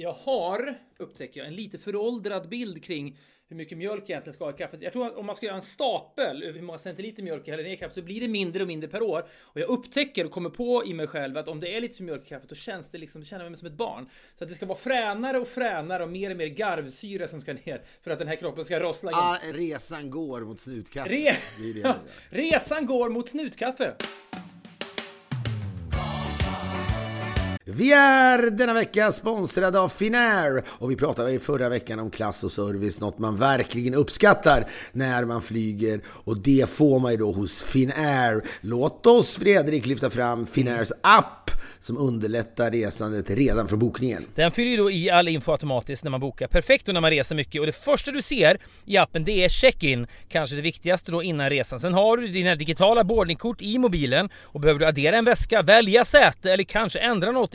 Jag 0.00 0.12
har, 0.12 0.78
upptäcker 0.96 1.40
jag, 1.40 1.46
en 1.46 1.54
lite 1.54 1.78
föråldrad 1.78 2.48
bild 2.48 2.84
kring 2.84 3.18
hur 3.48 3.56
mycket 3.56 3.78
mjölk 3.78 4.10
egentligen 4.10 4.34
ska 4.34 4.44
ha 4.44 4.52
i 4.52 4.56
kaffet. 4.56 4.82
Jag 4.82 4.92
tror 4.92 5.06
att 5.06 5.16
om 5.16 5.26
man 5.26 5.34
ska 5.34 5.46
göra 5.46 5.56
en 5.56 5.62
stapel 5.62 6.42
över 6.42 6.58
hur 6.58 6.62
många 6.62 6.78
centiliter 6.78 7.22
mjölk 7.22 7.42
jag 7.44 7.52
häller 7.52 7.64
ner 7.64 7.74
i 7.74 7.76
kaffet 7.76 7.94
så 7.94 8.02
blir 8.02 8.20
det 8.20 8.28
mindre 8.28 8.62
och 8.62 8.68
mindre 8.68 8.88
per 8.88 9.02
år. 9.02 9.26
Och 9.42 9.60
jag 9.60 9.68
upptäcker 9.68 10.24
och 10.24 10.30
kommer 10.30 10.50
på 10.50 10.86
i 10.86 10.94
mig 10.94 11.06
själv 11.06 11.36
att 11.36 11.48
om 11.48 11.60
det 11.60 11.76
är 11.76 11.80
lite 11.80 11.96
för 11.96 12.04
mjölk 12.04 12.26
i 12.26 12.28
kaffet 12.28 12.48
då 12.48 12.54
känns 12.54 12.90
det 12.90 12.98
liksom, 12.98 13.24
känner 13.24 13.44
jag 13.44 13.50
mig 13.50 13.58
som 13.58 13.68
ett 13.68 13.74
barn. 13.74 14.08
Så 14.38 14.44
att 14.44 14.50
det 14.50 14.56
ska 14.56 14.66
vara 14.66 14.78
fränare 14.78 15.38
och 15.38 15.48
fränare 15.48 16.02
och 16.02 16.10
mer 16.10 16.30
och 16.30 16.36
mer 16.36 16.46
garvsyra 16.46 17.28
som 17.28 17.40
ska 17.40 17.52
ner 17.52 17.82
för 18.02 18.10
att 18.10 18.18
den 18.18 18.28
här 18.28 18.36
kroppen 18.36 18.64
ska 18.64 18.80
rossla. 18.80 19.10
Ah, 19.14 19.38
resan 19.52 20.10
går 20.10 20.40
mot 20.40 20.60
snutkaffe. 20.60 21.10
Re 21.10 21.32
Det 21.58 21.82
det. 21.82 21.94
resan 22.30 22.86
går 22.86 23.08
mot 23.08 23.28
snutkaffe. 23.28 23.94
Vi 27.70 27.92
är 27.92 28.50
denna 28.50 28.74
vecka 28.74 29.12
sponsrade 29.12 29.80
av 29.80 29.88
Finnair 29.88 30.62
och 30.68 30.90
vi 30.90 30.96
pratade 30.96 31.32
i 31.32 31.38
förra 31.38 31.68
veckan 31.68 31.98
om 31.98 32.10
klass 32.10 32.44
och 32.44 32.52
service, 32.52 33.00
något 33.00 33.18
man 33.18 33.36
verkligen 33.36 33.94
uppskattar 33.94 34.66
när 34.92 35.24
man 35.24 35.42
flyger 35.42 36.00
och 36.06 36.38
det 36.38 36.70
får 36.70 37.00
man 37.00 37.12
ju 37.12 37.18
då 37.18 37.32
hos 37.32 37.62
Finnair. 37.62 38.42
Låt 38.60 39.06
oss 39.06 39.38
Fredrik 39.38 39.86
lyfta 39.86 40.10
fram 40.10 40.46
Finnairs 40.46 40.92
app 41.00 41.50
som 41.80 41.98
underlättar 41.98 42.70
resandet 42.70 43.30
redan 43.30 43.68
från 43.68 43.78
bokningen. 43.78 44.24
Den 44.34 44.52
fyller 44.52 44.70
ju 44.70 44.76
då 44.76 44.90
i 44.90 45.10
all 45.10 45.28
info 45.28 45.52
automatiskt 45.52 46.04
när 46.04 46.10
man 46.10 46.20
bokar. 46.20 46.46
Perfekt 46.46 46.88
och 46.88 46.94
när 46.94 47.00
man 47.00 47.10
reser 47.10 47.36
mycket 47.36 47.60
och 47.60 47.66
det 47.66 47.72
första 47.72 48.10
du 48.10 48.22
ser 48.22 48.60
i 48.84 48.96
appen 48.96 49.24
det 49.24 49.44
är 49.44 49.48
check-in. 49.48 50.06
Kanske 50.28 50.56
det 50.56 50.62
viktigaste 50.62 51.12
då 51.12 51.22
innan 51.22 51.50
resan. 51.50 51.80
Sen 51.80 51.94
har 51.94 52.16
du 52.16 52.28
dina 52.28 52.54
digitala 52.54 53.04
boardingkort 53.04 53.62
i 53.62 53.78
mobilen 53.78 54.28
och 54.42 54.60
behöver 54.60 54.80
du 54.80 54.86
addera 54.86 55.16
en 55.16 55.24
väska, 55.24 55.62
välja 55.62 56.04
säte 56.04 56.52
eller 56.52 56.64
kanske 56.64 56.98
ändra 56.98 57.32
något 57.32 57.54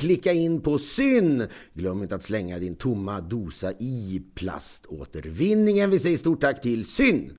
klicka 0.01 0.33
in 0.33 0.61
på 0.61 0.79
syn. 0.79 1.47
Glöm 1.73 2.03
inte 2.03 2.15
att 2.15 2.23
slänga 2.23 2.59
din 2.59 2.75
tomma 2.75 3.21
dosa 3.21 3.71
i 3.71 4.23
plaståtervinningen. 4.35 5.89
Vi 5.89 5.99
säger 5.99 6.17
stort 6.17 6.41
tack 6.41 6.61
till 6.61 6.85
syn. 6.85 7.37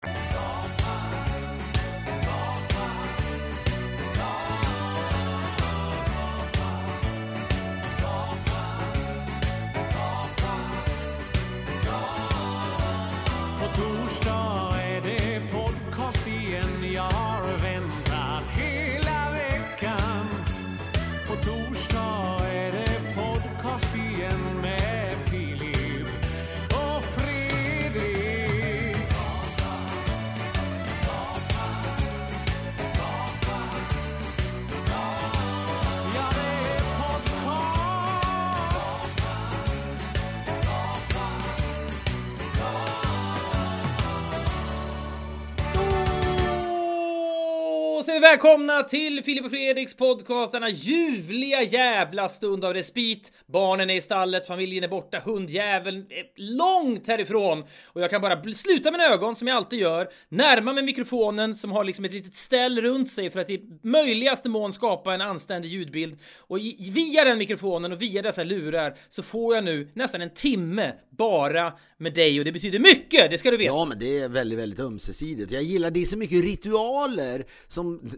Välkomna 48.32 48.82
till 48.82 49.23
Filip 49.23 49.44
och 49.44 49.50
Fredriks 49.50 49.94
podcast, 49.94 50.52
denna 50.52 50.69
ljuvliga 50.69 51.62
jävla 51.62 52.29
stund 52.29 52.64
av 52.64 52.75
respit. 52.75 53.32
Barnen 53.46 53.90
är 53.90 53.94
i 53.94 54.00
stallet, 54.00 54.46
familjen 54.46 54.84
är 54.84 54.88
borta, 54.88 55.23
hundjäveln 55.25 56.06
är 56.11 56.25
långt 56.37 57.06
härifrån. 57.06 57.64
Och 57.84 58.00
jag 58.00 58.11
kan 58.11 58.20
bara 58.20 58.55
sluta 58.55 58.90
mina 58.90 59.05
ögon, 59.05 59.37
som 59.37 59.49
jag 59.49 59.56
alltid 59.56 59.79
gör, 59.79 60.08
närma 60.29 60.73
mig 60.73 60.84
mikrofonen 60.84 61.56
som 61.56 61.73
har 61.73 61.84
liksom 61.84 62.05
ett 62.05 62.12
litet 62.12 62.34
ställ 62.34 62.81
runt 62.81 63.11
sig 63.11 63.31
för 63.31 63.40
att 63.40 63.50
i 63.50 63.62
möjligaste 63.82 64.49
mån 64.49 64.73
skapa 64.73 65.14
en 65.14 65.20
anständig 65.20 65.69
ljudbild. 65.69 66.19
Och 66.38 66.58
i, 66.58 66.90
via 66.90 67.25
den 67.25 67.38
mikrofonen 67.38 67.93
och 67.93 68.02
via 68.02 68.23
dessa 68.23 68.44
lurar 68.44 68.96
så 69.08 69.23
får 69.23 69.55
jag 69.55 69.64
nu 69.64 69.90
nästan 69.94 70.20
en 70.20 70.35
timme 70.35 70.93
bara 71.11 71.73
med 71.99 72.14
dig 72.14 72.38
och 72.38 72.44
det 72.44 72.52
betyder 72.52 72.78
mycket, 72.78 73.31
det 73.31 73.38
ska 73.38 73.50
du 73.50 73.56
veta. 73.56 73.75
Ja, 73.75 73.85
men 73.85 73.99
det 73.99 74.19
är 74.19 74.28
väldigt, 74.28 74.58
väldigt 74.58 74.81
ömsesidigt. 74.81 75.52
Jag 75.52 75.62
gillar 75.62 75.90
det 75.90 76.02
är 76.02 76.06
så 76.06 76.17
mycket 76.17 76.44
ritualer 76.44 77.44
som 77.69 78.11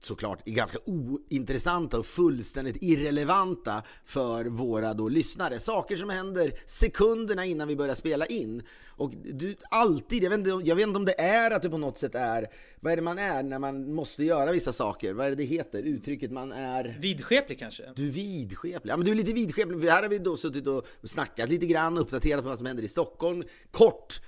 såklart 0.00 0.44
ganska 0.44 0.78
ointressanta 0.84 1.98
och 1.98 2.06
fullständigt 2.06 2.76
irrelevanta 2.80 3.82
för 4.04 4.44
våra 4.44 4.94
då 4.94 5.08
lyssnare. 5.08 5.58
Saker 5.58 5.96
som 5.96 6.10
händer 6.10 6.52
sekunderna 6.66 7.44
innan 7.44 7.68
vi 7.68 7.76
börjar 7.76 7.94
spela 7.94 8.26
in. 8.26 8.62
Och 8.96 9.12
du 9.32 9.56
alltid, 9.70 10.22
jag 10.22 10.30
vet, 10.30 10.38
inte, 10.38 10.50
jag 10.68 10.76
vet 10.76 10.86
inte 10.86 10.98
om 10.98 11.04
det 11.04 11.20
är 11.20 11.50
att 11.50 11.62
du 11.62 11.70
på 11.70 11.78
något 11.78 11.98
sätt 11.98 12.14
är, 12.14 12.46
vad 12.80 12.92
är 12.92 12.96
det 12.96 13.02
man 13.02 13.18
är 13.18 13.42
när 13.42 13.58
man 13.58 13.94
måste 13.94 14.24
göra 14.24 14.52
vissa 14.52 14.72
saker? 14.72 15.14
Vad 15.14 15.26
är 15.26 15.30
det 15.30 15.36
det 15.36 15.44
heter? 15.44 15.82
Uttrycket 15.82 16.30
man 16.30 16.52
är? 16.52 16.98
Vidskeplig 17.00 17.58
kanske? 17.58 17.82
Du 17.96 18.06
är 18.06 18.10
vidskeplig. 18.10 18.92
Ja 18.92 18.96
men 18.96 19.06
du 19.06 19.12
är 19.12 19.16
lite 19.16 19.32
vidskeplig. 19.32 19.88
Här 19.88 20.02
har 20.02 20.08
vi 20.08 20.18
då 20.18 20.36
suttit 20.36 20.66
och 20.66 20.86
snackat 21.02 21.50
lite 21.50 21.66
grann, 21.66 21.98
uppdaterat 21.98 22.42
på 22.42 22.48
vad 22.48 22.58
som 22.58 22.66
händer 22.66 22.82
i 22.82 22.88
Stockholm. 22.88 23.44
Kort 23.70 24.20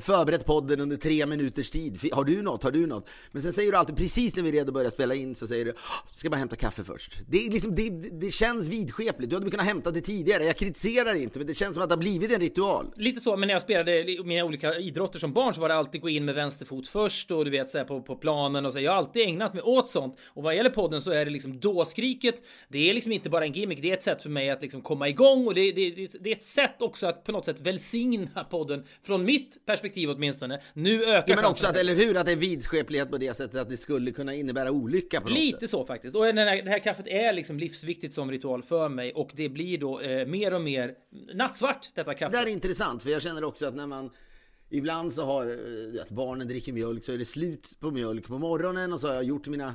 förberett 0.00 0.44
podden 0.44 0.80
under 0.80 0.96
tre 0.96 1.26
minuters 1.26 1.70
tid. 1.70 2.12
Har 2.12 2.24
du 2.24 2.42
något? 2.42 2.62
Har 2.62 2.70
du 2.70 2.86
något? 2.86 3.08
Men 3.32 3.42
sen 3.42 3.52
säger 3.52 3.72
du 3.72 3.78
alltid, 3.78 3.96
precis 3.96 4.36
när 4.36 4.42
vi 4.42 4.48
är 4.48 4.52
redo 4.52 4.70
att 4.70 4.74
börja 4.74 4.90
spela 4.94 5.14
in, 5.14 5.34
så 5.34 5.46
säger 5.46 5.64
du 5.64 5.70
"Ah, 5.70 6.08
ska 6.10 6.30
bara 6.30 6.36
hämta 6.36 6.56
kaffe 6.56 6.84
först. 6.84 7.12
Det, 7.28 7.46
är 7.46 7.50
liksom, 7.50 7.74
det, 7.74 7.90
det 8.20 8.30
känns 8.30 8.68
vidskepligt. 8.68 9.30
Du 9.30 9.36
hade 9.36 9.44
väl 9.44 9.50
kunnat 9.50 9.66
hämta 9.66 9.90
det 9.90 10.00
tidigare. 10.00 10.44
Jag 10.44 10.56
kritiserar 10.56 11.14
inte, 11.14 11.38
men 11.38 11.46
det 11.46 11.54
känns 11.54 11.74
som 11.74 11.82
att 11.82 11.88
det 11.88 11.94
har 11.94 12.00
blivit 12.00 12.32
en 12.32 12.40
ritual. 12.40 12.92
Lite 12.96 13.20
så, 13.20 13.36
men 13.36 13.46
när 13.46 13.54
jag 13.54 13.62
spelade 13.62 14.04
mina 14.24 14.44
olika 14.44 14.78
idrotter 14.78 15.18
som 15.18 15.32
barn 15.32 15.54
så 15.54 15.60
var 15.60 15.68
det 15.68 15.74
alltid 15.74 16.00
gå 16.00 16.08
in 16.08 16.24
med 16.24 16.34
vänsterfot 16.34 16.88
först 16.88 17.30
och 17.30 17.44
du 17.44 17.50
vet 17.50 17.70
så 17.70 17.78
här, 17.78 17.84
på, 17.84 18.02
på 18.02 18.16
planen 18.16 18.66
och 18.66 18.72
så. 18.72 18.80
Jag 18.80 18.92
har 18.92 18.98
alltid 18.98 19.22
ägnat 19.22 19.54
mig 19.54 19.62
åt 19.62 19.88
sånt. 19.88 20.18
Och 20.26 20.42
vad 20.42 20.56
gäller 20.56 20.70
podden 20.70 21.02
så 21.02 21.10
är 21.10 21.24
det 21.24 21.30
liksom 21.30 21.60
då-skriket. 21.60 22.42
Det 22.68 22.90
är 22.90 22.94
liksom 22.94 23.12
inte 23.12 23.30
bara 23.30 23.44
en 23.44 23.52
gimmick, 23.52 23.82
det 23.82 23.90
är 23.90 23.94
ett 23.94 24.02
sätt 24.02 24.22
för 24.22 24.30
mig 24.30 24.50
att 24.50 24.62
liksom 24.62 24.82
komma 24.82 25.08
igång 25.08 25.46
och 25.46 25.54
det, 25.54 25.72
det, 25.72 25.90
det, 25.90 26.16
det 26.20 26.30
är 26.30 26.36
ett 26.36 26.44
sätt 26.44 26.82
också 26.82 27.06
att 27.06 27.24
på 27.24 27.32
något 27.32 27.44
sätt 27.44 27.60
välsigna 27.60 28.44
podden. 28.50 28.84
Från 29.02 29.24
mitt 29.24 29.66
perspektiv 29.66 30.10
åtminstone. 30.10 30.60
Nu 30.74 31.04
ökar 31.04 31.24
Ja, 31.32 31.36
men 31.36 31.44
också 31.44 31.66
att, 31.66 31.76
eller 31.76 31.94
hur, 31.94 32.16
att 32.16 32.26
det 32.26 32.32
är 32.32 32.36
vidskeplighet 32.36 33.10
på 33.10 33.18
det 33.18 33.34
sättet 33.36 33.60
att 33.60 33.68
det 33.70 33.76
skulle 33.76 34.12
kunna 34.12 34.34
innebära 34.34 34.70
olycka 34.84 35.20
på 35.20 35.28
något 35.28 35.38
Lite 35.38 35.60
sätt. 35.60 35.70
så 35.70 35.84
faktiskt. 35.84 36.16
Och 36.16 36.24
den 36.24 36.38
här, 36.38 36.62
det 36.62 36.70
här 36.70 36.78
kaffet 36.78 37.06
är 37.06 37.32
liksom 37.32 37.58
livsviktigt 37.58 38.14
som 38.14 38.30
ritual 38.30 38.62
för 38.62 38.88
mig 38.88 39.12
och 39.12 39.30
det 39.34 39.48
blir 39.48 39.78
då 39.78 40.00
eh, 40.00 40.26
mer 40.26 40.54
och 40.54 40.60
mer 40.60 40.94
nattsvart 41.34 41.90
detta 41.94 42.14
kaffe. 42.14 42.32
Det 42.32 42.38
här 42.38 42.46
är 42.46 42.50
intressant, 42.50 43.02
för 43.02 43.10
jag 43.10 43.22
känner 43.22 43.44
också 43.44 43.66
att 43.66 43.74
när 43.74 43.86
man 43.86 44.10
Ibland 44.70 45.12
så 45.12 45.24
har 45.24 45.46
eh, 45.46 46.02
att 46.02 46.10
barnen 46.10 46.48
dricker 46.48 46.72
mjölk 46.72 47.04
så 47.04 47.12
är 47.12 47.18
det 47.18 47.24
slut 47.24 47.80
på 47.80 47.90
mjölk 47.90 48.26
på 48.26 48.38
morgonen 48.38 48.92
och 48.92 49.00
så 49.00 49.06
har 49.06 49.14
jag 49.14 49.24
gjort 49.24 49.46
mina 49.48 49.74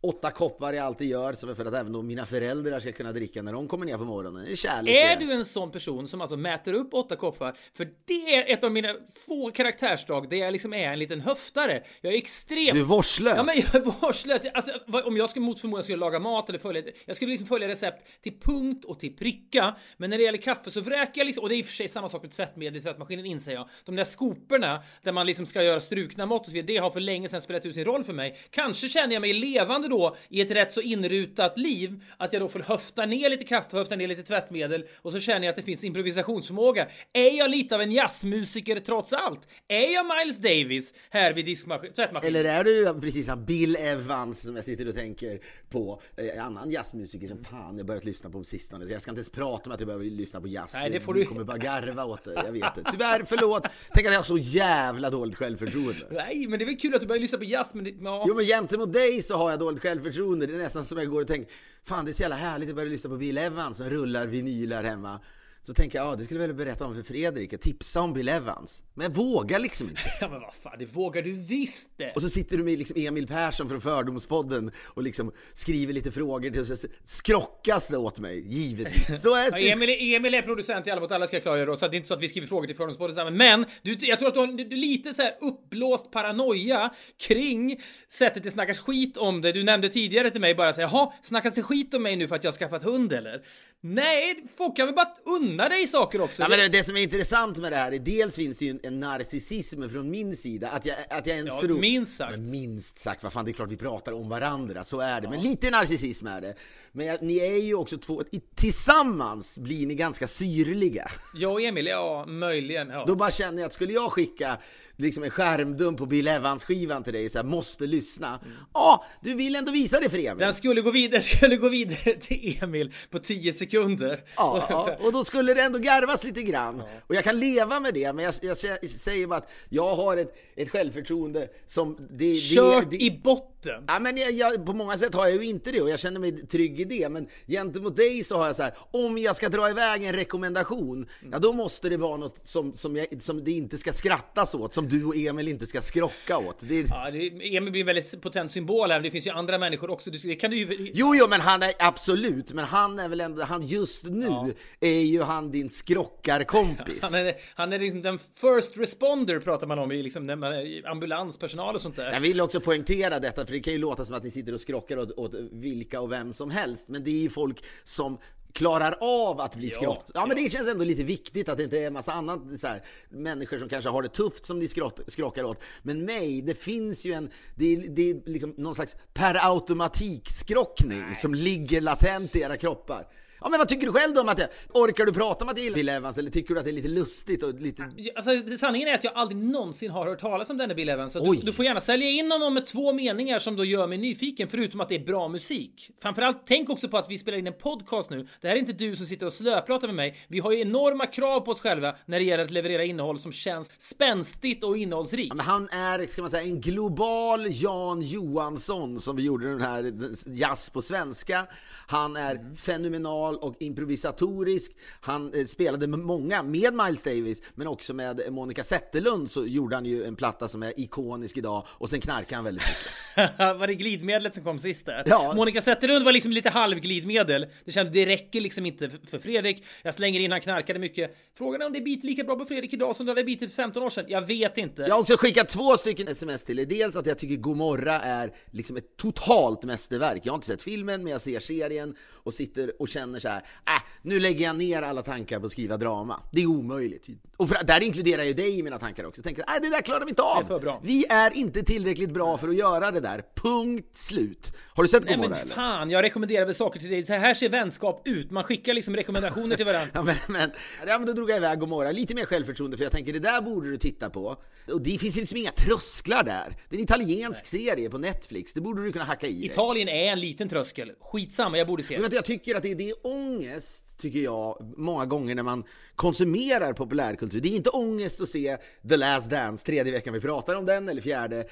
åtta 0.00 0.30
koppar 0.30 0.72
jag 0.72 0.86
alltid 0.86 1.08
gör 1.08 1.32
så 1.32 1.54
för 1.54 1.64
att 1.64 1.74
även 1.74 1.92
då 1.92 2.02
mina 2.02 2.26
föräldrar 2.26 2.80
ska 2.80 2.92
kunna 2.92 3.12
dricka 3.12 3.42
när 3.42 3.52
de 3.52 3.68
kommer 3.68 3.86
ner 3.86 3.96
på 3.96 4.04
morgonen. 4.04 4.46
Är 4.46 4.56
kärlek 4.56 4.96
Är 4.96 5.16
du 5.16 5.32
en 5.32 5.44
sån 5.44 5.70
person 5.70 6.08
som 6.08 6.20
alltså 6.20 6.36
mäter 6.36 6.72
upp 6.72 6.94
åtta 6.94 7.16
koppar? 7.16 7.56
För 7.74 7.88
det 8.04 8.34
är 8.34 8.52
ett 8.52 8.64
av 8.64 8.72
mina 8.72 8.94
få 9.26 9.50
karaktärsdrag 9.50 10.30
där 10.30 10.36
jag 10.36 10.52
liksom 10.52 10.72
är 10.74 10.92
en 10.92 10.98
liten 10.98 11.20
höftare. 11.20 11.82
Jag 12.00 12.12
är 12.12 12.16
extremt... 12.16 12.74
Du 12.74 12.80
är 12.80 12.84
vårdslös. 12.84 13.36
Ja 13.36 13.42
men 13.42 13.54
jag 13.56 13.74
är 13.74 14.00
vårdslös. 14.00 14.46
Alltså, 14.54 14.72
om 15.04 15.16
jag 15.16 15.30
skulle 15.30 15.44
mot 15.44 15.60
förmodan 15.60 15.82
skulle 15.82 15.98
laga 15.98 16.18
mat 16.18 16.48
eller 16.48 16.58
följa... 16.58 16.82
Jag 17.04 17.16
skulle 17.16 17.30
liksom 17.30 17.46
följa 17.46 17.68
recept 17.68 18.22
till 18.22 18.40
punkt 18.40 18.84
och 18.84 19.00
till 19.00 19.16
pricka. 19.16 19.76
Men 19.96 20.10
när 20.10 20.18
det 20.18 20.24
gäller 20.24 20.38
kaffe 20.38 20.70
så 20.70 20.80
vräker 20.80 21.20
jag 21.20 21.26
liksom... 21.26 21.42
Och 21.42 21.48
det 21.48 21.54
är 21.54 21.58
i 21.58 21.62
och 21.62 21.66
för 21.66 21.72
sig 21.72 21.88
samma 21.88 22.08
sak 22.08 22.22
med 22.22 22.30
tvättmedel 22.30 22.76
i 22.76 22.80
tvättmaskinen 22.80 23.26
inser 23.26 23.52
jag. 23.52 23.68
De 23.84 23.96
där 23.96 24.04
skoporna 24.04 24.82
där 25.02 25.12
man 25.12 25.26
liksom 25.26 25.46
ska 25.46 25.62
göra 25.62 25.80
strukna 25.80 26.26
mått 26.26 26.40
och 26.40 26.46
så 26.46 26.52
vidare. 26.52 26.66
Det 26.66 26.76
har 26.76 26.90
för 26.90 27.00
länge 27.00 27.28
sedan 27.28 27.40
spelat 27.40 27.66
ut 27.66 27.74
sin 27.74 27.84
roll 27.84 28.04
för 28.04 28.12
mig. 28.12 28.38
Kanske 28.50 28.88
känner 28.88 29.14
jag 29.14 29.20
mig 29.20 29.32
levande 29.32 29.85
då 29.88 30.16
i 30.28 30.40
ett 30.40 30.50
rätt 30.50 30.72
så 30.72 30.80
inrutat 30.80 31.58
liv. 31.58 32.04
Att 32.16 32.32
jag 32.32 32.42
då 32.42 32.48
får 32.48 32.60
höfta 32.60 33.06
ner 33.06 33.30
lite 33.30 33.44
kaffe, 33.44 33.76
höfta 33.76 33.96
ner 33.96 34.08
lite 34.08 34.22
tvättmedel. 34.22 34.84
Och 35.02 35.12
så 35.12 35.20
känner 35.20 35.46
jag 35.46 35.50
att 35.50 35.56
det 35.56 35.62
finns 35.62 35.84
improvisationsförmåga. 35.84 36.86
Är 37.12 37.38
jag 37.38 37.50
lite 37.50 37.74
av 37.74 37.80
en 37.80 37.92
jazzmusiker 37.92 38.80
trots 38.80 39.12
allt? 39.12 39.40
Är 39.68 39.94
jag 39.94 40.06
Miles 40.06 40.36
Davis 40.38 40.94
här 41.10 41.32
vid 41.32 41.44
diskmaskin, 41.46 41.92
tvättmaskinen? 41.92 42.36
Eller 42.36 42.50
är 42.50 42.64
du 42.64 43.00
precis 43.00 43.26
som 43.26 43.44
Bill 43.44 43.76
Evans 43.76 44.42
som 44.42 44.56
jag 44.56 44.64
sitter 44.64 44.88
och 44.88 44.94
tänker 44.94 45.40
på? 45.70 46.02
Eh, 46.16 46.44
annan 46.46 46.70
jazzmusiker 46.70 47.28
som 47.28 47.44
fan 47.44 47.76
jag 47.78 47.86
börjat 47.86 48.04
lyssna 48.04 48.30
på 48.30 48.36
på 48.38 48.44
sistone. 48.44 48.84
Jag 48.84 49.02
ska 49.02 49.10
inte 49.10 49.18
ens 49.18 49.30
prata 49.30 49.70
om 49.70 49.74
att 49.74 49.80
jag 49.80 49.86
behöver 49.86 50.04
lyssna 50.04 50.40
på 50.40 50.48
jazz. 50.48 50.74
Nej, 50.74 50.90
det 50.90 51.00
får 51.00 51.14
du 51.14 51.20
du- 51.20 51.26
kommer 51.26 51.44
bara 51.44 51.58
garva 51.58 52.04
åt 52.04 52.24
det. 52.24 52.32
Jag 52.34 52.52
vet 52.52 52.74
det. 52.74 52.82
Tyvärr, 52.90 53.22
förlåt. 53.26 53.62
Tänk 53.94 54.06
att 54.06 54.12
jag 54.12 54.18
har 54.20 54.24
så 54.24 54.38
jävla 54.38 55.10
dåligt 55.10 55.36
självförtroende. 55.36 56.06
Nej, 56.10 56.46
men 56.48 56.58
det 56.58 56.64
är 56.64 56.66
väl 56.66 56.76
kul 56.76 56.94
att 56.94 57.00
du 57.00 57.06
börjar 57.06 57.20
lyssna 57.20 57.38
på 57.38 57.44
jazz, 57.44 57.74
men 57.74 57.84
det, 57.84 57.94
ja. 58.00 58.24
Jo 58.28 58.34
men 58.34 58.44
gentemot 58.44 58.92
dig 58.92 59.22
så 59.22 59.36
har 59.36 59.50
jag 59.50 59.58
dåligt 59.58 59.75
självförtroende. 59.80 60.46
Det 60.46 60.54
är 60.54 60.58
nästan 60.58 60.84
som 60.84 60.98
jag 60.98 61.10
går 61.10 61.20
och 61.20 61.28
tänker 61.28 61.52
Fan 61.82 62.04
det 62.04 62.10
är 62.10 62.12
så 62.12 62.22
jävla 62.22 62.36
härligt 62.36 62.68
att 62.68 62.74
börja 62.76 62.88
lyssna 62.88 63.10
på 63.10 63.16
Bill 63.16 63.38
Evans 63.38 63.76
som 63.76 63.90
rullar 63.90 64.26
vinyler 64.26 64.84
hemma. 64.84 65.20
Så 65.62 65.74
tänker 65.74 65.98
jag, 65.98 66.06
ja 66.06 66.16
det 66.16 66.24
skulle 66.24 66.40
jag 66.40 66.48
väl 66.48 66.56
berätta 66.56 66.86
om 66.86 66.94
för 66.94 67.02
Fredrik, 67.02 67.60
tipsa 67.60 68.00
om 68.00 68.12
Bill 68.12 68.28
Evans. 68.28 68.82
Men 68.98 69.04
jag 69.04 69.14
vågar 69.14 69.58
liksom 69.58 69.88
inte. 69.88 70.00
ja, 70.20 70.28
men 70.28 70.40
vad 70.40 70.54
fan, 70.62 70.72
det 70.78 70.84
vågar 70.84 71.22
du 71.22 71.32
visst 71.32 71.90
det! 71.96 72.12
Och 72.14 72.22
så 72.22 72.28
sitter 72.28 72.56
du 72.56 72.64
med 72.64 72.78
liksom 72.78 72.96
Emil 73.00 73.26
Persson 73.26 73.68
från 73.68 73.80
Fördomspodden 73.80 74.70
och 74.86 75.02
liksom 75.02 75.32
skriver 75.54 75.92
lite 75.92 76.12
frågor 76.12 76.50
till 76.50 76.76
så 76.76 76.88
skrockas 77.04 77.88
det 77.88 77.96
åt 77.96 78.18
mig, 78.18 78.44
givetvis. 78.54 79.22
Så 79.22 79.34
är 79.34 79.50
Ja. 79.52 79.58
Emil, 79.72 79.90
är- 79.90 80.16
Emil 80.16 80.34
är 80.34 80.42
producent 80.42 80.86
i 80.86 80.90
Alla 80.90 81.00
mot 81.00 81.12
alla 81.12 81.26
ska 81.26 81.36
jag 81.36 81.42
klargöra 81.42 81.76
så 81.76 81.88
det 81.88 81.94
är 81.94 81.96
inte 81.96 82.08
så 82.08 82.14
att 82.14 82.22
vi 82.22 82.28
skriver 82.28 82.46
frågor 82.46 82.66
till 82.66 82.76
Fördomspodden. 82.76 83.36
Men 83.36 83.64
du, 83.82 83.96
jag 84.00 84.18
tror 84.18 84.28
att 84.28 84.34
du 84.34 84.40
har 84.40 84.46
du, 84.46 84.76
lite 84.76 85.14
så 85.14 85.22
här 85.22 85.34
uppblåst 85.40 86.10
paranoia 86.10 86.94
kring 87.20 87.80
sättet 88.08 88.42
det 88.42 88.50
snackas 88.50 88.78
skit 88.78 89.16
om 89.16 89.40
det. 89.42 89.52
Du 89.52 89.64
nämnde 89.64 89.88
tidigare 89.88 90.30
till 90.30 90.40
mig 90.40 90.54
bara 90.54 90.72
så 90.72 90.80
här, 90.80 90.88
jaha, 90.88 91.12
snackas 91.22 91.54
det 91.54 91.62
skit 91.62 91.94
om 91.94 92.02
mig 92.02 92.16
nu 92.16 92.28
för 92.28 92.34
att 92.36 92.44
jag 92.44 92.52
har 92.52 92.56
skaffat 92.58 92.82
hund 92.82 93.12
eller? 93.12 93.42
Nej, 93.80 94.44
folk 94.56 94.76
kan 94.76 94.86
väl 94.86 94.94
bara 94.94 95.14
unna 95.24 95.68
dig 95.68 95.88
saker 95.88 96.20
också. 96.20 96.42
Ja, 96.42 96.48
men 96.48 96.58
det, 96.58 96.68
det 96.68 96.84
som 96.84 96.96
är 96.96 97.02
intressant 97.02 97.58
med 97.58 97.72
det 97.72 97.76
här 97.76 97.92
är 97.92 97.98
dels 97.98 98.36
finns 98.36 98.56
det 98.56 98.64
ju 98.64 98.70
en, 98.70 98.80
en 98.86 99.00
narcissism 99.00 99.88
från 99.88 100.10
min 100.10 100.36
sida, 100.36 100.68
att 100.70 100.86
jag, 100.86 100.96
att 101.10 101.26
jag 101.26 101.36
ens 101.36 101.50
Ja, 101.50 101.60
tror... 101.60 101.78
minst 101.78 102.16
sagt. 102.16 102.30
Men 102.30 102.50
minst 102.50 102.98
sagt, 102.98 103.22
vad 103.22 103.32
fan 103.32 103.44
det 103.44 103.50
är 103.50 103.52
klart 103.52 103.70
vi 103.70 103.76
pratar 103.76 104.12
om 104.12 104.28
varandra, 104.28 104.84
så 104.84 105.00
är 105.00 105.20
det. 105.20 105.28
Men 105.30 105.40
lite 105.40 105.70
narcissism 105.70 106.26
är 106.26 106.40
det. 106.40 106.54
Men 106.92 107.06
jag, 107.06 107.22
ni 107.22 107.38
är 107.38 107.56
ju 107.62 107.74
också 107.74 107.98
två, 107.98 108.22
tillsammans 108.54 109.58
blir 109.58 109.86
ni 109.86 109.94
ganska 109.94 110.28
syrliga. 110.28 111.10
Jag 111.34 111.52
och 111.52 111.60
Emil, 111.60 111.86
ja, 111.86 112.24
möjligen. 112.26 112.88
Ja. 112.88 113.04
Då 113.06 113.14
bara 113.14 113.30
känner 113.30 113.58
jag 113.58 113.66
att 113.66 113.72
skulle 113.72 113.92
jag 113.92 114.12
skicka 114.12 114.58
liksom 114.96 115.22
en 115.24 115.30
skärmdump 115.30 115.98
på 115.98 116.06
Bill 116.06 116.28
Evans-skivan 116.28 117.04
till 117.04 117.12
dig 117.12 117.28
så 117.28 117.38
här, 117.38 117.44
måste 117.44 117.86
lyssna. 117.86 118.40
Ja, 118.74 119.04
du 119.20 119.34
vill 119.34 119.56
ändå 119.56 119.72
visa 119.72 120.00
det 120.00 120.10
för 120.10 120.18
Emil. 120.18 120.38
Den 120.38 120.54
skulle 120.54 120.80
gå 120.80 120.90
vidare, 120.90 121.20
skulle 121.36 121.56
gå 121.56 121.68
vidare 121.68 122.14
till 122.20 122.58
Emil 122.62 122.94
på 123.10 123.18
10 123.18 123.52
sekunder. 123.52 124.20
Ja, 124.36 124.66
ja, 124.68 124.96
och 125.00 125.12
då 125.12 125.24
skulle 125.24 125.54
det 125.54 125.60
ändå 125.60 125.78
garvas 125.78 126.24
lite 126.24 126.42
grann. 126.42 126.82
Och 127.06 127.14
jag 127.14 127.24
kan 127.24 127.38
leva 127.38 127.80
med 127.80 127.94
det, 127.94 128.12
men 128.12 128.24
jag, 128.24 128.34
jag, 128.42 128.56
säger 128.90 129.26
bara 129.26 129.38
att 129.38 129.50
jag 129.68 129.94
har 129.94 130.16
ett, 130.16 130.36
ett 130.56 130.70
självförtroende 130.70 131.48
som... 131.66 131.96
Det, 132.10 132.36
Kört 132.36 132.90
det, 132.90 132.96
det, 132.96 133.04
i 133.04 133.20
botten! 133.24 133.84
Ja, 133.86 133.98
men 133.98 134.16
jag, 134.16 134.32
jag, 134.32 134.66
på 134.66 134.72
många 134.72 134.98
sätt 134.98 135.14
har 135.14 135.26
jag 135.26 135.36
ju 135.36 135.44
inte 135.44 135.72
det 135.72 135.80
och 135.80 135.90
jag 135.90 135.98
känner 135.98 136.20
mig 136.20 136.46
trygg 136.46 136.80
i 136.80 136.84
det. 136.84 137.08
Men 137.08 137.28
gentemot 137.46 137.96
dig 137.96 138.24
så 138.24 138.36
har 138.36 138.46
jag 138.46 138.56
så 138.56 138.62
här, 138.62 138.74
om 138.90 139.18
jag 139.18 139.36
ska 139.36 139.48
dra 139.48 139.70
iväg 139.70 140.04
en 140.04 140.12
rekommendation, 140.12 141.08
ja 141.32 141.38
då 141.38 141.52
måste 141.52 141.88
det 141.88 141.96
vara 141.96 142.16
något 142.16 142.40
som, 142.42 142.76
som, 142.76 143.06
som 143.20 143.44
det 143.44 143.50
inte 143.50 143.78
ska 143.78 143.92
skrattas 143.92 144.54
åt, 144.54 144.74
som 144.74 144.85
du 144.88 145.04
och 145.04 145.16
Emil 145.16 145.48
inte 145.48 145.66
ska 145.66 145.80
skrocka 145.80 146.38
åt. 146.38 146.58
Det, 146.60 146.86
Ja, 146.90 147.10
det, 147.10 147.56
Emil 147.56 147.70
blir 147.72 147.80
en 147.80 147.86
väldigt 147.86 148.22
potent 148.22 148.52
symbol 148.52 148.90
här, 148.90 148.98
men 148.98 149.02
det 149.02 149.10
finns 149.10 149.26
ju 149.26 149.30
andra 149.30 149.58
människor 149.58 149.90
också. 149.90 150.10
Det 150.10 150.36
kan 150.36 150.50
du 150.50 150.56
ju... 150.56 150.90
Jo, 150.94 151.14
jo, 151.14 151.26
men 151.28 151.40
han 151.40 151.62
är 151.62 151.72
absolut, 151.78 152.52
men 152.52 152.64
han 152.64 152.98
är 152.98 153.08
väl 153.08 153.20
ändå, 153.20 153.42
han 153.42 153.66
just 153.66 154.04
nu 154.04 154.54
är 154.80 155.00
ju 155.00 155.22
han 155.22 155.50
din 155.50 155.70
skrockarkompis. 155.70 157.02
Han 157.02 157.14
är, 157.14 157.34
han 157.54 157.72
är 157.72 157.78
liksom 157.78 158.02
den 158.02 158.18
first 158.18 158.76
responder 158.76 159.40
pratar 159.40 159.66
man 159.66 159.78
om 159.78 159.92
i 159.92 160.02
liksom 160.02 160.26
när 160.26 160.36
man 160.36 160.52
är 160.52 160.88
ambulanspersonal 160.88 161.74
och 161.74 161.80
sånt 161.80 161.96
där. 161.96 162.12
Jag 162.12 162.20
vill 162.20 162.40
också 162.40 162.60
poängtera 162.60 163.18
detta, 163.18 163.46
för 163.46 163.52
det 163.52 163.60
kan 163.60 163.72
ju 163.72 163.78
låta 163.78 164.04
som 164.04 164.14
att 164.14 164.24
ni 164.24 164.30
sitter 164.30 164.54
och 164.54 164.60
skrockar 164.60 164.98
åt, 164.98 165.10
åt 165.10 165.34
vilka 165.52 166.00
och 166.00 166.12
vem 166.12 166.32
som 166.32 166.50
helst, 166.50 166.88
men 166.88 167.04
det 167.04 167.10
är 167.10 167.22
ju 167.22 167.30
folk 167.30 167.64
som 167.84 168.18
klarar 168.56 168.96
av 169.00 169.40
att 169.40 169.56
bli 169.56 169.70
skrott. 169.70 170.10
Ja, 170.14 170.26
men 170.26 170.36
det 170.36 170.52
känns 170.52 170.68
ändå 170.68 170.84
lite 170.84 171.04
viktigt 171.04 171.48
att 171.48 171.56
det 171.56 171.64
inte 171.64 171.78
är 171.78 171.86
en 171.86 171.92
massa 171.92 172.12
annat 172.12 172.40
så 172.58 172.66
här, 172.66 172.82
människor 173.08 173.58
som 173.58 173.68
kanske 173.68 173.90
har 173.90 174.02
det 174.02 174.08
tufft 174.08 174.46
som 174.46 174.58
ni 174.58 174.68
skrott, 174.68 175.00
skrockar 175.06 175.44
åt. 175.44 175.60
Men 175.82 176.04
mig, 176.04 176.42
det 176.42 176.54
finns 176.54 177.04
ju 177.04 177.12
en, 177.12 177.30
det 177.54 177.76
är, 177.76 177.88
det 177.88 178.10
är 178.10 178.20
liksom 178.24 178.54
någon 178.56 178.74
slags 178.74 178.96
per 179.14 179.52
automatik 179.52 180.30
skrockning 180.30 181.14
som 181.14 181.34
ligger 181.34 181.80
latent 181.80 182.36
i 182.36 182.40
era 182.40 182.56
kroppar. 182.56 183.06
Ja 183.40 183.48
men 183.48 183.58
vad 183.58 183.68
tycker 183.68 183.86
du 183.86 183.92
själv 183.92 184.14
då 184.14 184.20
om 184.20 184.28
att 184.28 184.38
jag, 184.38 184.48
orkar 184.72 185.06
du 185.06 185.12
prata 185.12 185.44
om 185.44 185.50
att 185.50 185.58
gillar 185.58 185.74
Bill 185.74 185.88
Evans 185.88 186.18
eller 186.18 186.30
tycker 186.30 186.54
du 186.54 186.60
att 186.60 186.64
det 186.64 186.70
är 186.70 186.72
lite 186.72 186.88
lustigt 186.88 187.42
och 187.42 187.54
lite... 187.54 187.90
Alltså, 188.16 188.56
sanningen 188.56 188.88
är 188.88 188.94
att 188.94 189.04
jag 189.04 189.12
aldrig 189.14 189.42
någonsin 189.42 189.90
har 189.90 190.06
hört 190.06 190.20
talas 190.20 190.50
om 190.50 190.56
denne 190.56 190.74
Bill 190.74 190.88
Evans. 190.88 191.12
Så 191.12 191.32
du, 191.32 191.40
du 191.40 191.52
får 191.52 191.64
gärna 191.64 191.80
sälja 191.80 192.08
in 192.08 192.30
honom 192.30 192.54
med 192.54 192.66
två 192.66 192.92
meningar 192.92 193.38
som 193.38 193.56
då 193.56 193.64
gör 193.64 193.86
mig 193.86 193.98
nyfiken, 193.98 194.48
förutom 194.48 194.80
att 194.80 194.88
det 194.88 194.94
är 194.94 195.04
bra 195.04 195.28
musik. 195.28 195.90
Framförallt, 195.98 196.42
tänk 196.46 196.70
också 196.70 196.88
på 196.88 196.96
att 196.98 197.10
vi 197.10 197.18
spelar 197.18 197.38
in 197.38 197.46
en 197.46 197.52
podcast 197.52 198.10
nu. 198.10 198.28
Det 198.40 198.48
här 198.48 198.54
är 198.54 198.60
inte 198.60 198.72
du 198.72 198.96
som 198.96 199.06
sitter 199.06 199.26
och 199.26 199.32
slöpratar 199.32 199.88
med 199.88 199.96
mig. 199.96 200.16
Vi 200.28 200.38
har 200.38 200.52
ju 200.52 200.60
enorma 200.60 201.06
krav 201.06 201.40
på 201.40 201.50
oss 201.50 201.60
själva 201.60 201.96
när 202.06 202.18
det 202.18 202.24
gäller 202.24 202.44
att 202.44 202.50
leverera 202.50 202.84
innehåll 202.84 203.18
som 203.18 203.32
känns 203.32 203.70
spänstigt 203.78 204.64
och 204.64 204.78
innehållsrikt. 204.78 205.28
Ja, 205.28 205.34
men 205.34 205.46
han 205.46 205.68
är, 205.68 206.06
ska 206.06 206.22
man 206.22 206.30
säga, 206.30 206.42
en 206.42 206.60
global 206.60 207.46
Jan 207.48 208.02
Johansson 208.02 209.00
som 209.00 209.16
vi 209.16 209.22
gjorde 209.22 209.48
den 209.50 209.60
här 209.60 209.92
jazz 210.26 210.70
på 210.70 210.82
svenska. 210.82 211.46
Han 211.86 212.16
är 212.16 212.56
fenomenal 212.56 213.25
brutal 213.32 213.48
och 213.48 213.56
improvisatorisk. 213.62 214.72
Han 215.00 215.34
eh, 215.34 215.46
spelade 215.46 215.86
med 215.86 215.98
många, 215.98 216.42
med 216.42 216.74
Miles 216.74 217.02
Davis, 217.02 217.42
men 217.54 217.66
också 217.66 217.94
med 217.94 218.20
Monica 218.30 218.64
Zetterlund 218.64 219.30
så 219.30 219.46
gjorde 219.46 219.76
han 219.76 219.84
ju 219.86 220.04
en 220.04 220.16
platta 220.16 220.48
som 220.48 220.62
är 220.62 220.80
ikonisk 220.80 221.36
idag 221.36 221.66
och 221.68 221.90
sen 221.90 222.00
knarkade 222.00 222.34
han 222.36 222.44
väldigt 222.44 222.62
mycket. 222.64 223.38
var 223.58 223.66
det 223.66 223.74
glidmedlet 223.74 224.34
som 224.34 224.44
kom 224.44 224.58
sist 224.58 224.86
där? 224.86 225.02
Ja. 225.06 225.32
Monica 225.36 225.60
Zetterlund 225.60 226.04
var 226.04 226.12
liksom 226.12 226.32
lite 226.32 226.50
halvglidmedel. 226.50 227.46
Det 227.64 227.72
kändes, 227.72 227.94
det 227.94 228.06
räcker 228.06 228.40
liksom 228.40 228.66
inte 228.66 228.90
för- 228.90 229.06
för 229.06 229.18
Fredrik. 229.18 229.64
Jag 229.82 229.94
slänger 229.94 230.20
in, 230.20 230.32
han 230.32 230.40
knarkade 230.40 230.78
mycket. 230.78 231.16
Frågan 231.38 231.62
är 231.62 231.66
om 231.66 231.72
det 231.72 231.80
biter 231.80 232.06
lika 232.06 232.24
bra 232.24 232.36
på 232.36 232.44
Fredrik 232.44 232.72
idag 232.72 232.96
som 232.96 233.06
det 233.06 233.12
hade 233.12 233.24
bitit 233.24 233.50
för 233.50 233.62
15 233.62 233.82
år 233.82 233.90
sedan. 233.90 234.04
Jag 234.08 234.26
vet 234.26 234.58
inte. 234.58 234.82
Jag 234.82 234.94
har 234.94 235.00
också 235.00 235.16
skickat 235.16 235.48
två 235.48 235.76
stycken 235.76 236.08
sms 236.08 236.44
till 236.44 236.58
er. 236.58 236.66
Dels 236.66 236.96
att 236.96 237.06
jag 237.06 237.18
tycker 237.18 237.36
Gomorra 237.36 238.00
är 238.00 238.32
liksom 238.50 238.76
ett 238.76 238.96
totalt 238.96 239.62
mästerverk. 239.64 240.20
Jag 240.24 240.32
har 240.32 240.36
inte 240.36 240.46
sett 240.46 240.62
filmen, 240.62 241.02
men 241.02 241.12
jag 241.12 241.20
ser 241.20 241.40
serien 241.40 241.94
och 242.12 242.34
sitter 242.34 242.82
och 242.82 242.88
känner 242.88 243.15
så 243.20 243.28
här. 243.28 243.38
Äh, 243.66 243.82
nu 244.02 244.20
lägger 244.20 244.44
jag 244.44 244.56
ner 244.56 244.82
alla 244.82 245.02
tankar 245.02 245.40
på 245.40 245.46
att 245.46 245.52
skriva 245.52 245.76
drama. 245.76 246.20
Det 246.32 246.42
är 246.42 246.46
omöjligt. 246.46 247.08
Och 247.36 247.48
för, 247.48 247.66
där 247.66 247.82
inkluderar 247.82 248.18
jag 248.18 248.26
ju 248.26 248.34
dig 248.34 248.58
i 248.58 248.62
mina 248.62 248.78
tankar 248.78 249.04
också. 249.04 249.18
Jag 249.18 249.24
tänker, 249.24 249.42
äh, 249.42 249.62
det 249.62 249.70
där 249.70 249.82
klarar 249.82 250.04
vi 250.04 250.08
inte 250.08 250.22
av. 250.22 250.36
Det 250.36 250.44
är 250.44 250.48
för 250.48 250.60
bra. 250.60 250.80
Vi 250.82 251.04
är 251.08 251.36
inte 251.36 251.62
tillräckligt 251.62 252.10
bra 252.10 252.38
för 252.38 252.48
att 252.48 252.56
göra 252.56 252.90
det 252.90 253.00
där. 253.00 253.22
Punkt 253.34 253.96
slut. 253.96 254.52
Har 254.74 254.82
du 254.82 254.88
sett 254.88 255.04
Nej 255.04 255.14
Gomorra 255.14 255.28
men 255.28 255.38
eller? 255.38 255.54
fan, 255.54 255.90
jag 255.90 256.02
rekommenderar 256.02 256.46
väl 256.46 256.54
saker 256.54 256.80
till 256.80 256.90
dig. 256.90 257.04
Så 257.04 257.14
här 257.14 257.34
ser 257.34 257.48
vänskap 257.48 258.02
ut. 258.04 258.30
Man 258.30 258.44
skickar 258.44 258.74
liksom 258.74 258.96
rekommendationer 258.96 259.56
till 259.56 259.66
varandra. 259.66 259.90
Ja 259.96 260.02
men, 260.02 260.16
men, 260.28 260.50
ja, 260.86 260.98
men 260.98 261.06
då 261.06 261.12
drog 261.12 261.30
jag 261.30 261.36
iväg 261.36 261.58
Gomorra, 261.58 261.92
lite 261.92 262.14
mer 262.14 262.24
självförtroende 262.24 262.76
för 262.76 262.84
jag 262.84 262.92
tänker 262.92 263.12
det 263.12 263.18
där 263.18 263.40
borde 263.40 263.70
du 263.70 263.76
titta 263.76 264.10
på. 264.10 264.36
Och 264.72 264.80
det 264.80 264.98
finns 264.98 265.16
liksom 265.16 265.36
inga 265.36 265.50
trösklar 265.50 266.22
där. 266.22 266.56
Det 266.68 266.76
är 266.76 266.78
en 266.78 266.84
italiensk 266.84 267.46
serie 267.46 267.90
på 267.90 267.98
Netflix, 267.98 268.52
det 268.52 268.60
borde 268.60 268.84
du 268.84 268.92
kunna 268.92 269.04
hacka 269.04 269.26
i 269.26 269.40
dig. 269.40 269.46
Italien 269.46 269.88
är 269.88 270.12
en 270.12 270.20
liten 270.20 270.48
tröskel. 270.48 270.92
Skitsamma, 271.00 271.58
jag 271.58 271.66
borde 271.66 271.82
se. 271.82 271.94
Men 271.94 272.02
vet 272.02 272.12
jag 272.12 272.24
tycker 272.24 272.54
att 272.54 272.62
det 272.62 272.70
är, 272.70 272.74
det 272.74 272.90
är 272.90 273.05
ångest, 273.06 273.98
tycker 273.98 274.18
jag, 274.18 274.74
många 274.76 275.06
gånger 275.06 275.34
när 275.34 275.42
man 275.42 275.64
konsumerar 275.94 276.72
populärkultur. 276.72 277.40
Det 277.40 277.48
är 277.48 277.56
inte 277.56 277.70
ångest 277.70 278.20
att 278.20 278.28
se 278.28 278.56
The 278.88 278.96
Last 278.96 279.30
Dance, 279.30 279.66
tredje 279.66 279.92
veckan 279.92 280.14
vi 280.14 280.20
pratar 280.20 280.54
om 280.54 280.66
den, 280.66 280.88
eller 280.88 281.02
fjärde. 281.02 281.46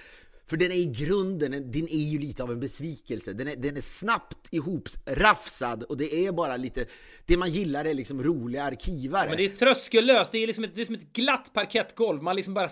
För 0.46 0.56
den 0.56 0.72
är 0.72 0.76
i 0.76 0.84
grunden, 0.84 1.70
den 1.70 1.88
är 1.88 2.10
ju 2.10 2.18
lite 2.18 2.42
av 2.42 2.52
en 2.52 2.60
besvikelse. 2.60 3.32
Den 3.32 3.48
är, 3.48 3.56
den 3.56 3.76
är 3.76 3.80
snabbt 3.80 4.48
ihoprafsad 4.50 5.82
och 5.82 5.96
det 5.96 6.26
är 6.26 6.32
bara 6.32 6.56
lite, 6.56 6.86
det 7.26 7.36
man 7.36 7.50
gillar 7.50 7.84
är 7.84 7.94
liksom 7.94 8.22
roliga 8.22 8.62
arkivare. 8.64 9.28
Men 9.28 9.36
det 9.36 9.44
är 9.44 9.48
tröskellöst, 9.48 10.32
det 10.32 10.38
är 10.38 10.46
liksom 10.46 10.64
ett, 10.64 10.74
det 10.74 10.80
är 10.80 10.84
som 10.84 10.94
ett 10.94 11.12
glatt 11.12 11.50
parkettgolv. 11.54 12.22
Man 12.22 12.36
liksom 12.36 12.54
bara 12.54 12.68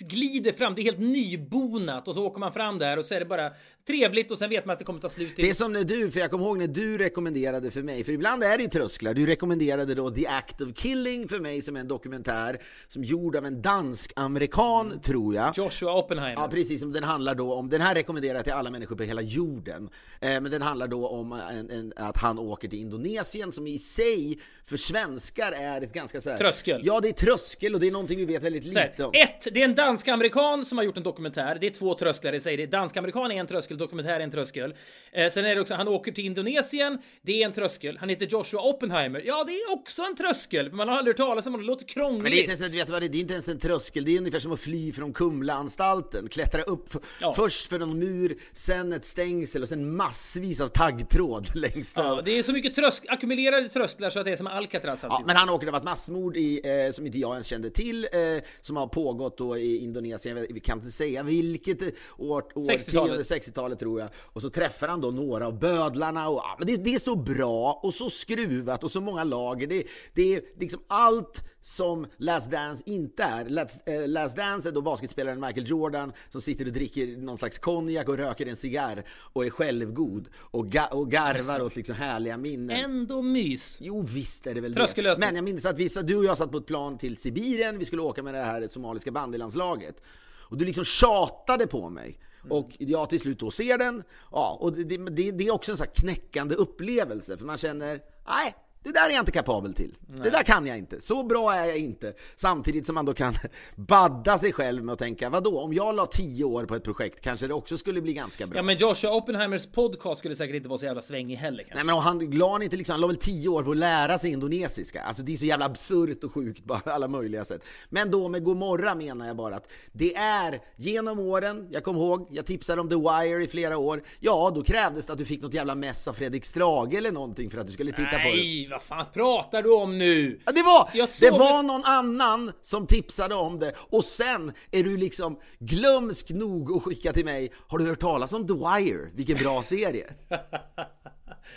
glider 0.00 0.52
fram, 0.52 0.74
det 0.74 0.80
är 0.80 0.84
helt 0.84 0.98
nybonat 0.98 2.08
och 2.08 2.14
så 2.14 2.26
åker 2.26 2.40
man 2.40 2.52
fram 2.52 2.78
där 2.78 2.98
och 2.98 3.04
så 3.04 3.14
är 3.14 3.20
det 3.20 3.26
bara 3.26 3.52
trevligt 3.86 4.30
och 4.30 4.38
sen 4.38 4.50
vet 4.50 4.66
man 4.66 4.72
att 4.72 4.78
det 4.78 4.84
kommer 4.84 5.00
ta 5.00 5.08
slut. 5.08 5.36
Det 5.36 5.42
I... 5.42 5.50
är 5.50 5.54
som 5.54 5.72
när 5.72 5.84
du, 5.84 6.10
för 6.10 6.20
jag 6.20 6.30
kommer 6.30 6.44
ihåg 6.44 6.58
när 6.58 6.66
du 6.66 6.98
rekommenderade 6.98 7.70
för 7.70 7.82
mig, 7.82 8.04
för 8.04 8.12
ibland 8.12 8.44
är 8.44 8.56
det 8.56 8.62
ju 8.62 8.68
trösklar. 8.68 9.14
Du 9.14 9.26
rekommenderade 9.26 9.94
då 9.94 10.10
The 10.10 10.26
Act 10.26 10.60
of 10.60 10.74
Killing 10.74 11.28
för 11.28 11.40
mig 11.40 11.62
som 11.62 11.76
är 11.76 11.80
en 11.80 11.88
dokumentär 11.88 12.58
som 12.88 13.04
gjord 13.04 13.36
av 13.36 13.46
en 13.46 13.62
dansk-amerikan, 13.62 15.00
tror 15.00 15.34
jag. 15.34 15.58
Joshua 15.58 15.98
Oppenheimer. 15.98 16.42
Ja, 16.42 16.48
precis. 16.48 16.80
som 16.80 16.92
Den 16.92 17.04
handlar 17.04 17.34
då 17.34 17.54
om, 17.54 17.68
den 17.68 17.80
här 17.80 17.94
rekommenderar 17.94 18.34
jag 18.34 18.44
till 18.44 18.52
alla 18.52 18.70
människor 18.70 18.96
på 18.96 19.02
hela 19.02 19.22
jorden. 19.22 19.88
Eh, 20.20 20.28
men 20.28 20.44
den 20.44 20.62
handlar 20.62 20.88
då 20.88 21.08
om 21.08 21.32
en, 21.32 21.70
en, 21.70 21.92
att 21.96 22.16
han 22.16 22.38
åker 22.38 22.68
till 22.68 22.80
Indonesien 22.80 23.52
som 23.52 23.66
i 23.66 23.78
sig 23.78 24.38
för 24.64 24.76
svenskar 24.76 25.52
är 25.52 25.82
ett 25.82 25.92
ganska 25.92 26.20
så 26.20 26.30
här, 26.30 26.38
Tröskel. 26.38 26.80
Ja, 26.84 27.00
det 27.00 27.08
är 27.08 27.12
tröskel 27.12 27.74
och 27.74 27.80
det 27.80 27.86
är 27.86 27.92
någonting 27.92 28.18
vi 28.18 28.24
vet 28.24 28.42
väldigt 28.42 28.64
lite 28.64 29.04
om. 29.04 29.10
ett, 29.14 29.48
det 29.54 29.60
är 29.60 29.64
en 29.64 29.74
dansk-amerikan 29.74 30.64
som 30.64 30.78
har 30.78 30.84
gjort 30.84 30.96
en 30.96 31.02
dokumentär. 31.02 31.58
Det 31.60 31.66
är 31.66 31.70
två 31.70 31.94
trösklar 31.94 32.32
i 32.32 32.40
sig. 32.40 32.56
Det 32.56 32.62
är 32.62 32.66
dansk-amerikan 32.66 33.32
är 33.32 33.40
en 33.40 33.46
tröskel, 33.46 33.73
dokumentär 33.76 34.10
är 34.14 34.20
en 34.20 34.30
tröskel. 34.30 34.74
Eh, 35.12 35.30
sen 35.30 35.44
är 35.44 35.54
det 35.54 35.60
också, 35.60 35.74
han 35.74 35.88
åker 35.88 36.12
till 36.12 36.24
Indonesien. 36.24 36.98
Det 37.22 37.42
är 37.42 37.46
en 37.46 37.52
tröskel. 37.52 37.96
Han 37.98 38.08
heter 38.08 38.26
Joshua 38.26 38.60
Oppenheimer. 38.60 39.22
Ja, 39.26 39.44
det 39.44 39.52
är 39.52 39.72
också 39.72 40.02
en 40.02 40.16
tröskel. 40.16 40.70
För 40.70 40.76
man 40.76 40.88
har 40.88 40.96
aldrig 40.96 41.18
hört 41.18 41.26
talas 41.26 41.46
om 41.46 41.52
det. 41.52 41.58
Det 41.58 41.64
låter 41.64 41.86
krångligt. 41.86 42.22
Men 42.22 42.30
det 42.32 42.38
är 42.38 42.40
inte 42.40 42.64
ens, 42.64 42.74
vet 42.74 42.86
du 42.86 42.92
vad 42.92 43.02
det 43.02 43.06
är? 43.06 43.08
Det 43.08 43.18
är 43.18 43.20
inte 43.20 43.32
ens 43.32 43.48
en 43.48 43.58
tröskel, 43.58 44.04
det 44.04 44.14
är 44.14 44.18
ungefär 44.18 44.38
som 44.38 44.52
att 44.52 44.60
fly 44.60 44.92
från 44.92 45.12
Kumlaanstalten. 45.12 46.28
Klättra 46.28 46.62
upp 46.62 46.88
Ja. 47.20 47.32
först 47.36 47.66
för 47.68 47.80
en 47.80 47.98
mur, 47.98 48.36
sen 48.52 48.92
ett 48.92 49.04
stängsel 49.04 49.62
och 49.62 49.68
sen 49.68 49.96
massvis 49.96 50.60
av 50.60 50.68
taggtråd 50.68 51.46
längst 51.54 51.96
Ja, 51.96 52.22
det 52.24 52.38
är 52.38 52.42
så 52.42 52.52
mycket 52.52 52.74
trösk, 52.74 53.04
ackumulerade 53.08 53.68
trösklar 53.68 54.10
så 54.10 54.18
att 54.18 54.24
det 54.24 54.32
är 54.32 54.36
som 54.36 54.46
Alcatraz. 54.46 55.00
Ja, 55.02 55.22
men 55.26 55.36
han 55.36 55.50
åker, 55.50 55.66
det 55.66 55.72
var 55.72 55.78
ett 55.78 55.84
massmord 55.84 56.36
i, 56.36 56.60
eh, 56.86 56.92
som 56.92 57.06
inte 57.06 57.18
jag 57.18 57.32
ens 57.32 57.46
kände 57.46 57.70
till, 57.70 58.04
eh, 58.12 58.18
som 58.60 58.76
har 58.76 58.86
pågått 58.86 59.38
då 59.38 59.58
i 59.58 59.78
Indonesien, 59.78 60.46
vi 60.50 60.60
kan 60.60 60.78
inte 60.78 60.90
säga 60.90 61.22
vilket 61.22 61.82
eh, 61.82 61.88
år, 62.18 62.44
årtionde, 62.54 63.22
60-talet. 63.22 63.63
60-talet 63.64 63.78
tror 63.78 64.00
jag. 64.00 64.08
Och 64.16 64.42
så 64.42 64.50
träffar 64.50 64.88
han 64.88 65.00
då 65.00 65.10
några 65.10 65.46
av 65.46 65.58
bödlarna 65.58 66.28
och 66.28 66.36
ja, 66.36 66.56
men 66.58 66.66
det, 66.66 66.76
det 66.76 66.94
är 66.94 66.98
så 66.98 67.16
bra 67.16 67.80
och 67.82 67.94
så 67.94 68.10
skruvat 68.10 68.84
och 68.84 68.90
så 68.90 69.00
många 69.00 69.24
lager. 69.24 69.66
Det, 69.66 69.84
det 70.14 70.34
är 70.34 70.42
liksom 70.60 70.80
allt 70.86 71.44
som 71.62 72.06
Last 72.16 72.50
Dance 72.50 72.82
inte 72.86 73.22
är. 73.22 73.44
Last, 73.48 73.88
eh, 73.88 74.08
Last 74.08 74.36
Dance 74.36 74.68
är 74.68 74.72
då 74.72 74.80
basketspelaren 74.80 75.40
Michael 75.40 75.68
Jordan 75.68 76.12
som 76.28 76.40
sitter 76.40 76.66
och 76.66 76.72
dricker 76.72 77.06
någon 77.16 77.38
slags 77.38 77.58
konjak 77.58 78.08
och 78.08 78.16
röker 78.16 78.46
en 78.46 78.56
cigarr 78.56 79.04
och 79.32 79.46
är 79.46 79.50
självgod 79.50 80.28
och, 80.38 80.66
ga- 80.66 80.90
och 80.90 81.10
garvar 81.10 81.60
åt 81.60 81.76
liksom 81.76 81.94
härliga 81.94 82.36
minnen. 82.36 82.76
Ändå 82.84 83.22
mys. 83.22 83.78
Jo 83.80 84.02
visst 84.02 84.46
är 84.46 84.54
det 84.54 84.60
väl 84.60 84.72
det. 84.74 84.80
Men 85.26 85.34
jag 85.36 85.44
minns 85.44 85.66
att 85.66 85.78
vissa, 85.78 86.02
du 86.02 86.16
och 86.16 86.24
jag 86.24 86.38
satt 86.38 86.50
på 86.50 86.58
ett 86.58 86.66
plan 86.66 86.98
till 86.98 87.16
Sibirien, 87.16 87.78
vi 87.78 87.84
skulle 87.84 88.02
åka 88.02 88.22
med 88.22 88.34
det 88.34 88.44
här 88.44 88.68
somaliska 88.68 89.10
bandylandslaget. 89.10 90.02
Och 90.48 90.58
du 90.58 90.64
liksom 90.64 90.84
tjatade 90.84 91.66
på 91.66 91.90
mig. 91.90 92.18
Mm. 92.44 92.56
Och 92.56 92.70
jag 92.78 93.10
till 93.10 93.20
slut 93.20 93.38
då 93.38 93.50
ser 93.50 93.78
den. 93.78 94.02
Ja, 94.32 94.58
och 94.60 94.72
det, 94.72 94.96
det, 94.96 95.30
det 95.30 95.46
är 95.46 95.50
också 95.50 95.70
en 95.70 95.76
sån 95.76 95.86
här 95.86 95.94
knäckande 95.94 96.54
upplevelse, 96.54 97.36
för 97.36 97.44
man 97.44 97.58
känner, 97.58 98.00
nej, 98.26 98.54
det 98.84 98.92
där 98.92 99.06
är 99.06 99.10
jag 99.10 99.22
inte 99.22 99.32
kapabel 99.32 99.74
till. 99.74 99.96
Det 100.06 100.30
där 100.30 100.42
kan 100.42 100.66
jag 100.66 100.78
inte. 100.78 101.00
Så 101.00 101.22
bra 101.22 101.54
är 101.54 101.64
jag 101.64 101.78
inte. 101.78 102.12
Samtidigt 102.36 102.86
som 102.86 102.94
man 102.94 103.04
då 103.04 103.14
kan 103.14 103.34
badda 103.76 104.38
sig 104.38 104.52
själv 104.52 104.84
med 104.84 104.92
att 104.92 104.98
tänka, 104.98 105.30
vadå, 105.30 105.60
om 105.60 105.72
jag 105.72 105.94
la 105.94 106.06
tio 106.06 106.44
år 106.44 106.64
på 106.66 106.74
ett 106.74 106.84
projekt 106.84 107.20
kanske 107.20 107.46
det 107.46 107.54
också 107.54 107.78
skulle 107.78 108.00
bli 108.00 108.12
ganska 108.12 108.46
bra. 108.46 108.58
Ja, 108.58 108.62
men 108.62 108.76
Joshua 108.76 109.10
Oppenheimers 109.10 109.66
podcast 109.66 110.18
skulle 110.18 110.36
säkert 110.36 110.56
inte 110.56 110.68
vara 110.68 110.78
så 110.78 110.84
jävla 110.84 111.02
svängig 111.02 111.36
heller 111.36 111.58
kanske. 111.58 111.74
Nej 111.74 111.84
men 111.84 111.96
han 111.96 112.30
la 112.30 112.62
inte 112.62 112.76
liksom, 112.76 112.92
han 112.92 113.00
la 113.00 113.06
väl 113.06 113.16
tio 113.16 113.48
år 113.48 113.62
på 113.62 113.70
att 113.70 113.76
lära 113.76 114.18
sig 114.18 114.30
indonesiska. 114.30 115.02
Alltså 115.02 115.22
det 115.22 115.32
är 115.32 115.36
så 115.36 115.44
jävla 115.44 115.66
absurt 115.66 116.24
och 116.24 116.32
sjukt 116.32 116.66
på 116.66 116.80
alla 116.90 117.08
möjliga 117.08 117.44
sätt. 117.44 117.62
Men 117.88 118.10
då 118.10 118.28
med 118.28 118.44
Gomorra 118.44 118.94
menar 118.94 119.26
jag 119.26 119.36
bara 119.36 119.56
att 119.56 119.70
det 119.92 120.16
är 120.16 120.60
genom 120.76 121.18
åren, 121.18 121.68
jag 121.70 121.84
kommer 121.84 122.00
ihåg, 122.00 122.28
jag 122.30 122.46
tipsade 122.46 122.80
om 122.80 122.88
The 122.88 122.96
Wire 122.96 123.44
i 123.44 123.46
flera 123.46 123.76
år. 123.78 124.02
Ja, 124.20 124.52
då 124.54 124.62
krävdes 124.62 125.06
det 125.06 125.12
att 125.12 125.18
du 125.18 125.24
fick 125.24 125.42
något 125.42 125.54
jävla 125.54 125.74
mess 125.74 126.08
av 126.08 126.12
Fredrik 126.12 126.44
Strage 126.44 126.94
eller 126.94 127.12
någonting 127.12 127.50
för 127.50 127.58
att 127.58 127.66
du 127.66 127.72
skulle 127.72 127.92
titta 127.92 128.18
på 128.18 128.28
det. 128.28 128.73
Vad 128.74 128.82
fan 128.82 129.06
pratar 129.12 129.62
du 129.62 129.72
om 129.72 129.98
nu? 129.98 130.40
Ja, 130.46 130.52
det 130.52 130.62
var, 130.62 130.90
Jag 130.94 131.08
det 131.08 131.12
såg 131.12 131.38
var 131.38 131.62
någon 131.62 131.84
annan 131.84 132.52
som 132.62 132.86
tipsade 132.86 133.34
om 133.34 133.58
det 133.58 133.72
och 133.76 134.04
sen 134.04 134.52
är 134.70 134.82
du 134.84 134.96
liksom 134.96 135.38
glömsk 135.58 136.30
nog 136.30 136.76
att 136.76 136.82
skicka 136.82 137.12
till 137.12 137.24
mig 137.24 137.52
Har 137.68 137.78
du 137.78 137.86
hört 137.86 138.00
talas 138.00 138.32
om 138.32 138.46
The 138.46 138.54
Wire? 138.54 139.10
Vilken 139.14 139.38
bra 139.38 139.62
serie! 139.62 140.06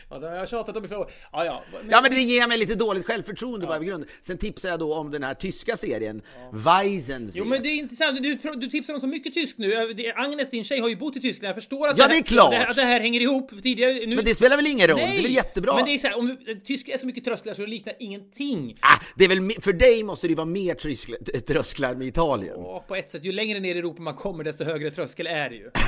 Ja, 0.09 0.19
det 0.19 0.27
har 0.29 0.35
jag 0.35 0.49
tjatat 0.49 0.77
om 0.77 0.85
i 0.85 0.87
flera 0.87 0.99
år. 0.99 1.11
Ja, 1.31 1.45
ja. 1.45 1.63
Men, 1.71 1.89
Ja 1.91 2.01
men 2.01 2.11
det 2.11 2.21
ger 2.21 2.47
mig 2.47 2.57
lite 2.57 2.75
dåligt 2.75 3.05
självförtroende 3.05 3.67
bara 3.67 3.81
i 3.81 3.85
grunden. 3.85 4.09
Sen 4.21 4.37
tipsar 4.37 4.69
jag 4.69 4.79
då 4.79 4.93
om 4.95 5.11
den 5.11 5.23
här 5.23 5.33
tyska 5.33 5.77
serien, 5.77 6.21
Weisensee. 6.53 7.39
Jo 7.39 7.45
men 7.45 7.63
det 7.63 7.69
är 7.69 7.75
intressant, 7.75 8.23
du, 8.23 8.35
du 8.55 8.67
tipsar 8.69 8.93
om 8.93 8.99
så 9.01 9.07
mycket 9.07 9.33
tysk 9.33 9.57
nu. 9.57 9.75
Agnes, 10.15 10.49
din 10.49 10.63
tjej, 10.63 10.79
har 10.79 10.89
ju 10.89 10.95
bott 10.95 11.15
i 11.17 11.21
Tyskland. 11.21 11.49
Jag 11.49 11.55
förstår 11.55 11.87
att 11.87 11.97
Ja, 11.97 12.07
det, 12.07 12.13
här, 12.13 12.19
det 12.21 12.27
är 12.27 12.29
klart. 12.35 12.51
Det, 12.51 12.57
här, 12.57 12.73
det 12.73 12.81
här 12.81 12.99
hänger 12.99 13.21
ihop. 13.21 13.49
Tidigare, 13.63 13.93
nu, 13.93 14.15
Men 14.15 14.25
det 14.25 14.35
spelar 14.35 14.55
väl 14.55 14.67
ingen 14.67 14.87
roll? 14.87 14.97
Nej, 14.97 15.11
Det 15.11 15.19
är 15.19 15.23
väl 15.23 15.31
jättebra? 15.35 15.75
Men 15.75 15.85
det 15.85 15.91
är 15.93 15.97
så 15.97 16.07
här, 16.07 16.17
om 16.17 16.37
tyska 16.63 16.93
är 16.93 16.97
så 16.97 17.07
mycket 17.07 17.25
trösklar 17.25 17.53
så 17.53 17.61
det 17.61 17.67
liknar 17.67 17.93
ingenting. 17.99 18.77
ah, 18.81 18.99
det 19.15 19.25
är 19.25 19.29
väl, 19.29 19.51
för 19.61 19.73
dig 19.73 20.03
måste 20.03 20.27
det 20.27 20.31
ju 20.31 20.35
vara 20.35 20.45
mer 20.45 20.75
trösklar, 20.75 21.17
trösklar 21.39 21.95
med 21.95 22.07
Italien. 22.07 22.55
Och 22.55 22.87
på 22.87 22.95
ett 22.95 23.09
sätt, 23.09 23.23
ju 23.23 23.31
längre 23.31 23.59
ner 23.59 23.75
i 23.75 23.79
Europa 23.79 24.01
man 24.01 24.15
kommer 24.15 24.43
desto 24.43 24.63
högre 24.63 24.91
tröskel 24.91 25.27
är 25.27 25.49
det 25.49 25.55
ju. 25.55 25.71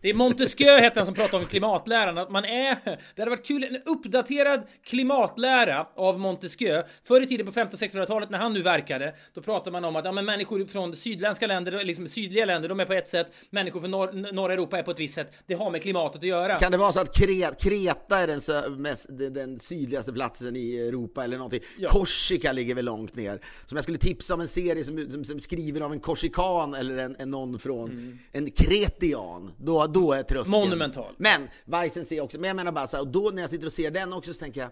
Det 0.00 0.10
är 0.10 0.14
Montesquieu 0.14 0.78
hette 0.78 1.00
han 1.00 1.06
som 1.06 1.14
pratade 1.14 1.42
om 1.42 1.48
klimatläran, 1.48 2.18
att 2.18 2.30
man 2.30 2.44
är... 2.44 2.76
Det 2.84 3.22
hade 3.22 3.30
varit 3.30 3.46
kul, 3.46 3.64
en 3.64 3.82
uppdaterad 3.84 4.62
klimatlära 4.84 5.86
av 5.94 6.20
Montesquieu. 6.20 6.82
Förr 7.04 7.20
i 7.20 7.26
tiden 7.26 7.46
på 7.46 7.52
1500-1600-talet 7.52 8.30
när 8.30 8.38
han 8.38 8.52
nu 8.52 8.62
verkade, 8.62 9.14
då 9.34 9.42
pratade 9.42 9.70
man 9.70 9.84
om 9.84 9.96
att 9.96 10.04
ja, 10.04 10.12
men 10.12 10.24
människor 10.24 10.64
från 10.64 10.96
sydländska 10.96 11.46
länder, 11.46 11.84
liksom 11.84 12.08
sydliga 12.08 12.44
länder, 12.44 12.68
de 12.68 12.80
är 12.80 12.84
på 12.84 12.92
ett 12.92 13.08
sätt, 13.08 13.32
människor 13.50 13.80
från 13.80 13.90
norr, 13.90 14.32
norra 14.32 14.52
Europa 14.52 14.78
är 14.78 14.82
på 14.82 14.90
ett 14.90 15.00
visst 15.00 15.14
sätt. 15.14 15.32
Det 15.46 15.54
har 15.54 15.70
med 15.70 15.82
klimatet 15.82 16.16
att 16.16 16.28
göra. 16.28 16.58
Kan 16.58 16.72
det 16.72 16.78
vara 16.78 16.92
så 16.92 17.00
att 17.00 17.18
Kre- 17.18 17.54
Kreta 17.60 18.18
är 18.18 18.26
den, 18.26 18.82
mest, 18.82 19.06
den, 19.08 19.60
sydligaste 19.60 20.12
platsen 20.12 20.56
i 20.56 20.76
Europa 20.76 21.24
eller 21.24 21.36
någonting? 21.36 21.60
Ja. 21.78 21.88
Korsika 21.88 22.52
ligger 22.52 22.74
väl 22.74 22.84
långt 22.84 23.14
ner. 23.14 23.40
Som 23.66 23.76
jag 23.76 23.82
skulle 23.82 23.98
tipsa 23.98 24.34
om 24.34 24.40
en 24.40 24.48
serie 24.48 24.84
som, 24.84 25.10
som, 25.10 25.24
som 25.24 25.40
skriven 25.40 25.82
av 25.82 25.92
en 25.92 26.00
korsikan 26.00 26.74
eller 26.74 26.98
en, 26.98 27.16
en 27.18 27.30
någon 27.30 27.58
från 27.58 28.18
en 28.32 28.50
kretian. 28.50 29.52
Då, 29.58 29.79
då 29.86 30.12
är 30.12 30.22
tröskeln... 30.22 30.54
Mm. 30.54 30.68
Monumental. 30.68 31.14
Men 31.16 31.48
Weissensee 31.64 32.20
också. 32.20 32.40
Men 32.40 32.48
jag 32.48 32.56
menar 32.56 32.72
bara 32.72 32.86
så 32.86 32.96
här, 32.96 33.04
och 33.04 33.08
då 33.08 33.30
när 33.34 33.42
jag 33.42 33.50
sitter 33.50 33.66
och 33.66 33.72
ser 33.72 33.90
den 33.90 34.12
också 34.12 34.32
så 34.32 34.38
tänker 34.38 34.60
jag 34.60 34.70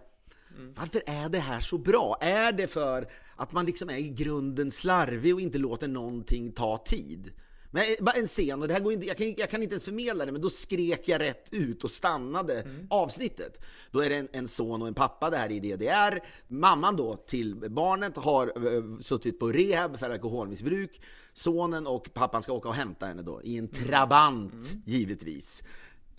varför 0.75 1.03
är 1.07 1.29
det 1.29 1.39
här 1.39 1.61
så 1.61 1.79
bra? 1.79 2.19
Är 2.21 2.53
det 2.53 2.67
för 2.67 3.09
att 3.37 3.53
man 3.53 3.67
liksom 3.67 3.91
är 3.91 3.97
i 3.97 4.09
grunden 4.09 4.71
slarvig 4.71 5.35
och 5.35 5.41
inte 5.41 5.59
låter 5.59 5.89
någonting 5.89 6.53
ta 6.53 6.79
tid? 6.79 7.31
Men 7.71 7.83
eh, 7.83 8.05
bara 8.05 8.17
en 8.17 8.27
scen, 8.27 8.63
och 8.63 8.69
det 8.69 8.75
här 8.75 8.81
går 8.81 8.93
inte, 8.93 9.07
jag, 9.07 9.17
kan, 9.17 9.35
jag 9.37 9.51
kan 9.51 9.63
inte 9.63 9.73
ens 9.73 9.85
förmedla 9.85 10.27
det, 10.27 10.33
men 10.33 10.41
då 10.41 10.51
skrek 10.51 11.09
jag 11.09 11.21
rätt 11.21 11.49
ut 11.53 11.85
och 11.85 11.91
stannade 11.91 12.67
avsnittet. 12.91 13.61
Då 13.91 14.01
är 14.01 14.09
det 14.09 14.17
en, 14.17 14.29
en 14.33 14.49
son 14.49 14.83
och 14.83 14.89
en 14.89 14.95
pappa 14.95 15.31
det 15.31 15.37
här 15.37 15.53
i 15.53 15.61
DDR. 15.61 16.21
Mamman 16.49 16.97
då 16.97 17.17
till 17.17 17.55
barnet 17.55 18.17
har 18.17 18.47
eh, 18.47 18.99
suttit 19.01 19.39
på 19.39 19.53
rehab 19.53 19.99
för 19.99 20.11
alkoholmissbruk. 20.11 21.01
Sonen 21.33 21.87
och 21.87 22.15
pappan 22.15 22.43
ska 22.43 22.53
åka 22.53 22.69
och 22.69 22.75
hämta 22.75 23.07
henne 23.07 23.23
då 23.23 23.43
i 23.43 23.59
en 23.59 23.69
trabant, 23.69 24.77
givetvis. 24.87 25.63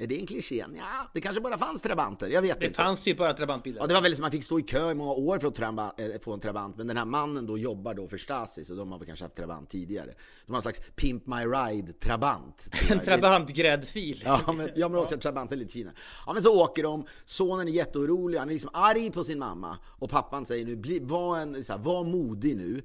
Är 0.02 0.08
det 0.08 0.20
en 0.20 0.26
kliché? 0.26 0.66
Ja, 0.76 1.10
det 1.14 1.22
kanske 1.22 1.42
bara 1.42 1.58
fanns 1.58 1.82
trabanter, 1.82 2.30
jag 2.30 2.42
vet 2.42 2.60
Det 2.60 2.66
inte. 2.66 2.78
fanns 2.78 3.02
typ 3.02 3.18
bara 3.18 3.34
trabantbilar. 3.34 3.82
Ja, 3.82 3.88
det 3.88 3.94
var 3.94 4.02
väl 4.02 4.22
man 4.22 4.32
fick 4.32 4.44
stå 4.44 4.60
i 4.60 4.62
kö 4.64 4.92
i 4.92 4.94
många 4.94 5.12
år 5.12 5.40
för 5.40 5.48
att 5.48 5.56
traba, 5.56 5.94
eh, 5.98 6.22
få 6.22 6.34
en 6.34 6.40
Trabant, 6.40 6.78
men 6.78 6.88
den 6.88 6.98
här 6.98 7.06
mannen 7.06 7.46
då 7.46 7.58
jobbar 7.58 7.94
då 7.94 8.08
för 8.08 8.18
Stasi, 8.18 8.66
så 8.66 8.74
de 8.74 8.92
har 8.92 9.00
väl 9.00 9.08
kanske 9.08 9.26
haft 9.26 9.36
Trabant 9.36 9.70
tidigare. 9.70 10.14
De 10.46 10.52
har 10.52 10.58
en 10.58 10.62
slags 10.62 10.82
Pimp 10.96 11.28
My 11.28 11.36
Ride 11.36 11.94
Trabant. 11.94 12.70
En 12.90 13.00
trabantgräddfil. 13.00 14.22
Ja 14.26 14.54
men, 14.58 14.70
ja, 14.76 14.90
men 14.90 15.00
också 15.00 15.18
Trabant 15.18 15.52
är 15.52 15.56
lite 15.56 15.74
finare. 15.74 15.94
Ja, 16.26 16.34
men 16.34 16.42
så 16.44 16.64
åker 16.64 16.84
de, 16.84 17.06
sonen 17.26 17.68
är 17.68 17.72
jätteorolig, 17.72 18.38
han 18.38 18.50
är 18.50 18.54
liksom 18.54 18.72
arg 18.74 19.12
på 19.12 19.24
sin 19.24 19.40
mamma. 19.40 19.78
Och 19.86 20.10
pappan 20.10 20.46
säger 20.46 20.66
nu, 20.66 20.76
bli, 20.76 21.00
var, 21.00 21.38
en, 21.40 21.64
så 21.64 21.74
här, 21.74 21.80
var 21.80 22.04
modig 22.04 22.58
nu. 22.58 22.82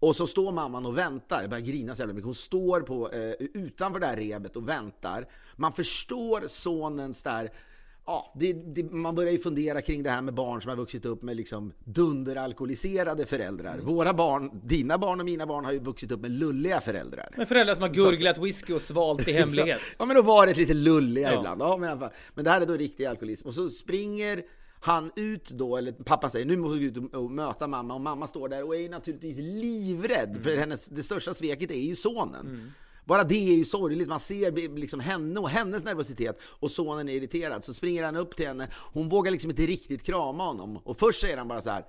Och 0.00 0.16
så 0.16 0.26
står 0.26 0.52
mamman 0.52 0.86
och 0.86 0.98
väntar, 0.98 1.48
börjar 1.48 1.64
grina 1.64 1.94
så 1.94 2.02
jävla 2.02 2.14
mycket. 2.14 2.24
Hon 2.26 2.34
står 2.34 2.80
på, 2.80 3.10
eh, 3.12 3.32
utanför 3.54 4.00
det 4.00 4.06
här 4.06 4.16
rebet 4.16 4.56
och 4.56 4.68
väntar. 4.68 5.26
Man 5.56 5.72
förstår 5.72 6.44
sonens 6.46 7.22
där 7.22 7.50
Ja, 8.08 8.32
det, 8.36 8.52
det, 8.52 8.82
man 8.92 9.14
börjar 9.14 9.32
ju 9.32 9.38
fundera 9.38 9.82
kring 9.82 10.02
det 10.02 10.10
här 10.10 10.22
med 10.22 10.34
barn 10.34 10.62
som 10.62 10.68
har 10.68 10.76
vuxit 10.76 11.04
upp 11.04 11.22
med 11.22 11.36
liksom 11.36 11.72
dunderalkoholiserade 11.84 13.26
föräldrar. 13.26 13.78
Våra 13.78 14.14
barn, 14.14 14.60
dina 14.64 14.98
barn 14.98 15.20
och 15.20 15.26
mina 15.26 15.46
barn 15.46 15.64
har 15.64 15.72
ju 15.72 15.78
vuxit 15.78 16.10
upp 16.12 16.20
med 16.20 16.30
lulliga 16.30 16.80
föräldrar. 16.80 17.34
Med 17.36 17.48
föräldrar 17.48 17.74
som 17.74 17.82
har 17.82 17.88
gurglat 17.88 18.38
whisky 18.38 18.72
och 18.72 18.82
svalt 18.82 19.28
i 19.28 19.32
hemlighet. 19.40 19.80
Ja, 19.98 20.04
men 20.04 20.16
då 20.16 20.22
var 20.22 20.46
det 20.46 20.56
lite 20.56 20.74
lulliga 20.74 21.32
Ja. 21.32 21.38
ibland. 21.38 21.60
Ja, 21.62 21.76
men, 21.76 21.98
men 22.34 22.44
det 22.44 22.50
här 22.50 22.60
är 22.60 22.66
då 22.66 22.74
riktig 22.74 23.04
alkoholism. 23.04 23.48
Och 23.48 23.54
så 23.54 23.68
springer 23.68 24.42
han 24.86 25.10
ut 25.16 25.50
då, 25.50 25.76
eller 25.76 25.92
pappan 25.92 26.30
säger 26.30 26.46
nu 26.46 26.56
måste 26.56 26.78
du 26.78 26.84
ut 26.86 27.14
och- 27.14 27.30
möta 27.30 27.66
mamma. 27.66 27.94
Och 27.94 28.00
mamma 28.00 28.26
står 28.26 28.48
där 28.48 28.64
och 28.66 28.76
är 28.76 28.88
naturligtvis 28.88 29.38
livrädd. 29.38 30.38
För 30.42 30.56
hennes, 30.56 30.88
det 30.88 31.02
största 31.02 31.34
sveket 31.34 31.70
är 31.70 31.74
ju 31.80 31.96
sonen. 31.96 32.72
Bara 33.04 33.24
det 33.24 33.34
är 33.52 33.56
ju 33.56 33.64
sorgligt. 33.64 34.08
Man 34.08 34.20
ser 34.20 34.76
liksom 34.76 35.00
henne 35.00 35.40
och 35.40 35.48
hennes 35.50 35.84
nervositet 35.84 36.38
och 36.42 36.70
sonen 36.70 37.08
är 37.08 37.12
irriterad. 37.12 37.64
Så 37.64 37.74
springer 37.74 38.04
han 38.04 38.16
upp 38.16 38.36
till 38.36 38.46
henne. 38.46 38.68
Hon 38.92 39.08
vågar 39.08 39.32
liksom 39.32 39.50
inte 39.50 39.62
riktigt 39.66 40.02
krama 40.02 40.44
honom. 40.44 40.76
Och 40.76 40.96
först 40.98 41.20
säger 41.20 41.36
han 41.36 41.48
bara 41.48 41.60
så 41.60 41.70
här. 41.70 41.84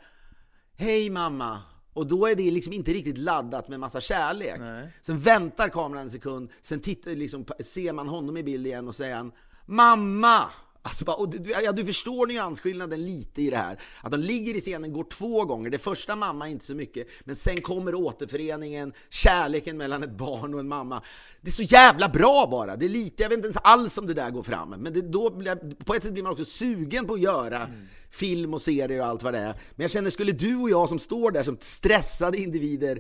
Hej 0.76 1.10
mamma! 1.10 1.62
Och 1.94 2.08
då 2.08 2.28
är 2.28 2.36
det 2.36 2.52
liksom 2.52 2.74
inte 2.74 2.92
riktigt 2.94 3.18
laddat 3.18 3.68
med 3.70 3.80
massa 3.80 4.02
kärlek. 4.02 4.60
Nej. 4.60 4.90
Sen 5.02 5.20
väntar 5.20 5.70
kameran 5.70 6.04
en 6.04 6.10
sekund, 6.10 6.50
sen 6.62 6.80
tittar, 6.80 7.12
liksom, 7.12 7.46
ser 7.64 7.94
man 7.94 8.08
honom 8.08 8.38
i 8.38 8.44
bild 8.44 8.68
igen 8.68 8.88
och 8.88 8.96
säger 8.96 9.16
han 9.16 9.32
Mamma! 9.66 10.50
Alltså 10.88 11.06
bara, 11.06 11.16
och 11.16 11.30
du, 11.30 11.52
ja, 11.64 11.72
du 11.72 11.86
förstår 11.86 12.28
nyansskillnaden 12.28 13.06
lite 13.06 13.42
i 13.42 13.50
det 13.50 13.58
här. 13.58 13.80
Att 14.02 14.12
de 14.12 14.18
ligger 14.18 14.56
i 14.56 14.60
scenen 14.60 14.94
går 14.94 15.04
två 15.04 15.46
gånger. 15.46 15.70
Det 15.70 15.78
första 15.78 16.16
mamma 16.16 16.50
inte 16.50 16.66
så 16.66 16.76
mycket, 16.76 17.08
men 17.24 17.36
sen 17.36 17.62
kommer 17.62 17.96
återföreningen, 17.96 18.94
kärleken 19.10 19.78
mellan 19.78 20.04
ett 20.04 20.18
barn 20.18 20.54
och 20.54 20.60
en 20.60 20.68
mamma. 20.68 21.04
Det 21.42 21.50
är 21.50 21.52
så 21.52 21.62
jävla 21.62 22.10
bra 22.10 22.48
bara! 22.52 22.76
Det 22.76 22.86
är 22.86 22.90
lite, 22.90 23.24
jag 23.24 23.30
vet 23.30 23.38
inte 23.38 23.46
ens 23.46 23.58
alls 23.64 23.98
om 23.98 24.08
det 24.08 24.14
där 24.14 24.30
går 24.30 24.44
fram. 24.44 24.70
Men 24.70 24.94
det, 24.94 25.02
då, 25.02 25.32
på 25.86 25.96
ett 25.96 26.04
sätt 26.04 26.14
blir 26.14 26.24
man 26.24 26.32
också 26.32 26.46
sugen 26.46 27.08
på 27.08 27.14
att 27.14 27.20
göra 27.20 27.70
film 28.10 28.54
och 28.54 28.62
serier 28.62 29.00
och 29.00 29.06
allt 29.06 29.24
vad 29.24 29.34
det 29.34 29.40
är. 29.40 29.54
Men 29.54 29.84
jag 29.84 29.92
känner, 29.92 30.10
skulle 30.10 30.32
du 30.32 30.56
och 30.56 30.70
jag 30.70 30.90
som 30.90 31.00
står 31.00 31.32
där 31.32 31.44
som 31.44 31.58
stressade 31.60 32.38
individer 32.38 33.00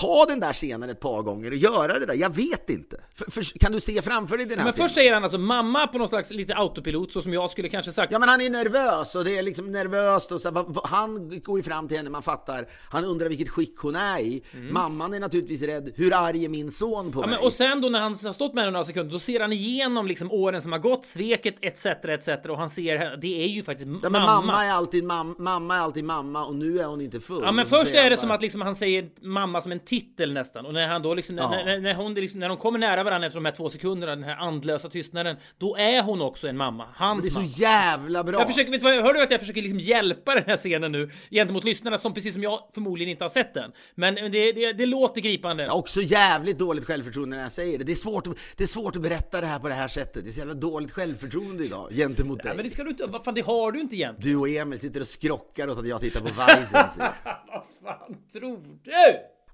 ta 0.00 0.24
den 0.28 0.40
där 0.40 0.52
scenen 0.52 0.90
ett 0.90 1.00
par 1.00 1.22
gånger 1.22 1.50
och 1.50 1.56
göra 1.56 1.98
det 1.98 2.06
där? 2.06 2.14
Jag 2.14 2.34
vet 2.36 2.70
inte. 2.70 2.96
För, 3.14 3.30
för, 3.30 3.58
kan 3.58 3.72
du 3.72 3.80
se 3.80 4.02
framför 4.02 4.36
dig 4.36 4.46
den 4.46 4.58
här 4.58 4.64
Men 4.64 4.72
scenen? 4.72 4.88
först 4.88 4.94
säger 4.94 5.14
han 5.14 5.22
alltså 5.22 5.38
mamma 5.38 5.86
på 5.86 5.98
någon 5.98 6.08
slags 6.08 6.30
lite 6.30 6.54
autopilot, 6.54 7.12
så 7.12 7.22
som 7.22 7.32
jag 7.32 7.50
skulle 7.50 7.68
kanske 7.68 7.92
sagt. 7.92 8.12
Ja 8.12 8.18
men 8.18 8.28
han 8.28 8.40
är 8.40 8.50
nervös 8.50 9.14
och 9.14 9.24
det 9.24 9.38
är 9.38 9.42
liksom 9.42 9.72
nervöst 9.72 10.32
och 10.32 10.40
så, 10.40 10.50
här, 10.54 10.66
han 10.88 11.40
går 11.40 11.58
ju 11.58 11.62
fram 11.62 11.88
till 11.88 11.96
henne, 11.96 12.10
man 12.10 12.22
fattar. 12.22 12.66
Han 12.90 13.04
undrar 13.04 13.28
vilket 13.28 13.48
skick 13.48 13.76
hon 13.78 13.96
är 13.96 14.18
i. 14.20 14.42
Mamman 14.70 15.14
är 15.14 15.20
naturligtvis 15.20 15.62
rädd. 15.62 15.92
Hur 15.96 16.14
arg 16.14 16.44
är 16.44 16.48
min 16.48 16.70
son 16.70 17.12
på 17.12 17.18
Mm. 17.18 17.20
Ja, 17.20 17.26
mig? 17.26 17.36
men, 17.36 17.46
och 17.46 17.52
sen 17.52 17.80
då 17.80 17.88
när 17.88 18.00
han 18.00 18.12
har 18.24 18.32
stått 18.32 18.54
med 18.54 18.64
henne 18.64 18.72
några 18.72 18.84
sekunder, 18.84 19.12
då 19.12 19.18
ser 19.18 19.40
han 19.40 19.52
igenom 19.52 20.06
liksom 20.06 20.32
åren 20.32 20.62
som 20.62 20.72
har 20.72 20.78
gått, 20.78 21.06
sveket 21.06 21.54
etc. 21.60 21.86
etc. 21.86 22.28
Och 22.48 22.58
han 22.58 22.70
ser, 22.70 23.16
det 23.16 23.42
är 23.44 23.46
ju 23.48 23.62
faktiskt 23.62 23.88
ja, 24.02 24.10
mamma. 24.10 24.26
mamma. 24.26 24.64
är 24.64 24.70
alltid 24.72 25.04
mam- 25.04 25.34
mamma 25.38 25.76
är 25.76 25.80
alltid 25.80 26.04
mamma 26.04 26.44
och 26.46 26.54
nu 26.54 26.78
är 26.80 26.84
hon 26.84 27.00
inte 27.00 27.20
full. 27.20 27.40
Ja 27.42 27.52
men 27.52 27.66
först 27.66 27.94
är 27.94 28.04
det 28.04 28.10
bara- 28.10 28.16
som 28.16 28.30
att 28.30 28.42
liksom 28.42 28.60
han 28.60 28.74
säger 28.74 29.08
mamma 29.20 29.60
som 29.60 29.72
en 29.72 29.80
titel 29.86 30.32
nästan 30.32 30.66
och 30.66 30.74
när 30.74 30.86
han 30.86 31.02
då 31.02 31.14
liksom, 31.14 31.36
Ja. 31.38 31.50
när, 31.50 31.64
när, 31.64 31.80
när, 31.80 31.94
hon 31.94 32.14
liksom, 32.14 32.40
när 32.40 32.48
de 32.48 32.56
kommer 32.56 32.78
nära 32.78 33.02
varandra 33.04 33.26
efter 33.26 33.36
de 33.40 33.44
här 33.44 33.52
två 33.52 33.68
sekunderna, 33.70 34.14
den 34.14 34.24
här 34.24 34.36
andlösa 34.36 34.88
tystnaden, 34.88 35.36
då 35.58 35.76
är 35.76 36.02
hon 36.02 36.22
också 36.22 36.48
en 36.48 36.56
mamma. 36.56 36.86
Hans 36.94 37.22
Det 37.22 37.28
är 37.28 37.30
så 37.30 37.38
mamma. 37.38 37.50
jävla 37.56 38.24
bra! 38.24 38.38
Jag 38.38 38.48
försöker, 38.48 38.70
vet 38.70 38.80
du 38.80 38.86
hör 38.86 39.14
du 39.14 39.22
att 39.22 39.30
jag 39.30 39.40
försöker 39.40 39.62
liksom 39.62 39.80
hjälpa 39.80 40.34
den 40.34 40.44
här 40.46 40.56
scenen 40.56 40.92
nu 40.92 41.10
gentemot 41.30 41.64
lyssnarna 41.64 41.98
som 41.98 42.14
precis 42.14 42.34
som 42.34 42.42
jag 42.42 42.60
förmodligen 42.74 43.10
inte 43.10 43.24
har 43.24 43.28
sett 43.28 43.54
den. 43.54 43.72
Men 43.94 44.14
det, 44.14 44.52
det, 44.52 44.72
det 44.72 44.86
låter 44.86 45.20
gripande. 45.20 45.62
Jag 45.62 45.70
har 45.70 45.78
också 45.78 46.00
jävligt 46.02 46.58
dåligt 46.58 46.84
självförtroende 46.84 47.36
när 47.36 47.42
jag 47.42 47.52
säger 47.52 47.78
det. 47.78 47.84
Det 47.84 47.92
är, 47.92 47.96
svårt 47.96 48.24
det 48.56 48.64
är 48.64 48.68
svårt 48.68 48.96
att 48.96 49.02
berätta 49.02 49.40
det 49.40 49.46
här 49.46 49.58
på 49.58 49.68
det 49.68 49.74
här 49.74 49.88
sättet. 49.88 50.24
Det 50.24 50.30
är 50.30 50.32
så 50.32 50.38
jävla 50.38 50.54
dåligt 50.54 50.92
självförtroende 50.92 51.64
idag 51.64 51.90
gentemot 51.92 52.42
dig. 52.42 52.50
Ja, 52.50 52.54
men 52.56 52.64
det 52.64 52.70
ska 52.70 52.82
du 52.84 52.90
inte, 52.90 53.06
vad 53.06 53.24
fan 53.24 53.34
det 53.34 53.40
har 53.46 53.72
du 53.72 53.80
inte 53.80 53.96
egentligen. 53.96 54.36
Du 54.38 54.40
och 54.40 54.48
Emil 54.48 54.78
sitter 54.78 55.00
och 55.00 55.06
skrockar 55.08 55.70
åt 55.70 55.78
att 55.78 55.88
jag 55.88 56.00
tittar 56.00 56.20
på 56.20 56.26
Weisens. 56.26 56.98
Vad 57.82 57.94
fan 57.98 58.16
tror 58.32 58.60
du? 58.84 58.92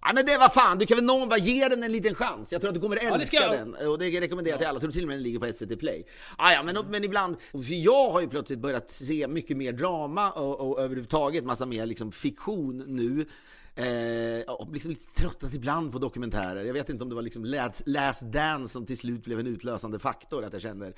Ja 0.04 0.12
men 0.14 0.26
det 0.26 0.38
var 0.38 0.48
fan, 0.48 0.78
du 0.78 0.86
kan 0.86 0.96
väl 0.96 1.04
någon 1.04 1.28
bara 1.28 1.38
ge 1.38 1.68
den 1.68 1.82
en 1.82 1.92
liten 1.92 2.14
chans. 2.14 2.52
Jag 2.52 2.60
tror 2.60 2.68
att 2.68 2.74
du 2.74 2.80
kommer 2.80 2.96
det 2.96 3.02
älska 3.02 3.26
ska 3.26 3.36
jag. 3.36 3.52
den. 3.52 3.88
Och 3.88 3.98
det 3.98 4.20
rekommenderar 4.20 4.52
jag 4.52 4.58
till 4.58 4.68
alla. 4.68 4.76
Jag 4.76 4.80
tror 4.82 4.92
till 4.92 5.02
och 5.02 5.08
med 5.08 5.16
den 5.16 5.22
ligger 5.22 5.38
på 5.38 5.52
SVT 5.52 5.78
Play. 5.78 6.06
Ah, 6.38 6.52
ja, 6.52 6.62
men, 6.62 6.78
men 6.90 7.04
ibland, 7.04 7.36
för 7.50 7.84
jag 7.84 8.10
har 8.10 8.20
ju 8.20 8.28
plötsligt 8.28 8.58
börjat 8.58 8.90
se 8.90 9.28
mycket 9.28 9.56
mer 9.56 9.72
drama 9.72 10.30
och, 10.30 10.60
och 10.60 10.80
överhuvudtaget 10.80 11.44
massa 11.44 11.66
mer 11.66 11.86
liksom 11.86 12.12
fiktion 12.12 12.84
nu. 12.86 13.26
Eh, 13.74 14.52
och 14.52 14.72
liksom 14.72 14.90
lite 14.90 15.06
tröttnat 15.14 15.54
ibland 15.54 15.92
på 15.92 15.98
dokumentärer. 15.98 16.64
Jag 16.64 16.74
vet 16.74 16.88
inte 16.88 17.02
om 17.02 17.08
det 17.08 17.14
var 17.14 17.22
liksom 17.22 17.44
Last, 17.44 17.82
Last 17.86 18.22
Dance 18.22 18.72
som 18.72 18.86
till 18.86 18.98
slut 18.98 19.24
blev 19.24 19.40
en 19.40 19.46
utlösande 19.46 19.98
faktor. 19.98 20.44
Att 20.44 20.52
jag 20.52 20.62
känner, 20.62 20.94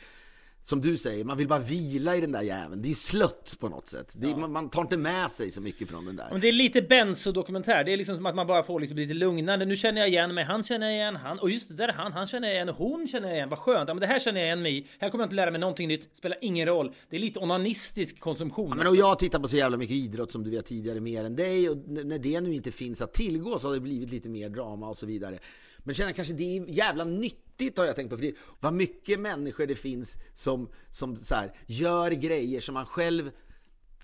som 0.67 0.81
du 0.81 0.97
säger, 0.97 1.25
man 1.25 1.37
vill 1.37 1.49
bara 1.49 1.59
vila 1.59 2.17
i 2.17 2.21
den 2.21 2.33
där 2.33 2.43
jäveln. 2.43 2.83
Det 2.83 2.91
är 2.91 2.95
slött 2.95 3.57
på 3.61 3.69
något 3.69 3.89
sätt. 3.89 4.15
Är, 4.23 4.37
man, 4.37 4.53
man 4.53 4.71
tar 4.71 4.81
inte 4.81 4.97
med 4.97 5.31
sig 5.31 5.51
så 5.51 5.61
mycket 5.61 5.89
från 5.89 6.05
den 6.05 6.17
där. 6.17 6.29
Men 6.31 6.41
det 6.41 6.49
är 6.49 6.53
lite 6.53 6.83
Benzo-dokumentär. 6.83 7.85
Det 7.85 7.93
är 7.93 7.97
liksom 7.97 8.17
som 8.17 8.27
att 8.27 8.35
man 8.35 8.47
bara 8.47 8.63
får 8.63 8.81
liksom 8.81 8.99
lite 8.99 9.15
lugnande. 9.15 9.65
Nu 9.65 9.77
känner 9.77 10.01
jag 10.01 10.09
igen 10.09 10.35
mig. 10.35 10.45
Han 10.45 10.63
känner 10.63 10.87
jag 10.87 10.95
igen. 10.95 11.17
Han. 11.17 11.39
Och 11.39 11.51
just 11.51 11.69
det 11.69 11.75
där 11.75 11.89
är 11.89 11.93
han. 11.93 12.13
Han 12.13 12.27
känner 12.27 12.49
jag 12.49 12.55
igen. 12.55 12.69
Hon 12.69 13.09
känner 13.09 13.29
jag 13.29 13.37
igen. 13.37 13.49
Vad 13.49 13.59
skönt. 13.59 13.89
Ja, 13.89 13.95
men 13.95 14.01
det 14.01 14.07
här 14.07 14.19
känner 14.19 14.41
jag 14.41 14.47
igen 14.47 14.63
mig 14.63 14.79
i. 14.79 14.87
Här 14.99 15.11
kommer 15.11 15.23
jag 15.23 15.27
inte 15.27 15.37
lära 15.37 15.51
mig 15.51 15.61
någonting 15.61 15.89
nytt. 15.89 16.09
Spelar 16.17 16.39
ingen 16.41 16.67
roll. 16.67 16.93
Det 17.11 17.17
är 17.17 17.21
lite 17.21 17.41
onanistisk 17.41 18.21
konsumtion. 18.21 18.77
Men 18.77 18.87
och 18.87 18.97
jag 18.97 19.19
tittar 19.19 19.39
på 19.39 19.49
så 19.49 19.57
jävla 19.57 19.77
mycket 19.77 19.97
idrott 19.97 20.31
som 20.31 20.45
du 20.45 20.51
vet 20.51 20.67
tidigare 20.67 21.01
mer 21.01 21.25
än 21.25 21.37
dig 21.37 21.71
och 21.71 21.77
när 21.89 22.19
det 22.19 22.41
nu 22.41 22.55
inte 22.55 22.71
finns 22.71 23.01
att 23.01 23.13
tillgå 23.13 23.59
så 23.59 23.69
har 23.69 23.75
det 23.75 23.81
blivit 23.81 24.11
lite 24.11 24.29
mer 24.29 24.49
drama 24.49 24.89
och 24.89 24.97
så 24.97 25.07
vidare. 25.07 25.39
Men 25.85 25.95
känner 25.95 26.13
kanske 26.13 26.35
det 26.35 26.57
är 26.57 26.65
jävla 26.69 27.05
nyttigt 27.05 27.79
har 27.79 27.85
jag 27.85 27.97
tänkt 27.97 28.11
på. 28.11 28.17
För 28.17 28.23
det, 28.23 28.35
vad 28.61 28.75
mycket 28.75 29.21
människor 29.21 29.67
det 29.67 29.75
finns 29.75 30.17
som, 30.35 30.69
som 30.91 31.17
så 31.17 31.35
här, 31.35 31.53
gör 31.67 32.11
grejer 32.11 32.61
som 32.61 32.75
man 32.75 32.87
själv 32.87 33.31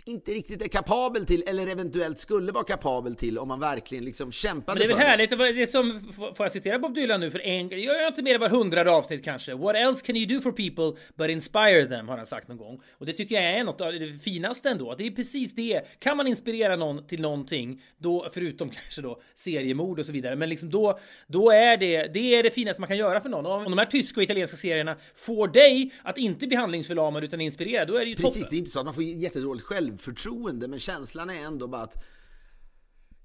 inte 0.05 0.33
riktigt 0.33 0.63
är 0.63 0.69
kapabel 0.69 1.27
till 1.27 1.45
eller 1.47 1.67
eventuellt 1.67 2.19
skulle 2.19 2.53
vara 2.53 2.65
kapabel 2.65 3.15
till 3.15 3.39
om 3.39 3.49
man 3.49 3.61
verkligen 3.61 4.05
liksom 4.05 4.33
kämpade 4.33 4.79
Men 4.79 4.79
det 4.79 4.85
är 4.85 4.89
väl 4.89 4.97
för 4.97 5.11
härligt, 5.11 5.31
det 5.31 5.53
det 5.53 5.63
är 5.63 5.67
som, 5.67 6.13
får 6.13 6.35
jag 6.39 6.53
citera 6.53 6.79
Bob 6.79 6.95
Dylan 6.95 7.21
nu 7.21 7.31
för 7.31 7.47
en 7.47 7.69
Jag 7.69 7.81
gör 7.81 8.07
inte 8.07 8.23
mer 8.23 8.35
än 8.35 8.41
var 8.41 8.49
hundrade 8.49 8.91
avsnitt 8.91 9.25
kanske. 9.25 9.55
What 9.55 9.77
else 9.77 10.07
can 10.07 10.17
you 10.17 10.27
do 10.27 10.41
for 10.41 10.53
people 10.53 11.01
but 11.15 11.31
inspire 11.31 11.87
them, 11.87 12.09
har 12.09 12.17
han 12.17 12.27
sagt 12.27 12.49
någon 12.49 12.57
gång. 12.57 12.81
Och 12.99 13.07
det 13.07 13.13
tycker 13.13 13.35
jag 13.35 13.45
är 13.45 13.65
något 13.65 13.81
av 13.81 13.93
det 13.93 14.19
finaste 14.19 14.71
ändå. 14.71 14.95
Det 14.99 15.07
är 15.07 15.11
precis 15.11 15.55
det. 15.55 15.81
Kan 15.99 16.17
man 16.17 16.27
inspirera 16.27 16.77
någon 16.77 17.07
till 17.07 17.21
någonting, 17.21 17.83
då, 17.99 18.29
förutom 18.33 18.71
kanske 18.83 19.03
då 19.03 19.21
seriemord 19.35 19.99
och 20.01 20.07
så 20.07 20.13
vidare, 20.13 20.37
men 20.37 20.49
liksom 20.49 20.71
då, 20.71 20.99
då 21.27 21.51
är 21.51 21.77
det, 21.77 22.07
det 22.15 22.35
är 22.35 22.43
det 22.43 22.51
finaste 22.51 22.81
man 22.81 22.89
kan 22.89 22.97
göra 22.97 23.21
för 23.21 23.29
någon. 23.29 23.47
Och 23.47 23.53
om 23.53 23.65
de 23.65 23.79
här 23.79 23.87
tyska 23.87 24.21
och 24.21 24.25
italienska 24.25 24.57
serierna 24.57 24.97
får 25.15 25.49
dig 25.49 25.93
att 26.03 26.19
inte 26.19 26.47
bli 26.47 26.57
handlingsförlamad 26.57 27.25
utan 27.25 27.41
inspirerad, 27.41 27.89
då 27.89 27.97
är 27.97 28.01
det 28.01 28.11
ju 28.11 28.17
Precis, 28.17 28.35
toppen. 28.35 28.49
det 28.51 28.57
är 28.57 28.59
inte 28.59 28.71
så 28.71 28.79
att 28.79 28.85
man 28.85 28.95
får 28.95 29.03
jättedåligt 29.03 29.67
självförtroende, 29.91 30.69
men 30.69 30.79
känslan 30.79 31.31
är 31.31 31.45
ändå 31.45 31.69
bara 31.69 31.83
att 31.83 32.03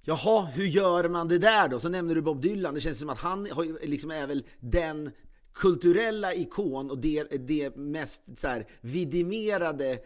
Jaha, 0.08 0.46
hur 0.46 0.66
gör 0.66 1.10
man 1.10 1.28
det 1.28 1.38
där 1.38 1.68
då? 1.68 1.80
Så 1.80 1.90
nämner 1.90 2.16
du 2.16 2.22
Bob 2.22 2.42
Dylan, 2.42 2.74
det 2.74 2.82
känns 2.82 3.00
som 3.00 3.10
att 3.10 3.20
han 3.20 3.52
har, 3.52 3.88
liksom 3.88 4.12
är 4.12 4.28
väl 4.28 4.46
den 4.60 5.12
kulturella 5.54 6.34
ikon 6.34 6.92
och 6.92 6.98
det, 6.98 7.24
det 7.24 7.76
mest 7.76 8.22
så 8.36 8.48
här, 8.48 8.68
vidimerade 8.82 10.00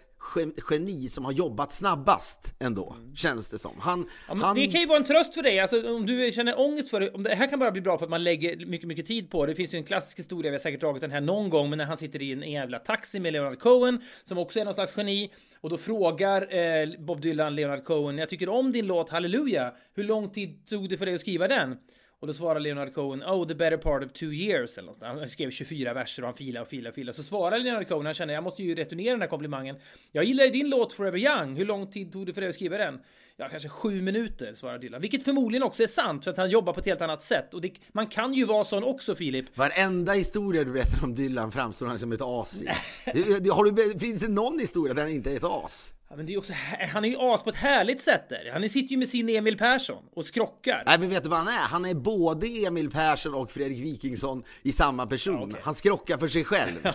geni 0.70 1.10
som 1.10 1.26
har 1.26 1.32
jobbat 1.32 1.74
snabbast 1.74 2.56
ändå, 2.60 2.96
känns 3.16 3.50
det 3.50 3.60
som. 3.60 3.72
Han, 3.80 4.00
Mm. 4.00 4.10
Ja, 4.28 4.46
han, 4.46 4.56
Det 4.56 4.68
kan 4.68 4.82
ju 4.82 4.88
vara 4.88 4.98
en 4.98 5.04
tröst 5.04 5.34
för 5.34 5.42
dig, 5.42 5.60
alltså, 5.60 5.96
om 5.96 6.06
du 6.06 6.32
känner 6.32 6.60
ångest 6.60 6.90
för 6.90 7.00
det. 7.00 7.10
Om 7.10 7.24
det 7.24 7.36
här 7.36 7.48
kan 7.48 7.60
bara 7.60 7.72
bli 7.72 7.82
bra 7.82 7.98
för 7.98 8.06
att 8.06 8.10
man 8.10 8.24
lägger 8.24 8.66
mycket, 8.66 8.88
mycket 8.88 9.06
tid 9.06 9.30
på 9.32 9.46
det. 9.46 9.52
Det 9.52 9.56
finns 9.56 9.74
ju 9.74 9.78
en 9.78 9.84
klassisk 9.84 10.20
historia, 10.20 10.52
vi 10.52 10.56
har 10.56 10.60
säkert 10.60 10.82
dragit 10.82 11.02
den 11.02 11.12
här 11.12 11.22
någon 11.22 11.50
gång, 11.50 11.70
men 11.70 11.78
när 11.78 11.86
han 11.86 11.98
sitter 11.98 12.22
i 12.22 12.32
en 12.32 12.52
jävla 12.52 12.80
taxi 12.80 13.20
med 13.20 13.34
Leonard 13.34 13.60
Cohen, 13.60 14.02
som 14.24 14.38
också 14.38 14.60
är 14.60 14.66
någon 14.66 14.74
slags 14.74 14.98
geni, 14.98 15.32
och 15.62 15.70
då 15.70 15.78
frågar 15.78 16.56
eh, 16.56 17.00
Bob 17.00 17.22
Dylan 17.22 17.56
Leonard 17.56 17.84
Cohen, 17.84 18.18
jag 18.18 18.30
tycker 18.30 18.50
om 18.50 18.72
din 18.72 18.88
låt 18.88 19.10
Halleluja, 19.10 19.74
hur 19.96 20.04
lång 20.04 20.30
tid 20.30 20.68
tog 20.68 20.90
det 20.90 20.98
för 20.98 21.06
dig 21.06 21.16
att 21.16 21.22
skriva 21.22 21.48
den? 21.48 21.78
Och 22.20 22.28
då 22.28 22.34
svarar 22.34 22.60
Leonard 22.60 22.94
Cohen, 22.94 23.24
oh 23.24 23.48
the 23.48 23.56
better 23.56 23.78
part 23.78 24.04
of 24.04 24.12
two 24.12 24.34
years 24.34 24.78
eller 24.78 24.88
något. 24.88 25.02
Han 25.02 25.30
skrev 25.30 25.52
24 25.52 25.94
verser 25.94 26.24
och 26.24 26.28
han 26.28 26.36
filade 26.36 26.62
och 26.62 26.68
filade 26.68 26.90
och 26.90 26.96
filade. 26.96 27.16
Så 27.16 27.24
svarar 27.24 27.60
Leonard 27.60 27.88
Cohen, 27.88 28.06
han 28.06 28.16
känner 28.16 28.34
jag 28.34 28.44
måste 28.44 28.64
ju 28.64 28.76
returnera 28.76 29.12
den 29.12 29.22
här 29.22 29.28
komplimangen. 29.28 29.76
Jag 30.12 30.24
gillar 30.24 30.44
ju 30.44 30.50
din 30.50 30.70
låt 30.70 30.94
Forever 30.94 31.18
Young. 31.18 31.56
Hur 31.56 31.66
lång 31.66 31.92
tid 31.92 32.14
tog 32.14 32.26
det 32.26 32.34
för 32.34 32.42
dig 32.42 32.50
att 32.50 32.56
skriva 32.56 32.78
den? 32.78 33.00
Ja, 33.38 33.50
kanske 33.50 33.70
sju 33.70 34.02
minuter, 34.02 34.54
svarar 34.54 34.80
Dylan. 34.80 35.02
Vilket 35.02 35.24
förmodligen 35.24 35.64
också 35.64 35.84
är 35.84 35.88
sant, 35.88 36.24
för 36.24 36.32
att 36.32 36.38
han 36.38 36.50
jobbar 36.50 36.74
på 36.74 36.80
ett 36.80 36.86
helt 36.86 37.02
annat 37.02 37.24
sätt. 37.24 37.54
Och 37.54 37.62
det, 37.62 37.72
man 37.92 38.08
kan 38.08 38.34
ju 38.34 38.46
vara 38.46 38.64
sån 38.64 38.84
också, 38.84 39.16
Filip. 39.16 39.58
Varenda 39.58 40.14
historia 40.14 40.64
du 40.64 40.72
berättar 40.72 41.04
om 41.04 41.16
Dylan 41.16 41.52
framstår 41.52 41.86
han 41.86 42.00
som 42.00 42.12
ett 42.12 42.22
as 42.22 42.62
i. 42.62 42.68
Har 43.50 43.72
du, 43.72 44.00
finns 44.00 44.20
det 44.20 44.28
någon 44.28 44.60
historia 44.60 44.94
där 44.94 45.02
han 45.02 45.12
inte 45.12 45.32
är 45.32 45.36
ett 45.36 45.44
as? 45.44 45.94
Ja, 46.10 46.16
men 46.16 46.26
det 46.26 46.34
är 46.34 46.38
också, 46.38 46.54
han 46.94 47.06
är 47.06 47.10
ju 47.10 47.16
as 47.20 47.44
på 47.44 47.50
ett 47.50 47.56
härligt 47.56 48.02
sätt 48.02 48.30
där. 48.30 48.50
Han 48.54 48.70
sitter 48.70 48.92
ju 48.92 48.98
med 48.98 49.10
sin 49.10 49.30
Emil 49.30 49.58
Persson 49.58 50.04
och 50.14 50.26
skrockar. 50.26 50.84
Nej 50.86 51.00
men 51.00 51.10
vet 51.10 51.24
du 51.24 51.30
vad 51.30 51.40
han 51.40 51.48
är? 51.48 51.52
Han 51.68 51.86
är 51.86 51.94
både 51.94 52.48
Emil 52.48 52.90
Persson 52.90 53.34
och 53.34 53.52
Fredrik 53.52 53.80
Wikingsson 53.80 54.44
i 54.62 54.72
samma 54.72 55.08
person. 55.08 55.44
okej. 55.50 55.62
Han 55.64 55.76
skrockar 55.76 56.18
för 56.18 56.28
sig 56.28 56.44
själv. 56.44 56.78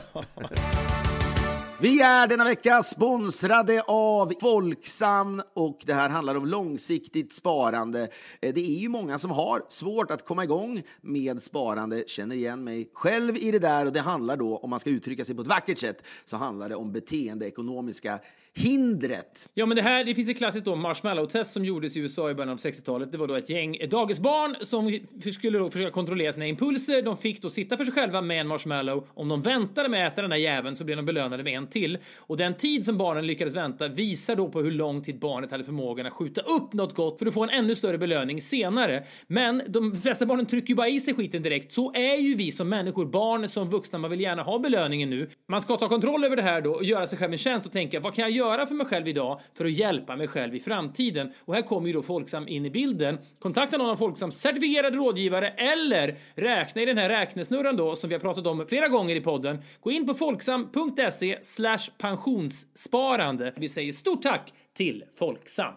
Vi 1.81 2.01
är 2.03 2.27
denna 2.27 2.45
vecka 2.45 2.83
sponsrade 2.83 3.83
av 3.83 4.33
Folksam 4.41 5.43
och 5.55 5.81
det 5.87 5.95
här 5.95 6.09
handlar 6.09 6.35
om 6.35 6.47
långsiktigt 6.47 7.33
sparande. 7.35 8.09
Eh, 8.41 8.55
Det 8.55 8.61
är 8.61 8.81
ju 8.81 8.89
många 8.89 9.19
som 9.19 9.31
har 9.31 9.63
svårt 9.69 10.11
att 10.11 10.25
komma 10.25 10.45
igång 10.45 10.83
med 11.01 11.43
sparande, 11.43 12.05
känner 12.07 12.37
igen 12.37 12.65
mig 12.65 12.91
själv 12.93 13.37
i 13.37 13.51
det 13.51 13.59
där 13.59 13.87
och 13.87 13.93
det 13.93 14.01
handlar 14.01 14.37
då, 14.37 14.57
om 14.57 14.71
man 14.71 14.81
ska 14.81 14.91
uttrycka 14.91 15.25
sig 15.25 15.35
på 15.35 15.43
ett 15.43 15.49
vackert 15.49 15.79
sätt, 15.79 16.03
så 16.25 16.37
handlar 16.37 16.69
det 16.69 16.75
om 16.75 16.93
beteendeekonomiska 16.93 18.19
hindret. 18.57 19.49
Ja, 19.55 19.67
men 19.67 19.77
det 19.77 19.83
här, 19.83 20.05
det 20.05 20.15
finns 20.15 20.31
ett 20.31 20.39
klassiskt 20.39 20.65
då 20.65 20.75
marshmallow-test 20.75 21.53
som 21.53 21.65
gjordes 21.65 21.97
i 21.97 22.01
USA 22.01 22.31
i 22.31 22.35
början 22.35 22.53
av 22.53 22.59
60-talet. 22.59 23.13
Det 23.13 23.19
var 23.19 23.27
då 23.27 23.35
ett 23.35 23.51
gäng 23.51 23.79
dagisbarn 23.91 24.57
som 24.61 25.01
skulle 25.33 25.59
då 25.59 25.71
försöka 25.71 25.91
kontrollera 25.91 26.33
sina 26.33 26.47
impulser. 26.47 27.03
De 27.03 27.17
fick 27.17 27.43
då 27.43 27.51
sitta 27.51 27.77
för 27.77 27.85
sig 27.85 27.95
själva 27.95 28.21
med 28.21 28.41
en 28.41 28.47
marshmallow. 28.47 29.07
Om 29.15 29.29
de 29.29 29.43
väntade 29.43 29.89
med 29.89 30.07
att 30.07 30.13
äta 30.13 30.23
den 30.23 30.31
där 30.31 30.37
jäveln 30.37 30.77
så 30.77 30.85
blev 30.85 30.97
de 30.97 31.07
belönade 31.07 31.43
med 31.43 31.53
en 31.53 31.67
till. 31.67 31.99
Och 32.17 32.37
den 32.37 32.55
tid 32.55 32.85
som 32.85 32.99
barnen 32.99 33.27
lyckades 33.27 33.55
vänta 33.55 33.89
visar 33.89 34.37
då 34.37 34.49
på 34.49 34.63
hur 34.63 34.71
lång 34.71 35.03
tid 35.03 35.19
barnet 35.19 35.51
hade 35.51 35.65
förmågan 35.65 36.07
att 36.07 36.13
skjuta 36.13 36.41
upp 36.41 36.73
något 36.73 36.95
gott 36.95 37.19
för 37.19 37.27
att 37.27 37.35
få 37.35 37.43
en 37.43 37.51
ännu 37.51 37.75
större 37.75 37.99
belöning 37.99 38.43
senare. 38.43 39.05
Men 39.27 39.63
de 39.69 39.97
flesta 39.97 40.27
barnen 40.27 40.47
trycker 40.47 40.69
ju 40.69 40.75
bara 40.75 40.89
i 40.89 41.01
sig 41.01 41.15
skiten 41.15 41.43
direkt. 41.43 41.73
Så 41.73 41.93
är 41.95 42.17
ju 42.17 42.35
vi 42.35 42.53
som 42.53 42.69
människor, 42.69 43.07
barn 43.07 43.49
som 43.49 43.71
vuxna, 43.71 43.99
man 43.99 44.11
vill 44.11 44.21
gärna 44.21 44.43
ha 44.43 44.59
belöningen 44.59 45.11
nu. 45.11 45.31
Man 45.49 45.61
ska 45.61 45.77
ta 45.77 45.89
kontroll 45.89 46.25
över 46.25 46.37
det 46.37 46.43
här 46.43 46.61
då 46.61 46.73
och 46.73 46.85
göra 46.85 47.07
sig 47.07 47.19
själv 47.19 47.33
en 47.33 47.39
tjänst 47.39 47.67
och 47.67 47.73
tänka 47.73 48.01
vad 48.01 48.15
kan 48.15 48.23
jag 48.23 48.31
göra 48.31 48.44
för 48.45 48.75
mig 48.75 48.87
själv 48.87 49.09
idag 49.09 49.41
för 49.55 49.65
att 49.65 49.73
hjälpa 49.73 50.17
mig 50.17 50.29
själv 50.29 50.55
i 50.55 50.61
framtiden? 50.61 51.33
Och 51.45 51.55
här 51.55 51.63
kommer 51.63 51.87
ju 51.87 51.93
då 51.93 52.03
Folksam 52.03 52.49
in 52.49 52.67
i 52.67 52.71
bilden. 52.71 53.19
Kontakta 53.39 53.77
någon 53.77 53.91
av 53.91 53.97
Folksams 53.97 54.41
certifierade 54.41 54.97
rådgivare 54.97 55.49
eller 55.49 56.19
räkna 56.35 56.83
i 56.83 56.85
den 56.85 56.99
här 56.99 57.09
räknesnurran 57.09 57.77
då 57.77 57.97
som 57.97 58.09
vi 58.09 58.15
har 58.15 58.21
pratat 58.21 58.47
om 58.47 58.67
flera 58.69 58.89
gånger 58.89 59.17
i 59.17 59.21
podden. 59.21 59.59
Gå 59.81 59.91
in 59.91 60.07
på 60.07 60.15
folksam.se 60.15 61.39
slash 61.43 61.91
pensionssparande. 61.99 63.53
Vi 63.57 63.69
säger 63.69 63.93
stort 63.93 64.23
tack 64.23 64.53
till 64.77 65.05
Folksam. 65.19 65.75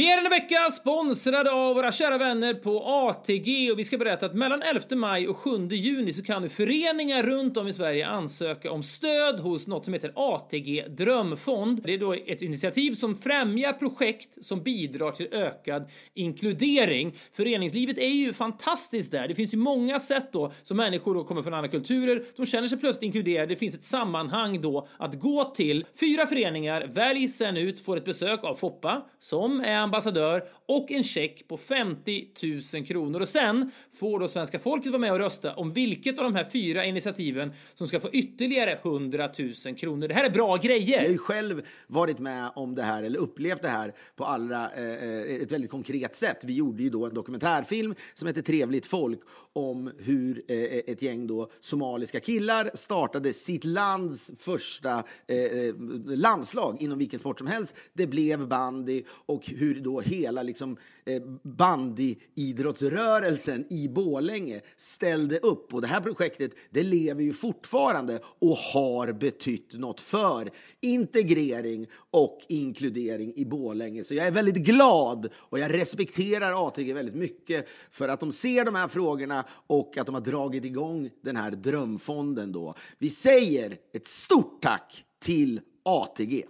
Vi 0.00 0.12
är 0.12 0.16
denna 0.16 0.28
vecka 0.28 0.70
sponsrade 0.70 1.52
av 1.52 1.74
våra 1.74 1.92
kära 1.92 2.18
vänner 2.18 2.54
på 2.54 2.82
ATG 2.84 3.72
och 3.72 3.78
vi 3.78 3.84
ska 3.84 3.98
berätta 3.98 4.26
att 4.26 4.34
mellan 4.34 4.62
11 4.62 4.96
maj 4.96 5.28
och 5.28 5.36
7 5.36 5.68
juni 5.68 6.12
så 6.12 6.22
kan 6.22 6.42
nu 6.42 6.48
föreningar 6.48 7.22
runt 7.22 7.56
om 7.56 7.68
i 7.68 7.72
Sverige 7.72 8.06
ansöka 8.06 8.72
om 8.72 8.82
stöd 8.82 9.40
hos 9.40 9.66
något 9.66 9.84
som 9.84 9.94
heter 9.94 10.12
ATG 10.14 10.84
Drömfond. 10.88 11.82
Det 11.84 11.94
är 11.94 11.98
då 11.98 12.12
ett 12.12 12.42
initiativ 12.42 12.94
som 12.94 13.16
främjar 13.16 13.72
projekt 13.72 14.44
som 14.44 14.62
bidrar 14.62 15.10
till 15.10 15.28
ökad 15.32 15.90
inkludering. 16.14 17.14
Föreningslivet 17.32 17.98
är 17.98 18.08
ju 18.08 18.32
fantastiskt 18.32 19.12
där. 19.12 19.28
Det 19.28 19.34
finns 19.34 19.54
ju 19.54 19.58
många 19.58 20.00
sätt 20.00 20.32
då 20.32 20.52
som 20.62 20.76
människor 20.76 21.14
då 21.14 21.24
kommer 21.24 21.42
från 21.42 21.54
andra 21.54 21.68
kulturer. 21.68 22.24
De 22.36 22.46
känner 22.46 22.68
sig 22.68 22.78
plötsligt 22.78 23.02
inkluderade. 23.02 23.46
Det 23.46 23.56
finns 23.56 23.74
ett 23.74 23.84
sammanhang 23.84 24.60
då 24.60 24.88
att 24.98 25.20
gå 25.20 25.44
till. 25.44 25.84
Fyra 26.00 26.26
föreningar 26.26 26.86
väljs 26.92 27.36
sen 27.36 27.56
ut, 27.56 27.80
får 27.80 27.96
ett 27.96 28.04
besök 28.04 28.44
av 28.44 28.54
Foppa 28.54 29.06
som 29.18 29.60
är 29.60 29.89
ambassadör 29.90 30.44
och 30.66 30.90
en 30.90 31.04
check 31.04 31.48
på 31.48 31.56
50 31.56 32.26
000 32.74 32.86
kronor. 32.86 33.20
Och 33.20 33.28
sen 33.28 33.70
får 33.92 34.20
då 34.20 34.28
svenska 34.28 34.58
folket 34.58 34.92
vara 34.92 35.00
med 35.00 35.12
och 35.12 35.18
rösta 35.18 35.54
om 35.54 35.70
vilket 35.70 36.18
av 36.18 36.24
de 36.24 36.34
här 36.34 36.44
fyra 36.44 36.84
initiativen 36.84 37.52
som 37.74 37.88
ska 37.88 38.00
få 38.00 38.10
ytterligare 38.10 38.72
100 38.72 39.28
000 39.66 39.76
kronor. 39.76 40.08
Det 40.08 40.14
här 40.14 40.24
är 40.24 40.30
bra 40.30 40.56
grejer! 40.56 40.96
Jag 40.96 41.02
har 41.02 41.08
ju 41.08 41.18
själv 41.18 41.62
varit 41.86 42.18
med 42.18 42.50
om 42.54 42.74
det 42.74 42.82
här, 42.82 43.02
eller 43.02 43.18
upplevt 43.18 43.62
det 43.62 43.68
här 43.68 43.94
på 44.16 44.24
allra, 44.24 44.70
eh, 44.70 44.84
eh 44.84 45.42
ett 45.42 45.52
väldigt 45.52 45.70
konkret 45.70 46.14
sätt. 46.14 46.44
Vi 46.44 46.52
gjorde 46.52 46.82
ju 46.82 46.90
då 46.90 47.06
en 47.06 47.14
dokumentärfilm 47.14 47.94
som 48.14 48.28
heter 48.28 48.42
Trevligt 48.42 48.86
folk 48.86 49.20
om 49.52 49.92
hur 49.98 50.42
eh, 50.48 50.56
eh 50.56 50.80
ett 50.86 51.02
gäng 51.02 51.26
då 51.26 51.50
somaliska 51.60 52.20
killar 52.20 52.70
startade 52.74 53.32
sitt 53.32 53.64
lands 53.64 54.30
första 54.38 55.04
eh, 55.26 55.36
eh, 55.36 55.74
landslag 56.06 56.76
inom 56.80 56.98
vilken 56.98 57.20
sport 57.20 57.38
som 57.38 57.46
helst. 57.46 57.74
Det 57.92 58.06
blev 58.06 58.48
bandy 58.48 59.02
och 59.08 59.46
hur 59.46 59.69
då 59.74 60.00
hela 60.00 60.42
liksom, 60.42 60.76
eh, 61.04 61.22
bandyidrottsrörelsen 61.42 63.72
i 63.72 63.88
Borlänge 63.88 64.60
ställde 64.76 65.38
upp. 65.38 65.74
Och 65.74 65.80
det 65.80 65.86
här 65.86 66.00
projektet 66.00 66.52
det 66.70 66.82
lever 66.82 67.22
ju 67.22 67.32
fortfarande 67.32 68.20
och 68.38 68.56
har 68.56 69.12
betytt 69.12 69.74
något 69.74 70.00
för 70.00 70.50
integrering 70.80 71.86
och 72.10 72.40
inkludering 72.48 73.32
i 73.36 73.44
Borlänge. 73.44 74.04
Så 74.04 74.14
jag 74.14 74.26
är 74.26 74.30
väldigt 74.30 74.56
glad 74.56 75.28
och 75.34 75.58
jag 75.58 75.74
respekterar 75.74 76.66
ATG 76.66 76.92
väldigt 76.92 77.14
mycket 77.14 77.68
för 77.90 78.08
att 78.08 78.20
de 78.20 78.32
ser 78.32 78.64
de 78.64 78.74
här 78.74 78.88
frågorna 78.88 79.44
och 79.66 79.98
att 79.98 80.06
de 80.06 80.14
har 80.14 80.22
dragit 80.22 80.64
igång 80.64 81.10
den 81.22 81.36
här 81.36 81.50
drömfonden 81.50 82.52
då. 82.52 82.74
Vi 82.98 83.10
säger 83.10 83.76
ett 83.92 84.06
stort 84.06 84.62
tack 84.62 85.04
till 85.20 85.60
ATG. 85.84 86.44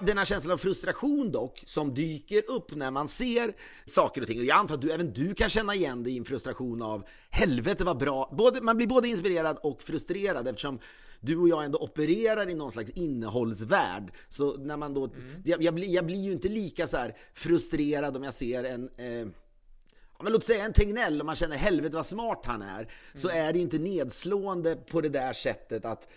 Den 0.00 0.18
här 0.18 0.24
känslan 0.24 0.52
av 0.52 0.56
frustration 0.56 1.32
dock, 1.32 1.62
som 1.66 1.94
dyker 1.94 2.50
upp 2.50 2.76
när 2.76 2.90
man 2.90 3.08
ser 3.08 3.52
saker 3.86 4.20
och 4.20 4.26
ting. 4.26 4.38
Och 4.38 4.44
jag 4.44 4.58
antar 4.58 4.74
att 4.74 4.80
du, 4.80 4.92
även 4.92 5.12
du 5.12 5.34
kan 5.34 5.48
känna 5.48 5.74
igen 5.74 6.02
dig 6.02 6.12
i 6.12 6.18
en 6.18 6.24
frustration 6.24 6.82
av 6.82 7.04
helvete 7.30 7.84
vad 7.84 7.98
bra. 7.98 8.30
Både, 8.32 8.60
man 8.60 8.76
blir 8.76 8.86
både 8.86 9.08
inspirerad 9.08 9.58
och 9.62 9.82
frustrerad 9.82 10.48
eftersom 10.48 10.78
du 11.20 11.36
och 11.36 11.48
jag 11.48 11.64
ändå 11.64 11.78
opererar 11.78 12.48
i 12.48 12.54
någon 12.54 12.72
slags 12.72 12.90
innehållsvärld. 12.90 14.12
Så 14.28 14.56
när 14.56 14.76
man 14.76 14.94
då, 14.94 15.10
jag, 15.44 15.62
jag, 15.62 15.74
blir, 15.74 15.88
jag 15.94 16.06
blir 16.06 16.24
ju 16.24 16.32
inte 16.32 16.48
lika 16.48 16.86
så 16.86 16.96
här 16.96 17.16
frustrerad 17.34 18.16
om 18.16 18.22
jag 18.22 18.34
ser 18.34 18.64
en 18.64 18.88
eh, 18.96 19.28
men 20.22 20.32
låt 20.32 20.44
säga 20.44 20.64
en 20.64 20.72
Tegnell, 20.72 21.20
om 21.20 21.26
man 21.26 21.36
känner 21.36 21.56
helvete 21.56 21.96
vad 21.96 22.06
smart 22.06 22.42
han 22.44 22.62
är, 22.62 22.88
så 23.14 23.28
är 23.28 23.52
det 23.52 23.58
inte 23.58 23.78
nedslående 23.78 24.76
på 24.76 25.00
det 25.00 25.08
där 25.08 25.32
sättet 25.32 25.84
att 25.84 26.08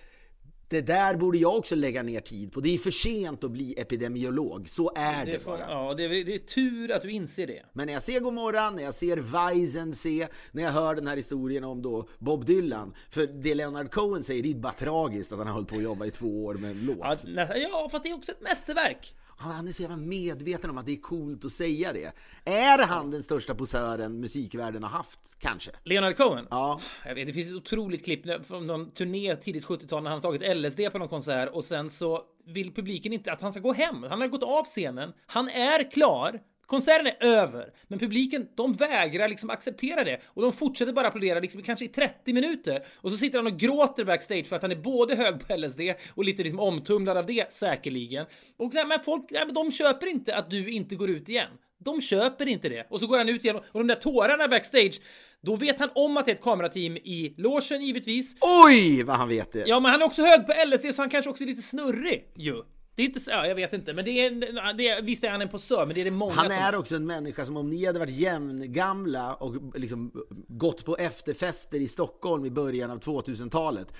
det 0.69 0.82
där 0.82 1.15
borde 1.15 1.38
jag 1.38 1.56
också 1.58 1.75
lägga 1.75 2.03
ner 2.03 2.19
tid 2.21 2.51
på. 2.51 2.60
Det 2.60 2.73
är 2.73 2.77
för 2.77 2.91
sent 2.91 3.43
att 3.43 3.51
bli 3.51 3.80
epidemiolog. 3.80 4.69
Så 4.69 4.91
är 4.95 5.25
det, 5.25 5.32
Det 5.32 5.39
får, 5.39 5.51
bara. 5.51 5.69
ja, 5.69 5.93
det 5.93 6.03
är, 6.06 6.10
det 6.25 6.34
är 6.36 6.39
tur 6.39 6.91
att 6.91 7.01
du 7.01 7.12
inser 7.12 7.47
det. 7.47 7.63
Men 7.73 7.86
när 7.86 7.93
jag 7.93 8.03
ser 8.03 8.19
Gomorran, 8.19 8.75
när 8.75 8.84
jag 8.84 8.93
ser 8.93 9.17
Weisen 9.17 9.95
se, 9.95 10.27
när 10.51 10.63
jag 10.63 10.71
hör 10.71 10.95
den 10.95 11.08
här 11.08 11.15
historien 11.15 11.63
om 11.63 11.82
då 11.82 12.08
Bob 12.19 12.45
Dylan. 12.45 12.93
För 13.10 13.27
det 13.27 13.56
Leonard 13.56 13.91
Cohen 13.91 14.23
säger, 14.23 14.43
det 14.43 14.51
är 14.51 14.56
bara 14.56 14.73
tragiskt 14.73 15.32
att 15.32 15.38
han 15.38 15.47
har 15.47 15.53
hållit 15.53 15.69
på 15.69 15.75
att 15.75 15.84
jobba 15.84 16.06
i 16.06 16.12
två 16.12 16.45
år 16.45 16.53
med 16.53 16.71
en 16.71 16.86
låt. 16.86 16.97
Ja, 17.25 17.56
ja, 17.56 17.89
fast 17.91 18.03
det 18.03 18.10
är 18.10 18.15
också 18.15 18.32
ett 18.32 18.41
mästerverk. 18.41 19.15
Han 19.39 19.67
är 19.67 19.71
så 19.71 19.82
jävla 19.82 19.97
medveten 19.97 20.69
om 20.69 20.78
att 20.78 20.86
det 20.86 20.91
är 20.91 21.02
coolt 21.02 21.45
att 21.45 21.52
säga 21.52 21.93
det. 21.93 22.12
Är 22.45 22.86
han 22.86 23.12
den 23.12 23.23
största 23.23 23.56
posören 23.56 24.19
musikvärlden 24.19 24.84
har 24.84 24.89
haft? 24.89 25.36
Kanske. 25.39 25.71
Leonard 25.84 26.17
Cohen? 26.17 26.47
Ja. 26.50 26.80
Jag 27.06 27.15
vet, 27.15 27.28
det 27.28 27.34
finns 27.34 27.47
ett 27.47 27.56
otroligt 27.56 28.06
klipp 28.06 28.45
från 28.45 28.67
någon 28.67 28.89
turné 28.89 29.36
tidigt 29.36 29.65
70-tal 29.65 30.04
när 30.04 30.10
han 30.10 30.21
har 30.21 30.32
tagit 30.32 30.58
LSD 30.58 30.91
på 30.91 30.97
någon 30.97 31.10
konsert 31.10 31.50
och 31.50 31.65
sen 31.65 31.89
så 31.89 32.21
vill 32.45 32.73
publiken 32.73 33.13
inte 33.13 33.32
att 33.32 33.41
han 33.41 33.52
ska 33.52 33.62
gå 33.62 33.73
hem. 33.73 34.04
Han 34.04 34.21
har 34.21 34.28
gått 34.28 34.43
av 34.43 34.63
scenen. 34.63 35.13
Han 35.26 35.50
är 35.50 35.91
klar. 35.91 36.39
Konserten 36.67 37.08
är 37.08 37.25
över, 37.25 37.73
men 37.88 37.99
publiken 37.99 38.47
de 38.56 38.73
vägrar 38.73 39.27
liksom 39.27 39.49
acceptera 39.49 40.03
det 40.03 40.21
och 40.25 40.41
de 40.41 40.53
fortsätter 40.53 40.93
bara 40.93 41.08
applådera 41.08 41.39
liksom 41.39 41.62
kanske 41.62 41.86
i 41.86 41.88
30 41.88 42.34
minuter 42.34 42.86
och 42.95 43.12
så 43.12 43.17
sitter 43.17 43.39
han 43.39 43.47
och 43.47 43.60
gråter 43.60 44.06
backstage 44.06 44.45
för 44.45 44.56
att 44.56 44.62
han 44.62 44.71
är 44.71 44.75
både 44.75 45.15
hög 45.15 45.47
på 45.47 45.56
LSD 45.56 45.82
och 46.15 46.23
lite 46.23 46.43
liksom 46.43 46.60
omtumlad 46.60 47.17
av 47.17 47.25
det 47.25 47.53
säkerligen. 47.53 48.25
Och 48.58 48.73
nej, 48.73 48.86
men 48.86 48.99
folk, 48.99 49.32
nej, 49.32 49.45
men 49.45 49.56
de 49.56 49.71
köper 49.71 50.08
inte 50.08 50.36
att 50.36 50.49
du 50.49 50.69
inte 50.69 50.95
går 50.95 51.10
ut 51.10 51.30
igen. 51.30 51.49
De 51.80 52.01
köper 52.01 52.47
inte 52.47 52.69
det. 52.69 52.88
Och 52.89 52.99
så 52.99 53.08
går 53.08 53.17
han 53.17 53.30
ut 53.30 53.45
igen 53.45 53.58
och 53.58 53.80
de 53.80 53.88
där 53.88 53.95
tårarna 53.95 54.47
backstage, 54.47 55.01
då 55.41 55.56
vet 55.56 55.80
han 55.80 55.89
om 55.95 56.17
att 56.17 56.25
det 56.25 56.32
är 56.32 56.36
ett 56.36 56.41
kamerateam 56.41 56.97
i 56.97 57.34
logen 57.38 57.82
givetvis. 57.82 58.36
Oj, 58.41 59.03
vad 59.03 59.15
han 59.15 59.30
vet 59.30 59.51
det! 59.51 59.63
Ja, 59.67 59.80
men 59.80 59.91
han 59.91 60.01
är 60.01 60.06
också 60.06 60.21
hög 60.21 60.47
på 60.47 60.53
LSD 60.65 60.95
så 60.95 61.01
han 61.01 61.10
kanske 61.10 61.30
också 61.30 61.43
är 61.43 61.47
lite 61.47 61.62
snurrig 61.62 62.32
ju. 62.36 62.63
Det 62.98 63.04
är 63.04 63.06
inte 63.08 63.20
så, 63.20 63.32
ja, 63.32 63.48
jag 63.48 63.56
vet 63.56 63.74
inte, 63.74 63.94
men 63.94 64.06
det 64.06 64.12
är, 64.12 64.74
det 64.74 64.88
är 64.88 65.02
visst 65.02 65.24
är 65.24 65.30
han 65.30 65.42
en 65.42 65.50
posör, 65.50 65.86
men 65.86 65.96
det 65.96 66.02
är 66.02 66.06
det 66.06 66.12
många 66.12 66.34
Han 66.34 66.50
som... 66.50 66.60
är 66.60 66.76
också 66.76 66.96
en 66.96 67.06
människa 67.06 67.46
som 67.46 67.58
om 67.58 67.70
ni 67.70 67.86
hade 67.86 68.00
varit 68.00 68.18
jämngamla 68.18 69.34
och 69.34 69.80
liksom 69.80 70.12
gått 70.48 70.86
på 70.86 70.98
efterfester 70.98 71.80
i 71.80 71.88
Stockholm 71.88 72.46
i 72.46 72.50
början 72.50 72.92
av 72.92 73.00
2000-talet 73.00 73.94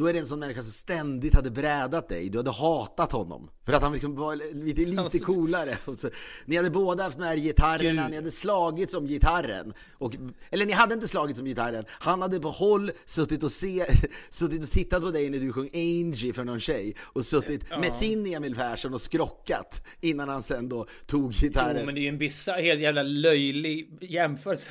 då 0.00 0.06
är 0.06 0.12
det 0.12 0.18
en 0.18 0.26
sån 0.26 0.38
människa 0.40 0.62
som 0.62 0.72
ständigt 0.72 1.34
hade 1.34 1.50
brädat 1.50 2.08
dig. 2.08 2.28
Du 2.28 2.38
hade 2.38 2.50
hatat 2.50 3.12
honom. 3.12 3.50
För 3.64 3.72
att 3.72 3.82
han 3.82 3.92
liksom 3.92 4.16
var 4.16 4.36
lite, 4.64 4.80
lite 4.80 5.02
Alltså- 5.02 5.24
coolare. 5.24 5.76
Så, 5.96 6.10
ni 6.44 6.56
hade 6.56 6.70
båda 6.70 7.04
haft 7.04 7.18
med 7.18 7.32
er 7.32 7.36
gitarrerna, 7.42 8.02
Gud. 8.02 8.10
ni 8.10 8.16
hade 8.16 8.30
slagits 8.30 8.94
om 8.94 9.06
gitarren. 9.06 9.72
Och, 9.92 10.16
eller 10.50 10.66
ni 10.66 10.72
hade 10.72 10.94
inte 10.94 11.08
slagits 11.08 11.40
om 11.40 11.46
gitarren. 11.46 11.84
Han 11.88 12.22
hade 12.22 12.40
på 12.40 12.50
håll 12.50 12.90
suttit 13.04 13.42
och, 13.42 13.52
se, 13.52 13.86
suttit 14.30 14.62
och 14.62 14.70
tittat 14.70 15.02
på 15.02 15.10
dig 15.10 15.30
när 15.30 15.38
du 15.38 15.52
sjöng 15.52 15.70
Angie 15.74 16.32
för 16.32 16.44
någon 16.44 16.60
tjej. 16.60 16.94
Och 17.00 17.26
suttit 17.26 17.70
med 17.80 17.92
sin 17.92 18.26
Emil 18.34 18.54
Persson 18.54 18.94
och 18.94 19.00
skrockat 19.00 19.86
innan 20.00 20.28
han 20.28 20.42
sen 20.42 20.68
då 20.68 20.86
tog 21.06 21.32
gitarren. 21.32 21.76
Jo, 21.80 21.86
men 21.86 21.94
det 21.94 22.00
är 22.00 22.02
ju 22.02 22.08
en 22.08 22.18
bisarr, 22.18 22.62
helt 22.62 22.80
jävla 22.80 23.02
löjlig 23.02 23.98
jämförelse. 24.00 24.70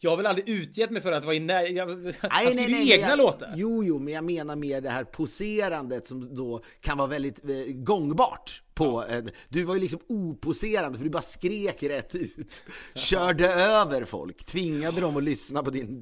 Jag 0.00 0.10
har 0.10 0.16
väl 0.16 0.26
aldrig 0.26 0.48
utgett 0.48 0.90
mig 0.90 1.02
för 1.02 1.12
att 1.12 1.24
vara 1.24 1.34
i 1.34 1.40
när... 1.40 1.62
Jag, 1.62 1.88
han 2.20 2.52
skriver 2.52 2.68
ju 2.68 2.68
men 2.68 2.88
egna 2.88 3.08
jag, 3.08 3.18
låtar. 3.18 3.52
Jo, 3.56 3.84
jo, 3.84 3.98
men 3.98 4.14
jag 4.14 4.24
menar 4.24 4.55
mer 4.56 4.80
det 4.80 4.90
här 4.90 5.04
poserandet 5.04 6.06
som 6.06 6.34
då 6.34 6.62
kan 6.80 6.98
vara 6.98 7.08
väldigt 7.08 7.44
eh, 7.50 7.74
gångbart. 7.74 8.62
På 8.74 9.04
en, 9.08 9.30
du 9.48 9.62
var 9.64 9.74
ju 9.74 9.80
liksom 9.80 10.00
oposerande 10.08 10.98
för 10.98 11.04
du 11.04 11.10
bara 11.10 11.22
skrek 11.22 11.82
rätt 11.82 12.14
ut. 12.14 12.62
Körde 12.94 13.48
över 13.54 14.04
folk, 14.04 14.44
tvingade 14.44 15.00
dem 15.00 15.16
att 15.16 15.22
lyssna 15.22 15.62
på 15.62 15.70
din... 15.70 16.00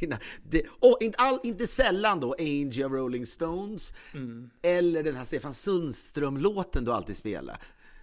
Dina, 0.00 0.18
di- 0.50 0.66
och 0.68 0.98
inte, 1.00 1.18
all, 1.18 1.38
inte 1.42 1.66
sällan 1.66 2.20
då 2.20 2.34
Angel 2.38 2.84
of 2.86 2.92
Rolling 2.92 3.26
Stones 3.26 3.92
Mm. 4.14 4.50
eller 4.62 5.02
den 5.02 5.16
här 5.16 5.24
Stefan 5.24 5.54
Sundström-låten 5.54 6.84
du 6.84 6.92
alltid 6.92 7.16
spelar. 7.16 7.58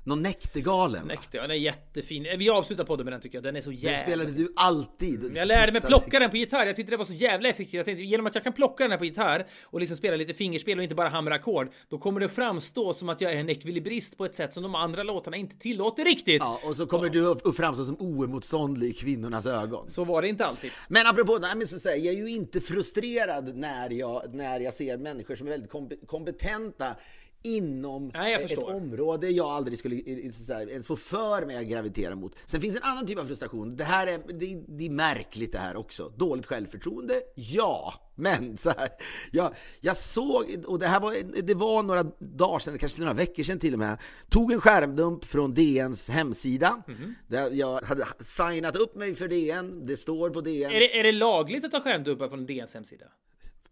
Någon 0.05 0.21
Näktergalen. 0.21 1.07
Mäktig, 1.07 1.37
ja, 1.37 1.41
den 1.41 1.51
är 1.51 1.55
jättefin. 1.55 2.27
Vi 2.37 2.49
avslutar 2.49 2.83
podden 2.83 3.05
med 3.05 3.13
den 3.13 3.21
tycker 3.21 3.37
jag. 3.37 3.43
Den 3.43 3.55
är 3.55 3.61
så 3.61 3.69
Den 3.69 3.79
jävla... 3.79 3.97
spelade 3.99 4.31
du 4.31 4.53
alltid. 4.55 5.31
Jag 5.35 5.47
lärde 5.47 5.71
mig 5.71 5.81
plocka 5.81 6.19
den 6.19 6.29
på 6.29 6.37
gitarr. 6.37 6.65
Jag 6.65 6.75
tyckte 6.75 6.91
det 6.91 6.97
var 6.97 7.05
så 7.05 7.13
jävla 7.13 7.49
effektivt. 7.49 7.73
Jag 7.73 7.85
tänkte, 7.85 8.03
genom 8.03 8.25
att 8.25 8.35
jag 8.35 8.43
kan 8.43 8.53
plocka 8.53 8.83
den 8.83 8.91
här 8.91 8.97
på 8.97 9.05
gitarr 9.05 9.47
och 9.63 9.79
liksom 9.79 9.97
spela 9.97 10.17
lite 10.17 10.33
fingerspel 10.33 10.77
och 10.77 10.83
inte 10.83 10.95
bara 10.95 11.09
hamra 11.09 11.35
ackord, 11.35 11.69
då 11.89 11.97
kommer 11.97 12.19
det 12.19 12.29
framstå 12.29 12.93
som 12.93 13.09
att 13.09 13.21
jag 13.21 13.33
är 13.33 13.37
en 13.37 13.49
ekvilibrist 13.49 14.17
på 14.17 14.25
ett 14.25 14.35
sätt 14.35 14.53
som 14.53 14.63
de 14.63 14.75
andra 14.75 15.03
låtarna 15.03 15.37
inte 15.37 15.57
tillåter 15.57 16.03
riktigt. 16.05 16.41
Ja, 16.41 16.59
och 16.63 16.77
så 16.77 16.85
kommer 16.85 17.09
du 17.09 17.31
att 17.31 17.55
framstå 17.55 17.85
som 17.85 17.95
oemotståndlig 17.99 18.89
i 18.89 18.93
kvinnornas 18.93 19.45
ögon. 19.45 19.91
Så 19.91 20.03
var 20.03 20.21
det 20.21 20.27
inte 20.27 20.45
alltid. 20.45 20.71
Men 20.87 21.07
apropå, 21.07 21.37
nej, 21.41 21.55
men 21.55 21.67
så 21.67 21.79
säger 21.79 22.05
jag 22.05 22.13
är 22.13 22.17
ju 22.17 22.29
inte 22.29 22.61
frustrerad 22.61 23.55
när 23.57 23.89
jag, 23.89 24.33
när 24.33 24.59
jag 24.59 24.73
ser 24.73 24.97
människor 24.97 25.35
som 25.35 25.47
är 25.47 25.51
väldigt 25.51 25.71
kompe- 25.71 26.05
kompetenta 26.05 26.95
inom 27.43 28.12
Nej, 28.13 28.34
ett 28.34 28.58
område 28.58 29.29
jag 29.29 29.47
aldrig 29.47 29.79
skulle 29.79 29.95
eh, 29.95 30.32
så 30.32 30.53
här, 30.53 30.69
ens 30.69 30.88
få 30.88 30.95
för 30.95 31.45
mig 31.45 31.58
att 31.58 31.65
gravitera 31.65 32.15
mot. 32.15 32.36
Sen 32.45 32.62
finns 32.62 32.75
en 32.75 32.84
annan 32.84 33.08
typ 33.08 33.19
av 33.19 33.25
frustration. 33.25 33.75
Det 33.75 33.84
här 33.84 34.08
är, 34.08 34.17
det, 34.17 34.63
det 34.67 34.86
är 34.86 34.89
märkligt 34.89 35.51
det 35.51 35.58
här 35.58 35.75
också. 35.75 36.10
Dåligt 36.10 36.45
självförtroende? 36.45 37.21
Ja. 37.36 37.93
Men 38.15 38.58
så 38.58 38.69
här, 38.69 38.89
jag, 39.32 39.56
jag 39.82 39.97
såg, 39.97 40.63
och 40.67 40.79
det 40.79 40.88
här 40.88 40.99
var, 40.99 41.41
det 41.41 41.53
var 41.53 41.84
några 41.84 42.03
dagar 42.19 42.60
sedan, 42.60 42.77
kanske 42.77 42.99
några 42.99 43.13
veckor 43.13 43.43
sedan 43.43 43.60
till 43.60 43.73
och 43.73 43.79
med, 43.79 43.97
tog 44.29 44.51
en 44.51 44.62
skärmdump 44.62 45.25
från 45.25 45.53
DNs 45.53 46.10
hemsida. 46.10 46.84
Mhm. 46.88 47.15
Där 47.27 47.51
jag 47.51 47.82
hade 47.82 48.06
signat 48.19 48.75
upp 48.75 48.95
mig 48.95 49.15
för 49.15 49.27
DN, 49.27 49.86
det 49.86 49.97
står 49.97 50.29
på 50.29 50.41
DN. 50.41 50.71
Är 50.71 50.79
det, 50.79 50.99
är 50.99 51.03
det 51.03 51.12
lagligt 51.12 51.63
att 51.63 51.71
ta 51.71 51.82
skärmdumpar 51.82 52.29
från 52.29 52.45
DNs 52.45 52.73
hemsida? 52.73 53.06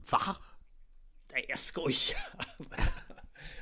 Va? 0.09 0.35
Nej, 1.33 1.45
jag 1.47 1.59
skojar. 1.59 2.21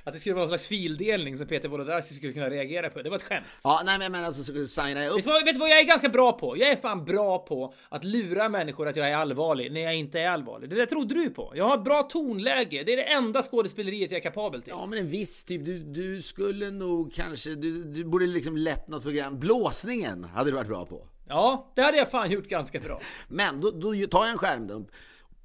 Att 0.09 0.13
det 0.13 0.19
skulle 0.19 0.35
vara 0.35 0.43
någon 0.43 0.49
slags 0.49 0.65
fildelning 0.65 1.37
som 1.37 1.47
Peter 1.47 1.69
Wolodarski 1.69 2.13
skulle 2.13 2.33
kunna 2.33 2.49
reagera 2.49 2.89
på. 2.89 3.01
Det 3.01 3.09
var 3.09 3.17
ett 3.17 3.23
skämt. 3.23 3.45
Ja, 3.63 3.81
nej 3.85 3.99
men, 3.99 4.11
men 4.11 4.23
alltså 4.23 4.43
så 4.43 4.67
signar 4.67 5.01
jag 5.01 5.11
upp. 5.11 5.17
Vet 5.17 5.23
du, 5.23 5.29
vad, 5.31 5.45
vet 5.45 5.53
du 5.53 5.59
vad 5.59 5.69
jag 5.69 5.79
är 5.79 5.83
ganska 5.83 6.09
bra 6.09 6.31
på? 6.31 6.57
Jag 6.57 6.69
är 6.69 6.75
fan 6.75 7.05
bra 7.05 7.39
på 7.39 7.73
att 7.89 8.03
lura 8.03 8.49
människor 8.49 8.87
att 8.87 8.95
jag 8.95 9.09
är 9.09 9.15
allvarlig 9.15 9.71
när 9.71 9.81
jag 9.81 9.95
inte 9.95 10.19
är 10.19 10.29
allvarlig. 10.29 10.69
Det 10.69 10.75
där 10.75 10.85
trodde 10.85 11.15
du 11.15 11.29
på. 11.29 11.53
Jag 11.55 11.65
har 11.65 11.77
ett 11.77 11.83
bra 11.83 12.03
tonläge. 12.03 12.83
Det 12.83 12.93
är 12.93 12.97
det 12.97 13.13
enda 13.13 13.43
skådespeleriet 13.43 14.11
jag 14.11 14.17
är 14.17 14.23
kapabel 14.23 14.61
till. 14.61 14.73
Ja, 14.75 14.85
men 14.85 14.99
en 14.99 15.09
viss 15.09 15.43
typ. 15.43 15.65
Du, 15.65 15.79
du 15.79 16.21
skulle 16.21 16.71
nog 16.71 17.13
kanske, 17.13 17.49
du, 17.49 17.83
du 17.83 18.03
borde 18.03 18.25
liksom 18.25 18.57
lett 18.57 18.87
något 18.87 19.03
program. 19.03 19.39
Blåsningen 19.39 20.23
hade 20.23 20.49
du 20.49 20.55
varit 20.55 20.67
bra 20.67 20.85
på. 20.85 21.07
Ja, 21.27 21.71
det 21.75 21.81
hade 21.81 21.97
jag 21.97 22.11
fan 22.11 22.31
gjort 22.31 22.47
ganska 22.47 22.79
bra. 22.79 22.99
Men 23.27 23.61
då, 23.61 23.71
då 23.71 24.07
tar 24.07 24.23
jag 24.23 24.31
en 24.31 24.37
skärmdump 24.37 24.87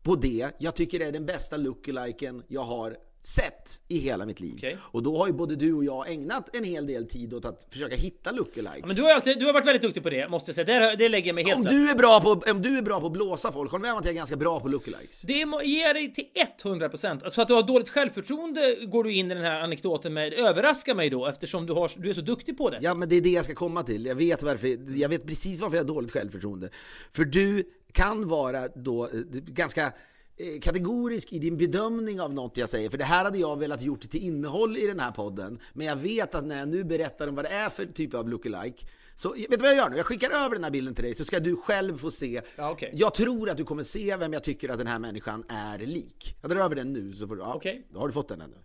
på 0.02 0.16
det 0.16 0.50
jag 0.58 0.74
tycker 0.74 1.00
är 1.00 1.12
den 1.12 1.26
bästa 1.26 1.56
lookaliken 1.56 2.42
jag 2.48 2.64
har 2.64 2.96
sett 3.26 3.80
i 3.88 3.98
hela 3.98 4.26
mitt 4.26 4.40
liv. 4.40 4.54
Okej. 4.56 4.78
Och 4.82 5.02
då 5.02 5.18
har 5.18 5.26
ju 5.26 5.32
både 5.32 5.56
du 5.56 5.72
och 5.72 5.84
jag 5.84 6.10
ägnat 6.12 6.56
en 6.56 6.64
hel 6.64 6.86
del 6.86 7.08
tid 7.08 7.34
åt 7.34 7.44
att 7.44 7.66
försöka 7.70 7.96
hitta 7.96 8.30
lookalikes. 8.30 8.86
Men 8.86 8.96
du 8.96 9.02
har, 9.02 9.10
alltid, 9.10 9.38
du 9.38 9.46
har 9.46 9.52
varit 9.52 9.66
väldigt 9.66 9.82
duktig 9.82 10.02
på 10.02 10.10
det, 10.10 10.28
måste 10.28 10.48
jag 10.48 10.54
säga. 10.66 10.80
Det, 10.80 10.96
det 10.96 11.08
lägger 11.08 11.26
jag 11.26 11.34
mig 11.34 11.44
helt 11.44 11.56
om, 11.56 11.64
du 11.64 11.90
är 11.90 11.94
bra 11.94 12.20
på, 12.20 12.42
om 12.50 12.62
du 12.62 12.78
är 12.78 12.82
bra 12.82 13.00
på 13.00 13.06
att 13.06 13.12
blåsa 13.12 13.52
folk, 13.52 13.70
håll 13.70 13.80
med 13.80 13.92
om 13.92 13.98
att 13.98 14.04
jag 14.04 14.12
är 14.12 14.16
ganska 14.16 14.36
bra 14.36 14.60
på 14.60 14.68
lookalikes. 14.68 15.20
Det 15.20 15.46
må- 15.46 15.62
ger 15.62 15.94
dig 15.94 16.14
till 16.14 16.24
100%. 16.62 17.24
Alltså 17.24 17.42
att 17.42 17.48
du 17.48 17.54
har 17.54 17.62
dåligt 17.62 17.88
självförtroende 17.88 18.76
går 18.86 19.04
du 19.04 19.12
in 19.12 19.30
i 19.30 19.34
den 19.34 19.44
här 19.44 19.60
anekdoten 19.60 20.14
med. 20.14 20.32
Överraskar 20.32 20.94
mig 20.94 21.10
då 21.10 21.26
eftersom 21.26 21.66
du, 21.66 21.72
har, 21.72 21.90
du 21.96 22.10
är 22.10 22.14
så 22.14 22.20
duktig 22.20 22.58
på 22.58 22.70
det. 22.70 22.78
Ja, 22.82 22.94
men 22.94 23.08
det 23.08 23.16
är 23.16 23.20
det 23.20 23.28
jag 23.30 23.44
ska 23.44 23.54
komma 23.54 23.82
till. 23.82 24.06
Jag 24.06 24.14
vet, 24.14 24.42
varför, 24.42 24.96
jag 24.98 25.08
vet 25.08 25.26
precis 25.26 25.60
varför 25.60 25.76
jag 25.76 25.84
har 25.84 25.88
dåligt 25.88 26.10
självförtroende. 26.12 26.68
För 27.12 27.24
du 27.24 27.64
kan 27.92 28.28
vara 28.28 28.68
då 28.68 29.04
eh, 29.04 29.10
ganska 29.32 29.92
kategorisk 30.62 31.32
i 31.32 31.38
din 31.38 31.56
bedömning 31.56 32.20
av 32.20 32.34
något 32.34 32.56
jag 32.56 32.68
säger. 32.68 32.90
För 32.90 32.98
det 32.98 33.04
här 33.04 33.24
hade 33.24 33.38
jag 33.38 33.58
velat 33.58 33.82
gjort 33.82 34.10
till 34.10 34.22
innehåll 34.22 34.76
i 34.76 34.86
den 34.86 35.00
här 35.00 35.10
podden. 35.10 35.58
Men 35.72 35.86
jag 35.86 35.96
vet 35.96 36.34
att 36.34 36.44
när 36.44 36.58
jag 36.58 36.68
nu 36.68 36.84
berättar 36.84 37.28
om 37.28 37.34
vad 37.34 37.44
det 37.44 37.48
är 37.48 37.68
för 37.70 37.86
typ 37.86 38.14
av 38.14 38.28
lookalike 38.28 38.86
så 39.14 39.32
vet 39.32 39.50
du 39.50 39.56
vad 39.56 39.68
jag 39.70 39.76
gör 39.76 39.90
nu? 39.90 39.96
Jag 39.96 40.06
skickar 40.06 40.30
över 40.30 40.54
den 40.54 40.64
här 40.64 40.70
bilden 40.70 40.94
till 40.94 41.04
dig 41.04 41.14
så 41.14 41.24
ska 41.24 41.40
du 41.40 41.56
själv 41.56 41.98
få 41.98 42.10
se. 42.10 42.42
Ja, 42.56 42.70
okej. 42.70 42.90
Jag 42.94 43.14
tror 43.14 43.50
att 43.50 43.56
du 43.56 43.64
kommer 43.64 43.82
se 43.82 44.16
vem 44.16 44.32
jag 44.32 44.42
tycker 44.42 44.68
att 44.68 44.78
den 44.78 44.86
här 44.86 44.98
människan 44.98 45.44
är 45.48 45.78
lik. 45.78 46.36
Jag 46.40 46.50
drar 46.50 46.60
över 46.60 46.76
den 46.76 46.92
nu 46.92 47.12
så 47.12 47.28
får 47.28 47.36
du... 47.36 47.42
Ja, 47.42 47.54
Okej. 47.54 47.86
Då 47.90 48.00
har 48.00 48.06
du 48.06 48.12
fått 48.12 48.28
den 48.28 48.40
ännu. 48.40 48.56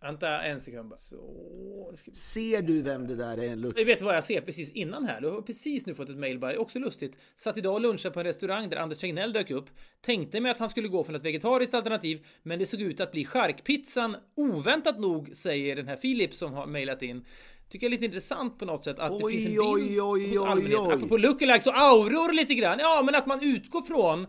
Vänta 0.00 0.42
en 0.42 0.60
sekund 0.60 0.88
bara. 0.88 0.96
Så... 0.96 1.92
ska- 1.94 2.10
Ser 2.14 2.62
du 2.62 2.82
vem 2.82 3.06
det 3.06 3.14
där 3.16 3.38
är? 3.38 3.48
En 3.48 3.60
look... 3.60 3.78
Vi 3.78 3.84
vet 3.84 4.02
vad 4.02 4.16
jag 4.16 4.24
ser 4.24 4.40
precis 4.40 4.72
innan 4.72 5.04
här. 5.04 5.20
Du 5.20 5.28
har 5.28 5.42
precis 5.42 5.86
nu 5.86 5.94
fått 5.94 6.08
ett 6.08 6.16
mail 6.18 6.38
bara. 6.38 6.58
Också 6.58 6.78
lustigt. 6.78 7.16
Satt 7.36 7.56
idag 7.58 7.74
och 7.74 7.80
lunchade 7.80 8.14
på 8.14 8.20
en 8.20 8.26
restaurang 8.26 8.68
där 8.70 8.76
Anders 8.76 8.98
Tegnell 8.98 9.32
dök 9.32 9.50
upp. 9.50 9.66
Tänkte 10.00 10.40
mig 10.40 10.50
att 10.50 10.58
han 10.58 10.68
skulle 10.68 10.88
gå 10.88 11.04
för 11.04 11.12
något 11.12 11.24
vegetariskt 11.24 11.74
alternativ, 11.74 12.26
men 12.42 12.58
det 12.58 12.66
såg 12.66 12.80
ut 12.80 13.00
att 13.00 13.12
bli 13.12 13.24
charkpizzan. 13.24 14.16
Oväntat 14.34 15.00
nog, 15.00 15.30
säger 15.36 15.76
den 15.76 15.88
här 15.88 15.96
Filip 15.96 16.34
som 16.34 16.52
har 16.52 16.66
mailat 16.66 17.02
in. 17.02 17.24
Tycker 17.68 17.86
jag 17.86 17.88
är 17.88 17.96
lite 17.96 18.04
intressant 18.04 18.58
på 18.58 18.64
något 18.64 18.84
sätt 18.84 18.98
att 18.98 19.10
Oj, 19.12 19.18
det 19.22 19.28
finns 19.30 19.44
en 19.46 19.50
bild 19.50 19.60
oj, 19.62 20.02
oj, 20.02 20.28
hos 20.28 20.38
oj, 20.38 20.46
allmänheten. 20.48 20.86
oj. 20.86 20.92
Apropå 20.94 21.16
lookalikes 21.16 21.66
och 21.66 21.78
auror 21.78 22.32
lite 22.32 22.54
grann. 22.54 22.78
Ja, 22.80 23.02
men 23.06 23.14
att 23.14 23.26
man 23.26 23.38
utgår 23.42 23.82
från 23.82 24.26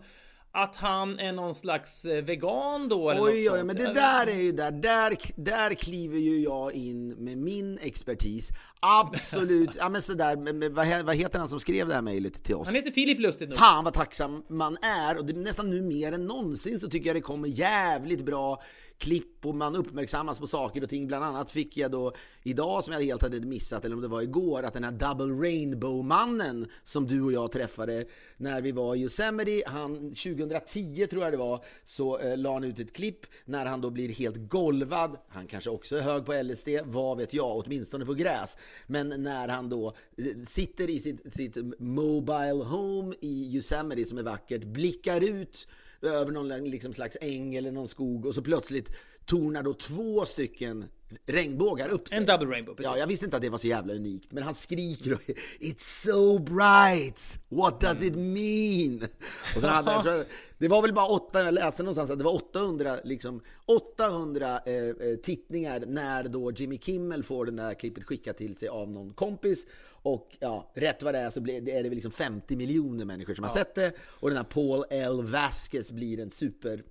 att 0.52 0.76
han 0.76 1.18
är 1.18 1.32
någon 1.32 1.54
slags 1.54 2.04
eh, 2.04 2.24
vegan 2.24 2.88
då 2.88 3.10
eller 3.10 3.20
något 3.20 3.30
Oj, 3.30 3.50
oj, 3.50 3.64
men 3.64 3.76
det 3.76 3.94
där 3.94 4.26
är 4.26 4.40
ju 4.42 4.52
där, 4.52 4.70
där, 4.70 5.16
där 5.36 5.74
kliver 5.74 6.18
ju 6.18 6.38
jag 6.42 6.72
in 6.72 7.08
med 7.08 7.38
min 7.38 7.78
expertis. 7.78 8.48
Absolut, 8.80 9.70
ja 9.78 9.88
men 9.88 10.02
sådär, 10.02 10.36
vad, 10.70 10.86
he- 10.86 11.02
vad 11.02 11.16
heter 11.16 11.38
han 11.38 11.48
som 11.48 11.60
skrev 11.60 11.88
det 11.88 11.94
här 11.94 12.02
mejlet 12.02 12.44
till 12.44 12.54
oss? 12.54 12.66
Han 12.66 12.74
heter 12.74 12.90
Filip 12.90 13.18
lustigt 13.20 13.48
nog. 13.48 13.58
Fan 13.58 13.84
vad 13.84 13.94
tacksam 13.94 14.42
man 14.48 14.76
är 14.82 15.18
och 15.18 15.24
det 15.26 15.32
är 15.32 15.36
nästan 15.36 15.70
nu 15.70 15.82
mer 15.82 16.12
än 16.12 16.26
någonsin 16.26 16.80
så 16.80 16.88
tycker 16.88 17.06
jag 17.06 17.16
det 17.16 17.20
kommer 17.20 17.48
jävligt 17.48 18.24
bra 18.24 18.62
klipp 19.00 19.46
och 19.46 19.54
man 19.54 19.76
uppmärksammas 19.76 20.38
på 20.38 20.46
saker 20.46 20.82
och 20.82 20.88
ting. 20.88 21.06
Bland 21.06 21.24
annat 21.24 21.50
fick 21.50 21.76
jag 21.76 21.90
då 21.90 22.12
idag 22.42 22.84
som 22.84 22.92
jag 22.92 23.00
helt 23.00 23.22
hade 23.22 23.40
missat, 23.40 23.84
eller 23.84 23.96
om 23.96 24.02
det 24.02 24.08
var 24.08 24.22
igår, 24.22 24.62
att 24.62 24.74
den 24.74 24.84
här 24.84 24.90
Double 24.90 25.48
Rainbow-mannen 25.48 26.66
som 26.84 27.06
du 27.06 27.22
och 27.22 27.32
jag 27.32 27.52
träffade 27.52 28.04
när 28.36 28.60
vi 28.60 28.72
var 28.72 28.94
i 28.94 29.00
Yosemite, 29.00 29.62
han 29.66 30.14
2010 30.14 31.06
tror 31.10 31.22
jag 31.22 31.32
det 31.32 31.36
var, 31.36 31.64
så 31.84 32.18
eh, 32.18 32.36
la 32.36 32.52
han 32.52 32.64
ut 32.64 32.78
ett 32.78 32.96
klipp 32.96 33.26
när 33.44 33.66
han 33.66 33.80
då 33.80 33.90
blir 33.90 34.08
helt 34.08 34.48
golvad. 34.48 35.16
Han 35.28 35.46
kanske 35.46 35.70
också 35.70 35.96
är 35.96 36.02
hög 36.02 36.26
på 36.26 36.42
LSD, 36.42 36.68
vad 36.84 37.18
vet 37.18 37.34
jag, 37.34 37.56
åtminstone 37.56 38.06
på 38.06 38.14
gräs. 38.14 38.56
Men 38.86 39.08
när 39.22 39.48
han 39.48 39.68
då 39.68 39.86
eh, 40.16 40.24
sitter 40.46 40.90
i 40.90 41.00
sitt, 41.00 41.34
sitt 41.34 41.56
mobile 41.78 42.64
home 42.64 43.14
i 43.20 43.56
Yosemite 43.56 44.04
som 44.04 44.18
är 44.18 44.22
vackert, 44.22 44.64
blickar 44.64 45.20
ut 45.20 45.68
över 46.02 46.32
någon 46.32 46.48
liksom 46.48 46.92
slags 46.92 47.16
äng 47.20 47.54
eller 47.54 47.72
någon 47.72 47.88
skog 47.88 48.26
och 48.26 48.34
så 48.34 48.42
plötsligt 48.42 48.92
tornar 49.24 49.62
då 49.62 49.74
två 49.74 50.24
stycken 50.24 50.84
regnbågar 51.26 51.88
upp 51.88 52.08
sig. 52.08 52.18
En 52.18 52.26
double 52.26 52.48
rainbow, 52.48 52.74
precis. 52.74 52.90
Ja, 52.92 52.98
jag 52.98 53.06
visste 53.06 53.24
inte 53.24 53.36
att 53.36 53.42
det 53.42 53.48
var 53.48 53.58
så 53.58 53.66
jävla 53.66 53.94
unikt, 53.94 54.32
men 54.32 54.42
han 54.42 54.54
skriker 54.54 55.12
och 55.12 55.20
It's 55.60 56.02
so 56.02 56.38
bright! 56.38 57.38
What 57.48 57.80
does 57.80 58.02
it 58.02 58.14
mean? 58.14 59.08
Och 59.54 59.60
sen 59.60 59.70
hade, 59.70 59.92
jag 59.92 60.02
tror, 60.02 60.24
det 60.58 60.68
var 60.68 60.82
väl 60.82 60.92
bara 60.92 61.06
åtta, 61.06 61.42
jag 61.42 61.54
läste 61.54 61.82
någonstans 61.82 62.10
att 62.10 62.18
det 62.18 62.24
var 62.24 62.34
800, 62.34 62.96
liksom, 63.04 63.40
800 63.66 64.60
eh, 64.66 64.74
eh, 64.74 65.16
tittningar 65.22 65.84
när 65.86 66.24
då 66.24 66.52
Jimmy 66.52 66.78
Kimmel 66.78 67.22
får 67.22 67.46
den 67.46 67.56
där 67.56 67.74
klippet 67.74 68.04
skickat 68.04 68.36
till 68.36 68.56
sig 68.56 68.68
av 68.68 68.90
någon 68.90 69.12
kompis. 69.12 69.66
Och 70.02 70.36
ja, 70.40 70.70
rätt 70.74 71.02
vad 71.02 71.14
det 71.14 71.18
är 71.18 71.30
så 71.30 71.40
är 71.40 71.82
det 71.82 71.90
liksom 71.90 72.12
50 72.12 72.56
miljoner 72.56 73.04
människor 73.04 73.34
som 73.34 73.44
har 73.44 73.50
sett 73.50 73.74
det. 73.74 73.92
Och 74.00 74.28
den 74.28 74.36
här 74.36 74.44
Paul 74.44 74.84
L. 74.90 75.22
Vasquez 75.22 75.90
blir 75.90 76.20
en 76.20 76.30
super 76.30 76.84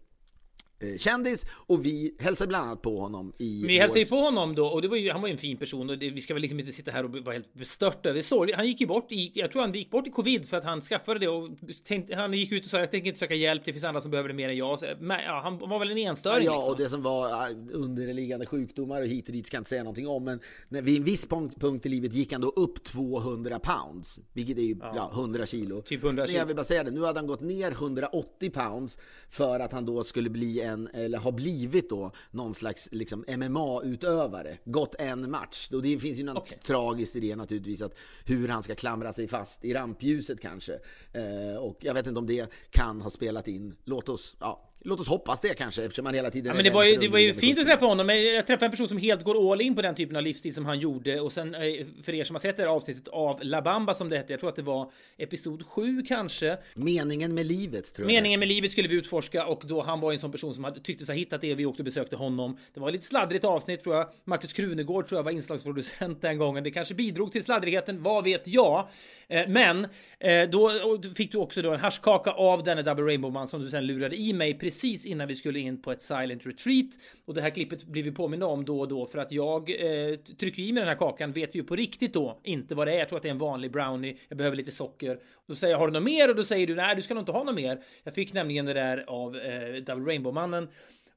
kändis 0.97 1.45
och 1.51 1.85
vi 1.85 2.15
hälsade 2.19 2.47
bland 2.47 2.65
annat 2.67 2.81
på 2.81 2.97
honom 2.97 3.33
i... 3.37 3.63
Vi 3.67 3.79
hälsade 3.79 3.99
ju 3.99 4.05
på 4.05 4.15
honom 4.15 4.55
då 4.55 4.67
och 4.67 4.81
det 4.81 4.87
var 4.87 4.97
ju, 4.97 5.11
han 5.11 5.21
var 5.21 5.27
ju 5.27 5.31
en 5.31 5.37
fin 5.37 5.57
person 5.57 5.89
och 5.89 5.97
det, 5.97 6.09
vi 6.09 6.21
ska 6.21 6.33
väl 6.33 6.41
liksom 6.41 6.59
inte 6.59 6.71
sitta 6.71 6.91
här 6.91 7.03
och 7.03 7.11
vara 7.11 7.33
helt 7.33 7.53
bestörta 7.53 8.09
över 8.09 8.21
sorg. 8.21 8.53
Han 8.53 8.67
gick 8.67 8.81
ju 8.81 8.87
bort 8.87 9.11
i, 9.11 9.31
jag 9.35 9.51
tror 9.51 9.61
han 9.61 9.73
gick 9.73 9.89
bort 9.91 10.07
i 10.07 10.11
covid 10.11 10.49
för 10.49 10.57
att 10.57 10.63
han 10.63 10.81
skaffade 10.81 11.19
det 11.19 11.27
och 11.27 11.49
tänkte, 11.83 12.15
han 12.15 12.33
gick 12.33 12.51
ut 12.51 12.63
och 12.63 12.69
sa 12.69 12.79
jag 12.79 12.91
tänker 12.91 13.07
inte 13.07 13.19
söka 13.19 13.35
hjälp, 13.35 13.61
det 13.65 13.73
finns 13.73 13.85
andra 13.85 14.01
som 14.01 14.11
behöver 14.11 14.29
det 14.29 14.35
mer 14.35 14.49
än 14.49 14.57
jag. 14.57 14.79
Så, 14.79 14.85
men, 14.99 15.23
ja, 15.23 15.41
han 15.43 15.57
var 15.57 15.79
väl 15.79 15.91
en 15.91 15.97
enstöring 15.97 16.45
Ja, 16.45 16.55
liksom. 16.55 16.71
och 16.73 16.77
det 16.79 16.89
som 16.89 17.01
var 17.01 17.49
underliggande 17.73 18.45
sjukdomar 18.45 19.01
och 19.01 19.07
hit 19.07 19.27
och 19.27 19.33
dit 19.33 19.47
ska 19.47 19.57
jag 19.57 19.61
inte 19.61 19.69
säga 19.69 19.83
någonting 19.83 20.07
om. 20.07 20.23
Men 20.23 20.39
när, 20.69 20.81
vid 20.81 20.97
en 20.97 21.03
viss 21.03 21.25
punkt, 21.25 21.55
punkt 21.59 21.85
i 21.85 21.89
livet 21.89 22.13
gick 22.13 22.31
han 22.31 22.41
då 22.41 22.49
upp 22.49 22.83
200 22.83 23.59
pounds, 23.59 24.19
vilket 24.33 24.57
är 24.57 24.61
ju 24.61 24.75
ja. 24.81 25.11
100 25.13 25.45
kilo. 25.45 25.81
Typ 25.81 26.03
100 26.03 26.21
Men 26.21 26.27
kilo. 26.27 26.39
jag 26.39 26.45
vill 26.45 26.55
bara 26.55 26.63
säga 26.63 26.83
det, 26.83 26.91
nu 26.91 27.03
hade 27.03 27.19
han 27.19 27.27
gått 27.27 27.41
ner 27.41 27.71
180 27.71 28.49
pounds 28.49 28.97
för 29.29 29.59
att 29.59 29.71
han 29.71 29.85
då 29.85 30.03
skulle 30.03 30.29
bli 30.29 30.61
en, 30.69 30.89
eller 30.93 31.17
ha 31.17 31.31
blivit 31.31 31.89
då, 31.89 32.11
någon 32.31 32.53
slags 32.53 32.89
liksom, 32.91 33.25
MMA-utövare. 33.27 34.57
Gått 34.65 34.95
en 34.99 35.31
match. 35.31 35.69
Och 35.73 35.81
det 35.81 35.99
finns 35.99 36.19
ju 36.19 36.23
något 36.23 36.37
Okej. 36.37 36.59
tragiskt 36.63 37.15
i 37.15 37.19
det 37.19 37.35
naturligtvis, 37.35 37.81
att 37.81 37.93
hur 38.25 38.47
han 38.47 38.63
ska 38.63 38.75
klamra 38.75 39.13
sig 39.13 39.27
fast 39.27 39.65
i 39.65 39.73
rampljuset 39.73 40.41
kanske. 40.41 40.73
Eh, 41.13 41.57
och 41.59 41.77
jag 41.79 41.93
vet 41.93 42.07
inte 42.07 42.19
om 42.19 42.27
det 42.27 42.51
kan 42.69 43.01
ha 43.01 43.09
spelat 43.09 43.47
in. 43.47 43.75
Låt 43.83 44.09
oss, 44.09 44.37
ja, 44.39 44.68
låt 44.81 44.99
oss 44.99 45.07
hoppas 45.07 45.41
det 45.41 45.53
kanske, 45.53 45.83
eftersom 45.83 46.03
man 46.03 46.13
hela 46.13 46.31
tiden 46.31 46.47
Ja, 46.47 46.53
men 46.53 46.63
det 46.63 46.69
var 46.69 46.83
ju, 46.83 46.97
det 46.97 47.07
var 47.07 47.19
ju 47.19 47.33
fint 47.33 47.59
att 47.59 47.65
träffa 47.65 47.85
honom. 47.85 48.07
Men 48.07 48.23
jag 48.23 48.47
träffade 48.47 48.65
en 48.65 48.71
person 48.71 48.87
som 48.87 48.97
helt 48.97 49.23
går 49.23 49.51
all 49.51 49.61
in 49.61 49.75
på 49.75 49.81
den 49.81 49.95
typen 49.95 50.15
av 50.15 50.23
livsstil 50.23 50.53
som 50.53 50.65
han 50.65 50.79
gjorde. 50.79 51.19
Och 51.19 51.31
sen 51.31 51.55
eh, 51.55 51.61
för 52.03 52.13
er 52.13 52.23
som 52.23 52.35
har 52.35 52.39
sett 52.39 52.57
det 52.57 52.63
här 52.63 52.69
avsnittet 52.69 53.07
av 53.07 53.39
La 53.43 53.61
Bamba 53.61 53.93
som 53.93 54.09
det 54.09 54.17
hette. 54.17 54.33
Jag 54.33 54.39
tror 54.39 54.49
att 54.49 54.55
det 54.55 54.61
var 54.61 54.91
episod 55.17 55.65
7 55.65 56.03
kanske. 56.07 56.57
Meningen 56.73 57.33
med 57.33 57.45
livet 57.45 57.93
tror 57.93 58.07
jag. 58.09 58.15
Meningen 58.15 58.39
med 58.39 58.49
livet 58.49 58.71
skulle 58.71 58.87
vi 58.87 58.95
utforska 58.95 59.45
och 59.45 59.61
då 59.65 59.81
han 59.81 59.99
var 59.99 60.13
en 60.13 60.19
sån 60.19 60.31
person 60.31 60.55
som 60.55 60.63
hade, 60.63 60.79
tyckte 60.79 61.05
sig 61.05 61.15
ha 61.15 61.19
hittat 61.19 61.41
det. 61.41 61.53
Vi 61.55 61.65
åkte 61.65 61.81
och 61.81 61.85
besökte 61.85 62.15
honom. 62.15 62.57
Det 62.73 62.79
var 62.79 62.87
ett 62.87 62.93
lite 62.93 63.05
sladdrigt 63.05 63.45
avsnitt 63.45 63.83
tror 63.83 63.95
jag. 63.95 64.09
Markus 64.23 64.53
Krunegård 64.53 65.07
tror 65.07 65.19
jag 65.19 65.23
var 65.23 65.31
inslagsproducent 65.31 66.21
den 66.21 66.37
gången. 66.37 66.63
Det 66.63 66.71
kanske 66.71 66.93
bidrog 66.93 67.31
till 67.31 67.43
sladdrigheten, 67.43 68.03
vad 68.03 68.23
vet 68.23 68.47
jag? 68.47 68.87
Eh, 69.27 69.47
Men 69.47 69.87
eh, 70.19 70.49
då 70.49 70.71
fick 71.15 71.31
du 71.31 71.37
också 71.37 71.61
då 71.61 71.73
en 71.73 71.79
haschkaka 71.79 72.31
av 72.31 72.63
denne 72.63 72.81
Double 72.81 73.05
Rainbow-man 73.05 73.47
som 73.47 73.61
du 73.61 73.69
sen 73.69 73.85
lurade 73.85 74.15
i 74.15 74.33
mig 74.33 74.53
precis 74.69 75.05
innan 75.05 75.27
vi 75.27 75.35
skulle 75.35 75.59
in 75.59 75.81
på 75.81 75.91
ett 75.91 76.01
silent 76.01 76.45
retreat. 76.45 76.89
Och 77.25 77.33
det 77.33 77.41
här 77.41 77.49
klippet 77.49 77.83
blir 77.83 78.03
vi 78.03 78.11
påminna 78.11 78.45
om 78.45 78.65
då 78.65 78.79
och 78.79 78.87
då 78.87 79.05
för 79.05 79.19
att 79.19 79.31
jag 79.31 79.69
eh, 79.69 80.15
trycker 80.15 80.63
i 80.63 80.71
mig 80.71 80.81
den 80.81 80.87
här 80.87 80.95
kakan 80.95 81.31
vet 81.31 81.55
ju 81.55 81.63
på 81.63 81.75
riktigt 81.75 82.13
då 82.13 82.39
inte 82.43 82.75
vad 82.75 82.87
det 82.87 82.93
är. 82.93 82.99
Jag 82.99 83.09
tror 83.09 83.17
att 83.17 83.23
det 83.23 83.29
är 83.29 83.31
en 83.31 83.37
vanlig 83.37 83.71
brownie. 83.71 84.17
Jag 84.27 84.37
behöver 84.37 84.57
lite 84.57 84.71
socker. 84.71 85.19
Då 85.47 85.55
säger 85.55 85.73
jag 85.73 85.79
har 85.79 85.87
du 85.87 85.93
något 85.93 86.03
mer? 86.03 86.29
Och 86.29 86.35
då 86.35 86.43
säger 86.43 86.67
du 86.67 86.75
nej, 86.75 86.95
du 86.95 87.01
ska 87.01 87.13
nog 87.13 87.21
inte 87.21 87.31
ha 87.31 87.43
något 87.43 87.55
mer. 87.55 87.83
Jag 88.03 88.15
fick 88.15 88.33
nämligen 88.33 88.65
det 88.65 88.73
där 88.73 89.05
av 89.07 89.35
eh, 89.37 89.75
Double 89.75 90.13
Rainbow-mannen. 90.13 90.67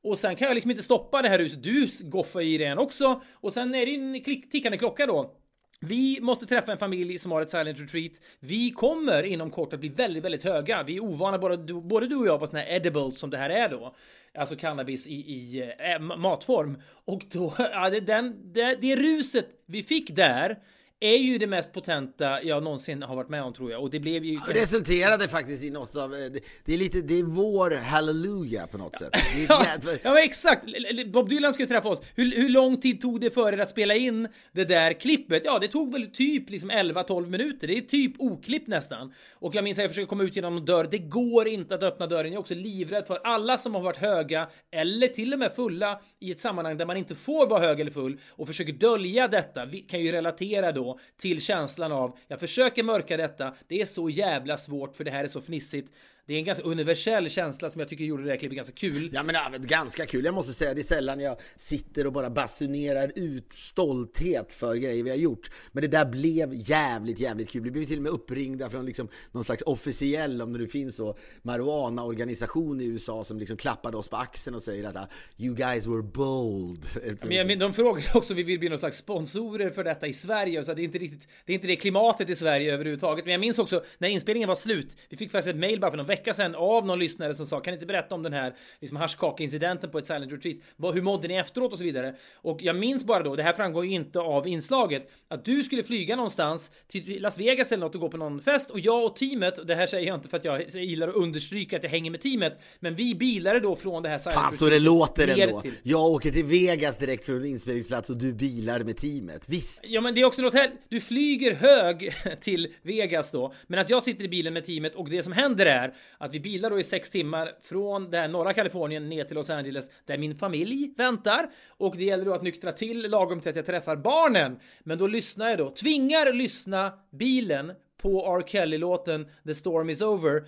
Och 0.02 0.18
sen 0.18 0.36
kan 0.36 0.48
jag 0.48 0.54
liksom 0.54 0.70
inte 0.70 0.82
stoppa 0.82 1.22
det 1.22 1.28
här 1.28 1.38
huset. 1.38 1.62
Du 1.62 1.88
goffar 2.00 2.40
i 2.40 2.58
det 2.58 2.76
också. 2.76 3.22
Och 3.34 3.52
sen 3.52 3.74
är 3.74 3.86
det 3.86 3.94
en 3.94 4.20
klick, 4.20 4.50
tickande 4.50 4.78
klocka 4.78 5.06
då. 5.06 5.41
Vi 5.84 6.18
måste 6.20 6.46
träffa 6.46 6.72
en 6.72 6.78
familj 6.78 7.18
som 7.18 7.32
har 7.32 7.42
ett 7.42 7.50
silent 7.50 7.80
retreat. 7.80 8.12
Vi 8.40 8.70
kommer 8.70 9.22
inom 9.22 9.50
kort 9.50 9.72
att 9.72 9.80
bli 9.80 9.88
väldigt, 9.88 10.24
väldigt 10.24 10.44
höga. 10.44 10.82
Vi 10.82 10.96
är 10.96 11.00
ovana, 11.00 11.38
både 11.38 11.56
du, 11.56 11.74
både 11.74 12.06
du 12.06 12.16
och 12.16 12.26
jag, 12.26 12.40
på 12.40 12.46
såna 12.46 12.58
här 12.58 12.76
edibles 12.76 13.18
som 13.18 13.30
det 13.30 13.36
här 13.36 13.50
är 13.50 13.68
då. 13.68 13.94
Alltså 14.34 14.56
cannabis 14.56 15.06
i, 15.06 15.14
i 15.14 15.72
äh, 15.78 15.98
matform. 15.98 16.82
Och 17.04 17.22
då, 17.30 17.54
ja, 17.58 17.90
det, 17.90 18.00
den, 18.00 18.52
det, 18.52 18.74
det 18.80 18.96
ruset 18.96 19.46
vi 19.66 19.82
fick 19.82 20.16
där 20.16 20.58
är 21.02 21.16
ju 21.16 21.38
det 21.38 21.46
mest 21.46 21.72
potenta 21.72 22.42
jag 22.42 22.62
någonsin 22.62 23.02
har 23.02 23.16
varit 23.16 23.28
med 23.28 23.42
om 23.42 23.52
tror 23.52 23.70
jag. 23.70 23.82
Och 23.82 23.90
det 23.90 24.00
blev 24.00 24.24
ju... 24.24 24.40
Resulterade 24.48 25.28
faktiskt 25.28 25.64
i 25.64 25.70
något 25.70 25.96
av, 25.96 26.14
eh, 26.14 26.32
det, 26.64 26.74
är 26.74 26.78
lite, 26.78 27.00
det 27.00 27.18
är 27.18 27.22
vår 27.22 27.70
halleluja 27.70 28.66
på 28.66 28.78
något 28.78 28.96
sätt. 28.96 29.10
Ja, 29.48 29.66
ja 30.02 30.12
men 30.12 30.24
exakt! 30.24 30.64
Bob 31.06 31.28
Dylan 31.28 31.54
skulle 31.54 31.68
träffa 31.68 31.88
oss. 31.88 32.00
Hur, 32.14 32.36
hur 32.36 32.48
lång 32.48 32.80
tid 32.80 33.00
tog 33.00 33.20
det 33.20 33.30
för 33.30 33.52
er 33.52 33.58
att 33.58 33.68
spela 33.68 33.94
in 33.94 34.28
det 34.52 34.64
där 34.64 34.92
klippet? 34.92 35.42
Ja, 35.44 35.58
det 35.58 35.68
tog 35.68 35.92
väl 35.92 36.10
typ 36.10 36.50
liksom 36.50 36.70
11-12 36.70 37.26
minuter. 37.26 37.68
Det 37.68 37.76
är 37.76 37.80
typ 37.80 38.12
oklippt 38.18 38.68
nästan. 38.68 39.12
Och 39.32 39.54
jag 39.54 39.64
minns 39.64 39.78
att 39.78 39.82
jag 39.82 39.90
försöker 39.90 40.08
komma 40.08 40.22
ut 40.22 40.36
genom 40.36 40.54
någon 40.54 40.64
dörr. 40.64 40.88
Det 40.90 40.98
går 40.98 41.48
inte 41.48 41.74
att 41.74 41.82
öppna 41.82 42.06
dörren. 42.06 42.26
Jag 42.26 42.34
är 42.34 42.40
också 42.40 42.54
livrädd 42.54 43.06
för 43.06 43.20
alla 43.24 43.58
som 43.58 43.74
har 43.74 43.82
varit 43.82 43.96
höga 43.96 44.48
eller 44.70 45.08
till 45.08 45.32
och 45.32 45.38
med 45.38 45.52
fulla 45.52 46.00
i 46.20 46.32
ett 46.32 46.40
sammanhang 46.40 46.76
där 46.76 46.86
man 46.86 46.96
inte 46.96 47.14
får 47.14 47.46
vara 47.46 47.60
hög 47.60 47.80
eller 47.80 47.90
full 47.90 48.20
och 48.30 48.46
försöker 48.46 48.72
dölja 48.72 49.28
detta. 49.28 49.64
Vi 49.64 49.80
kan 49.80 50.00
ju 50.00 50.12
relatera 50.12 50.72
då 50.72 50.91
till 51.16 51.42
känslan 51.42 51.92
av 51.92 52.18
jag 52.28 52.40
försöker 52.40 52.82
mörka 52.82 53.16
detta. 53.16 53.54
Det 53.68 53.80
är 53.80 53.86
så 53.86 54.10
jävla 54.10 54.58
svårt 54.58 54.96
för 54.96 55.04
det 55.04 55.10
här 55.10 55.24
är 55.24 55.28
så 55.28 55.40
fnissigt. 55.40 55.92
Det 56.26 56.34
är 56.34 56.38
en 56.38 56.44
ganska 56.44 56.64
universell 56.64 57.30
känsla 57.30 57.70
som 57.70 57.78
jag 57.78 57.88
tycker 57.88 58.04
gjorde 58.04 58.22
det 58.22 58.30
här 58.30 58.36
klippet 58.36 58.56
ganska 58.56 58.74
kul. 58.74 59.10
Ja 59.12 59.22
men, 59.22 59.34
ja, 59.34 59.58
ganska 59.58 60.06
kul, 60.06 60.24
jag 60.24 60.34
måste 60.34 60.52
säga 60.52 60.74
det 60.74 60.80
är 60.80 60.82
sällan 60.82 61.20
jag 61.20 61.36
sitter 61.56 62.06
och 62.06 62.12
bara 62.12 62.30
basunerar 62.30 63.12
ut 63.14 63.52
stolthet 63.52 64.52
för 64.52 64.74
grejer 64.74 65.04
vi 65.04 65.10
har 65.10 65.16
gjort. 65.16 65.50
Men 65.72 65.82
det 65.82 65.88
där 65.88 66.04
blev 66.04 66.54
jävligt, 66.54 67.20
jävligt 67.20 67.50
kul. 67.50 67.62
Vi 67.62 67.70
blev 67.70 67.84
till 67.84 67.96
och 67.96 68.02
med 68.02 68.12
uppringda 68.12 68.70
från 68.70 68.86
liksom 68.86 69.08
någon 69.32 69.44
slags 69.44 69.62
officiell, 69.62 70.42
om 70.42 70.52
det 70.52 70.58
nu 70.58 70.68
finns 70.68 70.96
så, 70.96 71.16
marijuana-organisation 71.42 72.80
i 72.80 72.84
USA 72.84 73.24
som 73.24 73.38
liksom 73.38 73.56
klappade 73.56 73.96
oss 73.96 74.08
på 74.08 74.16
axeln 74.16 74.56
och 74.56 74.62
säger 74.62 74.84
att 74.84 74.96
ah, 74.96 75.08
you 75.38 75.54
guys 75.54 75.86
were 75.86 76.02
bold. 76.02 76.84
Men 77.22 77.36
jag, 77.36 77.58
de 77.58 77.72
frågar 77.72 78.16
också 78.16 78.32
om 78.32 78.36
vi 78.36 78.42
vill 78.42 78.58
bli 78.58 78.68
någon 78.68 78.78
slags 78.78 78.98
sponsorer 78.98 79.70
för 79.70 79.84
detta 79.84 80.06
i 80.06 80.12
Sverige. 80.12 80.64
Så 80.64 80.74
det 80.74 80.82
är 80.82 80.84
inte 80.84 80.98
riktigt, 80.98 81.28
det 81.44 81.52
är 81.52 81.54
inte 81.54 81.66
det 81.66 81.76
klimatet 81.76 82.30
i 82.30 82.36
Sverige 82.36 82.74
överhuvudtaget. 82.74 83.24
Men 83.24 83.32
jag 83.32 83.40
minns 83.40 83.58
också 83.58 83.84
när 83.98 84.08
inspelningen 84.08 84.48
var 84.48 84.56
slut. 84.56 84.96
Vi 85.08 85.16
fick 85.16 85.30
faktiskt 85.30 85.54
ett 85.54 85.60
mail 85.60 85.80
bara 85.80 85.90
för 85.90 85.96
någon 85.96 86.11
vecka 86.12 86.34
sedan 86.34 86.54
av 86.54 86.86
någon 86.86 86.98
lyssnare 86.98 87.34
som 87.34 87.46
sa 87.46 87.60
kan 87.60 87.72
ni 87.72 87.76
inte 87.76 87.86
berätta 87.86 88.14
om 88.14 88.22
den 88.22 88.32
här 88.32 88.54
liksom 88.80 88.96
haschkaka-incidenten 88.96 89.90
på 89.90 89.98
ett 89.98 90.06
silent 90.06 90.32
retreat? 90.32 90.56
Vad, 90.76 90.94
hur 90.94 91.02
mådde 91.02 91.28
ni 91.28 91.34
efteråt 91.34 91.72
och 91.72 91.78
så 91.78 91.84
vidare? 91.84 92.14
Och 92.34 92.58
jag 92.62 92.76
minns 92.76 93.04
bara 93.04 93.22
då, 93.22 93.36
det 93.36 93.42
här 93.42 93.52
framgår 93.52 93.84
ju 93.86 93.92
inte 93.92 94.18
av 94.20 94.48
inslaget, 94.48 95.10
att 95.28 95.44
du 95.44 95.64
skulle 95.64 95.82
flyga 95.82 96.16
någonstans 96.16 96.70
till 96.88 97.22
Las 97.22 97.38
Vegas 97.38 97.72
eller 97.72 97.80
något 97.86 97.94
och 97.94 98.00
gå 98.00 98.08
på 98.08 98.16
någon 98.16 98.40
fest 98.40 98.70
och 98.70 98.80
jag 98.80 99.04
och 99.04 99.16
teamet, 99.16 99.66
det 99.66 99.74
här 99.74 99.86
säger 99.86 100.06
jag 100.06 100.16
inte 100.16 100.28
för 100.28 100.36
att 100.36 100.44
jag 100.44 100.68
gillar 100.70 101.08
att 101.08 101.14
understryka 101.14 101.76
att 101.76 101.82
jag 101.82 101.90
hänger 101.90 102.10
med 102.10 102.20
teamet, 102.22 102.58
men 102.80 102.94
vi 102.94 103.14
bilade 103.14 103.60
då 103.60 103.76
från 103.76 104.02
det 104.02 104.08
här 104.08 104.18
silent 104.18 104.40
Fan 104.40 104.52
så 104.52 104.68
det 104.68 104.78
låter 104.78 105.40
ändå. 105.40 105.60
till- 105.60 105.74
Jag 105.82 106.02
åker 106.06 106.30
till 106.32 106.44
Vegas 106.44 106.98
direkt 106.98 107.24
från 107.24 107.36
en 107.36 107.46
inspelningsplats 107.46 108.10
och 108.10 108.16
du 108.16 108.32
bilar 108.32 108.80
med 108.80 108.96
teamet. 108.96 109.44
Visst. 109.48 109.80
Ja 109.84 110.00
men 110.00 110.14
det 110.14 110.20
är 110.20 110.24
också 110.24 110.42
något 110.42 110.54
här, 110.54 110.70
du 110.88 111.00
flyger 111.00 111.54
hög 111.54 112.12
till 112.40 112.68
Vegas 112.82 113.30
då, 113.30 113.54
men 113.66 113.78
att 113.80 113.90
jag 113.90 114.02
sitter 114.02 114.24
i 114.24 114.28
bilen 114.28 114.52
med 114.52 114.66
teamet 114.66 114.94
och 114.94 115.10
det 115.10 115.22
som 115.22 115.32
händer 115.32 115.66
är 115.66 115.94
att 116.18 116.34
vi 116.34 116.40
bilar 116.40 116.70
då 116.70 116.80
i 116.80 116.84
sex 116.84 117.10
timmar 117.10 117.52
från 117.62 118.10
det 118.10 118.18
här 118.18 118.28
norra 118.28 118.52
Kalifornien 118.52 119.08
ner 119.08 119.24
till 119.24 119.36
Los 119.36 119.50
Angeles 119.50 119.90
där 120.04 120.18
min 120.18 120.36
familj 120.36 120.94
väntar 120.96 121.50
och 121.68 121.96
det 121.96 122.04
gäller 122.04 122.24
då 122.24 122.34
att 122.34 122.42
nyktra 122.42 122.72
till 122.72 123.10
lagom 123.10 123.40
till 123.40 123.50
att 123.50 123.56
jag 123.56 123.66
träffar 123.66 123.96
barnen. 123.96 124.58
Men 124.80 124.98
då 124.98 125.06
lyssnar 125.06 125.48
jag 125.48 125.58
då, 125.58 125.70
tvingar 125.70 126.32
lyssna 126.32 126.92
bilen 127.10 127.72
på 128.02 128.36
R. 128.38 128.42
Kelly-låten 128.46 129.26
The 129.46 129.54
Storm 129.54 129.90
Is 129.90 130.02
Over. 130.02 130.44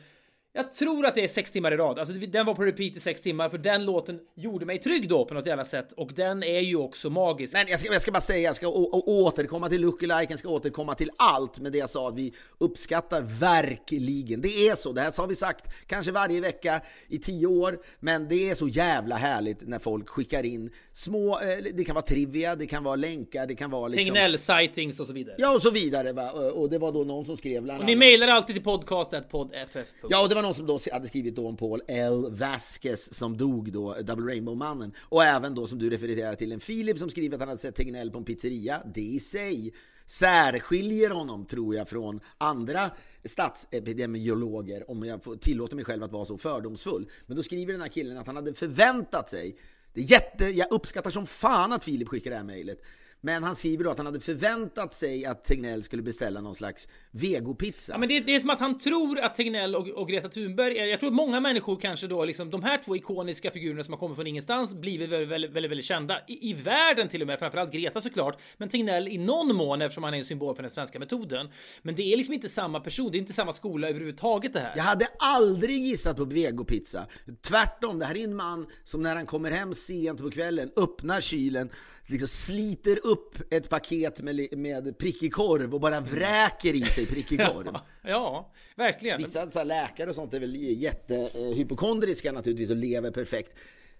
Jag 0.56 0.72
tror 0.72 1.06
att 1.06 1.14
det 1.14 1.24
är 1.24 1.28
sex 1.28 1.50
timmar 1.50 1.72
i 1.72 1.76
rad. 1.76 1.98
Alltså 1.98 2.14
den 2.14 2.46
var 2.46 2.54
på 2.54 2.62
repeat 2.64 2.96
i 2.96 3.00
sex 3.00 3.20
timmar 3.20 3.48
för 3.48 3.58
den 3.58 3.84
låten 3.84 4.20
gjorde 4.34 4.66
mig 4.66 4.78
trygg 4.78 5.08
då 5.08 5.24
på 5.24 5.34
något 5.34 5.46
jävla 5.46 5.64
sätt 5.64 5.92
och 5.92 6.10
den 6.14 6.42
är 6.42 6.60
ju 6.60 6.76
också 6.76 7.10
magisk. 7.10 7.52
Men 7.52 7.66
jag 7.68 7.80
ska, 7.80 7.92
jag 7.92 8.02
ska 8.02 8.12
bara 8.12 8.20
säga, 8.20 8.40
jag 8.40 8.56
ska 8.56 8.68
återkomma 8.68 9.68
till 9.68 9.80
lookalike, 9.80 10.32
jag 10.32 10.38
ska 10.38 10.48
återkomma 10.48 10.94
till 10.94 11.10
allt 11.16 11.58
med 11.60 11.72
det 11.72 11.78
jag 11.78 11.90
sa 11.90 12.08
att 12.08 12.14
vi 12.14 12.32
uppskattar 12.58 13.20
verkligen. 13.20 14.40
Det 14.40 14.68
är 14.68 14.74
så, 14.74 14.92
det 14.92 15.00
här 15.00 15.12
har 15.20 15.26
vi 15.26 15.34
sagt 15.34 15.64
kanske 15.86 16.12
varje 16.12 16.40
vecka 16.40 16.80
i 17.08 17.18
tio 17.18 17.46
år, 17.46 17.78
men 18.00 18.28
det 18.28 18.50
är 18.50 18.54
så 18.54 18.68
jävla 18.68 19.16
härligt 19.16 19.68
när 19.68 19.78
folk 19.78 20.08
skickar 20.08 20.44
in 20.46 20.70
små, 20.92 21.40
eh, 21.40 21.56
det 21.74 21.84
kan 21.84 21.94
vara 21.94 22.04
trivia, 22.04 22.56
det 22.56 22.66
kan 22.66 22.84
vara 22.84 22.96
länkar, 22.96 23.46
det 23.46 23.54
kan 23.54 23.70
vara 23.70 23.88
liksom... 23.88 24.14
Tegnell-sightings 24.16 25.00
och 25.00 25.06
så 25.06 25.12
vidare. 25.12 25.36
Ja, 25.38 25.54
och 25.54 25.62
så 25.62 25.70
vidare. 25.70 26.12
Va? 26.12 26.30
Och 26.30 26.44
och 26.64 26.70
det 26.70 26.78
var 26.78 26.92
då 26.92 27.04
någon 27.04 27.24
som 27.24 27.36
skrev 27.36 27.62
bland 27.62 27.80
Och 27.80 27.86
ni 27.86 27.92
annat- 27.92 27.98
mejlar 27.98 28.28
alltid 28.28 28.56
till 28.56 28.64
podcastatpoddff. 28.64 29.76
Ja, 30.10 30.22
och 30.22 30.28
det 30.28 30.34
var 30.34 30.43
någon 30.44 30.54
som 30.54 30.66
då 30.66 30.80
hade 30.92 31.08
skrivit 31.08 31.36
då 31.36 31.48
om 31.48 31.56
Paul 31.56 31.82
L. 31.88 32.26
Vasquez 32.30 33.14
som 33.14 33.36
dog 33.36 33.72
då, 33.72 33.94
Double 34.02 34.34
Rainbow-mannen. 34.34 34.92
Och 35.00 35.24
även 35.24 35.54
då 35.54 35.66
som 35.66 35.78
du 35.78 35.90
refererar 35.90 36.34
till 36.34 36.52
en 36.52 36.60
Filip 36.60 36.98
som 36.98 37.10
skriver 37.10 37.34
att 37.34 37.40
han 37.40 37.48
hade 37.48 37.60
sett 37.60 37.74
Tegnell 37.74 38.10
på 38.10 38.18
en 38.18 38.24
pizzeria. 38.24 38.82
Det 38.94 39.00
i 39.00 39.20
sig 39.20 39.74
särskiljer 40.06 41.10
honom, 41.10 41.46
tror 41.46 41.74
jag, 41.74 41.88
från 41.88 42.20
andra 42.38 42.90
statsepidemiologer, 43.24 44.90
om 44.90 45.04
jag 45.04 45.24
får 45.24 45.36
tillåter 45.36 45.76
mig 45.76 45.84
själv 45.84 46.02
att 46.02 46.12
vara 46.12 46.24
så 46.24 46.38
fördomsfull. 46.38 47.10
Men 47.26 47.36
då 47.36 47.42
skriver 47.42 47.72
den 47.72 47.82
här 47.82 47.88
killen 47.88 48.18
att 48.18 48.26
han 48.26 48.36
hade 48.36 48.54
förväntat 48.54 49.30
sig, 49.30 49.56
det 49.92 50.00
är 50.00 50.10
jätte, 50.10 50.44
jag 50.44 50.72
uppskattar 50.72 51.10
som 51.10 51.26
fan 51.26 51.72
att 51.72 51.84
Filip 51.84 52.08
skickar 52.08 52.30
det 52.30 52.36
här 52.36 52.44
mejlet, 52.44 52.82
men 53.24 53.42
han 53.42 53.56
skriver 53.56 53.84
då 53.84 53.90
att 53.90 53.96
han 53.96 54.06
hade 54.06 54.20
förväntat 54.20 54.94
sig 54.94 55.24
att 55.24 55.44
Tegnell 55.44 55.82
skulle 55.82 56.02
beställa 56.02 56.40
någon 56.40 56.54
slags 56.54 56.88
vegopizza. 57.10 57.92
Ja, 57.92 57.98
men 57.98 58.08
det, 58.08 58.20
det 58.20 58.34
är 58.34 58.40
som 58.40 58.50
att 58.50 58.60
han 58.60 58.78
tror 58.78 59.20
att 59.20 59.34
Tegnell 59.34 59.74
och, 59.74 59.88
och 59.88 60.08
Greta 60.08 60.28
Thunberg, 60.28 60.76
jag 60.76 61.00
tror 61.00 61.08
att 61.08 61.14
många 61.14 61.40
människor 61.40 61.76
kanske 61.76 62.06
då 62.06 62.24
liksom 62.24 62.50
de 62.50 62.62
här 62.62 62.78
två 62.84 62.96
ikoniska 62.96 63.50
figurerna 63.50 63.84
som 63.84 63.92
har 63.92 63.98
kommit 63.98 64.16
från 64.16 64.26
ingenstans 64.26 64.74
blivit 64.74 65.10
väldigt, 65.10 65.28
väldigt, 65.28 65.50
väldigt, 65.50 65.70
väldigt 65.70 65.86
kända 65.86 66.20
i, 66.28 66.50
i 66.50 66.52
världen 66.52 67.08
till 67.08 67.20
och 67.20 67.26
med, 67.26 67.38
framförallt 67.38 67.72
Greta 67.72 68.00
såklart, 68.00 68.40
men 68.56 68.68
Tegnell 68.68 69.08
i 69.08 69.18
någon 69.18 69.56
mån 69.56 69.82
eftersom 69.82 70.04
han 70.04 70.14
är 70.14 70.18
en 70.18 70.24
symbol 70.24 70.56
för 70.56 70.62
den 70.62 70.70
svenska 70.70 70.98
metoden. 70.98 71.48
Men 71.82 71.94
det 71.94 72.12
är 72.12 72.16
liksom 72.16 72.34
inte 72.34 72.48
samma 72.48 72.80
person, 72.80 73.10
det 73.10 73.16
är 73.16 73.20
inte 73.20 73.32
samma 73.32 73.52
skola 73.52 73.88
överhuvudtaget 73.88 74.52
det 74.52 74.60
här. 74.60 74.72
Jag 74.76 74.84
hade 74.84 75.06
aldrig 75.18 75.78
gissat 75.86 76.16
på 76.16 76.24
vegopizza. 76.24 77.06
Tvärtom, 77.48 77.98
det 77.98 78.06
här 78.06 78.16
är 78.16 78.24
en 78.24 78.36
man 78.36 78.66
som 78.84 79.02
när 79.02 79.16
han 79.16 79.26
kommer 79.26 79.50
hem 79.50 79.74
sent 79.74 80.20
på 80.20 80.30
kvällen 80.30 80.70
öppnar 80.76 81.20
kylen, 81.20 81.70
liksom 82.06 82.28
sliter 82.28 83.06
upp 83.06 83.52
ett 83.52 83.68
paket 83.68 84.20
med, 84.20 84.58
med 84.58 84.98
prickig 84.98 85.32
korv 85.32 85.74
och 85.74 85.80
bara 85.80 86.00
vräker 86.00 86.74
i 86.74 86.82
sig 86.82 87.06
prickig 87.06 87.38
korv. 87.38 87.76
Ja, 88.06 88.52
verkligen. 88.76 89.18
Vissa 89.18 89.50
så 89.50 89.64
läkare 89.64 90.08
och 90.08 90.14
sånt 90.14 90.34
är 90.34 90.40
väl 90.40 90.56
jättehypokondriska 90.56 92.32
naturligtvis 92.32 92.70
och 92.70 92.76
lever 92.76 93.10
perfekt. 93.10 93.52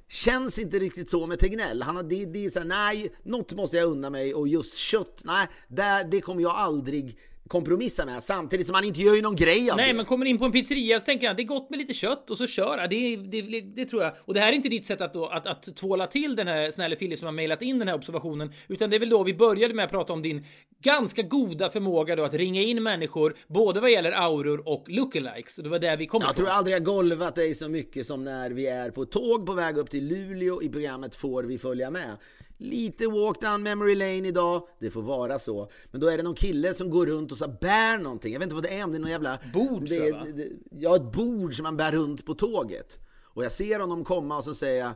Känns 0.08 0.58
inte 0.58 0.78
riktigt 0.78 1.10
så 1.10 1.26
med 1.26 1.38
Tegnell. 1.38 1.82
Han 1.82 1.96
har, 1.96 2.02
det, 2.02 2.24
det 2.24 2.44
är 2.44 2.50
så 2.50 2.58
här, 2.58 2.66
nej, 2.66 3.14
något 3.22 3.52
måste 3.52 3.76
jag 3.76 3.88
unna 3.88 4.10
mig 4.10 4.34
och 4.34 4.48
just 4.48 4.76
kött, 4.76 5.22
nej, 5.24 5.46
det, 5.68 6.08
det 6.10 6.20
kommer 6.20 6.42
jag 6.42 6.54
aldrig 6.54 7.18
kompromissa 7.48 8.06
med 8.06 8.22
samtidigt 8.22 8.66
som 8.66 8.74
han 8.74 8.84
inte 8.84 9.00
gör 9.00 9.14
ju 9.14 9.22
någon 9.22 9.36
grej 9.36 9.70
av 9.70 9.76
Nej, 9.76 9.88
det. 9.88 9.94
men 9.94 10.04
kommer 10.04 10.26
in 10.26 10.38
på 10.38 10.44
en 10.44 10.52
pizzeria 10.52 11.00
så 11.00 11.04
tänker 11.06 11.26
jag 11.26 11.36
det 11.36 11.42
är 11.42 11.44
gott 11.44 11.70
med 11.70 11.78
lite 11.78 11.94
kött 11.94 12.30
och 12.30 12.36
så 12.36 12.46
kör. 12.46 12.88
Det, 12.90 13.16
det, 13.16 13.60
det, 13.60 13.84
tror 13.84 14.02
jag. 14.02 14.12
Och 14.18 14.34
det 14.34 14.40
här 14.40 14.48
är 14.48 14.52
inte 14.52 14.68
ditt 14.68 14.86
sätt 14.86 15.00
att, 15.00 15.12
då, 15.12 15.26
att, 15.26 15.46
att 15.46 15.76
tvåla 15.76 16.06
till 16.06 16.36
den 16.36 16.48
här 16.48 16.70
snälle 16.70 16.96
Filip 16.96 17.18
som 17.18 17.26
har 17.26 17.32
mejlat 17.32 17.62
in 17.62 17.78
den 17.78 17.88
här 17.88 17.94
observationen, 17.94 18.52
utan 18.68 18.90
det 18.90 18.96
är 18.96 19.00
väl 19.00 19.08
då 19.08 19.22
vi 19.22 19.34
började 19.34 19.74
med 19.74 19.84
att 19.84 19.90
prata 19.90 20.12
om 20.12 20.22
din 20.22 20.46
ganska 20.82 21.22
goda 21.22 21.70
förmåga 21.70 22.16
då 22.16 22.24
att 22.24 22.34
ringa 22.34 22.62
in 22.62 22.82
människor, 22.82 23.34
både 23.46 23.80
vad 23.80 23.90
gäller 23.90 24.12
auror 24.12 24.68
och 24.68 24.84
lookalikes. 24.88 25.56
Det 25.56 25.68
var 25.68 25.78
där 25.78 25.96
vi 25.96 26.06
kom 26.06 26.22
Jag 26.22 26.30
ifrån. 26.30 26.44
tror 26.46 26.54
aldrig 26.54 26.74
jag 26.76 26.84
golvat 26.84 27.34
dig 27.34 27.54
så 27.54 27.68
mycket 27.68 28.06
som 28.06 28.24
när 28.24 28.50
vi 28.50 28.66
är 28.66 28.90
på 28.90 29.04
tåg 29.04 29.46
på 29.46 29.52
väg 29.52 29.78
upp 29.78 29.90
till 29.90 30.08
Luleå 30.08 30.62
i 30.62 30.68
programmet 30.68 31.14
Får 31.14 31.42
vi 31.42 31.58
följa 31.58 31.90
med? 31.90 32.16
Lite 32.56 33.06
walk 33.06 33.40
down 33.40 33.62
memory 33.62 33.94
lane 33.94 34.28
idag, 34.28 34.68
det 34.80 34.90
får 34.90 35.02
vara 35.02 35.38
så. 35.38 35.70
Men 35.90 36.00
då 36.00 36.06
är 36.06 36.16
det 36.16 36.22
någon 36.22 36.34
kille 36.34 36.74
som 36.74 36.90
går 36.90 37.06
runt 37.06 37.32
och 37.32 37.38
så 37.38 37.48
bär 37.48 37.98
någonting. 37.98 38.32
Jag 38.32 38.40
vet 38.40 38.46
inte 38.46 38.54
vad 38.54 38.64
det 38.64 38.78
är, 38.78 38.84
om 38.84 38.90
det 38.90 38.96
är 38.96 39.00
någon 39.00 39.10
jävla... 39.10 39.38
Bord, 39.52 39.88
det, 39.88 40.12
va? 40.12 40.26
det, 40.34 40.48
Ja, 40.70 40.96
ett 40.96 41.12
bord 41.12 41.56
som 41.56 41.62
man 41.62 41.76
bär 41.76 41.92
runt 41.92 42.26
på 42.26 42.34
tåget. 42.34 43.00
Och 43.22 43.44
jag 43.44 43.52
ser 43.52 43.80
honom 43.80 44.04
komma 44.04 44.36
och 44.36 44.44
så 44.44 44.54
säger 44.54 44.84
jag 44.84 44.92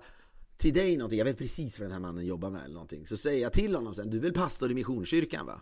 till 0.57 0.75
dig 0.75 0.97
någonting. 0.97 1.19
Jag 1.19 1.25
vet 1.25 1.39
precis 1.39 1.79
vad 1.79 1.85
den 1.85 1.93
här 1.93 2.01
mannen 2.01 2.27
jobbar 2.27 2.51
med 2.51 2.65
eller 2.65 2.75
någonting. 2.75 3.07
Så 3.07 3.17
säger 3.17 3.43
jag 3.43 3.53
till 3.53 3.75
honom 3.75 3.95
sen, 3.95 4.11
du 4.11 4.17
är 4.17 4.23
väl 4.23 4.33
pastor 4.33 4.71
i 4.71 4.75
Missionskyrkan 4.75 5.47
va? 5.47 5.61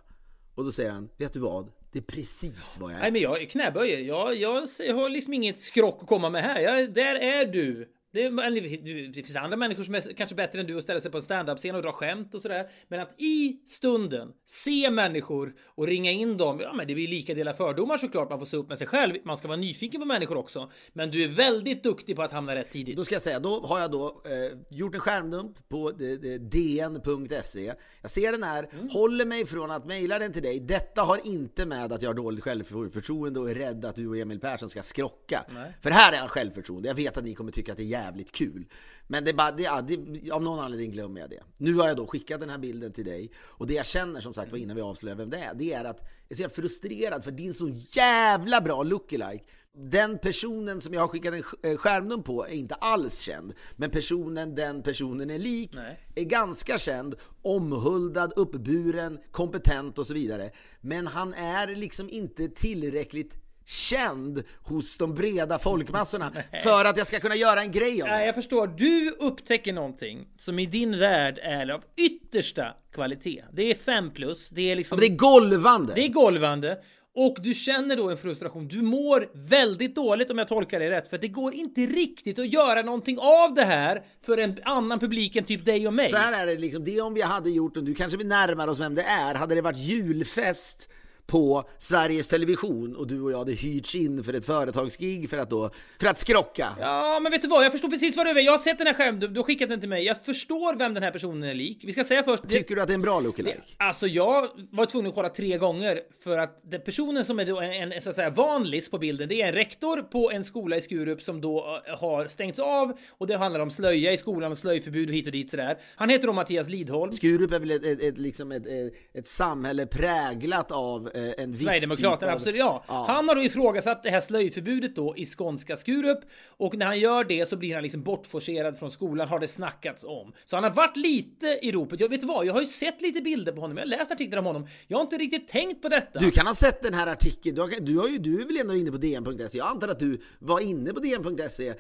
Och 0.55 0.65
då 0.65 0.73
säger 0.73 0.91
han, 0.91 1.09
vet 1.17 1.33
du 1.33 1.39
vad? 1.39 1.71
Det 1.93 1.99
är 1.99 2.03
precis 2.03 2.77
vad 2.81 2.93
jag 2.93 2.99
är. 2.99 3.03
Nej, 3.03 3.13
men 3.13 3.21
jag 3.21 3.51
knäböjer. 3.51 3.99
Jag, 3.99 4.37
jag, 4.37 4.69
jag 4.79 4.95
har 4.95 5.09
liksom 5.09 5.35
inget 5.35 5.61
skrock 5.61 5.99
att 6.03 6.09
komma 6.09 6.31
med 6.31 6.43
här. 6.43 6.61
Jag, 6.61 6.95
där 6.95 7.15
är 7.15 7.45
du. 7.45 7.89
Det, 8.17 9.07
det 9.07 9.13
finns 9.23 9.37
andra 9.37 9.57
människor 9.57 9.83
som 9.83 9.95
är 9.95 10.01
kanske 10.17 10.35
bättre 10.37 10.61
än 10.61 10.67
du 10.67 10.77
att 10.79 10.83
ställa 10.85 11.01
sig 11.01 11.11
på 11.11 11.17
en 11.17 11.23
standup-scen 11.23 11.75
och 11.75 11.83
dra 11.83 11.93
skämt 11.93 12.35
och 12.35 12.43
sådär. 12.43 12.69
Men 12.89 13.01
att 13.01 13.21
i 13.21 13.61
stunden 13.67 14.29
se 14.47 14.91
människor 14.91 15.55
och 15.65 15.87
ringa 15.87 16.11
in 16.11 16.37
dem, 16.37 16.61
ja 16.61 16.73
men 16.73 16.87
det 16.87 16.95
blir 16.95 17.09
lika 17.09 17.35
delar 17.35 17.53
fördomar 17.53 17.97
såklart. 17.97 18.31
Man 18.31 18.39
får 18.39 18.47
se 18.47 18.57
upp 18.57 18.69
med 18.69 18.79
sig 18.79 18.87
själv. 18.87 19.15
Man 19.25 19.37
ska 19.37 19.49
vara 19.49 19.59
nyfiken 19.59 20.01
på 20.01 20.07
människor 20.07 20.37
också. 20.37 20.71
Men 20.93 21.11
du 21.11 21.25
är 21.25 21.29
väldigt 21.29 21.83
duktig 21.83 22.17
på 22.17 22.23
att 22.23 22.33
hamna 22.33 22.55
rätt 22.55 22.71
tidigt. 22.71 22.97
Då 22.97 23.05
ska 23.05 23.15
jag 23.15 23.23
säga, 23.23 23.39
då 23.41 23.61
har 23.61 23.81
jag 23.81 23.91
då 23.91 24.07
eh, 24.07 24.59
gjort 24.77 24.95
en 24.95 25.01
skärmdump 25.01 25.69
på 25.69 25.91
d- 25.91 26.17
d- 26.17 26.39
dn.se. 26.39 27.73
Jag 28.03 28.11
ser 28.11 28.33
den 28.33 28.43
här, 28.43 28.69
Mm. 28.73 28.89
håller 28.89 29.25
mig 29.25 29.47
från 29.47 29.71
att 29.71 29.87
mejla 29.87 30.19
den 30.19 30.33
till 30.33 30.43
dig. 30.43 30.61
Detta 30.61 31.03
har 31.03 31.21
inte 31.27 31.67
med 31.67 31.93
att 31.93 32.03
jag 32.03 32.09
har 32.11 32.15
dåligt 32.15 32.45
självförtroende 32.45 33.41
och 33.41 33.51
är 33.51 33.55
rädd 33.55 33.85
att 33.85 33.97
du 33.97 34.09
och 34.09 34.17
Emil 34.17 34.41
Persson 34.41 34.69
ska 34.71 34.83
skrocka. 34.83 35.45
För 35.83 35.91
här 35.91 36.13
är 36.13 36.17
jag 36.17 36.31
självförtroende. 36.31 36.89
Jag 36.89 36.95
vet 36.95 37.17
att 37.17 37.25
ni 37.25 37.35
kommer 37.35 37.53
tycka 37.53 37.73
att 37.73 37.79
det 37.79 37.85
är 37.85 37.87
jävligt 37.87 38.06
kul. 38.31 38.67
Men 39.07 39.25
det 39.25 39.31
är 39.31 39.35
bara, 39.35 39.51
det, 39.51 39.63
ja, 39.63 39.81
det, 39.81 40.31
av 40.31 40.43
någon 40.43 40.59
anledning 40.59 40.91
glömmer 40.91 41.21
jag 41.21 41.31
det. 41.31 41.43
Nu 41.57 41.75
har 41.75 41.89
jag 41.89 41.97
då 41.97 42.07
skickat 42.07 42.41
den 42.41 42.51
här 42.51 42.59
bilden 42.59 42.93
till 42.93 43.05
dig 43.05 43.31
och 43.39 43.67
det 43.67 43.75
jag 43.75 43.87
känner 43.87 44.21
som 44.21 44.35
sagt 44.35 44.51
var 44.51 44.59
innan 44.59 44.77
vi 44.77 44.83
avslöjar 44.83 45.17
vem 45.17 45.31
det 45.31 45.39
är, 45.39 45.55
det 45.55 45.73
är 45.73 45.85
att 45.85 46.01
jag 46.29 46.41
är 46.41 46.49
så 46.49 46.55
frustrerad 46.55 47.25
för 47.25 47.31
din 47.31 47.55
så 47.55 47.69
jävla 47.91 48.61
bra 48.61 48.83
lookalike. 48.83 49.45
Den 49.79 50.19
personen 50.19 50.81
som 50.81 50.95
jag 50.95 51.01
har 51.01 51.09
skickat 51.09 51.35
en 51.35 51.71
eh, 51.71 51.77
skärmdump 51.77 52.25
på 52.25 52.47
är 52.47 52.53
inte 52.53 52.75
alls 52.75 53.21
känd. 53.21 53.53
Men 53.77 53.91
personen 53.91 54.55
den 54.55 54.83
personen 54.83 55.31
är 55.31 55.39
lik 55.39 55.71
Nej. 55.75 56.01
är 56.15 56.25
ganska 56.25 56.79
känd, 56.79 57.15
omhuldad, 57.43 58.33
uppburen, 58.37 59.19
kompetent 59.31 59.99
och 59.99 60.07
så 60.07 60.15
vidare. 60.15 60.51
Men 60.81 61.07
han 61.07 61.35
är 61.35 61.67
liksom 61.67 62.11
inte 62.11 62.49
tillräckligt 62.49 63.46
känd 63.67 64.43
hos 64.63 64.99
de 64.99 65.15
breda 65.15 65.59
folkmassorna 65.59 66.33
för 66.63 66.85
att 66.85 66.97
jag 66.97 67.07
ska 67.07 67.21
kunna 67.21 67.37
göra 67.37 67.61
en 67.61 67.73
grej 67.73 68.03
av 68.03 68.09
det. 68.09 68.15
Nej, 68.15 68.27
jag 68.27 68.35
förstår. 68.35 68.67
Du 68.67 69.11
upptäcker 69.11 69.73
någonting 69.73 70.27
som 70.37 70.59
i 70.59 70.67
din 70.67 70.99
värld 70.99 71.39
är 71.43 71.71
av 71.71 71.83
yttersta 71.97 72.75
kvalitet. 72.93 73.45
Det 73.53 73.71
är 73.71 73.75
5 73.75 74.11
plus. 74.11 74.51
Det 74.51 74.73
är 74.73 74.77
liksom... 74.77 74.97
Men 74.97 75.09
det 75.09 75.15
är 75.15 75.17
golvande! 75.17 75.95
Det 75.95 76.05
är 76.05 76.09
golvande. 76.09 76.79
Och 77.19 77.37
du 77.41 77.55
känner 77.55 77.97
då 77.97 78.11
en 78.11 78.19
frustration. 78.19 78.69
Du 78.69 78.83
mår 78.83 79.29
väldigt 79.49 79.95
dåligt 79.95 80.31
om 80.31 80.39
jag 80.39 80.49
tolkar 80.49 80.81
det 80.81 80.91
rätt. 80.91 81.09
För 81.09 81.19
det 81.19 81.29
går 81.29 81.55
inte 81.55 81.81
riktigt 81.81 82.39
att 82.39 82.53
göra 82.53 82.83
någonting 82.83 83.19
av 83.19 83.55
det 83.55 83.65
här 83.65 84.03
för 84.27 84.39
en 84.39 84.59
annan 84.65 84.99
publik 84.99 85.37
än 85.37 85.45
typ 85.45 85.65
dig 85.65 85.87
och 85.87 85.95
mig. 85.95 86.09
Så 86.09 86.17
här 86.17 86.43
är 86.43 86.47
det 86.47 86.59
liksom, 86.61 86.85
det 86.85 87.01
om 87.01 87.15
vi 87.15 87.23
hade 87.23 87.51
gjort, 87.51 87.77
och 87.77 87.85
du 87.85 87.95
kanske 87.95 88.19
vi 88.19 88.25
närmar 88.25 88.69
oss 88.69 88.81
vem 88.81 88.95
det 88.95 89.03
är, 89.03 89.35
hade 89.35 89.55
det 89.55 89.61
varit 89.61 89.79
julfest 89.79 90.89
på 91.27 91.69
Sveriges 91.79 92.29
Television 92.29 92.97
och 92.97 93.07
du 93.07 93.21
och 93.21 93.33
jag 93.33 93.39
hade 93.39 93.53
hyrts 93.53 93.95
in 93.95 94.25
för 94.25 94.33
ett 94.35 94.45
företagsgig 94.45 95.31
för 95.31 95.39
att 95.39 95.51
då, 95.51 95.71
för 96.01 96.07
att 96.09 96.19
skrocka. 96.19 96.69
Ja, 96.81 97.21
men 97.23 97.33
vet 97.33 97.43
du 97.43 97.49
vad? 97.49 97.65
Jag 97.65 97.73
förstår 97.73 97.89
precis 97.89 98.17
vad 98.17 98.27
du 98.27 98.35
vill. 98.35 98.45
Jag 98.45 98.53
har 98.53 98.59
sett 98.59 98.79
den 98.79 98.87
här 98.87 98.95
skärmen. 98.95 99.21
Du, 99.21 99.29
du 99.29 99.41
har 99.41 99.45
skickat 99.45 99.69
den 99.69 99.81
till 99.81 99.89
mig. 99.89 100.05
Jag 100.05 100.25
förstår 100.25 100.75
vem 100.77 100.95
den 100.95 101.03
här 101.03 101.11
personen 101.11 101.43
är 101.51 101.55
lik. 101.55 101.81
Vi 101.85 101.93
ska 101.93 102.05
säga 102.05 102.23
först. 102.23 102.43
det- 102.43 102.49
Tycker 102.49 102.75
du 102.77 102.81
att 102.83 102.89
det 102.89 102.93
är 102.93 102.95
en 102.95 103.03
bra 103.03 103.21
lookalike? 103.21 103.61
Alltså 103.77 104.07
jag 104.07 104.49
var 104.71 104.87
tvungen 104.87 105.09
att 105.09 105.15
kolla 105.15 105.29
tre 105.29 105.59
gånger 105.59 106.01
för 106.25 106.39
att 106.39 106.61
den 106.71 106.81
personen 106.81 107.25
som 107.25 107.39
är 107.41 107.45
då 107.45 107.61
en, 107.61 107.93
en 107.93 108.03
så 108.03 108.11
att 108.11 108.17
säga 108.17 108.31
vanlis 108.31 108.91
på 108.91 108.99
bilden, 108.99 109.29
det 109.29 109.43
är 109.43 109.47
en 109.49 109.55
rektor 109.55 110.03
på 110.03 110.31
en 110.31 110.45
skola 110.45 110.77
i 110.77 110.81
Skurup 110.81 111.23
som 111.23 111.41
då 111.41 111.83
eh, 111.87 111.99
har 111.99 112.27
stängts 112.29 112.59
av 112.59 112.93
och 113.11 113.27
det 113.27 113.37
handlar 113.37 113.61
om 113.61 113.71
slöja 113.71 114.13
i 114.13 114.17
skolan 114.17 114.53
och 114.53 114.59
slöjförbud 114.59 115.09
och 115.09 115.15
hit 115.15 115.27
och 115.27 115.33
dit 115.33 115.51
sådär. 115.51 115.79
Han 115.97 116.09
heter 116.09 116.27
då 116.27 116.33
Mattias 116.33 116.69
Lidholm. 116.69 117.13
Skurup 117.13 117.53
är 117.53 117.59
väl 117.59 117.71
ett, 117.71 117.85
ett, 117.85 118.03
ett, 118.03 118.19
liksom 118.19 118.53
ett, 118.53 118.67
ett, 118.67 118.93
ett 119.15 119.29
samhälle 119.29 119.87
präglat 119.87 120.73
av 120.73 121.11
en 121.17 121.53
viss 121.53 121.61
Sverigedemokraterna, 121.61 122.17
typ 122.17 122.29
av... 122.29 122.37
absolut. 122.37 122.59
Ja. 122.59 122.85
Ja. 122.89 123.05
Han 123.09 123.29
har 123.29 123.35
då 123.35 123.43
ifrågasatt 123.43 124.03
det 124.03 124.11
här 124.11 124.21
slöjförbudet 124.21 124.97
då 124.97 125.17
i 125.17 125.27
skånska 125.27 125.77
Skurup 125.77 126.19
och 126.49 126.77
när 126.77 126.87
han 126.87 126.99
gör 126.99 127.25
det 127.25 127.47
så 127.49 127.57
blir 127.57 127.75
han 127.75 127.83
liksom 127.83 128.03
bortforcerad 128.03 128.79
från 128.79 128.91
skolan 128.91 129.29
har 129.29 129.39
det 129.39 129.49
snackats 129.49 130.05
om. 130.05 130.33
Så 130.45 130.57
han 130.57 130.65
har 130.65 130.71
varit 130.71 130.97
lite 130.97 131.59
i 131.63 131.73
ropet. 131.73 132.01
Jag 132.01 132.09
vet 132.09 132.25
vad, 132.25 132.47
jag 132.47 132.53
har 132.53 132.61
ju 132.61 132.67
sett 132.67 133.03
lite 133.03 133.21
bilder 133.21 133.53
på 133.53 133.61
honom. 133.61 133.77
Jag 133.77 133.85
har 133.85 133.89
läst 133.89 134.13
artiklar 134.13 134.39
om 134.39 134.45
honom. 134.45 134.69
Jag 134.87 134.99
har 134.99 135.03
inte 135.03 135.17
riktigt 135.17 135.49
tänkt 135.49 135.83
på 135.83 135.89
detta. 135.89 136.19
Du 136.19 136.31
kan 136.31 136.47
ha 136.47 136.55
sett 136.55 136.83
den 136.83 136.95
här 136.95 137.07
artikeln, 137.07 137.55
du, 137.55 137.61
har, 137.61 137.81
du, 137.81 137.99
har 137.99 138.09
ju, 138.09 138.19
du 138.19 138.43
är 138.43 138.47
väl 138.47 138.57
ändå 138.57 138.75
inne 138.75 138.91
på 138.91 138.97
DN.se? 138.97 139.59
Jag 139.59 139.67
antar 139.67 139.89
att 139.89 139.99
du 139.99 140.21
var 140.39 140.61
inne 140.61 140.93
på 140.93 141.01
DN.se 141.01 141.75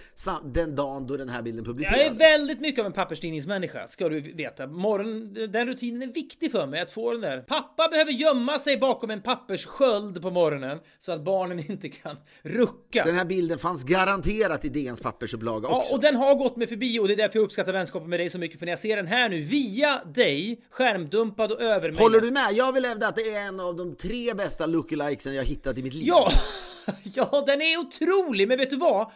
den 0.45 0.75
dagen 0.75 1.07
då 1.07 1.17
den 1.17 1.29
här 1.29 1.43
bilden 1.43 1.65
Jag 1.65 1.67
publicerades. 1.67 2.07
är 2.07 2.15
väldigt 2.15 2.61
mycket 2.61 2.81
av 2.81 2.87
en 2.87 2.93
papperstidningsmänniska, 2.93 3.89
ska 3.89 4.09
du 4.09 4.21
veta. 4.21 4.67
Morgon, 4.67 5.35
den 5.35 5.67
rutinen 5.67 6.03
är 6.03 6.13
viktig 6.13 6.53
för 6.53 6.67
mig, 6.67 6.81
att 6.81 6.91
få 6.91 7.13
den 7.13 7.21
där. 7.21 7.41
Pappa 7.41 7.89
behöver 7.89 8.13
gömma 8.13 8.59
sig 8.59 8.77
bakom 8.77 9.11
en 9.11 9.23
papperssköld 9.27 10.23
på 10.23 10.31
morgonen 10.31 10.79
så 10.99 11.13
att 11.13 11.25
barnen 11.25 11.71
inte 11.71 11.89
kan 11.89 12.17
rucka. 12.43 13.05
Den 13.05 13.15
här 13.15 13.25
bilden 13.25 13.59
fanns 13.59 13.83
garanterat 13.85 14.65
i 14.65 14.69
DNs 14.69 15.01
pappersupplaga 15.01 15.69
Ja, 15.69 15.79
också. 15.79 15.95
och 15.95 16.01
den 16.01 16.17
har 16.17 16.35
gått 16.35 16.57
mig 16.57 16.67
förbi 16.67 16.99
och 16.99 17.09
det 17.09 17.15
är 17.15 17.17
därför 17.17 17.39
jag 17.39 17.45
uppskattar 17.45 17.73
vänskapen 17.73 18.11
med 18.11 18.21
dig 18.21 18.31
så 18.31 18.39
mycket. 18.39 18.59
För 18.59 18.67
när 18.67 18.73
jag 18.73 18.79
ser 18.79 18.97
den 18.97 19.07
här 19.07 19.29
nu 19.29 19.41
via 19.41 20.05
dig, 20.05 20.61
skärmdumpad 20.71 21.53
och 21.53 21.61
övermejlad. 21.61 22.03
Håller 22.03 22.21
du 22.21 22.31
med? 22.31 22.53
Jag 22.53 22.73
vill 22.73 22.85
hävda 22.85 23.09
att 23.09 23.17
det 23.17 23.31
är 23.35 23.41
en 23.41 23.61
av 23.61 23.77
de 23.77 23.95
tre 23.97 24.35
bästa 24.35 24.67
lookalikesen 24.67 25.35
jag 25.35 25.45
hittat 25.45 25.79
i 25.79 25.83
mitt 25.83 25.95
liv. 25.95 26.07
Ja, 26.07 26.31
ja, 27.15 27.45
den 27.47 27.63
är 27.63 27.79
otrolig. 27.79 28.49
Men 28.49 28.59
vet 28.59 28.71
du 28.71 28.77
vad? 28.77 29.11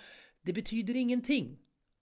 Det 0.44 0.52
betyder 0.52 0.96
ingenting. 0.96 1.56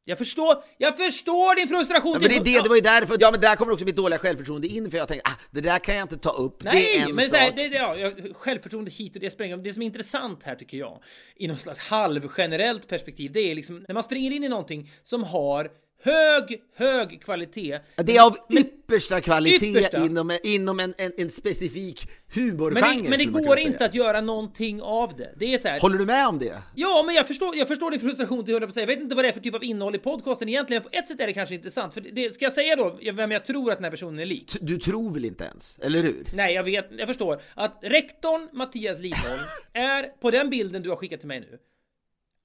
Jag 0.09 0.19
förstår, 0.19 0.63
jag 0.79 0.97
förstår 0.97 1.57
din 1.57 1.69
frustration. 1.69 2.13
Ja, 2.13 2.19
men 2.21 2.29
det, 2.29 2.37
är 2.37 2.45
det, 2.45 2.63
det 2.63 2.69
var 2.69 2.77
ju 2.77 2.83
därför, 2.83 3.17
ja 3.21 3.31
men 3.31 3.41
där 3.41 3.57
kommer 3.57 3.73
också 3.73 3.85
mitt 3.85 3.97
dåliga 3.97 4.19
självförtroende 4.19 4.67
in 4.67 4.91
för 4.91 4.99
jag 4.99 5.09
tänkte 5.09 5.31
ah, 5.31 5.35
det 5.51 5.61
där 5.61 5.79
kan 5.79 5.95
jag 5.95 6.05
inte 6.05 6.19
ta 6.19 6.31
upp, 6.31 6.59
det 6.61 6.69
är 6.69 6.73
Nej, 6.73 6.97
en 6.99 7.15
men 7.15 7.29
sak. 7.31 7.39
här, 7.39 7.53
det, 7.57 7.69
det, 7.69 7.77
ja, 7.77 8.11
självförtroende 8.35 8.91
hit 8.91 9.15
och 9.15 9.21
det 9.21 9.31
spränger. 9.31 9.57
Det 9.57 9.73
som 9.73 9.83
är 9.83 9.87
intressant 9.87 10.43
här 10.43 10.55
tycker 10.55 10.79
jag, 10.79 11.03
i 11.37 11.49
något 11.49 11.61
slags 11.61 11.79
halvgenerellt 11.79 12.89
perspektiv, 12.89 13.33
det 13.33 13.41
är 13.41 13.55
liksom 13.55 13.85
när 13.89 13.95
man 13.95 14.03
springer 14.03 14.31
in 14.31 14.45
i 14.45 14.49
någonting 14.49 14.91
som 15.03 15.23
har 15.25 15.71
hög, 16.03 16.63
hög 16.75 17.23
kvalitet. 17.23 17.79
Det 17.97 18.17
är 18.17 18.27
av 18.27 18.37
yppersta 18.59 19.21
kvalitet 19.21 19.67
Yppersta. 19.71 20.05
inom, 20.05 20.39
inom 20.43 20.81
en, 20.81 20.95
en, 20.99 21.13
en 21.19 21.31
specifik 21.31 22.09
humorgenre. 22.35 22.81
Men 22.81 23.03
det, 23.03 23.09
men 23.11 23.19
det 23.19 23.25
går 23.25 23.59
inte 23.59 23.79
säga. 23.79 23.89
att 23.89 23.95
göra 23.95 24.21
någonting 24.21 24.83
av 24.83 25.17
det. 25.17 25.35
Det 25.37 25.55
är 25.55 25.59
så 25.59 25.69
här. 25.69 25.81
Håller 25.81 25.99
du 25.99 26.07
med 26.07 26.29
om 26.29 26.39
det? 26.39 26.63
Ja, 26.75 27.03
men 27.07 27.15
jag 27.15 27.27
förstår, 27.27 27.57
jag 27.57 27.69
förstår 27.69 27.91
din 27.91 28.01
frustration 28.01 28.45
till 28.45 28.55
100%. 28.55 28.79
Jag 28.81 28.87
vet 28.87 29.01
inte 29.01 29.15
vad 29.15 29.25
det 29.25 29.29
är 29.29 29.33
för 29.33 29.41
typ 29.41 29.55
av 29.55 29.65
innehåll 29.65 29.95
i 29.95 29.99
podcasten 29.99 30.49
egentligen. 30.49 30.83
På 30.83 30.89
ett 30.93 31.09
sätt 31.09 31.21
är 31.21 31.27
det 31.27 31.33
kanske 31.33 31.55
intressant. 31.55 31.95
För 31.95 32.01
det- 32.01 32.35
ska 32.35 32.45
jag 32.45 32.53
säga 32.53 32.77
då 32.77 32.99
vem 33.13 33.31
jag 33.31 33.45
tror 33.45 33.71
att 33.73 33.79
den 33.79 33.85
här 33.85 33.91
personen 33.91 34.19
är 34.19 34.27
lik? 34.27 34.57
Du 34.61 34.79
tror 34.79 35.15
väl 35.15 35.25
inte 35.25 35.45
ens, 35.45 35.79
eller 35.83 36.03
hur? 36.03 36.27
Nej, 36.35 36.55
jag 36.55 36.65
vet, 36.65 36.89
jag 36.99 37.09
förstår. 37.09 37.43
Att 37.55 37.79
rektorn 37.83 38.49
Mattias 38.53 38.99
Lidholm 38.99 39.41
är, 39.73 40.03
på 40.03 40.31
den 40.31 40.51
bilden 40.51 40.83
du 40.83 40.89
har 40.89 40.97
skickat 40.97 41.21
till 41.21 41.29
mig 41.29 41.41
nu, 41.41 41.59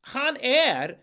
han 0.01 0.37
är, 0.37 0.97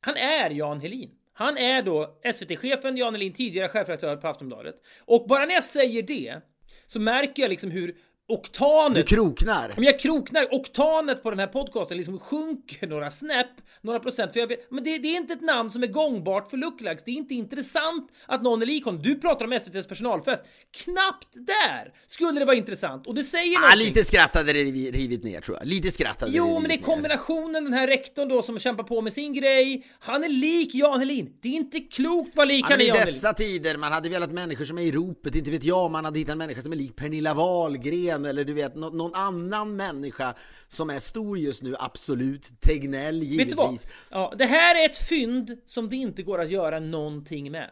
han 0.00 0.16
är 0.16 0.50
Jan 0.50 0.80
Helin. 0.80 1.10
Han 1.38 1.56
är 1.56 1.82
då 1.82 2.18
SVT-chefen 2.34 2.96
Jan 2.96 3.14
Elin, 3.14 3.32
tidigare 3.32 3.68
chefredaktör 3.68 4.16
på 4.16 4.28
Aftonbladet. 4.28 4.74
Och 5.04 5.26
bara 5.28 5.46
när 5.46 5.54
jag 5.54 5.64
säger 5.64 6.02
det 6.02 6.40
så 6.86 7.00
märker 7.00 7.42
jag 7.42 7.48
liksom 7.48 7.70
hur 7.70 7.96
du 8.28 8.34
oktanet 8.34 9.08
kroknar. 9.08 9.72
men 9.76 9.84
jag 9.84 10.00
kroknar, 10.00 10.46
oktanet 10.54 11.22
på 11.22 11.30
den 11.30 11.38
här 11.38 11.46
podcasten 11.46 11.96
liksom 11.96 12.18
sjunker 12.18 12.86
några 12.86 13.10
snäpp, 13.10 13.46
några 13.82 14.00
procent. 14.00 14.32
För 14.32 14.40
jag 14.40 14.46
vet, 14.46 14.70
men 14.70 14.84
det, 14.84 14.98
det 14.98 15.08
är 15.08 15.16
inte 15.16 15.32
ett 15.32 15.40
namn 15.40 15.70
som 15.70 15.82
är 15.82 15.86
gångbart 15.86 16.50
för 16.50 16.56
lookalikes. 16.56 17.04
Det 17.04 17.10
är 17.10 17.14
inte 17.14 17.34
intressant 17.34 18.10
att 18.26 18.42
någon 18.42 18.62
är 18.62 18.66
lik 18.66 18.84
honom. 18.84 19.02
Du 19.02 19.14
pratar 19.14 19.44
om 19.44 19.52
SVTs 19.52 19.86
personalfest. 19.86 20.42
Knappt 20.84 21.28
där 21.32 21.92
skulle 22.06 22.38
det 22.38 22.44
vara 22.44 22.56
intressant. 22.56 23.06
Och 23.06 23.14
det 23.14 23.24
säger 23.24 23.56
Ah, 23.56 23.60
någonting. 23.60 23.86
lite 23.86 24.04
skratt 24.04 24.34
hade 24.34 24.52
det 24.52 24.64
rivi- 24.64 24.90
rivit 24.92 25.24
ner 25.24 25.40
tror 25.40 25.56
jag. 25.58 25.66
Lite 25.66 25.90
skratt 25.90 26.20
hade 26.20 26.32
Jo, 26.36 26.44
rivit 26.46 26.60
men 26.62 26.68
det 26.68 26.74
är 26.74 26.82
kombinationen, 26.82 27.64
den 27.64 27.72
här 27.72 27.86
rektorn 27.86 28.28
då 28.28 28.42
som 28.42 28.58
kämpar 28.58 28.84
på 28.84 29.00
med 29.02 29.12
sin 29.12 29.32
grej. 29.32 29.86
Han 29.98 30.24
är 30.24 30.28
lik 30.28 30.74
Jan 30.74 30.98
Helin. 30.98 31.32
Det 31.42 31.48
är 31.48 31.52
inte 31.52 31.80
klokt 31.80 32.36
vad 32.36 32.48
lik 32.48 32.64
Ja, 32.64 32.66
han 32.68 32.72
men 32.72 32.80
är 32.80 32.84
I 32.84 32.88
Jan 32.88 32.96
Helin. 32.96 33.14
dessa 33.14 33.32
tider, 33.34 33.76
man 33.76 33.92
hade 33.92 34.08
velat 34.08 34.32
människor 34.32 34.64
som 34.64 34.78
är 34.78 34.82
i 34.82 34.92
ropet, 34.92 35.34
inte 35.34 35.50
vet 35.50 35.64
jag, 35.64 35.90
man 35.90 36.04
hade 36.04 36.18
hittat 36.18 36.32
en 36.32 36.38
människa 36.38 36.60
som 36.60 36.72
är 36.72 36.76
lik 36.76 36.96
Pernilla 36.96 37.34
Wahlgren 37.34 38.17
eller 38.24 38.44
du 38.44 38.52
vet 38.52 38.76
nå- 38.76 38.90
någon 38.90 39.14
annan 39.14 39.76
människa 39.76 40.34
som 40.68 40.90
är 40.90 40.98
stor 40.98 41.38
just 41.38 41.62
nu, 41.62 41.74
absolut. 41.78 42.60
Tegnell 42.60 43.20
Vet 43.20 43.48
du 43.48 43.54
vad? 43.54 43.66
givetvis. 43.70 43.92
Ja, 44.10 44.34
det 44.38 44.46
här 44.46 44.74
är 44.82 44.86
ett 44.86 45.08
fynd 45.08 45.50
som 45.66 45.88
det 45.88 45.96
inte 45.96 46.22
går 46.22 46.40
att 46.40 46.50
göra 46.50 46.80
någonting 46.80 47.50
med. 47.52 47.70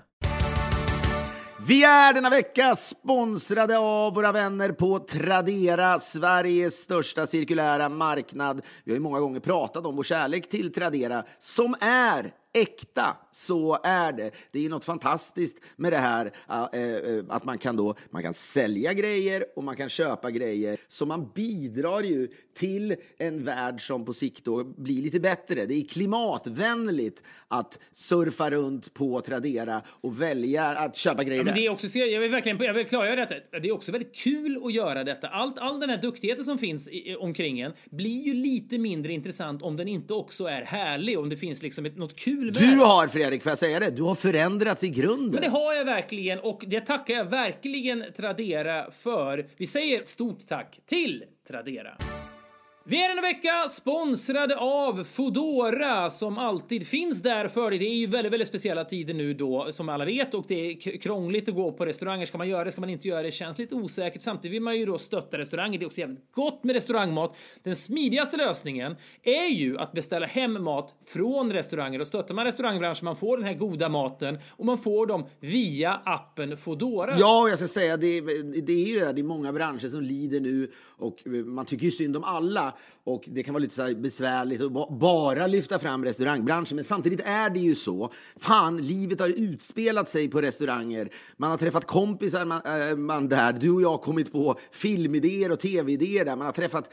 Vi 1.68 1.84
är 1.84 2.12
denna 2.14 2.30
vecka 2.30 2.76
sponsrade 2.76 3.78
av 3.78 4.14
våra 4.14 4.32
vänner 4.32 4.72
på 4.72 4.99
Tradera, 4.99 5.99
Sveriges 5.99 6.74
största 6.74 7.26
cirkulära 7.26 7.88
marknad. 7.88 8.61
Vi 8.84 8.90
har 8.92 8.97
ju 8.97 9.03
många 9.03 9.20
gånger 9.20 9.40
pratat 9.40 9.86
om 9.86 9.97
vår 9.97 10.03
kärlek 10.03 10.49
till 10.49 10.72
Tradera, 10.72 11.24
som 11.38 11.74
är 11.80 12.30
äkta. 12.61 13.16
Så 13.32 13.78
är 13.84 14.12
det. 14.12 14.30
Det 14.52 14.64
är 14.64 14.68
något 14.68 14.84
fantastiskt 14.84 15.57
med 15.76 15.92
det 15.92 15.98
här 15.98 16.32
äh, 16.50 16.80
äh, 16.80 17.24
att 17.28 17.44
man 17.44 17.59
kan 17.59 17.76
då 17.76 17.94
man 18.11 18.22
kan 18.22 18.34
sälja 18.34 18.92
grejer 18.92 19.44
och 19.57 19.64
man 19.64 19.76
kan 19.76 19.88
köpa 19.88 20.30
grejer. 20.30 20.80
Så 20.88 21.07
man 21.07 21.30
bidrar 21.34 22.02
ju 22.02 22.28
till 22.54 22.96
en 23.18 23.44
värld 23.44 23.86
som 23.86 24.04
på 24.04 24.12
sikt 24.14 24.44
då 24.44 24.64
blir 24.64 25.02
lite 25.02 25.20
bättre. 25.20 25.66
Det 25.66 25.74
är 25.74 25.84
klimatvänligt 25.84 27.22
att 27.48 27.80
surfa 27.92 28.50
runt 28.50 28.94
på 28.94 29.20
Tradera 29.20 29.82
och 29.88 30.20
välja 30.22 30.64
att 30.66 30.96
köpa 30.96 31.24
grejer 31.24 31.44
Men 31.44 31.54
där. 31.54 31.61
det 31.61 31.66
är 31.66 31.70
också, 31.70 31.98
jag 31.98 32.20
vill 32.20 32.30
verkligen 32.30 32.59
jag 32.61 32.74
vill 32.74 32.86
klargöra 32.86 33.16
detta. 33.26 33.59
Det 33.62 33.68
är 33.68 33.72
också 33.72 33.92
väldigt 33.92 34.16
kul 34.16 34.61
att 34.64 34.72
göra 34.74 35.04
detta. 35.04 35.28
Allt, 35.28 35.59
all 35.59 35.80
den 35.80 35.90
här 35.90 36.02
duktigheten 36.02 36.44
som 36.44 36.59
finns 36.59 36.88
i- 36.88 37.16
omkring 37.16 37.61
en 37.61 37.72
blir 37.90 38.22
ju 38.26 38.34
lite 38.34 38.78
mindre 38.78 39.12
intressant 39.12 39.62
om 39.62 39.76
den 39.76 39.88
inte 39.88 40.14
också 40.14 40.44
är 40.44 40.62
härlig, 40.62 41.18
om 41.18 41.28
det 41.28 41.36
finns 41.36 41.62
liksom 41.62 41.86
ett, 41.86 41.96
något 41.96 42.16
kul 42.16 42.45
med 42.47 42.55
Du 42.55 42.76
har, 42.76 43.09
Fredrik, 43.09 43.42
får 43.42 43.51
jag 43.51 43.59
säga 43.59 43.80
det? 43.80 43.90
Du 43.90 44.03
har 44.03 44.14
förändrats 44.14 44.84
i 44.84 44.88
grunden. 44.88 45.30
Men 45.30 45.40
det 45.42 45.49
har 45.49 45.72
jag 45.74 45.84
verkligen 45.84 46.38
och 46.38 46.64
det 46.66 46.80
tackar 46.80 47.14
jag 47.14 47.24
verkligen 47.24 48.05
Tradera 48.16 48.90
för. 48.90 49.47
Vi 49.57 49.66
säger 49.66 50.05
stort 50.05 50.49
tack 50.49 50.80
till 50.86 51.24
Tradera. 51.49 51.97
Vi 52.89 53.05
är 53.05 53.09
denna 53.09 53.22
vecka 53.22 53.68
sponsrade 53.68 54.57
av 54.57 55.05
Fodora 55.05 56.11
som 56.11 56.39
alltid 56.39 56.87
finns 56.87 57.22
där 57.22 57.49
för 57.49 57.70
dig. 57.70 57.78
Det 57.78 57.84
är 57.84 57.95
ju 57.95 58.07
väldigt, 58.07 58.32
väldigt 58.32 58.49
speciella 58.49 58.84
tider 58.84 59.14
nu 59.14 59.34
då 59.34 59.72
som 59.72 59.89
alla 59.89 60.05
vet 60.05 60.34
och 60.34 60.45
det 60.49 60.55
är 60.55 60.99
krångligt 61.01 61.49
att 61.49 61.55
gå 61.55 61.72
på 61.72 61.87
restauranger. 61.87 62.26
Ska 62.26 62.39
man 62.39 62.49
göra 62.49 62.64
det? 62.64 62.72
Ska 62.72 62.80
man 62.80 62.91
inte 62.91 63.09
göra 63.09 63.22
det? 63.22 63.30
Känns 63.30 63.59
lite 63.59 63.74
osäkert. 63.74 64.22
Samtidigt 64.22 64.55
vill 64.55 64.62
man 64.62 64.76
ju 64.76 64.87
då 64.87 64.99
stötta 64.99 65.39
restauranger. 65.39 65.78
Det 65.78 65.84
är 65.84 65.87
också 65.87 66.01
jävligt 66.01 66.32
gott 66.32 66.64
med 66.64 66.74
restaurangmat. 66.74 67.37
Den 67.62 67.76
smidigaste 67.76 68.37
lösningen 68.37 68.97
är 69.22 69.49
ju 69.49 69.78
att 69.78 69.93
beställa 69.93 70.26
hem 70.26 70.64
mat 70.64 70.95
från 71.07 71.53
restauranger 71.53 72.01
och 72.01 72.07
stöttar 72.07 72.34
man 72.34 72.45
restaurangbranschen 72.45 73.05
man 73.05 73.16
får 73.16 73.37
den 73.37 73.47
här 73.47 73.55
goda 73.55 73.89
maten 73.89 74.39
och 74.51 74.66
man 74.66 74.78
får 74.78 75.07
dem 75.07 75.26
via 75.41 76.01
appen 76.05 76.57
Fodora. 76.57 77.16
Ja, 77.18 77.49
jag 77.49 77.59
ska 77.59 77.68
säga, 77.68 77.97
det, 77.97 78.20
det 78.61 78.72
är 78.72 78.87
ju 78.87 78.99
det 78.99 79.07
där, 79.07 79.12
det 79.12 79.20
är 79.20 79.22
många 79.22 79.53
branscher 79.53 79.89
som 79.89 80.03
lider 80.03 80.41
nu 80.41 80.70
och 80.87 81.26
man 81.47 81.64
tycker 81.64 81.84
ju 81.84 81.91
synd 81.91 82.16
om 82.16 82.24
alla 82.24 82.75
och 83.04 83.24
det 83.26 83.42
kan 83.42 83.54
vara 83.54 83.62
lite 83.62 83.74
så 83.74 83.82
här 83.82 83.94
besvärligt 83.94 84.62
att 84.62 84.90
bara 84.90 85.46
lyfta 85.46 85.78
fram 85.78 86.04
restaurangbranschen, 86.04 86.74
men 86.74 86.84
samtidigt 86.84 87.20
är 87.24 87.50
det 87.50 87.60
ju 87.60 87.74
så. 87.74 88.12
Fan, 88.36 88.76
livet 88.76 89.20
har 89.20 89.28
utspelat 89.28 90.08
sig 90.08 90.28
på 90.28 90.40
restauranger. 90.40 91.08
Man 91.36 91.50
har 91.50 91.58
träffat 91.58 91.84
kompisar 91.84 92.44
man, 92.44 92.90
äh, 92.90 92.96
man 92.96 93.28
där. 93.28 93.52
Du 93.52 93.70
och 93.70 93.82
jag 93.82 93.90
har 93.90 93.98
kommit 93.98 94.32
på 94.32 94.58
filmidéer 94.70 95.52
och 95.52 95.60
tv-idéer 95.60 96.24
där. 96.24 96.36
Man 96.36 96.46
har 96.46 96.52
träffat 96.52 96.90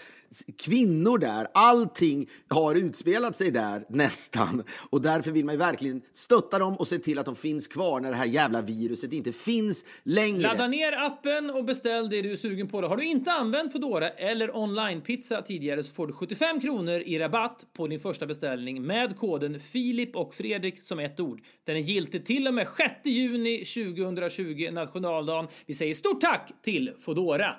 kvinnor 0.57 1.17
där. 1.17 1.47
Allting 1.53 2.29
har 2.47 2.75
utspelat 2.75 3.35
sig 3.35 3.51
där, 3.51 3.85
nästan. 3.89 4.63
Och 4.89 5.01
därför 5.01 5.31
vill 5.31 5.45
man 5.45 5.53
ju 5.53 5.59
verkligen 5.59 6.01
stötta 6.13 6.59
dem 6.59 6.75
och 6.75 6.87
se 6.87 6.99
till 6.99 7.19
att 7.19 7.25
de 7.25 7.35
finns 7.35 7.67
kvar 7.67 7.99
när 7.99 8.09
det 8.09 8.15
här 8.15 8.25
jävla 8.25 8.61
viruset 8.61 9.13
inte 9.13 9.31
finns 9.31 9.85
längre. 10.03 10.41
Ladda 10.41 10.67
ner 10.67 11.05
appen 11.05 11.49
och 11.49 11.65
beställ 11.65 12.09
det 12.09 12.21
du 12.21 12.31
är 12.31 12.35
sugen 12.35 12.67
på. 12.67 12.81
Har 12.81 12.97
du 12.97 13.05
inte 13.05 13.31
använt 13.31 13.71
Foodora 13.71 14.09
eller 14.09 14.55
online-pizza 14.55 15.41
tidigare 15.41 15.72
så 15.81 15.93
får 15.93 16.07
du 16.07 16.13
75 16.13 16.59
kronor 16.59 16.99
i 16.99 17.19
rabatt 17.19 17.65
på 17.73 17.87
din 17.87 17.99
första 17.99 18.25
beställning 18.25 18.83
med 18.83 19.17
koden 19.17 19.59
Filip 19.59 20.15
och 20.15 20.33
Fredrik 20.33 20.81
som 20.81 20.99
ett 20.99 21.19
ord. 21.19 21.41
Den 21.63 21.75
är 21.75 21.81
giltig 21.81 22.25
till 22.25 22.47
och 22.47 22.53
med 22.53 22.67
6 22.77 22.91
juni 23.03 23.57
2020, 23.57 24.69
nationaldagen. 24.71 25.47
Vi 25.65 25.73
säger 25.73 25.93
stort 25.93 26.21
tack 26.21 26.51
till 26.61 26.93
Foodora! 26.99 27.55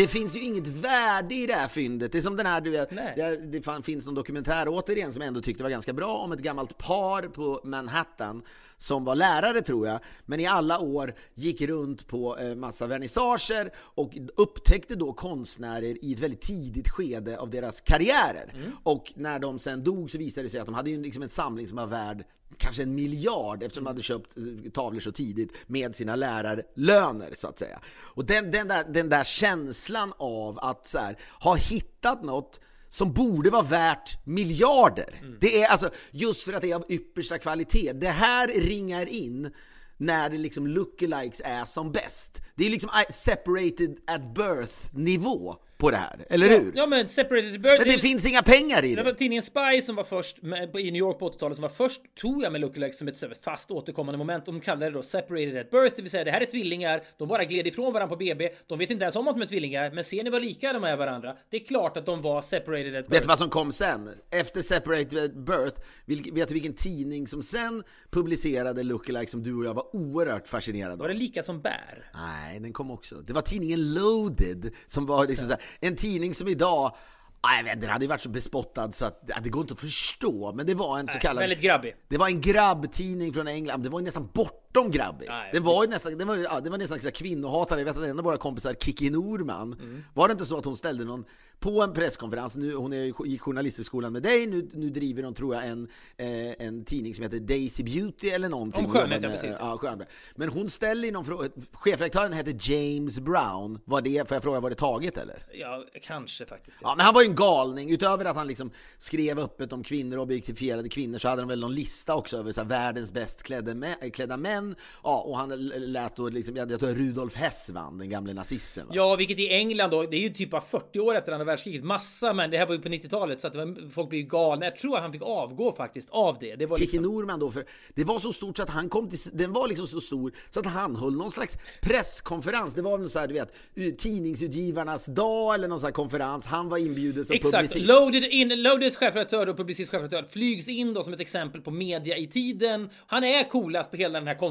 Det 0.00 0.08
finns 0.08 0.36
ju 0.36 0.40
inget 0.40 0.68
värde 0.68 1.34
i 1.34 1.46
det 1.46 1.54
här 1.54 1.68
fyndet. 1.68 2.12
Det 2.12 2.18
är 2.18 2.22
som 2.22 2.36
den 2.36 2.46
här, 2.46 2.60
du 2.60 2.70
vet, 2.70 2.90
det, 2.90 3.36
det 3.36 3.82
finns 3.84 4.06
någon 4.06 4.14
dokumentär 4.14 4.66
återigen 4.68 5.12
som 5.12 5.22
jag 5.22 5.28
ändå 5.28 5.40
tyckte 5.40 5.62
var 5.62 5.70
ganska 5.70 5.92
bra 5.92 6.14
om 6.14 6.32
ett 6.32 6.38
gammalt 6.38 6.78
par 6.78 7.22
på 7.22 7.60
Manhattan 7.64 8.42
som 8.76 9.04
var 9.04 9.14
lärare 9.14 9.62
tror 9.62 9.86
jag, 9.86 10.00
men 10.26 10.40
i 10.40 10.46
alla 10.46 10.78
år 10.78 11.14
gick 11.34 11.60
runt 11.60 12.06
på 12.06 12.38
eh, 12.38 12.54
massa 12.54 12.86
vernissager 12.86 13.70
och 13.76 14.18
upptäckte 14.36 14.94
då 14.94 15.12
konstnärer 15.12 16.04
i 16.04 16.12
ett 16.12 16.20
väldigt 16.20 16.40
tidigt 16.40 16.88
skede 16.88 17.38
av 17.38 17.50
deras 17.50 17.80
karriärer. 17.80 18.72
Och 18.82 19.12
när 19.16 19.38
de 19.38 19.58
sen 19.58 19.84
dog 19.84 20.10
så 20.10 20.18
visade 20.18 20.46
det 20.46 20.50
sig 20.50 20.60
att 20.60 20.66
de 20.66 20.74
hade 20.74 20.90
ju 20.90 21.02
liksom 21.02 21.22
en 21.22 21.28
samling 21.28 21.68
som 21.68 21.76
var 21.76 21.86
värd 21.86 22.24
kanske 22.58 22.82
en 22.82 22.94
miljard 22.94 23.62
eftersom 23.62 23.84
de 23.84 23.90
hade 23.90 24.02
köpt 24.02 24.36
eh, 24.36 24.70
tavlor 24.70 25.00
så 25.00 25.12
tidigt 25.12 25.52
med 25.66 25.94
sina 25.94 26.16
lärarlöner 26.16 27.30
så 27.34 27.48
att 27.48 27.58
säga. 27.58 27.80
Och 27.88 28.24
den, 28.24 28.50
den, 28.50 28.68
där, 28.68 28.84
den 28.84 29.08
där 29.08 29.24
känslan 29.24 30.12
av 30.18 30.58
att 30.58 30.94
här, 30.98 31.18
ha 31.40 31.54
hittat 31.54 32.22
något 32.22 32.60
som 32.88 33.12
borde 33.12 33.50
vara 33.50 33.62
värt 33.62 34.26
miljarder. 34.26 35.22
Det 35.40 35.62
är 35.62 35.68
alltså 35.68 35.90
just 36.10 36.42
för 36.42 36.52
att 36.52 36.62
det 36.62 36.70
är 36.70 36.74
av 36.74 36.84
yppersta 36.88 37.38
kvalitet. 37.38 37.92
Det 37.92 38.10
här 38.10 38.48
ringar 38.48 39.06
in 39.06 39.52
när 39.96 40.30
det 40.30 40.38
liksom 40.38 40.66
lookalikes 40.66 41.42
är 41.44 41.64
som 41.64 41.92
bäst. 41.92 42.40
Det 42.54 42.66
är 42.66 42.70
liksom 42.70 42.90
eh, 42.90 43.12
separated 43.12 43.98
at 44.06 44.34
birth 44.34 44.74
nivå 44.92 45.56
på 45.80 45.90
det 45.90 45.96
här, 45.96 46.26
eller 46.30 46.48
hur? 46.48 46.72
Ja 46.76 46.86
men 46.86 47.08
Separated 47.08 47.60
Bird... 47.60 47.78
Men 47.78 47.88
det 47.88 48.00
finns 48.00 48.26
inga 48.26 48.42
pengar 48.42 48.84
i 48.84 48.94
Det 48.94 49.02
var 49.02 49.12
det. 49.12 49.18
tidningen 49.18 49.42
Spy 49.42 49.82
som 49.82 49.96
var 49.96 50.04
först 50.04 50.42
med, 50.42 50.76
i 50.76 50.90
New 50.90 50.98
York 50.98 51.18
på 51.18 51.30
80-talet 51.30 51.56
som 51.56 51.62
var 51.62 51.68
först, 51.68 52.00
tror 52.20 52.42
jag, 52.42 52.52
med 52.52 52.60
lookalikes 52.60 52.98
som 52.98 53.08
ett 53.08 53.44
fast 53.44 53.70
återkommande 53.70 54.18
moment. 54.18 54.46
De 54.46 54.60
kallade 54.60 54.86
det 54.86 54.90
då 54.90 55.02
separated 55.02 55.56
at 55.56 55.70
birth, 55.70 55.96
det 55.96 56.02
vill 56.02 56.10
säga 56.10 56.24
det 56.24 56.30
här 56.30 56.40
är 56.40 56.44
tvillingar. 56.44 57.02
De 57.18 57.28
bara 57.28 57.44
gled 57.44 57.66
ifrån 57.66 57.92
varandra 57.92 58.16
på 58.16 58.18
BB. 58.18 58.48
De 58.66 58.78
vet 58.78 58.90
inte 58.90 59.02
ens 59.02 59.16
om 59.16 59.28
att 59.28 59.34
de 59.36 59.42
är 59.42 59.46
tvillingar, 59.46 59.90
men 59.90 60.04
ser 60.04 60.24
ni 60.24 60.30
vad 60.30 60.42
lika 60.42 60.72
de 60.72 60.84
är 60.84 60.96
varandra? 60.96 61.36
Det 61.50 61.56
är 61.56 61.64
klart 61.64 61.96
att 61.96 62.06
de 62.06 62.22
var 62.22 62.42
separated 62.42 62.96
at 62.96 63.04
Vet 63.04 63.08
birth. 63.10 63.22
du 63.22 63.28
vad 63.28 63.38
som 63.38 63.50
kom 63.50 63.72
sen? 63.72 64.10
Efter 64.30 64.62
Separated 64.62 65.44
Birth, 65.44 65.80
vilk, 66.04 66.28
vet 66.32 66.48
du 66.48 66.54
vilken 66.54 66.74
tidning 66.74 67.26
som 67.26 67.42
sen 67.42 67.82
publicerade 68.10 68.82
Lookalike 68.82 69.30
som 69.30 69.42
du 69.42 69.54
och 69.54 69.64
jag 69.64 69.74
var 69.74 69.96
oerhört 69.96 70.48
fascinerade 70.48 70.96
Var 70.96 71.04
av? 71.04 71.14
det 71.14 71.20
lika 71.20 71.42
som 71.42 71.60
bär? 71.60 72.10
Nej, 72.14 72.60
den 72.60 72.72
kom 72.72 72.90
också. 72.90 73.14
Det 73.14 73.32
var 73.32 73.42
tidningen 73.42 73.94
Loaded, 73.94 74.70
som 74.88 75.06
var 75.06 75.26
liksom 75.26 75.46
så 75.48 75.52
här, 75.52 75.62
en 75.80 75.96
tidning 75.96 76.34
som 76.34 76.48
idag 76.48 76.96
Ah, 77.42 77.56
jag 77.56 77.64
vet, 77.64 77.80
den 77.80 77.90
hade 77.90 78.04
ju 78.04 78.08
varit 78.08 78.20
så 78.20 78.28
bespottad 78.28 78.92
så 78.92 79.04
att 79.04 79.22
ja, 79.26 79.36
det 79.42 79.50
går 79.50 79.60
inte 79.60 79.74
att 79.74 79.80
förstå, 79.80 80.52
men 80.52 80.66
det 80.66 80.74
var 80.74 80.98
en 80.98 81.08
så 81.08 81.18
kallad... 81.18 81.42
Väldigt 81.42 81.60
grabbig. 81.60 81.94
Det 82.08 82.18
var 82.18 82.26
en 82.26 82.40
grabbtidning 82.40 83.32
från 83.32 83.48
England, 83.48 83.82
det 83.82 83.88
var 83.88 84.00
ju 84.00 84.04
nästan 84.04 84.28
bortom 84.72 84.90
grabbig. 84.90 85.28
Nej, 85.28 85.50
Den 85.52 85.62
var 85.62 85.84
ju 85.84 85.90
nästan, 85.90 86.18
den 86.18 86.28
var, 86.28 86.36
ja, 86.36 86.60
det 86.60 86.70
var 86.70 86.78
nästan 86.78 86.98
kvinnohatare. 87.12 87.80
Jag 87.80 87.84
vet 87.84 87.96
att 87.96 88.02
en 88.04 88.18
av 88.18 88.24
våra 88.24 88.36
kompisar, 88.36 88.74
Kiki 88.74 89.10
Norman, 89.10 89.72
Mm. 89.72 90.04
var 90.14 90.28
det 90.28 90.32
inte 90.32 90.44
så 90.44 90.58
att 90.58 90.64
hon 90.64 90.76
ställde 90.76 91.04
någon 91.04 91.24
på 91.58 91.82
en 91.82 91.92
presskonferens, 91.92 92.56
nu, 92.56 92.74
hon 92.74 92.92
är 92.92 93.26
i 93.26 93.38
journalisthögskolan 93.38 94.12
med 94.12 94.22
dig, 94.22 94.46
nu, 94.46 94.68
nu 94.74 94.90
driver 94.90 95.22
hon 95.22 95.34
tror 95.34 95.54
jag 95.54 95.66
en, 95.66 95.88
eh, 96.16 96.66
en 96.66 96.84
tidning 96.84 97.14
som 97.14 97.22
heter 97.22 97.38
Daisy 97.40 97.82
Beauty 97.82 98.28
eller 98.28 98.48
någonting. 98.48 98.84
Om 98.86 98.90
skönhet, 98.92 99.22
ja, 99.22 99.28
precis. 99.28 99.56
Ja, 99.58 99.78
skönhet. 99.78 100.08
Men 100.34 100.48
hon 100.48 100.68
ställer 100.70 101.12
någon 101.12 101.24
fråga, 101.24 101.48
chefredaktören 101.72 102.32
hette 102.32 102.72
James 102.72 103.20
Brown, 103.20 103.78
var 103.84 104.00
det, 104.00 104.28
får 104.28 104.34
jag 104.34 104.42
fråga, 104.42 104.60
var 104.60 104.70
det 104.70 104.76
taget 104.76 105.18
eller? 105.18 105.46
Ja, 105.52 105.84
kanske 106.02 106.46
faktiskt. 106.46 106.78
Ja, 106.82 106.94
men 106.96 107.04
han 107.06 107.14
var 107.14 107.22
ju 107.22 107.28
en 107.28 107.34
galning. 107.34 107.90
Utöver 107.90 108.24
att 108.24 108.36
han 108.36 108.46
liksom 108.48 108.70
skrev 108.98 109.38
öppet 109.38 109.72
om 109.72 109.82
kvinnor 109.84 110.16
och 110.16 110.22
objektifierade 110.22 110.88
kvinnor 110.88 111.18
så 111.18 111.28
hade 111.28 111.42
de 111.42 111.48
väl 111.48 111.60
någon 111.60 111.74
lista 111.74 112.14
också 112.14 112.36
över 112.36 112.52
så 112.52 112.60
här, 112.60 112.68
världens 112.68 113.12
bäst 113.12 113.42
klädda, 113.42 113.72
mä- 113.72 114.10
klädda 114.10 114.36
män. 114.60 114.74
Ja, 115.02 115.20
och 115.20 115.36
han 115.36 115.68
lät 115.76 116.16
då 116.16 116.28
liksom, 116.28 116.56
jag 116.56 116.80
tror 116.80 116.94
Rudolf 116.94 117.36
Hess 117.36 117.70
vann, 117.70 117.98
den 117.98 118.10
gamle 118.10 118.34
nazisten. 118.34 118.86
Va? 118.86 118.92
Ja, 118.96 119.16
vilket 119.16 119.38
i 119.38 119.48
England 119.48 119.90
då, 119.90 120.02
det 120.02 120.16
är 120.16 120.20
ju 120.20 120.28
typ 120.28 120.54
av 120.54 120.60
40 120.60 121.00
år 121.00 121.14
efter 121.14 121.32
andra 121.32 121.44
världskriget. 121.44 121.84
Massa 121.84 122.32
men 122.32 122.50
det 122.50 122.58
här 122.58 122.66
var 122.66 122.74
ju 122.74 122.80
på 122.80 122.88
90-talet 122.88 123.40
så 123.40 123.46
att 123.46 123.54
var, 123.54 123.90
folk 123.90 124.08
blev 124.08 124.20
ju 124.20 124.26
galna. 124.26 124.64
Jag 124.64 124.76
tror 124.76 124.96
att 124.96 125.02
han 125.02 125.12
fick 125.12 125.22
avgå 125.22 125.72
faktiskt 125.72 126.10
av 126.10 126.36
det. 126.40 126.56
Det 126.56 126.66
var 126.66 126.78
liksom... 126.78 127.02
Norman 127.02 127.40
då, 127.40 127.50
för 127.50 127.64
det 127.94 128.04
var 128.04 128.18
så 128.18 128.32
stort 128.32 128.56
så 128.56 128.62
att 128.62 128.70
han 128.70 128.88
kom 128.88 129.08
till, 129.08 129.18
den 129.32 129.52
var 129.52 129.68
liksom 129.68 129.86
så 129.86 130.00
stor 130.00 130.32
så 130.50 130.60
att 130.60 130.66
han 130.66 130.96
höll 130.96 131.16
någon 131.16 131.30
slags 131.30 131.56
presskonferens. 131.80 132.74
Det 132.74 132.82
var 132.82 132.98
väl 132.98 133.10
så 133.10 133.18
här, 133.18 133.28
du 133.28 133.34
vet, 133.34 133.98
tidningsutgivarnas 133.98 135.06
dag 135.06 135.54
eller 135.54 135.68
någon 135.68 135.80
sån 135.80 135.86
här 135.86 135.92
konferens. 135.92 136.46
Han 136.46 136.68
var 136.68 136.78
inbjuden 136.78 137.24
som 137.24 137.36
Exakt, 137.36 137.54
publicist. 137.54 137.88
Loaded, 137.88 138.24
in, 138.24 138.62
Loadeds 138.62 138.96
chefredaktör 138.96 139.48
och 139.48 139.56
publicist 139.56 139.90
chefredaktör 139.90 140.22
flygs 140.22 140.68
in 140.68 140.94
då 140.94 141.02
som 141.02 141.12
ett 141.12 141.20
exempel 141.20 141.60
på 141.60 141.70
media 141.70 142.16
i 142.16 142.26
tiden. 142.26 142.90
Han 143.06 143.24
är 143.24 143.48
coolast 143.48 143.90
på 143.90 143.96
hela 143.96 144.18
den 144.18 144.28
här 144.28 144.34
konferensen. 144.34 144.49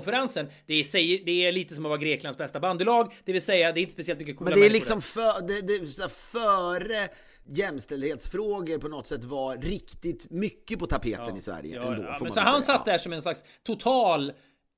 Det 0.65 0.73
är, 0.73 0.83
säger, 0.83 1.25
det 1.25 1.45
är 1.47 1.51
lite 1.51 1.75
som 1.75 1.85
att 1.85 1.89
vara 1.89 1.99
Greklands 1.99 2.37
bästa 2.37 2.59
bandylag, 2.59 3.13
det 3.25 3.33
vill 3.33 3.41
säga 3.41 3.71
det 3.71 3.79
är 3.79 3.81
inte 3.81 3.93
speciellt 3.93 4.19
mycket 4.19 4.37
coola 4.37 4.49
Men 4.49 4.59
det 4.59 4.65
är 4.65 4.69
liksom 4.69 5.01
för, 5.01 5.41
det, 5.47 5.61
det, 5.61 5.73
är 5.73 6.07
före 6.07 7.09
jämställdhetsfrågor 7.51 8.77
på 8.77 8.87
något 8.87 9.07
sätt 9.07 9.23
var 9.23 9.57
riktigt 9.57 10.31
mycket 10.31 10.79
på 10.79 10.85
tapeten 10.87 11.37
i 11.37 11.41
Sverige 11.41 11.75
Ja, 11.75 11.81
ändå. 11.81 12.03
ja, 12.03 12.17
men 12.21 12.31
så 12.31 12.35
väl 12.35 12.43
han 12.43 12.63
säga. 12.63 12.77
satt 12.77 12.85
där 12.85 12.97
som 12.97 13.13
en 13.13 13.21
slags 13.21 13.43
total 13.63 14.33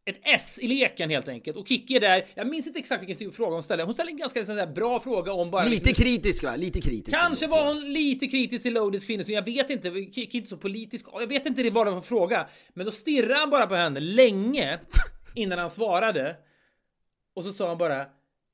ett 0.06 0.20
S 0.24 0.60
i 0.62 0.68
leken 0.68 1.10
helt 1.10 1.28
enkelt. 1.28 1.58
Och 1.58 1.68
Kikki 1.68 1.96
är 1.96 2.00
där. 2.00 2.26
Jag 2.34 2.48
minns 2.48 2.68
inte 2.68 2.80
exakt 2.80 3.02
vilken 3.02 3.18
typ 3.18 3.28
av 3.28 3.32
fråga 3.32 3.54
hon 3.54 3.64
ställde. 3.64 3.84
Hon 3.84 3.94
ställde 3.94 4.12
en 4.12 4.18
ganska 4.18 4.46
sån 4.46 4.56
där 4.56 4.68
bra 4.68 5.00
fråga 5.00 5.34
om 5.34 5.52
bara... 5.52 5.64
Lite 5.64 5.94
kritisk 5.94 6.44
va? 6.44 6.56
Lite 6.56 6.82
kritisk. 6.82 7.18
Kanske 7.18 7.48
var 7.48 7.66
hon 7.66 7.94
lite 7.94 8.28
kritisk 8.28 8.64
till 8.64 8.74
Loadeds 8.74 9.06
kvinnosyn. 9.06 9.36
Jag 9.36 9.46
vet 9.46 9.70
inte. 9.70 9.92
Kikki 9.92 10.22
är 10.22 10.36
inte 10.36 10.50
så 10.50 10.58
politisk. 10.58 11.06
Jag 11.14 11.28
vet 11.28 11.46
inte 11.46 11.70
vad 11.70 11.88
det 11.88 11.92
var 11.92 12.02
för 12.02 12.08
fråga. 12.08 12.48
Men 12.74 12.86
då 12.86 12.92
stirrade 12.92 13.36
han 13.36 13.50
bara 13.50 13.68
på 13.68 13.76
henne 13.76 14.00
länge 14.00 14.80
innan 15.36 15.60
han 15.60 15.70
svarade. 15.70 16.36
Och 17.36 17.44
så 17.44 17.54
sa 17.54 17.68
han 17.68 17.78
bara 17.78 18.06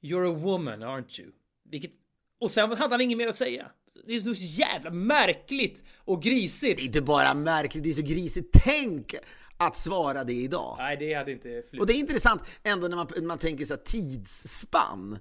You're 0.03 0.29
a 0.29 0.37
woman, 0.37 0.83
aren't 0.83 1.21
you? 1.21 1.31
Vilket... 1.69 1.91
Och 2.39 2.51
sen 2.51 2.71
hade 2.71 2.93
han 2.93 3.01
inget 3.01 3.17
mer 3.17 3.27
att 3.27 3.35
säga. 3.35 3.67
Det 4.07 4.15
är 4.15 4.21
så 4.21 4.33
jävla 4.33 4.89
märkligt 4.89 5.83
och 5.97 6.21
grisigt. 6.21 6.77
Det 6.77 6.83
är 6.83 6.85
inte 6.85 7.01
bara 7.01 7.33
märkligt, 7.33 7.83
det 7.83 7.89
är 7.89 7.93
så 7.93 8.01
grisigt. 8.01 8.49
Tänk 8.65 9.15
att 9.57 9.75
svara 9.75 10.23
det 10.23 10.33
idag. 10.33 10.75
Nej, 10.77 10.97
det 10.97 11.13
hade 11.13 11.31
inte 11.31 11.63
flytt. 11.69 11.81
Och 11.81 11.87
det 11.87 11.93
är 11.93 11.97
intressant 11.97 12.41
ändå 12.63 12.87
när 12.87 12.95
man, 12.95 13.07
när 13.15 13.21
man 13.21 13.37
tänker 13.37 13.65
så 13.65 13.73
här 13.73 13.81
tidsspann. 13.81 15.19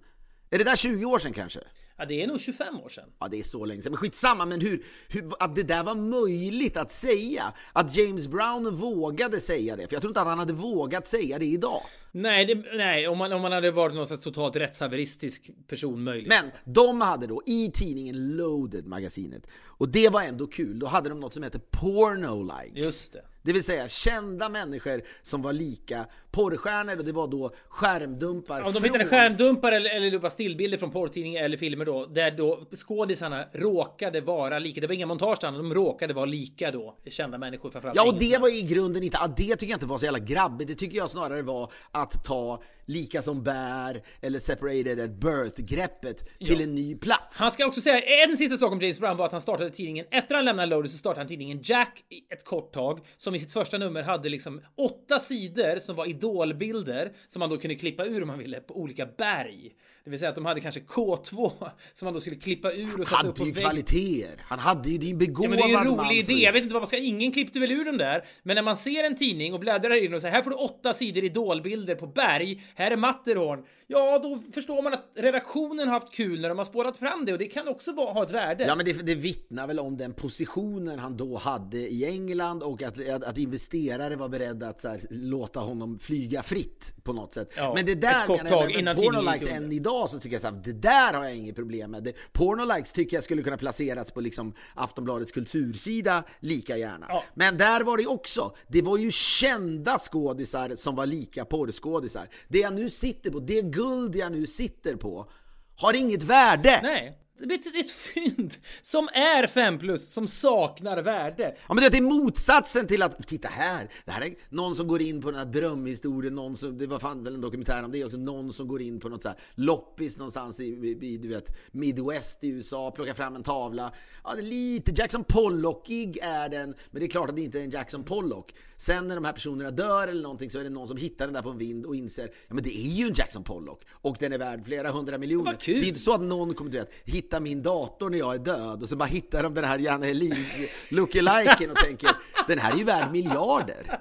Är 0.51 0.59
det 0.59 0.64
där 0.64 0.76
20 0.76 1.05
år 1.05 1.18
sedan 1.18 1.32
kanske? 1.32 1.61
Ja, 1.99 2.05
det 2.05 2.22
är 2.22 2.26
nog 2.26 2.41
25 2.41 2.80
år 2.80 2.89
sedan. 2.89 3.09
Ja, 3.18 3.28
det 3.28 3.39
är 3.39 3.43
så 3.43 3.64
länge 3.64 3.82
sedan. 3.82 3.93
Men 3.93 3.99
skitsamma, 3.99 4.47
men 4.47 4.61
hur, 4.61 4.84
hur, 5.09 5.32
att 5.39 5.55
det 5.55 5.62
där 5.62 5.84
var 5.84 5.95
möjligt 5.95 6.76
att 6.76 6.93
säga. 6.93 7.53
Att 7.72 7.97
James 7.97 8.26
Brown 8.26 8.76
vågade 8.76 9.41
säga 9.41 9.76
det. 9.76 9.89
För 9.89 9.95
jag 9.95 10.03
tror 10.03 10.11
inte 10.11 10.20
att 10.20 10.26
han 10.26 10.39
hade 10.39 10.53
vågat 10.53 11.07
säga 11.07 11.39
det 11.39 11.45
idag. 11.45 11.82
Nej, 12.12 12.45
det, 12.45 12.76
nej 12.76 13.09
om, 13.09 13.18
man, 13.18 13.32
om 13.32 13.43
man 13.43 13.53
hade 13.53 13.70
varit 13.70 13.95
någon 13.95 14.07
slags 14.07 14.22
totalt 14.22 14.57
rättshaveristisk 14.57 15.51
person 15.66 16.05
möjligt. 16.05 16.28
Men 16.28 16.51
de 16.64 17.01
hade 17.01 17.26
då 17.26 17.43
i 17.47 17.70
tidningen 17.74 18.37
Loaded, 18.37 18.87
magasinet, 18.87 19.47
och 19.64 19.89
det 19.89 20.09
var 20.09 20.22
ändå 20.22 20.47
kul, 20.47 20.78
då 20.78 20.87
hade 20.87 21.09
de 21.09 21.20
något 21.20 21.34
som 21.34 21.43
heter 21.43 21.61
porno 21.70 22.43
likes. 22.43 22.78
Just 22.84 23.12
det. 23.12 23.24
Det 23.47 23.53
vill 23.53 23.64
säga 23.64 23.88
kända 23.88 24.49
människor 24.49 25.03
som 25.22 25.42
var 25.42 25.53
lika 25.53 26.07
porrstjärnor 26.30 26.99
och 26.99 27.05
det 27.05 27.12
var 27.12 27.28
då 27.28 27.51
skärmdumpar 27.68 28.62
Om 28.62 28.72
de 28.72 28.84
hittade 28.84 29.07
skärmdumpar 29.07 29.72
eller, 29.72 29.90
eller 29.90 30.28
stillbilder 30.28 30.78
från 30.78 30.90
porrtidningar 30.90 31.42
eller 31.42 31.57
filmer 31.57 31.84
då, 31.84 32.07
där 32.07 32.30
då 32.30 32.66
skådisarna 32.76 33.44
råkade 33.53 34.20
vara 34.20 34.59
lika. 34.59 34.80
Det 34.80 34.86
var 34.86 34.94
inga 34.94 35.07
montage 35.07 35.38
de 35.40 35.74
råkade 35.74 36.14
vara 36.14 36.24
lika 36.24 36.70
då. 36.70 36.97
Kända 37.07 37.38
människor 37.38 37.70
framförallt. 37.70 37.97
Ja, 37.97 38.09
och 38.09 38.18
det 38.18 38.38
var 38.38 38.59
i 38.59 38.62
grunden 38.62 39.03
inte, 39.03 39.18
ja, 39.20 39.26
det 39.26 39.57
tycker 39.57 39.66
jag 39.66 39.76
inte 39.76 39.86
var 39.86 39.99
så 39.99 40.05
jävla 40.05 40.18
grabbigt. 40.18 40.68
Det 40.68 40.74
tycker 40.74 40.97
jag 40.97 41.11
snarare 41.11 41.42
var 41.42 41.72
att 41.92 42.24
ta 42.24 42.62
lika 42.86 43.22
som 43.22 43.42
bär 43.42 44.03
eller 44.20 44.38
separated 44.38 45.01
at 45.01 45.11
birth-greppet 45.11 46.24
till 46.38 46.61
en 46.61 46.74
ny 46.74 46.97
plats. 46.97 47.38
Han 47.38 47.53
ska 47.53 47.66
också 47.66 47.80
säga 47.80 48.24
en 48.24 48.36
sista 48.36 48.57
sak 48.57 48.72
om 48.72 48.80
James 48.80 48.99
Brown 48.99 49.16
var 49.16 49.26
att 49.26 49.32
han 49.32 49.40
startade 49.40 49.70
tidningen 49.70 50.07
efter 50.11 50.34
han 50.34 50.44
lämnade 50.44 50.68
Loaded 50.68 50.90
så 50.90 50.99
startade 50.99 51.20
han 51.20 51.28
tidningen 51.28 51.61
Jack 51.62 52.03
ett 52.32 52.44
kort 52.44 52.72
tag 52.72 53.01
som 53.16 53.34
i 53.37 53.39
sitt 53.39 53.53
första 53.53 53.78
nummer 53.78 54.03
hade 54.03 54.28
liksom 54.28 54.61
åtta 54.74 55.20
sidor 55.20 55.80
som 55.80 55.97
var 55.97 56.07
idolbilder 56.07 57.12
som 57.28 57.41
man 57.41 57.51
då 57.51 57.59
kunde 57.59 57.74
klippa 57.74 58.07
ur 58.07 58.22
om 58.22 58.28
man 58.28 58.39
ville 58.39 58.61
på 58.61 58.80
olika 58.80 59.07
berg. 59.07 59.74
Det 60.07 60.11
vill 60.11 60.19
säga 60.19 60.29
att 60.29 60.35
de 60.35 60.45
hade 60.47 60.61
kanske 60.61 60.81
K2 60.81 61.53
som 61.95 62.07
man 62.07 62.15
då 62.15 62.21
skulle 62.21 62.37
klippa 62.37 62.73
ur 62.73 63.01
och 63.01 63.07
sätta 63.07 63.21
upp 63.21 63.27
hade 63.27 63.33
på 63.33 63.47
ju 63.47 63.53
väggen. 63.53 63.71
kvaliteter. 63.71 64.45
Han 64.47 64.59
hade 64.59 64.91
ju, 64.91 64.99
det 64.99 65.07
är 65.07 65.11
en 65.11 65.19
Ja, 65.21 65.27
begåvad 65.27 65.51
men 65.51 65.59
det 65.59 65.65
är 65.65 65.69
ju 65.69 65.75
en 65.75 65.99
rolig 65.99 66.19
idé. 66.19 66.33
Jag 66.33 66.53
vet 66.53 66.63
inte 66.63 66.73
vad 66.73 66.83
man 66.83 66.87
ska... 66.87 66.99
Ingen 66.99 67.33
klippte 67.33 67.61
väl 67.61 67.71
ur 67.71 67.85
den 67.85 67.99
där. 67.99 68.25
Men 68.43 68.55
när 68.55 68.63
man 68.63 68.77
ser 68.77 69.05
en 69.05 69.17
tidning 69.17 69.55
och 69.55 69.61
bläddrar 69.61 70.05
in 70.05 70.15
och 70.15 70.21
säger 70.21 70.35
här 70.35 70.43
får 70.43 70.51
du 70.51 70.57
åtta 70.57 70.95
sidor 70.95 71.25
idolbilder 71.25 71.95
på 71.95 72.07
berg. 72.07 72.63
Här 72.75 72.91
är 72.91 72.97
Matterhorn. 72.97 73.65
Ja, 73.89 74.19
då 74.19 74.43
förstår 74.55 74.83
man 74.83 74.93
att 74.93 75.05
redaktionen 75.15 75.89
har 75.89 75.95
haft 75.95 76.15
kul 76.15 76.41
när 76.41 76.49
de 76.49 76.59
har 76.59 76.65
spårat 76.65 76.99
fram 76.99 77.25
det 77.25 77.33
och 77.33 77.39
det 77.39 77.47
kan 77.47 77.69
också 77.69 77.93
vara, 77.93 78.13
ha 78.13 78.23
ett 78.23 78.31
värde. 78.31 78.65
Ja 78.65 78.75
men 78.75 78.87
det, 78.87 79.07
det 79.07 79.15
vittnar 79.15 79.67
väl 79.67 79.79
om 79.79 79.97
den 79.97 80.13
positionen 80.13 80.99
han 80.99 81.17
då 81.17 81.37
hade 81.37 81.77
i 81.77 82.05
England 82.05 82.63
och 82.63 82.83
att, 82.83 83.09
att, 83.09 83.25
att 83.25 83.39
investerare 83.39 84.17
var 84.17 84.29
beredda 84.29 84.69
att 84.69 84.85
här, 84.85 85.01
låta 85.11 85.61
honom 85.61 85.99
flyga 85.99 86.43
fritt 86.43 86.95
på 87.03 87.13
något 87.13 87.35
sätt. 87.35 87.53
Ja, 87.57 87.73
men 87.77 87.87
det 87.87 87.95
där 87.95 88.29
menar 88.29 88.51
jag, 88.51 88.67
men 88.67 88.79
innan 88.79 88.97
Porno 88.97 89.11
tidningen 89.11 89.33
likes 89.33 89.49
gick 89.49 89.57
än 89.57 89.63
under. 89.63 89.77
Idag 89.97 90.11
så 90.11 90.18
tycker 90.18 90.34
jag 90.34 90.40
så 90.40 90.47
här, 90.47 90.61
det 90.64 90.72
där 90.72 91.14
har 91.14 91.24
jag 91.24 91.36
inget 91.36 91.57
problem 91.57 91.90
med. 91.90 92.03
Det, 92.03 92.12
porno 92.32 92.74
likes 92.74 92.92
tycker 92.92 93.16
jag 93.16 93.24
skulle 93.24 93.42
kunna 93.42 93.57
placeras 93.57 94.11
på 94.11 94.20
liksom 94.20 94.55
Aftonbladets 94.74 95.32
kultursida 95.32 96.24
lika 96.40 96.76
gärna. 96.76 97.07
Ja. 97.09 97.24
Men 97.34 97.59
där 97.59 97.80
var 97.80 97.97
det 97.97 98.07
också, 98.07 98.57
det 98.68 98.82
var 98.82 98.99
ju 98.99 99.11
kända 99.11 99.99
skådisar 99.99 100.74
som 100.74 100.94
var 100.94 101.07
lika 101.07 101.44
porrskådisar. 101.44 102.28
Det 102.49 102.59
jag 102.59 102.74
nu 102.74 102.90
sitter 102.90 103.30
på, 103.30 103.40
det 103.40 103.62
guld 103.62 104.16
jag 104.16 104.32
nu 104.32 104.47
sitter 104.47 104.97
på, 104.97 105.30
har 105.76 105.94
inget 105.94 106.22
värde. 106.22 106.80
Nej. 106.82 107.18
Det 107.39 107.55
är 107.55 107.80
ett- 107.80 107.91
fynd 107.91 108.55
som 108.82 109.09
är 109.12 109.47
5 109.47 109.78
plus, 109.78 110.12
som 110.12 110.28
saknar 110.28 111.03
värde. 111.03 111.57
Ja 111.68 111.74
men 111.74 111.84
det 111.91 111.99
är 111.99 112.03
motsatsen 112.03 112.87
till 112.87 113.03
att, 113.03 113.28
titta 113.28 113.49
här, 113.49 113.91
det 114.05 114.11
här 114.12 114.22
är 114.22 114.34
någon 114.49 114.76
som 114.76 114.87
går 114.89 115.03
in 115.03 115.20
på 115.22 115.30
den 115.30 115.39
här 115.39 115.47
drömhistorien, 115.47 116.34
någon 116.34 116.57
som, 116.57 116.78
det 116.78 116.87
var 116.87 116.99
fan 116.99 117.24
väl 117.24 117.34
en 117.34 117.41
dokumentär 117.41 117.82
om 117.82 117.93
det 117.93 118.05
också, 118.05 118.16
någon 118.16 118.53
som 118.53 118.68
går 118.68 118.82
in 118.82 119.01
på 119.01 119.09
något 119.09 119.22
så 119.22 119.28
här 119.28 119.39
loppis 119.55 120.18
någonstans 120.18 120.61
i, 120.61 120.64
i, 120.64 120.99
i 121.07 121.16
du 121.18 121.28
vet, 121.28 121.57
Midwest 121.72 122.45
i 122.45 122.49
USA, 122.49 122.91
plockar 122.91 123.14
fram 123.14 123.37
en 123.37 123.43
tavla. 123.43 123.93
Ja, 124.24 124.34
det 124.34 124.41
är 124.41 124.43
lite 124.43 124.93
Jackson 124.97 125.24
Pollockig 125.24 126.18
är 126.22 126.49
den, 126.49 126.74
men 126.91 127.01
det 127.01 127.07
är 127.07 127.11
klart 127.11 127.28
att 127.28 127.37
det 127.37 127.43
inte 127.43 127.59
är 127.61 127.62
en 127.64 127.70
Jackson 127.70 128.05
Pollock. 128.05 128.55
Sen 128.76 129.09
när 129.09 129.14
de 129.14 129.24
här 129.24 129.32
personerna 129.32 129.70
dör 129.70 130.09
eller 130.09 130.22
någonting 130.22 130.51
så 130.51 130.59
är 130.59 130.64
det 130.64 130.70
någon 130.70 130.89
som 130.89 130.97
hittar 130.97 131.24
den 131.26 131.34
där 131.34 131.43
på 131.43 131.51
en 131.51 131.59
vind 131.59 131.87
och 131.87 131.97
inser, 131.97 132.30
ja 132.49 132.55
men 132.55 132.64
det 132.64 132.76
är 132.76 132.91
ju 132.91 133.07
en 133.07 133.14
Jackson 133.14 133.45
Pollock 133.45 133.82
och 133.91 134.16
den 134.20 134.32
är 134.32 134.39
värd 134.39 134.64
flera 134.64 134.91
hundra 134.91 135.18
miljoner. 135.18 135.57
Det 135.66 135.87
är 135.87 135.89
inte 135.89 136.01
så 136.01 136.14
att 136.14 136.20
någon 136.20 136.55
kommer 136.55 136.70
du 136.70 136.78
vet, 136.78 136.91
hitta 137.27 137.41
min 137.41 137.62
dator 137.62 138.11
när 138.11 138.18
jag 138.18 138.35
är 138.35 138.39
död 138.39 138.83
och 138.83 138.89
så 138.89 138.97
bara 138.97 139.05
hittar 139.05 139.43
de 139.43 139.55
den 139.55 139.64
här 139.64 139.79
Janne 139.79 140.07
Helin 140.07 140.47
lookaliken 140.91 141.70
och 141.70 141.77
tänker 141.77 142.11
den 142.49 142.59
här 142.59 142.72
är 142.72 142.77
ju 142.77 142.85
värd 142.85 143.12
miljarder. 143.12 144.01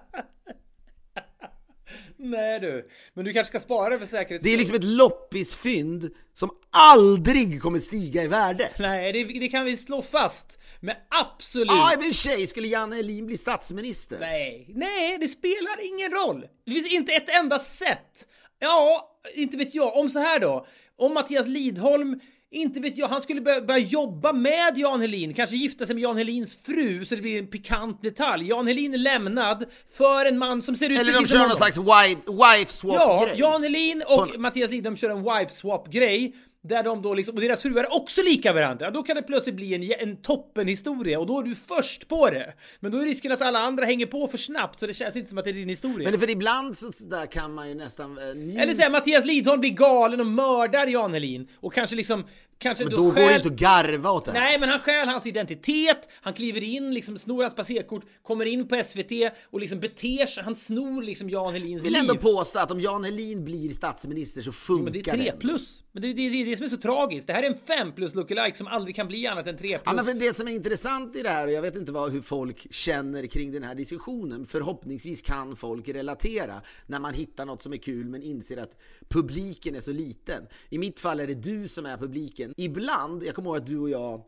Nej 2.18 2.60
du. 2.60 2.90
Men 3.14 3.26
du 3.26 3.34
kanske 3.34 3.50
ska 3.50 3.60
spara 3.60 4.00
för 4.00 4.06
säkerhets 4.06 4.44
Det 4.44 4.54
är 4.54 4.58
liksom 4.58 4.76
ett 4.76 4.84
loppisfynd 4.84 6.10
som 6.34 6.50
aldrig 6.72 7.62
kommer 7.62 7.80
stiga 7.80 8.24
i 8.24 8.28
värde. 8.28 8.70
Nej, 8.80 9.14
det, 9.14 9.40
det 9.40 9.48
kan 9.48 9.66
vi 9.66 9.78
slå 9.78 10.02
fast. 10.02 10.60
Men 10.80 10.96
absolut. 11.10 11.68
Ja, 11.68 11.94
i 11.94 11.98
och 11.98 12.04
för 12.04 12.12
sig 12.12 12.48
skulle 12.48 12.68
Janne 12.68 12.96
Helin 12.96 13.26
bli 13.26 13.38
statsminister. 13.38 14.18
Nej, 14.20 14.66
nej, 14.76 15.18
det 15.18 15.28
spelar 15.28 15.94
ingen 15.94 16.12
roll. 16.12 16.46
Det 16.66 16.72
finns 16.72 16.94
inte 16.94 17.14
ett 17.14 17.30
enda 17.30 17.60
sätt. 17.60 18.28
Ja, 18.60 19.12
inte 19.36 19.58
vet 19.58 19.76
jag. 19.76 19.98
Om 19.98 20.10
så 20.10 20.20
här 20.20 20.40
då. 20.40 20.66
Om 20.98 21.14
Mattias 21.14 21.48
Lidholm, 21.48 22.20
inte 22.52 22.80
vet 22.80 22.98
jag, 22.98 23.08
han 23.08 23.22
skulle 23.22 23.42
börja, 23.42 23.62
börja 23.62 23.80
jobba 23.80 24.34
med 24.34 24.78
Jan 24.78 25.02
Helin, 25.02 25.34
kanske 25.34 25.56
gifta 25.56 25.86
sig 25.86 25.96
med 25.96 26.02
Jan 26.04 26.18
Helins 26.18 26.56
fru 26.66 27.06
så 27.06 27.16
det 27.16 27.22
blir 27.22 27.40
en 27.40 27.48
pikant 27.48 28.02
detalj. 28.04 28.48
Jan 28.48 28.68
Helin 28.68 28.94
är 28.94 28.98
lämnad 28.98 29.66
för 29.98 30.26
en 30.26 30.38
man 30.38 30.62
som 30.62 30.76
ser 30.76 30.90
ut 30.90 31.00
Eller 31.00 31.12
de 31.12 31.18
precis 31.20 31.30
som 31.30 31.40
kör 31.40 31.48
någon 31.48 31.58
slags 31.58 31.78
wife, 31.78 32.22
wife 32.32 32.72
swap 32.72 32.96
Ja, 32.96 33.26
grej. 33.26 33.40
Jan 33.40 33.64
Helin 33.64 34.04
och 34.08 34.30
På- 34.34 34.40
Mattias 34.40 34.72
Lidholm 34.72 34.98
kör 34.98 35.10
en 35.10 35.24
wife 35.24 35.50
swap 35.52 35.92
grej. 35.92 36.36
Där 36.68 36.84
de 36.84 37.02
då 37.02 37.14
liksom, 37.14 37.36
och 37.36 37.42
deras 37.42 37.62
fruar 37.62 37.84
är 37.84 37.96
också 37.96 38.22
lika 38.22 38.54
varandra. 38.54 38.92
Då 38.92 39.04
kan 39.04 39.16
det 39.16 39.22
plötsligt 39.22 39.56
bli 39.56 39.74
en, 40.00 40.10
en 40.10 40.18
toppenhistoria 40.18 41.20
och 41.20 41.28
då 41.28 41.40
är 41.40 41.44
du 41.44 41.56
först 41.56 42.08
på 42.08 42.30
det. 42.30 42.54
Men 42.80 42.92
då 42.92 42.98
är 42.98 43.06
risken 43.06 43.32
att 43.32 43.42
alla 43.42 43.60
andra 43.60 43.86
hänger 43.86 44.06
på 44.06 44.28
för 44.28 44.38
snabbt 44.38 44.80
så 44.80 44.88
det 44.88 44.94
känns 44.94 45.16
inte 45.16 45.30
som 45.30 45.38
att 45.38 45.44
det 45.44 45.52
är 45.52 45.54
din 45.54 45.70
historia. 45.70 46.10
Men 46.12 46.20
för 46.20 46.30
ibland 46.30 46.78
så 46.78 46.92
där 47.10 47.26
kan 47.26 47.54
man 47.54 47.70
ju 47.70 47.76
nästan... 47.76 48.20
Njuta- 48.20 48.60
Eller 48.62 48.74
säga 48.74 48.90
Mattias 48.90 49.26
Lidholm 49.26 49.60
blir 49.60 49.72
galen 49.72 50.20
och 50.20 50.26
mördar 50.26 50.88
Jan 50.88 51.14
Helin 51.14 51.48
och 51.60 51.74
kanske 51.74 51.96
liksom 51.96 52.24
Kanske 52.58 52.84
Men 52.84 52.94
då 52.94 53.04
går 53.04 53.14
det 53.14 53.36
inte 53.36 53.48
att 53.48 53.54
garva 53.56 54.12
åt 54.12 54.26
det 54.26 54.32
här. 54.32 54.40
Nej, 54.40 54.60
men 54.60 54.70
han 54.70 54.80
stjäl 54.80 55.08
hans 55.08 55.26
identitet, 55.26 56.10
han 56.22 56.34
kliver 56.34 56.64
in, 56.64 56.94
liksom 56.94 57.18
snor 57.18 57.42
hans 57.42 57.56
passerkort, 57.56 58.04
kommer 58.24 58.46
in 58.46 58.68
på 58.68 58.84
SVT 58.84 59.12
och 59.50 59.60
liksom 59.60 59.80
beter 59.80 60.26
sig, 60.26 60.44
han 60.44 60.56
snor 60.56 61.02
liksom 61.04 61.30
Jan 61.30 61.54
Helins 61.54 61.84
Jag 61.84 61.92
vill 61.92 61.94
liv. 61.94 62.02
ändå 62.10 62.16
påstå 62.22 62.60
att 62.60 62.72
om 62.72 62.80
Jan 62.80 63.04
Helin 63.04 63.44
blir 63.46 63.70
statsminister 63.70 64.42
så 64.42 64.52
funkar 64.52 64.84
Men 64.84 64.94
det 64.94 65.00
är 65.00 65.04
3 65.14 65.24
det. 65.24 65.32
plus. 65.40 65.84
Men 65.92 66.02
det 66.02 66.08
är 66.08 66.14
det, 66.14 66.30
det, 66.30 66.42
är 66.42 66.46
det 66.46 66.58
som 66.58 66.64
är 66.66 66.70
så 66.70 66.78
tragiskt. 66.78 67.28
Det 67.28 67.34
här 67.34 67.44
är 67.44 67.48
en 67.48 67.56
5 67.58 67.92
plus 67.92 68.16
lookalike 68.16 68.58
som 68.58 68.68
aldrig 68.68 68.96
kan 68.96 69.08
bli 69.08 69.28
annat 69.28 69.48
än 69.48 69.58
3 69.58 69.70
Ja, 69.72 69.80
plus. 69.80 69.96
men 69.96 70.06
för 70.06 70.14
det 70.26 70.34
som 70.36 70.48
är 70.48 70.52
intressant 70.52 71.16
i 71.16 71.22
det 71.22 71.30
här, 71.30 71.48
och 71.48 71.54
jag 71.54 71.62
vet 71.62 71.76
inte 71.76 71.92
vad, 71.92 72.12
hur 72.12 72.22
folk 72.22 72.74
känner 72.74 73.26
kring 73.26 73.52
den 73.52 73.64
här 73.64 73.76
diskussionen, 73.76 74.46
förhoppningsvis 74.46 75.22
kan 75.22 75.56
folk 75.56 75.88
relatera 75.90 76.62
när 76.88 77.00
man 77.00 77.14
hittar 77.14 77.46
något 77.46 77.62
som 77.62 77.74
är 77.74 77.78
kul 77.78 78.10
men 78.10 78.22
inser 78.24 78.58
att 78.58 78.78
publiken 79.10 79.76
är 79.76 79.80
så 79.82 79.92
liten. 79.92 80.48
I 80.70 80.78
mitt 80.78 81.00
fall 81.00 81.20
är 81.20 81.28
det 81.28 81.34
du 81.34 81.68
som 81.68 81.86
är 81.86 81.98
publiken. 81.98 82.45
Ibland, 82.58 83.24
jag 83.24 83.36
kommer 83.36 83.50
ihåg 83.50 83.58
att 83.58 83.68
du 83.68 83.80
och 83.80 83.90
jag 83.90 84.22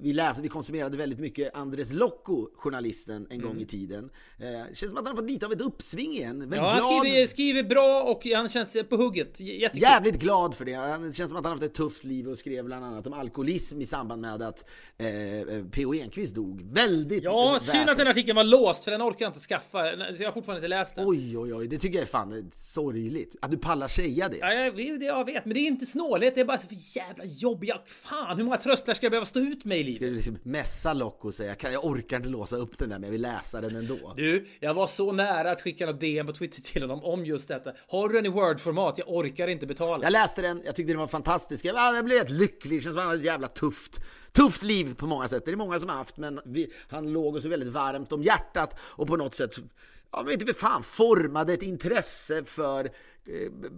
vi 0.00 0.12
läste, 0.12 0.42
vi 0.42 0.48
konsumerade 0.48 0.96
väldigt 0.96 1.18
mycket 1.18 1.54
Andres 1.54 1.92
Locco, 1.92 2.48
journalisten, 2.56 3.26
en 3.30 3.40
gång 3.40 3.60
i 3.60 3.66
tiden. 3.66 4.10
Eh, 4.38 4.74
känns 4.74 4.90
som 4.90 4.96
att 4.98 5.06
han 5.06 5.16
fått 5.16 5.30
lite 5.30 5.46
av 5.46 5.52
ett 5.52 5.60
uppsving 5.60 6.12
igen. 6.12 6.38
Väldigt 6.40 6.56
Ja, 6.58 6.68
han 6.70 6.78
glad. 6.78 7.06
skriver, 7.06 7.26
skriver 7.26 7.62
bra 7.62 8.02
och 8.02 8.26
han 8.26 8.48
känns 8.48 8.76
på 8.88 8.96
hugget. 8.96 9.40
Jättekul. 9.40 9.82
Jävligt 9.82 10.18
glad 10.18 10.54
för 10.54 10.64
det. 10.64 10.72
Han- 10.74 11.12
känns 11.14 11.28
som 11.30 11.38
att 11.38 11.44
han 11.44 11.50
haft 11.52 11.62
ett 11.62 11.74
tufft 11.74 12.04
liv 12.04 12.28
och 12.28 12.38
skrev 12.38 12.64
bland 12.64 12.84
annat 12.84 13.06
om 13.06 13.12
alkoholism 13.12 13.80
i 13.80 13.86
samband 13.86 14.20
med 14.22 14.42
att 14.42 14.64
eh, 14.98 15.34
eh, 15.40 15.64
P.O. 15.72 15.94
Enquist 15.94 16.34
dog. 16.34 16.62
Väldigt 16.72 17.24
Ja, 17.24 17.58
synd 17.62 17.90
att 17.90 17.98
den 17.98 18.08
artikeln 18.08 18.36
var 18.36 18.44
låst 18.44 18.84
för 18.84 18.90
den 18.90 19.02
orkar 19.02 19.24
jag 19.24 19.28
inte 19.30 19.40
skaffa. 19.40 19.86
Jag 19.86 20.26
har 20.26 20.32
fortfarande 20.32 20.58
inte 20.58 20.68
läst 20.68 20.96
den. 20.96 21.08
Oj, 21.08 21.38
oj, 21.38 21.54
oj, 21.54 21.68
det 21.68 21.78
tycker 21.78 21.94
jag 21.98 22.02
är 22.02 22.06
fan 22.06 22.50
sorgligt. 22.56 23.36
Att 23.42 23.50
du 23.50 23.56
pallar 23.58 23.88
säga 23.88 24.28
det. 24.28 24.36
Ja, 24.36 24.52
jag, 24.52 24.76
det 24.76 25.04
jag 25.06 25.24
vet, 25.24 25.44
men 25.44 25.54
det 25.54 25.60
är 25.60 25.66
inte 25.66 25.86
snålhet, 25.86 26.34
det 26.34 26.40
är 26.40 26.44
bara 26.44 26.58
så 26.58 26.66
för 26.68 26.96
jävla 26.96 27.24
jobb. 27.24 27.64
Jag, 27.64 27.78
fan, 27.88 28.36
hur 28.36 28.44
många 28.44 28.56
trösklar 28.56 28.94
ska 28.94 29.04
jag 29.06 29.10
behöva 29.10 29.23
stå 29.24 29.40
ut 29.40 29.64
med 29.64 29.78
i 29.78 29.84
livet? 29.84 29.96
Ska 29.96 30.06
du 30.06 30.14
liksom 30.14 30.38
mässa 30.42 30.92
Locko 30.92 31.28
och 31.28 31.34
säga 31.34 31.48
jag, 31.48 31.58
kan, 31.58 31.76
orkar 31.76 32.16
inte 32.16 32.28
låsa 32.28 32.56
upp 32.56 32.78
den 32.78 32.88
där 32.88 32.98
men 32.98 33.02
jag 33.04 33.10
vill 33.10 33.22
läsa 33.22 33.60
den 33.60 33.76
ändå. 33.76 34.12
Du, 34.16 34.46
jag 34.60 34.74
var 34.74 34.86
så 34.86 35.12
nära 35.12 35.50
att 35.50 35.60
skicka 35.60 35.86
något 35.86 36.00
DM 36.00 36.26
på 36.26 36.32
Twitter 36.32 36.62
till 36.62 36.82
honom 36.82 37.04
om 37.04 37.26
just 37.26 37.48
detta. 37.48 37.72
Har 37.88 38.08
du 38.08 38.14
den 38.14 38.26
i 38.26 38.28
Word-format? 38.28 38.98
Jag 38.98 39.08
orkar 39.08 39.48
inte 39.48 39.66
betala. 39.66 40.04
Jag 40.04 40.12
läste 40.12 40.42
den, 40.42 40.62
jag 40.64 40.76
tyckte 40.76 40.92
den 40.92 41.00
var 41.00 41.06
fantastisk. 41.06 41.64
Jag, 41.64 41.76
ja, 41.76 41.94
jag 41.94 42.04
blev 42.04 42.18
helt 42.18 42.30
lycklig, 42.30 42.78
det 42.78 42.82
känns 42.82 42.94
som 42.94 42.98
att 42.98 43.02
han 43.02 43.08
hade 43.08 43.18
ett 43.18 43.26
jävla 43.26 43.48
tufft, 43.48 44.00
tufft 44.32 44.62
liv 44.62 44.94
på 44.94 45.06
många 45.06 45.28
sätt. 45.28 45.44
Det 45.44 45.50
är 45.50 45.56
många 45.56 45.80
som 45.80 45.88
har 45.88 45.96
haft, 45.96 46.16
men 46.16 46.40
vi, 46.44 46.72
han 46.88 47.12
låg 47.12 47.36
oss 47.36 47.42
så 47.42 47.48
väldigt 47.48 47.68
varmt 47.68 48.12
om 48.12 48.22
hjärtat 48.22 48.80
och 48.80 49.06
på 49.06 49.16
något 49.16 49.34
sätt, 49.34 49.58
ja 50.12 50.22
men 50.22 50.32
inte 50.32 50.54
fan, 50.54 50.82
formade 50.82 51.52
ett 51.52 51.62
intresse 51.62 52.44
för 52.44 52.90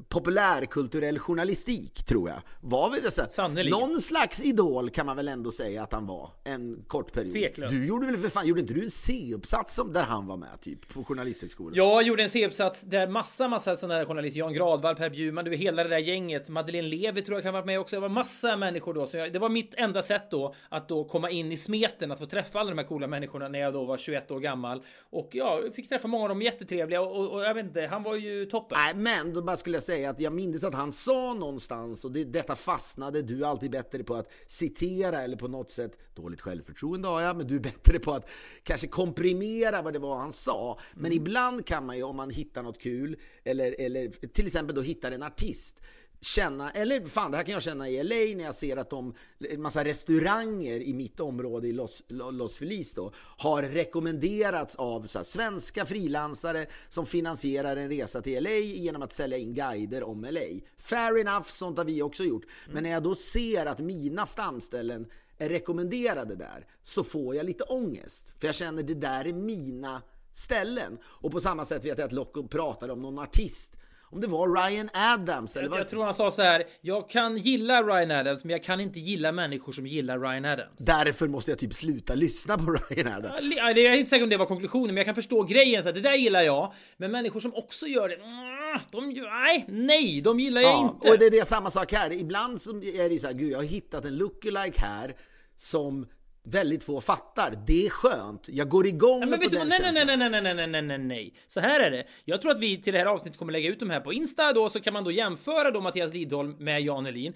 populärkulturell 0.08 1.18
journalistik, 1.18 2.04
tror 2.04 2.28
jag. 2.28 2.42
Var 2.60 2.90
här- 2.90 3.28
Sannerligen. 3.30 3.80
Någon 3.80 4.00
slags 4.00 4.42
idol 4.44 4.90
kan 4.90 5.06
man 5.06 5.16
väl 5.16 5.28
ändå 5.28 5.50
säga 5.50 5.82
att 5.82 5.92
han 5.92 6.06
var, 6.06 6.30
en 6.44 6.84
kort 6.86 7.12
period. 7.12 7.32
Tveklöst. 7.32 7.74
Du 7.74 7.86
gjorde 7.86 8.06
väl 8.06 8.16
för 8.16 8.28
fan, 8.28 8.46
gjorde 8.46 8.60
inte 8.60 8.74
du 8.74 8.84
en 8.84 8.90
C-uppsats 8.90 9.74
som- 9.74 9.92
där 9.92 10.02
han 10.02 10.26
var 10.26 10.36
med, 10.36 10.60
typ, 10.60 10.94
på 10.94 11.04
Journalisthögskolan? 11.04 11.72
Jag 11.74 12.02
gjorde 12.02 12.22
en 12.22 12.30
C-uppsats 12.30 12.82
där 12.82 13.08
massa, 13.08 13.48
massa 13.48 13.76
sådana 13.76 13.94
här 13.94 14.04
journalister, 14.04 14.38
Jan 14.40 14.52
Gradvall, 14.52 14.94
Per 14.96 15.10
Bjurman, 15.10 15.44
du 15.44 15.56
hela 15.56 15.82
det 15.82 15.88
där 15.90 15.98
gänget, 15.98 16.48
Madeleine 16.48 16.88
Levi 16.88 17.22
tror 17.22 17.36
jag 17.36 17.42
kan 17.42 17.54
ha 17.54 17.60
varit 17.60 17.66
med 17.66 17.80
också. 17.80 17.96
Det 17.96 18.00
var 18.00 18.08
massa 18.08 18.56
människor 18.56 18.94
då, 18.94 19.06
så 19.06 19.16
jag, 19.16 19.32
det 19.32 19.38
var 19.38 19.48
mitt 19.48 19.74
enda 19.76 20.02
sätt 20.02 20.30
då 20.30 20.54
att 20.68 20.88
då 20.88 21.04
komma 21.04 21.30
in 21.30 21.52
i 21.52 21.56
smeten, 21.56 22.12
att 22.12 22.18
få 22.18 22.26
träffa 22.26 22.60
alla 22.60 22.70
de 22.70 22.78
här 22.78 22.86
coola 22.86 23.06
människorna 23.06 23.48
när 23.48 23.58
jag 23.58 23.72
då 23.72 23.84
var 23.84 23.96
21 23.96 24.30
år 24.30 24.40
gammal. 24.40 24.82
Och 25.10 25.28
ja, 25.32 25.60
jag 25.64 25.74
fick 25.74 25.88
träffa 25.88 26.08
många 26.08 26.22
av 26.22 26.28
dem, 26.28 26.42
jättetrevliga 26.42 27.00
och, 27.00 27.16
och, 27.20 27.32
och 27.32 27.42
jag 27.42 27.54
vet 27.54 27.64
inte, 27.66 27.80
han 27.86 28.02
var 28.02 28.16
ju 28.16 28.44
toppen. 28.46 28.78
Nej, 28.78 28.94
men 28.94 29.35
då 29.36 29.42
bara 29.42 29.56
skulle 29.56 29.76
jag 29.76 29.82
säga 29.82 30.10
att 30.10 30.20
jag 30.20 30.32
minns 30.32 30.64
att 30.64 30.74
han 30.74 30.92
sa 30.92 31.34
någonstans, 31.34 32.04
och 32.04 32.12
det, 32.12 32.24
detta 32.24 32.56
fastnade, 32.56 33.22
du 33.22 33.44
är 33.44 33.48
alltid 33.48 33.70
bättre 33.70 34.04
på 34.04 34.14
att 34.14 34.30
citera 34.46 35.22
eller 35.22 35.36
på 35.36 35.48
något 35.48 35.70
sätt, 35.70 35.98
dåligt 36.14 36.40
självförtroende 36.40 37.08
har 37.08 37.20
jag, 37.20 37.36
men 37.36 37.46
du 37.46 37.56
är 37.56 37.60
bättre 37.60 37.98
på 37.98 38.12
att 38.12 38.28
kanske 38.62 38.86
komprimera 38.86 39.82
vad 39.82 39.92
det 39.92 39.98
var 39.98 40.16
han 40.16 40.32
sa. 40.32 40.78
Men 40.94 41.12
ibland 41.12 41.66
kan 41.66 41.86
man 41.86 41.96
ju, 41.96 42.02
om 42.02 42.16
man 42.16 42.30
hittar 42.30 42.62
något 42.62 42.80
kul, 42.80 43.16
eller, 43.44 43.80
eller 43.80 44.26
till 44.28 44.46
exempel 44.46 44.74
då 44.74 44.82
hittar 44.82 45.12
en 45.12 45.22
artist, 45.22 45.80
känna, 46.26 46.70
eller 46.70 47.04
fan 47.04 47.30
det 47.30 47.36
här 47.36 47.44
kan 47.44 47.52
jag 47.52 47.62
känna 47.62 47.88
i 47.88 48.02
LA 48.02 48.36
när 48.36 48.44
jag 48.44 48.54
ser 48.54 48.76
att 48.76 48.90
de, 48.90 49.14
en 49.38 49.62
massa 49.62 49.84
restauranger 49.84 50.80
i 50.80 50.92
mitt 50.92 51.20
område 51.20 51.68
i 51.68 51.72
Los, 51.72 52.02
Los 52.08 52.56
Feliz 52.56 52.94
då, 52.94 53.12
har 53.16 53.62
rekommenderats 53.62 54.76
av 54.76 55.06
så 55.06 55.18
här, 55.18 55.24
svenska 55.24 55.86
frilansare 55.86 56.66
som 56.88 57.06
finansierar 57.06 57.76
en 57.76 57.88
resa 57.88 58.22
till 58.22 58.44
LA 58.44 58.50
genom 58.50 59.02
att 59.02 59.12
sälja 59.12 59.38
in 59.38 59.54
guider 59.54 60.02
om 60.02 60.24
LA. 60.30 60.40
Fair 60.76 61.18
enough, 61.18 61.46
sånt 61.46 61.78
har 61.78 61.84
vi 61.84 62.02
också 62.02 62.24
gjort. 62.24 62.44
Men 62.72 62.82
när 62.82 62.90
jag 62.90 63.02
då 63.02 63.14
ser 63.14 63.66
att 63.66 63.80
mina 63.80 64.26
stamställen 64.26 65.06
är 65.38 65.48
rekommenderade 65.48 66.34
där 66.34 66.66
så 66.82 67.04
får 67.04 67.36
jag 67.36 67.46
lite 67.46 67.64
ångest. 67.64 68.34
För 68.38 68.46
jag 68.48 68.54
känner 68.54 68.82
det 68.82 68.94
där 68.94 69.24
är 69.24 69.32
mina 69.32 70.02
ställen. 70.32 70.98
Och 71.04 71.32
på 71.32 71.40
samma 71.40 71.64
sätt 71.64 71.84
vet 71.84 71.98
jag 71.98 72.06
att 72.06 72.12
Locko 72.12 72.48
pratade 72.48 72.92
om 72.92 73.02
någon 73.02 73.18
artist. 73.18 73.76
Om 74.10 74.20
det 74.20 74.26
var 74.26 74.68
Ryan 74.68 74.90
Adams 74.94 75.56
eller 75.56 75.64
Jag, 75.64 75.70
vad 75.70 75.80
jag 75.80 75.88
tror 75.88 76.04
han 76.04 76.14
sa 76.14 76.30
så 76.30 76.42
här, 76.42 76.64
jag 76.80 77.10
kan 77.10 77.36
gilla 77.38 77.82
Ryan 77.82 78.10
Adams, 78.10 78.44
men 78.44 78.50
jag 78.50 78.64
kan 78.64 78.80
inte 78.80 79.00
gilla 79.00 79.32
människor 79.32 79.72
som 79.72 79.86
gillar 79.86 80.18
Ryan 80.18 80.44
Adams. 80.44 80.76
Därför 80.78 81.28
måste 81.28 81.50
jag 81.50 81.58
typ 81.58 81.74
sluta 81.74 82.14
lyssna 82.14 82.58
på 82.58 82.72
Ryan 82.90 83.12
Adams. 83.12 83.54
Ja, 83.56 83.70
jag 83.70 83.78
är 83.78 83.98
inte 83.98 84.10
säker 84.10 84.22
om 84.24 84.30
det 84.30 84.36
var 84.36 84.46
konklusionen, 84.46 84.86
men 84.86 84.96
jag 84.96 85.06
kan 85.06 85.14
förstå 85.14 85.42
grejen. 85.42 85.82
Så 85.82 85.88
att 85.88 85.94
det 85.94 86.00
där 86.00 86.14
gillar 86.14 86.42
jag. 86.42 86.72
Men 86.96 87.10
människor 87.10 87.40
som 87.40 87.54
också 87.54 87.86
gör 87.86 88.08
det, 88.08 88.14
mm, 88.14 88.80
de 88.90 89.20
nej, 89.22 89.64
nej, 89.68 90.20
de 90.20 90.40
gillar 90.40 90.60
jag 90.60 90.70
Ja, 90.70 90.94
inte. 90.94 91.10
och 91.10 91.18
det, 91.18 91.30
det 91.30 91.38
är 91.38 91.44
samma 91.44 91.70
sak 91.70 91.92
här. 91.92 92.12
Ibland 92.12 92.60
så 92.60 92.70
är 92.70 93.08
det 93.08 93.18
så 93.18 93.26
här, 93.26 93.34
gud 93.34 93.52
jag 93.52 93.58
har 93.58 93.64
hittat 93.64 94.04
en 94.04 94.16
lookalike 94.16 94.80
här 94.80 95.14
som 95.56 96.06
väldigt 96.46 96.84
få 96.84 97.00
fattar. 97.00 97.52
Det 97.66 97.86
är 97.86 97.90
skönt. 97.90 98.48
Jag 98.48 98.68
går 98.68 98.86
igång 98.86 99.20
Ja, 99.20 99.26
men 99.26 99.38
på 99.38 99.42
vet 99.42 99.50
du 99.50 99.58
den? 99.58 99.68
Nej, 99.68 99.78
nej, 99.82 99.94
känslan. 99.94 100.18
nej, 100.18 100.30
nej, 100.30 100.42
nej, 100.42 100.54
nej, 100.54 100.66
nej, 100.66 100.82
nej, 100.82 100.98
nej. 100.98 101.34
Så 101.46 101.60
här 101.60 101.80
är 101.80 101.90
det. 101.90 102.04
Jag 102.24 102.42
tror 102.42 102.52
att 102.52 102.58
vi 102.58 102.82
till 102.82 102.92
det 102.92 102.98
här 102.98 103.06
avsnittet 103.06 103.38
kommer 103.38 103.52
lägga 103.52 103.70
ut 103.70 103.80
de 103.80 103.90
här 103.90 104.00
på 104.00 104.12
Insta 104.12 104.52
då, 104.52 104.68
så 104.68 104.80
kan 104.80 104.92
man 104.92 105.04
då 105.04 105.10
jämföra 105.10 105.70
då 105.70 105.80
Mattias 105.80 106.14
Lidholm 106.14 106.56
med 106.58 106.82
Jan 106.82 107.06
Elin. 107.06 107.32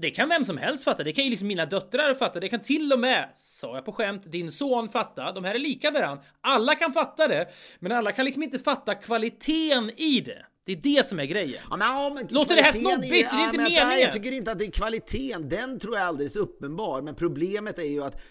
Det 0.00 0.10
kan 0.10 0.28
vem 0.28 0.44
som 0.44 0.58
helst 0.58 0.84
fatta. 0.84 1.04
Det 1.04 1.12
kan 1.12 1.24
ju 1.24 1.30
liksom 1.30 1.48
mina 1.48 1.66
döttrar 1.66 2.14
fatta. 2.14 2.40
Det 2.40 2.48
kan 2.48 2.60
till 2.60 2.92
och 2.92 3.00
med, 3.00 3.30
sa 3.34 3.74
jag 3.74 3.84
på 3.84 3.92
skämt, 3.92 4.22
din 4.26 4.52
son 4.52 4.88
fatta. 4.88 5.32
De 5.32 5.44
här 5.44 5.54
är 5.54 5.58
lika 5.58 5.90
varann. 5.90 6.18
Alla 6.40 6.74
kan 6.74 6.92
fatta 6.92 7.28
det, 7.28 7.48
men 7.78 7.92
alla 7.92 8.12
kan 8.12 8.24
liksom 8.24 8.42
inte 8.42 8.58
fatta 8.58 8.94
kvaliteten 8.94 9.90
i 9.96 10.20
det. 10.20 10.46
Det 10.64 10.72
är 10.72 10.96
det 10.96 11.06
som 11.06 11.20
är 11.20 11.24
grejen. 11.24 11.62
Ja, 11.70 11.76
men, 11.76 11.88
ja, 11.88 12.12
men 12.14 12.26
Låter 12.30 12.56
det 12.56 12.62
här 12.62 12.72
snobbigt? 12.72 13.10
Det 13.10 13.20
är 13.20 13.44
inte 13.44 13.56
men, 13.56 13.64
meningen. 13.64 13.88
Nej, 13.88 14.02
jag 14.02 14.12
tycker 14.12 14.32
inte 14.32 14.52
att 14.52 14.58
det 14.58 14.64
är 14.64 14.70
kvaliteten. 14.70 15.48
Den 15.48 15.78
tror 15.78 15.94
jag 15.94 16.02
är 16.02 16.06
alldeles 16.06 16.36
uppenbar. 16.36 17.02
Men 17.02 17.14
problemet 17.14 17.78
är 17.78 17.82
ju 17.82 18.04
att 18.04 18.22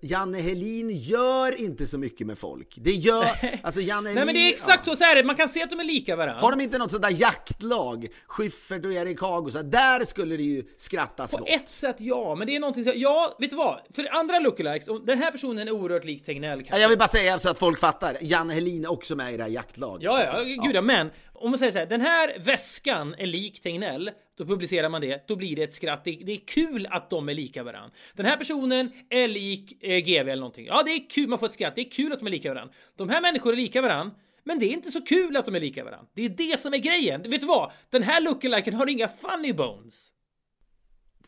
Janne 0.00 0.40
Helin 0.40 0.90
gör 0.90 1.60
inte 1.60 1.86
så 1.86 1.98
mycket 1.98 2.26
med 2.26 2.38
folk. 2.38 2.74
Det 2.76 2.92
gör... 2.92 3.26
Alltså 3.62 3.80
Janne 3.80 4.14
Nej 4.14 4.24
men 4.24 4.34
det 4.34 4.40
är 4.40 4.48
exakt 4.48 4.84
så, 4.84 4.96
så 4.96 5.04
är 5.04 5.16
det. 5.16 5.24
Man 5.24 5.36
kan 5.36 5.48
se 5.48 5.62
att 5.62 5.70
de 5.70 5.80
är 5.80 5.84
lika 5.84 6.16
varandra. 6.16 6.40
Har 6.40 6.50
de 6.50 6.60
inte 6.60 6.78
något 6.78 6.90
sånt 6.90 7.02
där 7.02 7.10
jaktlag? 7.10 8.08
Schyffert 8.26 8.84
och 8.84 8.92
Erik 8.92 9.20
Haag 9.20 9.52
så 9.52 9.62
Där 9.62 10.04
skulle 10.04 10.36
det 10.36 10.42
ju 10.42 10.64
skrattas 10.78 11.30
På 11.30 11.38
gott. 11.38 11.48
ett 11.48 11.68
sätt 11.68 11.96
ja, 11.98 12.34
men 12.34 12.46
det 12.46 12.56
är 12.56 12.60
någonting 12.60 12.84
så, 12.84 12.92
ja, 12.94 13.36
vet 13.38 13.50
du 13.50 13.56
vad? 13.56 13.80
För 13.94 14.08
andra 14.14 14.38
lookalikes, 14.38 14.88
och 14.88 15.06
den 15.06 15.18
här 15.18 15.30
personen 15.30 15.68
är 15.68 15.72
oerhört 15.72 16.04
lik 16.04 16.24
Tegnell 16.24 16.58
Ja, 16.58 16.64
kanske. 16.64 16.82
Jag 16.82 16.88
vill 16.88 16.98
bara 16.98 17.08
säga 17.08 17.38
så 17.38 17.48
att 17.48 17.58
folk 17.58 17.78
fattar. 17.78 18.16
Janne 18.20 18.54
Helin 18.54 18.84
är 18.84 18.92
också 18.92 19.16
med 19.16 19.34
i 19.34 19.36
det 19.36 19.42
här 19.42 19.50
jaktlaget. 19.50 20.04
Ja, 20.04 20.24
ja, 20.24 20.42
gud 20.42 20.74
ja, 20.74 20.82
men 20.82 21.10
om 21.40 21.50
man 21.50 21.58
säger 21.58 21.72
så 21.72 21.78
här, 21.78 21.86
den 21.86 22.00
här 22.00 22.36
väskan 22.38 23.14
är 23.18 23.26
lik 23.26 23.60
Tegnell, 23.60 24.10
då 24.38 24.46
publicerar 24.46 24.88
man 24.88 25.00
det, 25.00 25.28
då 25.28 25.36
blir 25.36 25.56
det 25.56 25.62
ett 25.62 25.72
skratt. 25.72 26.04
Det, 26.04 26.10
det 26.10 26.32
är 26.32 26.46
kul 26.46 26.86
att 26.90 27.10
de 27.10 27.28
är 27.28 27.34
lika 27.34 27.62
varandra. 27.62 27.90
Den 28.14 28.26
här 28.26 28.36
personen 28.36 28.92
är 29.10 29.28
lik 29.28 29.84
eh, 29.84 29.98
GV 29.98 30.28
eller 30.28 30.36
någonting. 30.36 30.66
Ja, 30.66 30.82
det 30.82 30.90
är 30.90 31.10
kul, 31.10 31.28
man 31.28 31.38
får 31.38 31.46
ett 31.46 31.52
skratt. 31.52 31.74
Det 31.74 31.80
är 31.80 31.90
kul 31.90 32.12
att 32.12 32.18
de 32.18 32.26
är 32.26 32.30
lika 32.30 32.54
varandra. 32.54 32.74
De 32.96 33.08
här 33.08 33.20
människorna 33.20 33.52
är 33.52 33.56
lika 33.56 33.82
varandra. 33.82 34.16
Men 34.44 34.58
det 34.58 34.66
är 34.66 34.72
inte 34.72 34.92
så 34.92 35.00
kul 35.00 35.36
att 35.36 35.46
de 35.46 35.54
är 35.54 35.60
lika 35.60 35.84
varandra. 35.84 36.06
Det 36.14 36.24
är 36.24 36.28
det 36.28 36.60
som 36.60 36.74
är 36.74 36.78
grejen. 36.78 37.22
Vet 37.22 37.40
du 37.40 37.46
vad? 37.46 37.72
Den 37.90 38.02
här 38.02 38.20
lookaliken 38.20 38.74
har 38.74 38.86
inga 38.86 39.08
funny 39.08 39.52
bones. 39.52 40.12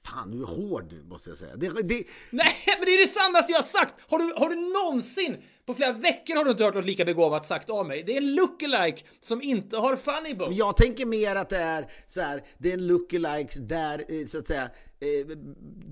Fan, 0.07 0.30
du 0.30 0.42
är 0.42 0.46
hård 0.46 0.92
nu 0.92 1.03
måste 1.03 1.30
jag 1.30 1.38
säga. 1.38 1.57
Det, 1.57 1.68
det, 1.82 2.05
Nej, 2.30 2.55
men 2.66 2.84
det 2.86 2.94
är 2.94 3.07
det 3.07 3.12
sannaste 3.12 3.53
jag 3.53 3.59
har 3.59 3.62
sagt! 3.62 3.94
Har 4.09 4.18
du, 4.18 4.32
har 4.36 4.48
du 4.48 4.57
någonsin 4.57 5.36
På 5.66 5.74
flera 5.74 5.92
veckor 5.92 6.36
har 6.36 6.44
du 6.44 6.50
inte 6.50 6.64
hört 6.64 6.74
något 6.74 6.84
lika 6.84 7.05
begåvat 7.05 7.46
sagt 7.46 7.70
av 7.70 7.86
mig. 7.86 8.03
Det 8.03 8.12
är 8.12 8.16
en 8.16 8.34
lookalike 8.34 9.05
som 9.20 9.42
inte 9.42 9.76
har 9.76 9.96
funny 9.96 10.34
bones. 10.34 10.59
Jag 10.59 10.76
tänker 10.76 11.07
mer 11.07 11.36
att 11.36 11.48
det 11.48 11.59
är 11.59 11.86
så 12.07 12.20
här, 12.20 12.44
det 12.59 12.68
är 12.68 12.74
en 12.74 12.86
lookalikes 12.86 13.57
där 13.57 14.05
eh, 14.09 14.26
så 14.26 14.38
att 14.38 14.46
säga 14.46 14.70
eh, 15.00 15.36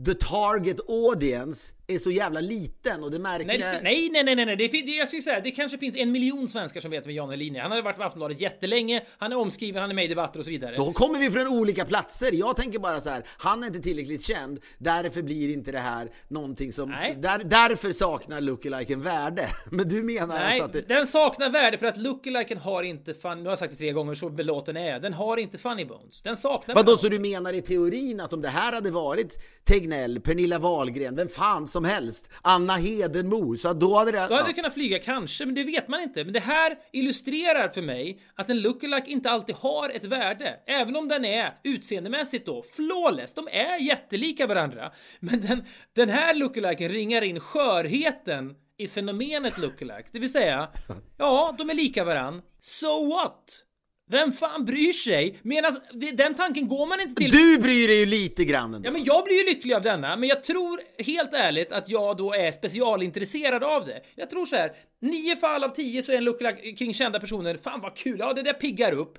the 0.07 0.15
target 0.15 0.81
audience 0.89 1.75
är 1.95 1.99
så 1.99 2.11
jävla 2.11 2.41
liten 2.41 3.05
och 3.05 3.11
det 3.11 3.19
märker 3.19 3.47
Nej, 3.47 3.59
det 3.59 3.81
nej, 3.83 4.11
nej, 4.13 4.25
nej, 4.25 4.47
nej. 4.47 4.57
Det, 4.57 4.69
det, 4.69 4.91
jag 4.91 5.09
skulle 5.09 5.23
säga, 5.23 5.41
det 5.41 5.51
kanske 5.51 5.79
finns 5.79 5.97
en 5.97 6.13
miljon 6.13 6.49
svenskar 6.49 6.81
som 6.81 6.91
vet 6.91 7.07
vem 7.07 7.15
Jan 7.15 7.31
Helin 7.31 7.57
är. 7.57 7.61
Han 7.61 7.71
har 7.71 7.83
varit 7.83 7.97
på 7.97 8.03
Aftonbladet 8.03 8.41
jättelänge, 8.41 9.03
han 9.19 9.33
är 9.33 9.39
omskriven, 9.39 9.81
han 9.81 9.91
är 9.91 9.95
med 9.95 10.05
i 10.05 10.09
debatter 10.09 10.39
och 10.39 10.45
så 10.45 10.51
vidare. 10.51 10.77
Då 10.77 10.93
kommer 10.93 11.19
vi 11.19 11.31
från 11.31 11.49
olika 11.49 11.85
platser. 11.85 12.33
Jag 12.33 12.57
tänker 12.57 12.79
bara 12.79 13.01
så 13.01 13.11
här, 13.11 13.25
han 13.27 13.63
är 13.63 13.67
inte 13.67 13.81
tillräckligt 13.81 14.25
känd, 14.25 14.61
därför 14.79 15.23
blir 15.23 15.53
inte 15.53 15.73
det 15.73 15.79
här 15.79 16.09
någonting 16.29 16.73
som... 16.73 16.91
Där, 17.17 17.39
därför 17.45 17.93
saknar 17.93 18.41
lookaliken 18.41 19.03
värde. 19.03 19.47
Men 19.71 19.89
du 19.89 20.03
menar 20.03 20.39
Nej, 20.39 20.47
alltså 20.47 20.65
att 20.65 20.73
det... 20.73 20.89
den 20.89 21.07
saknar 21.07 21.51
värde 21.51 21.79
för 21.79 21.87
att 21.87 21.97
lookaliken 21.97 22.59
har 22.59 22.83
inte 22.83 23.15
fun... 23.15 23.39
Nu 23.39 23.45
har 23.45 23.51
jag 23.51 23.59
sagt 23.59 23.73
det 23.73 23.79
tre 23.79 23.93
gånger 23.93 24.15
så 24.15 24.31
belåten 24.31 24.77
är 24.77 24.91
jag. 24.91 25.03
Den 25.03 25.13
har 25.13 25.37
inte 25.37 25.59
funny 25.59 25.85
bones. 25.85 26.23
Den 26.23 26.37
saknar 26.37 26.75
Vadå, 26.75 26.97
så 26.97 27.09
du 27.09 27.19
menar 27.19 27.53
i 27.53 27.63
teorin 27.63 28.21
att 28.21 28.33
om 28.33 28.43
det 28.43 28.49
här 28.49 28.73
hade 28.73 28.91
varit 28.91 29.39
Tegnell, 29.65 30.21
Pernilla 30.21 30.59
Wahlgren, 30.59 31.17
vem 31.17 31.29
fan 31.29 31.67
som 31.67 31.80
helst, 31.85 32.29
Anna 32.43 32.77
Hedenmo, 32.77 33.57
så 33.57 33.73
då 33.73 33.99
hade 33.99 34.13
det... 34.13 34.19
Då 34.19 34.23
hade 34.23 34.35
ja. 34.35 34.47
det 34.47 34.53
kunnat 34.53 34.75
flyga 34.75 34.99
kanske, 34.99 35.47
men 35.47 35.55
det 35.55 35.65
vet 35.65 35.89
man 35.89 36.01
inte. 36.01 36.25
Men 36.25 36.33
det 36.33 36.41
här 36.41 36.79
illustrerar 36.93 37.69
för 37.69 37.83
mig 37.83 38.23
att 38.35 38.51
en 38.51 38.61
lookalike 38.61 39.11
inte 39.11 39.31
alltid 39.31 39.55
har 39.55 39.91
ett 39.91 40.05
värde. 40.05 40.61
Även 40.67 40.97
om 40.97 41.09
den 41.09 41.25
är 41.25 41.55
utseendemässigt 41.65 42.47
då 42.47 42.63
flawless. 42.63 43.35
De 43.35 43.49
är 43.49 43.79
jättelika 43.79 44.47
varandra. 44.47 44.93
Men 45.21 45.41
den, 45.41 45.65
den 45.93 46.09
här 46.09 46.35
lookaliken 46.35 46.89
ringar 46.89 47.23
in 47.23 47.41
skörheten 47.41 48.55
i 48.79 48.89
fenomenet 48.89 49.59
lookalike. 49.59 50.09
Det 50.13 50.19
vill 50.19 50.33
säga, 50.33 50.69
ja, 51.17 51.55
de 51.59 51.71
är 51.71 51.75
lika 51.75 52.05
varann. 52.05 52.43
So 52.61 53.09
what? 53.09 53.65
Vem 54.11 54.33
fan 54.33 54.65
bryr 54.65 54.93
sig? 54.93 55.39
Medan 55.43 55.77
den 56.13 56.35
tanken 56.35 56.69
går 56.69 56.87
man 56.87 57.01
inte 57.01 57.15
till. 57.15 57.31
Du 57.31 57.59
bryr 57.59 57.87
dig 57.87 58.01
ju 58.01 58.07
lite 58.07 58.45
grann 58.45 58.75
ändå. 58.75 58.89
Ja 58.89 58.93
men 58.93 59.05
jag 59.05 59.25
blir 59.25 59.37
ju 59.37 59.45
lycklig 59.45 59.75
av 59.75 59.83
denna, 59.83 60.17
men 60.17 60.29
jag 60.29 60.43
tror 60.43 60.81
helt 60.99 61.35
ärligt 61.35 61.73
att 61.73 61.89
jag 61.89 62.17
då 62.17 62.35
är 62.35 62.51
specialintresserad 62.51 63.65
av 63.65 63.85
det. 63.85 64.01
Jag 64.15 64.31
tror 64.31 64.47
så 64.47 64.57
här, 64.57 64.73
nio 65.01 65.37
fall 65.37 65.65
av 65.65 65.69
tio 65.69 66.03
så 66.03 66.13
är 66.13 66.17
en 66.17 66.25
lookalike 66.25 66.73
kring 66.73 66.95
kända 66.95 67.21
personer, 67.21 67.59
fan 67.63 67.81
vad 67.81 67.97
kul, 67.97 68.17
ja 68.19 68.33
det 68.33 68.43
där 68.43 68.53
piggar 68.53 68.93
upp. 68.93 69.19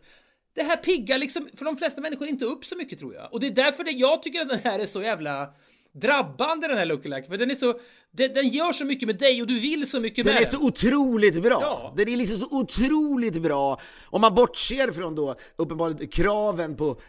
Det 0.55 0.63
här 0.63 0.77
piggar 0.77 1.17
liksom 1.17 1.49
för 1.57 1.65
de 1.65 1.77
flesta 1.77 2.01
människor 2.01 2.27
inte 2.27 2.45
upp 2.45 2.65
så 2.65 2.75
mycket 2.75 2.99
tror 2.99 3.15
jag. 3.15 3.33
Och 3.33 3.39
det 3.39 3.47
är 3.47 3.51
därför 3.51 3.83
det, 3.83 3.91
jag 3.91 4.23
tycker 4.23 4.41
att 4.41 4.49
den 4.49 4.59
här 4.63 4.79
är 4.79 4.85
så 4.85 5.01
jävla 5.01 5.53
drabbande 5.93 6.67
den 6.67 6.77
här 6.77 6.85
lookalike, 6.85 7.27
för 7.29 7.37
den 7.37 7.51
är 7.51 7.55
så, 7.55 7.79
den, 8.14 8.34
den 8.34 8.49
gör 8.49 8.74
så 8.74 8.86
mycket 8.86 9.07
med 9.07 9.18
dig 9.20 9.41
och 9.41 9.47
du 9.47 9.59
vill 9.59 9.89
så 9.89 9.99
mycket 9.99 10.26
Den 10.26 10.34
med 10.34 10.43
är 10.43 10.47
så 10.47 10.66
otroligt 10.68 11.41
bra! 11.41 11.59
Ja. 11.62 11.93
Den 11.97 12.07
är 12.09 12.18
liksom 12.18 12.38
så 12.39 12.47
otroligt 12.51 13.41
bra! 13.41 13.80
Om 14.05 14.22
man 14.22 14.36
bortser 14.36 14.91
från 14.91 15.16
då 15.16 15.36
uppenbarligen 15.55 16.07
kraven 16.07 16.76
på 16.76 17.01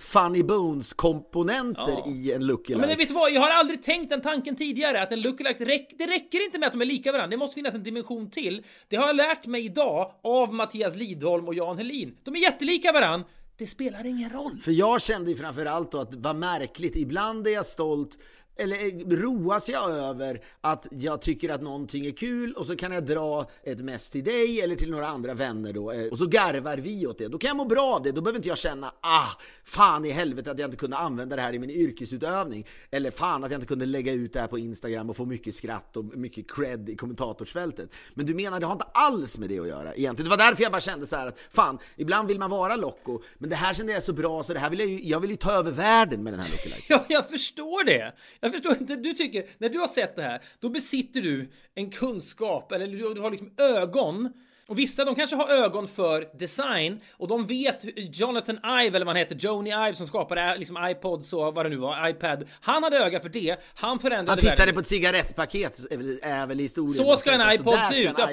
funny 0.00 0.42
bones-komponenter 0.42 2.02
Ja. 2.04 2.06
i 2.06 2.32
en 2.32 2.46
lookalike. 2.46 2.72
Ja, 2.82 2.86
men 2.88 2.98
vet 2.98 3.08
du 3.08 3.14
vad, 3.14 3.32
jag 3.32 3.40
har 3.40 3.50
aldrig 3.50 3.82
tänkt 3.82 4.10
den 4.10 4.20
tanken 4.20 4.56
tidigare 4.56 5.02
att 5.02 5.12
en 5.12 5.20
lookalike, 5.20 5.64
räck, 5.64 5.94
det 5.98 6.06
räcker 6.06 6.44
inte 6.44 6.58
med 6.58 6.66
att 6.66 6.72
de 6.72 6.80
är 6.80 6.86
lika 6.86 7.12
varandra, 7.12 7.30
det 7.30 7.36
måste 7.36 7.54
finnas 7.54 7.74
en 7.74 7.82
dimension 7.82 8.30
till. 8.30 8.62
Det 8.88 8.96
har 8.96 9.06
jag 9.06 9.16
lärt 9.16 9.46
mig 9.46 9.64
idag 9.64 10.12
av 10.22 10.54
Mattias 10.54 10.96
Lidholm 10.96 11.48
och 11.48 11.54
Jan 11.54 11.78
Helin. 11.78 12.16
De 12.24 12.34
är 12.36 12.40
jättelika 12.40 12.92
varandra, 12.92 13.26
det 13.58 13.66
spelar 13.66 14.06
ingen 14.06 14.30
roll. 14.30 14.60
För 14.62 14.72
jag 14.72 15.02
kände 15.02 15.30
ju 15.30 15.36
framförallt 15.36 15.92
då 15.92 15.98
att 15.98 16.14
vad 16.14 16.36
märkligt, 16.36 16.96
ibland 16.96 17.46
är 17.46 17.50
jag 17.50 17.66
stolt 17.66 18.18
eller 18.58 18.76
eh, 18.76 19.16
roas 19.16 19.68
jag 19.68 19.90
över 19.90 20.40
att 20.60 20.86
jag 20.90 21.22
tycker 21.22 21.48
att 21.48 21.62
någonting 21.62 22.06
är 22.06 22.10
kul 22.10 22.52
och 22.52 22.66
så 22.66 22.76
kan 22.76 22.92
jag 22.92 23.06
dra 23.06 23.50
ett 23.62 23.78
mess 23.78 24.10
till 24.10 24.24
dig 24.24 24.60
eller 24.60 24.76
till 24.76 24.90
några 24.90 25.06
andra 25.06 25.34
vänner 25.34 25.72
då 25.72 25.92
eh, 25.92 26.06
och 26.06 26.18
så 26.18 26.26
garvar 26.26 26.76
vi 26.76 27.06
åt 27.06 27.18
det. 27.18 27.28
Då 27.28 27.38
kan 27.38 27.48
jag 27.48 27.56
må 27.56 27.64
bra 27.64 27.94
av 27.94 28.02
det. 28.02 28.12
Då 28.12 28.20
behöver 28.20 28.38
inte 28.38 28.48
jag 28.48 28.58
känna 28.58 28.92
ah, 29.00 29.28
fan 29.64 30.04
i 30.04 30.10
helvete 30.10 30.50
att 30.50 30.58
jag 30.58 30.66
inte 30.66 30.76
kunde 30.76 30.96
använda 30.96 31.36
det 31.36 31.42
här 31.42 31.52
i 31.52 31.58
min 31.58 31.70
yrkesutövning. 31.70 32.66
Eller 32.90 33.10
fan 33.10 33.44
att 33.44 33.50
jag 33.50 33.56
inte 33.56 33.68
kunde 33.68 33.86
lägga 33.86 34.12
ut 34.12 34.32
det 34.32 34.40
här 34.40 34.46
på 34.46 34.58
Instagram 34.58 35.10
och 35.10 35.16
få 35.16 35.24
mycket 35.24 35.54
skratt 35.54 35.96
och 35.96 36.04
mycket 36.04 36.50
cred 36.50 36.88
i 36.88 36.96
kommentatorsfältet. 36.96 37.90
Men 38.14 38.26
du 38.26 38.34
menar 38.34 38.60
det 38.60 38.66
har 38.66 38.72
inte 38.72 38.84
alls 38.84 39.38
med 39.38 39.48
det 39.48 39.58
att 39.58 39.68
göra 39.68 39.94
egentligen. 39.94 40.30
Det 40.30 40.36
var 40.36 40.44
därför 40.50 40.62
jag 40.62 40.72
bara 40.72 40.80
kände 40.80 41.06
så 41.06 41.16
här 41.16 41.26
att 41.26 41.38
fan, 41.50 41.78
ibland 41.96 42.28
vill 42.28 42.38
man 42.38 42.50
vara 42.50 42.76
Locko, 42.76 43.20
men 43.38 43.50
det 43.50 43.56
här 43.56 43.74
kände 43.74 43.92
jag 43.92 44.02
så 44.02 44.12
bra 44.12 44.42
så 44.42 44.52
det 44.52 44.58
här 44.58 44.70
vill 44.70 44.80
jag 44.80 44.88
ju, 44.88 45.04
jag 45.04 45.20
vill 45.20 45.30
ju 45.30 45.36
ta 45.36 45.52
över 45.52 45.70
världen 45.70 46.22
med 46.22 46.32
den 46.32 46.40
här 46.40 46.50
lookalike. 46.50 46.84
Ja, 46.88 47.04
jag 47.08 47.28
förstår 47.28 47.84
det. 47.84 48.14
Jag 48.40 48.47
jag 48.48 48.62
förstår 48.62 48.76
inte. 48.80 48.96
Du 48.96 49.12
tycker, 49.12 49.44
när 49.58 49.68
du 49.68 49.78
har 49.78 49.88
sett 49.88 50.16
det 50.16 50.22
här, 50.22 50.42
då 50.60 50.68
besitter 50.68 51.20
du 51.20 51.48
en 51.74 51.90
kunskap, 51.90 52.72
eller 52.72 52.86
du, 52.86 53.14
du 53.14 53.20
har 53.20 53.30
liksom 53.30 53.52
ögon. 53.56 54.32
Och 54.68 54.78
vissa 54.78 55.04
de 55.04 55.14
kanske 55.14 55.36
har 55.36 55.48
ögon 55.48 55.88
för 55.88 56.28
design 56.38 57.00
och 57.12 57.28
de 57.28 57.46
vet 57.46 57.84
Jonathan 57.96 58.56
Ive 58.56 58.96
eller 58.96 59.06
vad 59.06 59.06
han 59.06 59.16
heter, 59.16 59.36
Joni 59.36 59.70
Ive 59.70 59.94
som 59.94 60.06
skapade 60.06 60.56
liksom 60.58 60.88
iPods 60.90 61.32
och 61.32 61.54
vad 61.54 61.64
det 61.66 61.68
nu 61.68 61.76
var, 61.76 62.08
iPad. 62.08 62.44
Han 62.60 62.82
hade 62.82 62.98
öga 62.98 63.20
för 63.20 63.28
det. 63.28 63.56
Han 63.74 63.98
förändrade 63.98 64.30
Han 64.30 64.38
tittade 64.38 64.56
världen. 64.56 64.74
på 64.74 64.80
ett 64.80 64.86
cigarettpaket 64.86 65.80
är 66.22 66.46
väl, 66.46 66.58
historien. 66.58 66.94
Så 66.94 67.16
ska 67.16 67.30
en 67.30 67.52
iPod 67.52 67.78
se 67.92 68.02
ut. 68.02 68.14
Ja, 68.18 68.28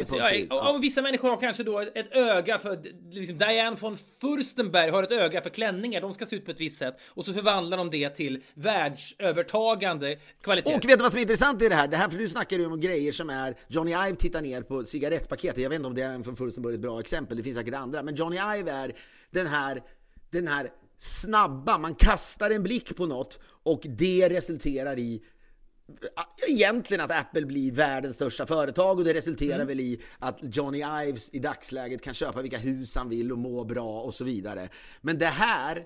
Ja, 0.49 0.69
och, 0.69 0.75
och 0.75 0.83
vissa 0.83 1.01
människor 1.01 1.29
har 1.29 1.37
kanske 1.37 1.63
då 1.63 1.79
ett 1.79 2.15
öga 2.15 2.59
för, 2.59 2.79
liksom 3.11 3.37
Diane 3.37 3.75
von 3.79 3.97
Furstenberg 4.21 4.89
har 4.89 5.03
ett 5.03 5.11
öga 5.11 5.41
för 5.41 5.49
klänningar. 5.49 6.01
De 6.01 6.13
ska 6.13 6.25
se 6.25 6.35
ut 6.35 6.45
på 6.45 6.51
ett 6.51 6.59
visst 6.59 6.77
sätt. 6.77 6.99
Och 7.09 7.25
så 7.25 7.33
förvandlar 7.33 7.77
de 7.77 7.89
det 7.89 8.09
till 8.09 8.43
världsövertagande 8.53 10.17
kvalitet. 10.41 10.75
Och 10.75 10.89
vet 10.89 10.97
du 10.97 11.03
vad 11.03 11.11
som 11.11 11.17
är 11.17 11.21
intressant 11.21 11.61
i 11.61 11.69
det 11.69 11.75
här? 11.75 11.87
Det 11.87 11.97
här 11.97 12.09
för 12.09 12.17
du 12.17 12.29
snackar 12.29 12.57
ju 12.57 12.65
om 12.65 12.79
grejer 12.79 13.11
som 13.11 13.29
är 13.29 13.55
Johnny 13.67 13.91
Ive 13.91 14.15
tittar 14.15 14.41
ner 14.41 14.61
på 14.61 14.83
cigarettpaketet. 14.85 15.57
Jag 15.63 15.69
vet 15.69 15.75
inte 15.75 15.87
om 15.87 15.95
det 15.95 16.01
är 16.01 16.09
en 16.11 16.23
från 16.25 16.35
Furstenberg 16.35 16.73
ett 16.73 16.81
bra 16.81 16.99
exempel. 16.99 17.37
Det 17.37 17.43
finns 17.43 17.57
säkert 17.57 17.73
andra. 17.73 18.03
Men 18.03 18.15
Johnny 18.15 18.35
Ive 18.35 18.71
är 18.71 18.95
den 19.31 19.47
här, 19.47 19.83
den 20.29 20.47
här 20.47 20.71
snabba, 20.99 21.77
man 21.77 21.95
kastar 21.95 22.51
en 22.51 22.63
blick 22.63 22.95
på 22.95 23.05
något 23.05 23.39
och 23.63 23.81
det 23.83 24.29
resulterar 24.29 24.99
i 24.99 25.23
Egentligen 26.47 27.01
att 27.01 27.11
Apple 27.11 27.45
blir 27.45 27.71
världens 27.71 28.15
största 28.15 28.45
företag 28.45 28.99
och 28.99 29.05
det 29.05 29.13
resulterar 29.13 29.55
Mm. 29.55 29.67
väl 29.67 29.79
i 29.79 30.01
att 30.19 30.39
Johnny 30.41 30.83
Ives 31.07 31.29
i 31.33 31.39
dagsläget 31.39 32.01
kan 32.01 32.13
köpa 32.13 32.41
vilka 32.41 32.57
hus 32.57 32.95
han 32.95 33.09
vill 33.09 33.31
och 33.31 33.37
må 33.37 33.63
bra 33.63 34.01
och 34.01 34.13
så 34.13 34.23
vidare. 34.23 34.69
Men 35.01 35.17
det 35.17 35.25
här 35.25 35.83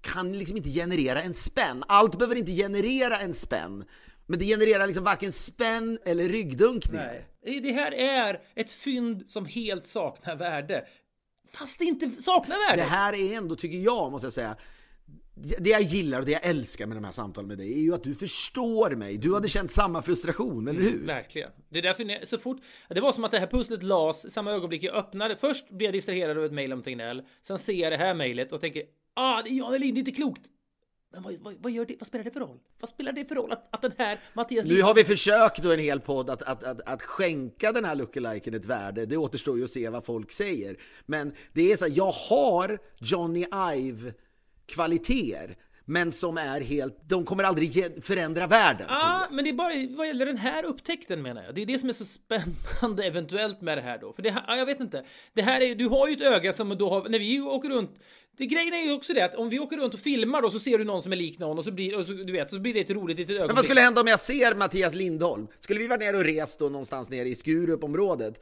kan 0.00 0.32
liksom 0.32 0.56
inte 0.56 0.70
generera 0.70 1.22
en 1.22 1.34
spänn. 1.34 1.84
Allt 1.88 2.18
behöver 2.18 2.36
inte 2.36 2.52
generera 2.52 3.18
en 3.18 3.34
spänn. 3.34 3.84
Men 4.26 4.38
det 4.38 4.44
genererar 4.44 4.86
liksom 4.86 5.04
varken 5.04 5.32
spänn 5.32 5.98
eller 6.04 6.28
ryggdunkningar. 6.28 7.06
Nej. 7.06 7.26
Det 7.42 7.72
här 7.72 7.92
är 7.92 8.40
ett 8.54 8.72
fynd 8.72 9.28
som 9.30 9.46
helt 9.46 9.86
saknar 9.86 10.36
värde. 10.36 10.86
Fast 11.52 11.78
det 11.78 11.84
inte 11.84 12.10
saknar 12.22 12.68
värde. 12.68 12.82
Det 12.82 12.88
här 12.88 13.12
är 13.12 13.36
ändå, 13.36 13.56
tycker 13.56 13.78
jag, 13.78 14.12
måste 14.12 14.26
jag 14.26 14.32
säga, 14.32 14.56
det 15.58 15.70
jag 15.70 15.82
gillar 15.82 16.20
och 16.20 16.26
det 16.26 16.32
jag 16.32 16.46
älskar 16.46 16.86
med 16.86 16.96
de 16.96 17.04
här 17.04 17.12
samtalen 17.12 17.48
med 17.48 17.58
dig 17.58 17.72
är 17.72 17.82
ju 17.82 17.94
att 17.94 18.04
du 18.04 18.14
förstår 18.14 18.90
mig. 18.90 19.16
Du 19.16 19.34
hade 19.34 19.48
känt 19.48 19.70
samma 19.70 20.02
frustration, 20.02 20.68
eller 20.68 20.80
hur? 20.80 21.06
Verkligen. 21.06 21.50
Det 21.68 21.78
är 21.78 21.82
därför 21.82 22.04
ni, 22.04 22.20
så 22.24 22.38
fort... 22.38 22.60
Det 22.88 23.00
var 23.00 23.12
som 23.12 23.24
att 23.24 23.30
det 23.30 23.38
här 23.38 23.46
pusslet 23.46 23.82
las 23.82 24.30
samma 24.30 24.52
ögonblick 24.52 24.82
jag 24.82 24.94
öppnade. 24.94 25.36
Först 25.36 25.70
blev 25.70 25.86
jag 25.86 25.94
distraherad 25.94 26.38
av 26.38 26.44
ett 26.44 26.52
mejl 26.52 26.72
om 26.72 26.82
Tegnell. 26.82 27.22
Sen 27.42 27.58
ser 27.58 27.72
jag 27.72 27.92
det 27.92 27.96
här 27.96 28.14
mejlet 28.14 28.52
och 28.52 28.60
tänker 28.60 28.82
ah, 29.14 29.42
det 29.42 29.50
är 29.50 29.54
Jan 29.54 29.72
Helin, 29.72 29.94
det 29.94 29.98
är 29.98 30.00
inte 30.00 30.12
klokt. 30.12 30.42
Men 31.12 31.22
vad, 31.22 31.34
vad, 31.40 31.54
vad 31.60 31.72
gör 31.72 31.84
det? 31.86 31.96
Vad 31.98 32.06
spelar 32.06 32.24
det 32.24 32.30
för 32.30 32.40
roll? 32.40 32.58
Vad 32.80 32.88
spelar 32.88 33.12
det 33.12 33.24
för 33.28 33.34
roll 33.34 33.52
att, 33.52 33.68
att 33.70 33.82
den 33.82 33.92
här 33.98 34.20
Mattias 34.34 34.66
Nu 34.66 34.82
har 34.82 34.94
vi 34.94 35.04
försökt 35.04 35.62
då 35.62 35.72
en 35.72 35.78
hel 35.78 36.00
podd 36.00 36.30
att, 36.30 36.42
att, 36.42 36.64
att, 36.64 36.80
att 36.80 37.02
skänka 37.02 37.72
den 37.72 37.84
här 37.84 37.94
lookaliken 37.94 38.54
ett 38.54 38.66
värde. 38.66 39.06
Det 39.06 39.16
återstår 39.16 39.58
ju 39.58 39.64
att 39.64 39.70
se 39.70 39.88
vad 39.88 40.04
folk 40.04 40.32
säger. 40.32 40.76
Men 41.06 41.32
det 41.52 41.72
är 41.72 41.76
så 41.76 41.84
här, 41.84 41.92
jag 41.96 42.10
har 42.10 42.78
Johnny 43.00 43.46
Ive 43.76 44.12
kvaliteter. 44.66 45.56
Men 45.84 46.12
som 46.12 46.38
är 46.38 46.60
helt, 46.60 47.08
de 47.08 47.24
kommer 47.24 47.44
aldrig 47.44 48.04
förändra 48.04 48.46
världen. 48.46 48.86
Ja, 48.88 49.28
men 49.30 49.44
det 49.44 49.50
är 49.50 49.54
bara 49.54 49.96
vad 49.96 50.06
gäller 50.06 50.26
den 50.26 50.36
här 50.36 50.64
upptäckten 50.64 51.22
menar 51.22 51.42
jag. 51.42 51.54
Det 51.54 51.62
är 51.62 51.66
det 51.66 51.78
som 51.78 51.88
är 51.88 51.92
så 51.92 52.04
spännande 52.04 53.04
eventuellt 53.04 53.60
med 53.60 53.78
det 53.78 53.82
här 53.82 53.98
då. 53.98 54.12
För 54.12 54.22
det 54.22 54.30
här, 54.30 54.44
ja, 54.48 54.56
jag 54.56 54.66
vet 54.66 54.80
inte. 54.80 55.04
Det 55.32 55.42
här 55.42 55.60
är, 55.60 55.74
du 55.74 55.88
har 55.88 56.08
ju 56.08 56.14
ett 56.14 56.22
öga 56.22 56.52
som 56.52 56.68
då 56.78 56.90
har, 56.90 57.08
när 57.08 57.18
vi 57.18 57.40
åker 57.40 57.68
runt. 57.68 58.00
Det 58.36 58.46
grejen 58.46 58.74
är 58.74 58.84
ju 58.84 58.92
också 58.92 59.12
det 59.12 59.24
att 59.24 59.34
om 59.34 59.48
vi 59.48 59.58
åker 59.58 59.76
runt 59.76 59.94
och 59.94 60.00
filmar 60.00 60.42
då 60.42 60.50
så 60.50 60.60
ser 60.60 60.78
du 60.78 60.84
någon 60.84 61.02
som 61.02 61.12
är 61.12 61.16
lik 61.16 61.38
någon 61.38 61.58
och 61.58 61.64
så 61.64 61.72
blir, 61.72 61.98
och 61.98 62.06
så, 62.06 62.12
du 62.12 62.32
vet, 62.32 62.50
så 62.50 62.58
blir 62.58 62.74
det 62.74 62.80
ett 62.80 62.90
roligt 62.90 63.18
litet 63.18 63.30
ögonblick. 63.30 63.48
Men 63.48 63.56
vad 63.56 63.64
skulle 63.64 63.80
hända 63.80 64.00
om 64.00 64.06
jag 64.06 64.20
ser 64.20 64.54
Mattias 64.54 64.94
Lindholm? 64.94 65.46
Skulle 65.60 65.80
vi 65.80 65.86
varit 65.86 66.00
nere 66.00 66.16
och 66.16 66.24
rest 66.24 66.58
då 66.58 66.68
någonstans 66.68 67.10
nere 67.10 67.28
i 67.28 67.34
Skurupområdet? 67.34 68.34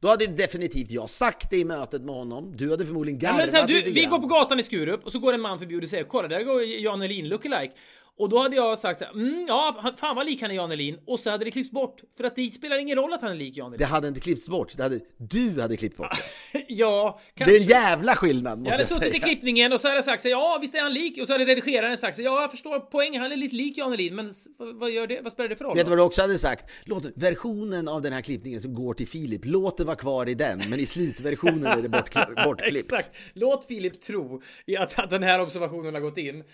Då 0.00 0.08
hade 0.08 0.26
definitivt 0.26 0.90
jag 0.90 1.10
sagt 1.10 1.50
det 1.50 1.56
i 1.56 1.64
mötet 1.64 2.02
med 2.02 2.14
honom. 2.14 2.56
Du 2.56 2.70
hade 2.70 2.86
förmodligen 2.86 3.20
Ja, 3.22 3.30
garvat 3.30 3.50
så 3.50 3.56
här, 3.56 3.66
du, 3.66 3.82
vi 3.90 4.04
går 4.04 4.18
på 4.18 4.26
gatan 4.26 4.60
i 4.60 4.62
Skurup 4.62 5.04
och 5.04 5.12
så 5.12 5.18
går 5.18 5.32
en 5.32 5.40
man 5.40 5.58
förbi 5.58 5.76
och 5.76 5.80
du 5.80 5.88
säger 5.88 6.04
kolla 6.04 6.28
där 6.28 6.42
går 6.42 6.62
Jan 6.62 7.00
Helin 7.00 7.28
lookalike. 7.28 7.72
Och 8.20 8.28
då 8.28 8.38
hade 8.38 8.56
jag 8.56 8.78
sagt 8.78 8.98
så 8.98 9.04
här, 9.04 9.12
mm, 9.12 9.44
ja, 9.48 9.92
fan 9.96 10.16
vad 10.16 10.26
lik 10.26 10.42
han 10.42 10.50
är 10.50 10.54
Jan 10.54 10.72
Elin. 10.72 10.98
Och 11.06 11.20
så 11.20 11.30
hade 11.30 11.44
det 11.44 11.50
klippts 11.50 11.70
bort. 11.72 12.00
För 12.16 12.24
att 12.24 12.36
det 12.36 12.50
spelar 12.50 12.78
ingen 12.78 12.96
roll 12.98 13.12
att 13.12 13.22
han 13.22 13.30
är 13.30 13.34
lik 13.34 13.56
Jan 13.56 13.70
Det 13.70 13.76
Elin. 13.76 13.86
hade 13.88 14.08
inte 14.08 14.20
klippts 14.20 14.48
bort, 14.48 14.76
det 14.76 14.82
hade, 14.82 15.00
du 15.16 15.60
hade 15.60 15.76
klippt 15.76 15.96
bort 15.96 16.10
det. 16.52 16.64
ja, 16.68 17.20
Det 17.34 17.38
kanske. 17.38 17.56
är 17.56 17.60
en 17.60 17.66
jävla 17.66 18.16
skillnad 18.16 18.52
Jag 18.52 18.58
måste 18.58 18.70
hade 18.72 18.82
jag, 18.82 18.88
suttit 18.88 19.06
i 19.08 19.10
säga. 19.10 19.22
klippningen 19.22 19.72
och 19.72 19.80
så 19.80 19.88
hade 19.88 19.98
jag 19.98 20.04
sagt 20.04 20.22
så 20.22 20.28
här, 20.28 20.32
ja 20.32 20.58
visst 20.60 20.74
är 20.74 20.80
han 20.80 20.92
lik. 20.92 21.18
Och 21.20 21.26
så 21.26 21.32
hade 21.32 21.44
redigeraren 21.44 21.98
sagt 21.98 22.16
så 22.16 22.22
här, 22.22 22.28
ja 22.28 22.40
jag 22.42 22.50
förstår 22.50 22.80
poängen, 22.80 23.22
han 23.22 23.32
är 23.32 23.36
lite 23.36 23.56
lik 23.56 23.78
Jan 23.78 23.92
Elin. 23.92 24.14
Men 24.14 24.32
vad, 24.58 24.90
gör 24.90 25.06
det? 25.06 25.20
Vad 25.22 25.32
spelar 25.32 25.48
det 25.48 25.56
för 25.56 25.64
roll? 25.64 25.76
Vet 25.76 25.86
du 25.86 25.90
vad 25.90 25.98
du 25.98 26.02
också 26.02 26.20
hade 26.22 26.38
sagt? 26.38 26.70
Låt 26.84 27.04
versionen 27.16 27.88
av 27.88 28.02
den 28.02 28.12
här 28.12 28.20
klippningen 28.22 28.60
som 28.60 28.74
går 28.74 28.94
till 28.94 29.08
Filip, 29.08 29.40
låt 29.44 29.76
det 29.76 29.84
vara 29.84 29.96
kvar 29.96 30.28
i 30.28 30.34
den, 30.34 30.62
men 30.70 30.80
i 30.80 30.86
slutversionen 30.86 31.66
är 31.66 31.82
det 31.82 31.88
bortkli- 31.88 32.44
bortklippt. 32.44 32.92
Exakt. 32.92 33.10
Låt 33.34 33.64
Filip 33.66 34.00
tro 34.02 34.42
i 34.66 34.76
att 34.76 35.10
den 35.10 35.22
här 35.22 35.40
observationen 35.42 35.94
har 35.94 36.00
gått 36.00 36.18
in. 36.18 36.44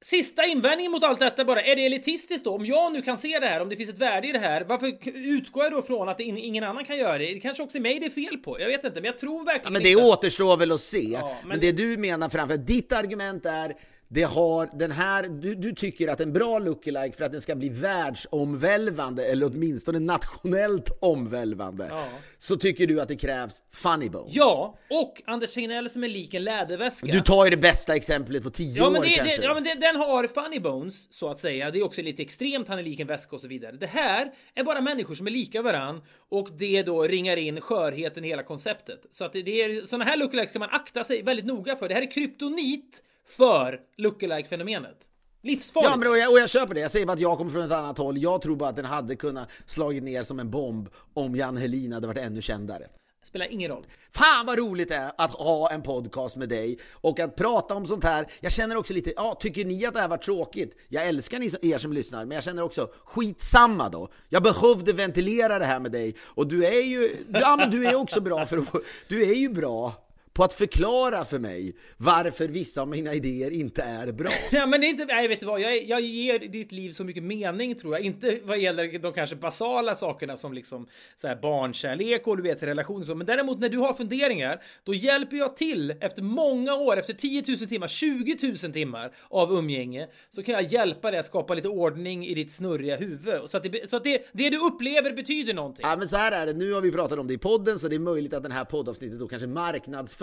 Sista 0.00 0.44
invändningen 0.46 0.92
mot 0.92 1.04
allt 1.04 1.18
detta 1.18 1.44
bara, 1.44 1.62
är 1.62 1.76
det 1.76 1.86
elitistiskt 1.86 2.44
då? 2.44 2.54
Om 2.54 2.66
jag 2.66 2.92
nu 2.92 3.02
kan 3.02 3.18
se 3.18 3.38
det 3.38 3.46
här, 3.46 3.60
om 3.60 3.68
det 3.68 3.76
finns 3.76 3.90
ett 3.90 3.98
värde 3.98 4.28
i 4.28 4.32
det 4.32 4.38
här, 4.38 4.64
varför 4.64 4.92
utgår 5.14 5.64
jag 5.64 5.72
då 5.72 5.82
från 5.82 6.08
att 6.08 6.20
ingen 6.20 6.64
annan 6.64 6.84
kan 6.84 6.96
göra 6.98 7.18
det? 7.18 7.34
Det 7.34 7.40
kanske 7.40 7.62
också 7.62 7.78
är 7.78 7.82
mig 7.82 7.98
det 8.00 8.06
är 8.06 8.10
fel 8.10 8.36
på. 8.38 8.60
Jag 8.60 8.66
vet 8.68 8.84
inte, 8.84 8.94
men 9.00 9.04
jag 9.04 9.18
tror 9.18 9.44
verkligen 9.44 9.64
Ja, 9.64 9.70
men 9.70 9.82
det 9.82 9.90
inte. 9.90 10.04
återstår 10.04 10.56
väl 10.56 10.72
att 10.72 10.80
se. 10.80 11.08
Ja, 11.12 11.36
men- 11.40 11.48
men... 11.48 11.60
det 11.60 11.72
du 11.72 11.96
menar 11.96 12.28
framför 12.28 12.56
ditt 12.56 12.92
argument 12.92 13.46
är 13.46 13.74
det 14.10 14.22
har 14.22 14.70
den 14.78 14.90
här, 14.92 15.22
du, 15.22 15.54
du 15.54 15.72
tycker 15.74 16.08
att 16.08 16.20
en 16.20 16.32
bra 16.32 16.58
lookalike 16.58 17.16
för 17.16 17.24
att 17.24 17.32
den 17.32 17.40
ska 17.40 17.54
bli 17.56 17.68
världsomvälvande 17.68 19.24
eller 19.24 19.46
åtminstone 19.46 19.98
nationellt 19.98 20.90
omvälvande 21.00 21.86
Ja. 21.90 22.08
så 22.38 22.56
tycker 22.56 22.86
du 22.86 23.00
att 23.00 23.08
det 23.08 23.16
krävs 23.16 23.62
funny 23.72 24.08
bones. 24.08 24.34
Ja, 24.34 24.78
och 24.90 25.22
Anders 25.26 25.54
Tegnell 25.54 25.90
som 25.90 26.04
är 26.04 26.08
lik 26.08 26.34
en 26.34 26.44
läderväska. 26.44 27.06
Du 27.06 27.20
tar 27.20 27.44
ju 27.44 27.50
det 27.50 27.56
bästa 27.56 27.96
exemplet 27.96 28.42
på 28.42 28.50
tio 28.50 28.76
Ja 28.78 28.90
men, 28.90 29.00
år 29.00 29.04
det, 29.04 29.10
kanske. 29.14 29.36
det, 29.36 29.44
ja 29.44 29.54
men 29.54 29.64
det, 29.64 29.74
den 29.74 29.96
har 29.96 30.26
funny 30.26 30.60
bones 30.60 31.12
så 31.14 31.28
att 31.30 31.38
säga. 31.38 31.70
Det 31.70 31.78
är 31.78 31.84
också 31.84 32.02
lite 32.02 32.22
extremt, 32.22 32.68
han 32.68 32.78
är 32.78 32.82
lik 32.82 33.00
en 33.00 33.06
väska 33.06 33.36
och 33.36 33.42
så 33.42 33.48
vidare. 33.48 33.72
Det 33.72 33.86
här 33.86 34.32
är 34.54 34.64
bara 34.64 34.80
människor 34.80 35.14
som 35.14 35.26
är 35.26 35.30
lika 35.30 35.62
varann 35.62 36.00
och 36.30 36.48
det 36.58 36.82
då 36.82 37.02
ringar 37.02 37.36
in 37.36 37.60
skörheten 37.60 38.24
i 38.24 38.28
hela 38.28 38.42
konceptet. 38.42 39.00
Så 39.12 39.24
att 39.24 39.32
det, 39.32 39.42
det 39.42 39.62
är 39.62 39.86
såna 39.86 40.04
här 40.04 40.16
lookalikes 40.16 40.50
ska 40.50 40.58
man 40.58 40.70
akta 40.72 41.04
sig 41.04 41.22
väldigt 41.22 41.46
noga 41.46 41.76
för. 41.76 41.88
Det 41.88 41.94
här 41.94 42.02
är 42.02 42.10
kryptonit 42.10 43.02
för 43.28 43.80
lookalike 43.96 44.48
fenomenet. 44.48 45.10
Livsfarligt. 45.42 45.90
Ja, 45.90 45.96
men 45.96 46.08
och 46.08 46.18
jag, 46.18 46.32
och 46.32 46.38
jag 46.38 46.50
köper 46.50 46.74
det. 46.74 46.80
Jag 46.80 46.90
säger 46.90 47.06
bara 47.06 47.12
att 47.12 47.20
jag 47.20 47.38
kommer 47.38 47.50
från 47.50 47.62
ett 47.62 47.72
annat 47.72 47.98
håll. 47.98 48.18
Jag 48.18 48.42
tror 48.42 48.56
bara 48.56 48.68
att 48.68 48.76
den 48.76 48.84
hade 48.84 49.16
kunnat 49.16 49.48
slagit 49.66 50.02
ner 50.02 50.22
som 50.22 50.40
en 50.40 50.50
bomb 50.50 50.88
om 51.14 51.36
Jan 51.36 51.56
Helin 51.56 51.92
hade 51.92 52.06
varit 52.06 52.18
ännu 52.18 52.42
kändare. 52.42 52.88
Spelar 53.24 53.46
ingen 53.46 53.70
roll. 53.70 53.86
Fan 54.10 54.46
vad 54.46 54.58
roligt 54.58 54.88
det 54.88 54.94
är 54.94 55.12
att 55.18 55.30
ha 55.30 55.70
en 55.70 55.82
podcast 55.82 56.36
med 56.36 56.48
dig 56.48 56.78
och 56.92 57.20
att 57.20 57.36
prata 57.36 57.74
om 57.74 57.86
sånt 57.86 58.04
här. 58.04 58.26
Jag 58.40 58.52
känner 58.52 58.76
också 58.76 58.92
lite, 58.92 59.12
ja, 59.16 59.36
tycker 59.40 59.64
ni 59.64 59.86
att 59.86 59.94
det 59.94 60.00
här 60.00 60.08
var 60.08 60.16
tråkigt? 60.16 60.76
Jag 60.88 61.06
älskar 61.06 61.38
ni, 61.38 61.72
er 61.72 61.78
som 61.78 61.92
lyssnar, 61.92 62.24
men 62.24 62.34
jag 62.34 62.44
känner 62.44 62.62
också, 62.62 62.90
skitsamma 63.04 63.88
då. 63.88 64.08
Jag 64.28 64.42
behövde 64.42 64.92
ventilera 64.92 65.58
det 65.58 65.64
här 65.64 65.80
med 65.80 65.92
dig 65.92 66.14
och 66.20 66.46
du 66.46 66.66
är 66.66 66.82
ju, 66.82 67.16
ja 67.28 67.56
men 67.56 67.70
du 67.70 67.86
är 67.86 67.94
också 67.94 68.20
bra 68.20 68.46
för 68.46 68.58
att, 68.58 68.68
du 69.08 69.22
är 69.22 69.34
ju 69.34 69.48
bra 69.48 70.07
på 70.38 70.44
att 70.44 70.52
förklara 70.52 71.24
för 71.24 71.38
mig 71.38 71.74
varför 71.96 72.48
vissa 72.48 72.80
av 72.82 72.88
mina 72.88 73.14
idéer 73.14 73.50
inte 73.50 73.82
är 73.82 74.12
bra. 74.12 74.30
Ja, 74.52 74.66
men 74.66 74.80
det 74.80 74.86
är 74.86 74.88
inte, 74.88 75.04
nej 75.04 75.28
vet 75.28 75.40
du 75.40 75.46
vad, 75.46 75.60
jag, 75.60 75.84
jag 75.84 76.00
ger 76.00 76.38
ditt 76.38 76.72
liv 76.72 76.92
så 76.92 77.04
mycket 77.04 77.22
mening 77.22 77.74
tror 77.74 77.94
jag. 77.94 78.02
Inte 78.02 78.38
vad 78.44 78.58
gäller 78.58 78.98
de 78.98 79.12
kanske 79.12 79.36
basala 79.36 79.94
sakerna 79.94 80.36
som 80.36 80.52
liksom 80.52 80.86
så 81.16 81.28
här 81.28 81.38
barnkärlek 81.42 82.26
och 82.26 82.36
du 82.36 82.42
vet 82.42 82.62
relationer 82.62 83.00
och 83.00 83.06
så. 83.06 83.14
Men 83.14 83.26
däremot 83.26 83.60
när 83.60 83.68
du 83.68 83.78
har 83.78 83.94
funderingar, 83.94 84.62
då 84.84 84.94
hjälper 84.94 85.36
jag 85.36 85.56
till 85.56 85.90
efter 86.00 86.22
många 86.22 86.74
år, 86.74 86.98
efter 86.98 87.12
10 87.12 87.44
000 87.48 87.58
timmar, 87.58 87.88
20 87.88 88.36
000 88.62 88.72
timmar 88.72 89.14
av 89.28 89.52
umgänge, 89.52 90.08
så 90.30 90.42
kan 90.42 90.54
jag 90.54 90.62
hjälpa 90.62 91.10
dig 91.10 91.20
att 91.20 91.26
skapa 91.26 91.54
lite 91.54 91.68
ordning 91.68 92.26
i 92.26 92.34
ditt 92.34 92.52
snurriga 92.52 92.96
huvud. 92.96 93.50
Så 93.50 93.56
att, 93.56 93.62
det, 93.62 93.90
så 93.90 93.96
att 93.96 94.04
det, 94.04 94.28
det 94.32 94.50
du 94.50 94.58
upplever 94.58 95.12
betyder 95.12 95.54
någonting. 95.54 95.86
Ja 95.88 95.96
men 95.96 96.08
så 96.08 96.16
här 96.16 96.32
är 96.32 96.46
det, 96.46 96.52
nu 96.52 96.72
har 96.72 96.80
vi 96.80 96.92
pratat 96.92 97.18
om 97.18 97.26
det 97.26 97.34
i 97.34 97.38
podden 97.38 97.78
så 97.78 97.88
det 97.88 97.94
är 97.94 98.00
möjligt 98.00 98.34
att 98.34 98.42
den 98.42 98.52
här 98.52 98.64
poddavsnittet 98.64 99.18
då 99.18 99.28
kanske 99.28 99.46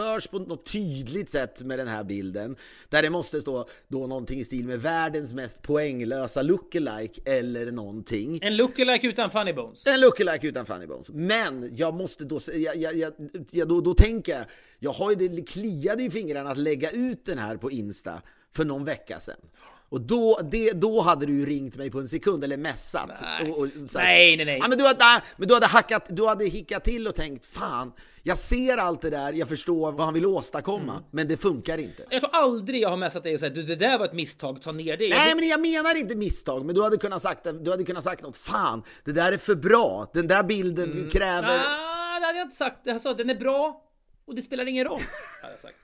marknadsförs 0.06 0.28
på 0.28 0.40
något 0.40 0.66
tydligt 0.72 1.30
sätt 1.30 1.62
med 1.62 1.80
den 1.80 1.88
här 1.88 2.04
bilden. 2.04 2.56
Där 2.90 3.02
det 3.02 3.10
måste 3.10 3.42
stå 3.42 3.68
då 3.88 4.08
någonting 4.08 4.40
i 4.40 4.44
stil 4.44 4.66
med 4.66 4.82
världens 4.82 5.34
mest 5.34 5.62
poänglösa 5.62 6.42
lookalike 6.42 7.22
eller 7.26 7.72
någonting. 7.72 8.40
En 8.42 8.58
lookalike 8.58 9.08
utan 9.08 9.32
funny 9.32 9.54
bones. 9.54 9.88
En 9.88 10.00
lookalike 10.00 10.48
utan 10.48 10.66
funny 10.66 10.88
bones. 10.88 11.10
Men 11.10 11.76
jag 11.76 11.94
måste 11.94 12.24
då, 12.24 12.40
jag, 12.54 12.76
jag, 12.76 12.96
jag, 12.96 13.14
jag, 13.52 13.68
då, 13.68 13.82
då 13.82 13.94
tänker 13.94 14.32
jag, 14.38 14.46
jag 14.80 14.92
har 14.92 15.12
ju 15.12 15.28
det 15.28 15.42
kliade 15.42 16.04
i 16.04 16.10
fingrarna 16.10 16.52
att 16.52 16.58
lägga 16.58 16.92
ut 16.92 17.26
den 17.26 17.38
här 17.38 17.58
på 17.58 17.72
Insta 17.72 18.22
för 18.52 18.66
någon 18.66 18.86
vecka 18.86 19.20
sedan. 19.20 19.40
Och 19.90 20.02
då, 20.02 20.40
det, 20.52 20.72
då 20.72 21.02
hade 21.02 21.26
du 21.26 21.34
ju 21.34 21.46
ringt 21.46 21.76
mig 21.76 21.92
på 21.92 22.00
en 22.00 22.08
sekund 22.08 22.44
eller 22.44 22.58
messat. 22.58 23.10
Nej. 23.22 23.52
Och, 23.52 23.58
och, 23.60 23.68
Nej, 23.94 24.38
nej, 24.38 24.46
nej. 24.46 24.58
Ja, 24.62 24.68
men, 24.68 24.78
du 24.78 24.84
hade, 24.86 25.00
nej, 25.00 25.22
men 25.38 25.48
du 25.48 25.54
hade 25.54 25.66
hackat, 25.68 26.06
du 26.10 26.28
hade 26.28 26.46
hickat 26.46 26.84
till 26.84 27.08
och 27.08 27.16
tänkt 27.16 27.46
fan, 27.46 27.92
jag 28.24 28.38
ser 28.38 28.78
allt 28.78 29.02
det 29.02 29.10
där, 29.10 29.34
jag 29.34 29.48
förstår 29.50 29.92
vad 29.92 30.06
han 30.06 30.14
vill 30.14 30.26
åstadkomma, 30.26 30.92
Mm. 30.92 31.04
men 31.12 31.28
det 31.28 31.38
funkar 31.38 31.78
inte. 31.78 32.04
Jag 32.10 32.22
tror 32.22 32.36
aldrig 32.36 32.82
jag 32.82 32.90
har 32.90 32.98
messat 32.98 33.24
dig 33.24 33.34
och 33.34 33.40
sagt 33.40 33.56
du 33.56 33.64
det 33.64 33.76
där 33.76 33.98
var 33.98 34.06
ett 34.06 34.14
misstag, 34.14 34.62
ta 34.62 34.72
ner 34.72 34.98
det. 34.98 35.10
Nej 35.10 35.36
men 35.36 35.48
jag 35.48 35.62
menar 35.62 35.96
inte 35.96 36.16
misstag, 36.16 36.66
men 36.66 36.76
du 36.76 36.84
hade 36.84 36.98
kunnat 36.98 37.22
sagt, 37.22 37.44
du 37.62 37.72
hade 37.72 37.84
kunnat 37.84 38.04
sagt 38.04 38.24
något, 38.24 38.38
fan, 38.38 38.84
det 39.04 39.12
där 39.12 39.32
är 39.32 39.38
för 39.38 39.56
bra, 39.56 40.12
den 40.14 40.28
där 40.28 40.44
bilden 40.44 40.92
Mm. 40.92 41.04
du 41.06 41.10
kräver... 41.10 41.60
Ah, 41.60 42.20
det 42.20 42.26
hade 42.26 42.38
jag 42.38 42.46
inte 42.46 42.56
sagt. 42.56 42.78
Jag 42.84 43.02
sa 43.02 43.14
den 43.14 43.30
är 43.30 43.36
bra 43.36 43.82
och 44.28 44.36
det 44.36 44.42
spelar 44.42 44.66
ingen 44.68 44.86
roll. 44.86 45.02
Hade 45.42 45.54
jag 45.54 45.60
sagt. 45.62 45.76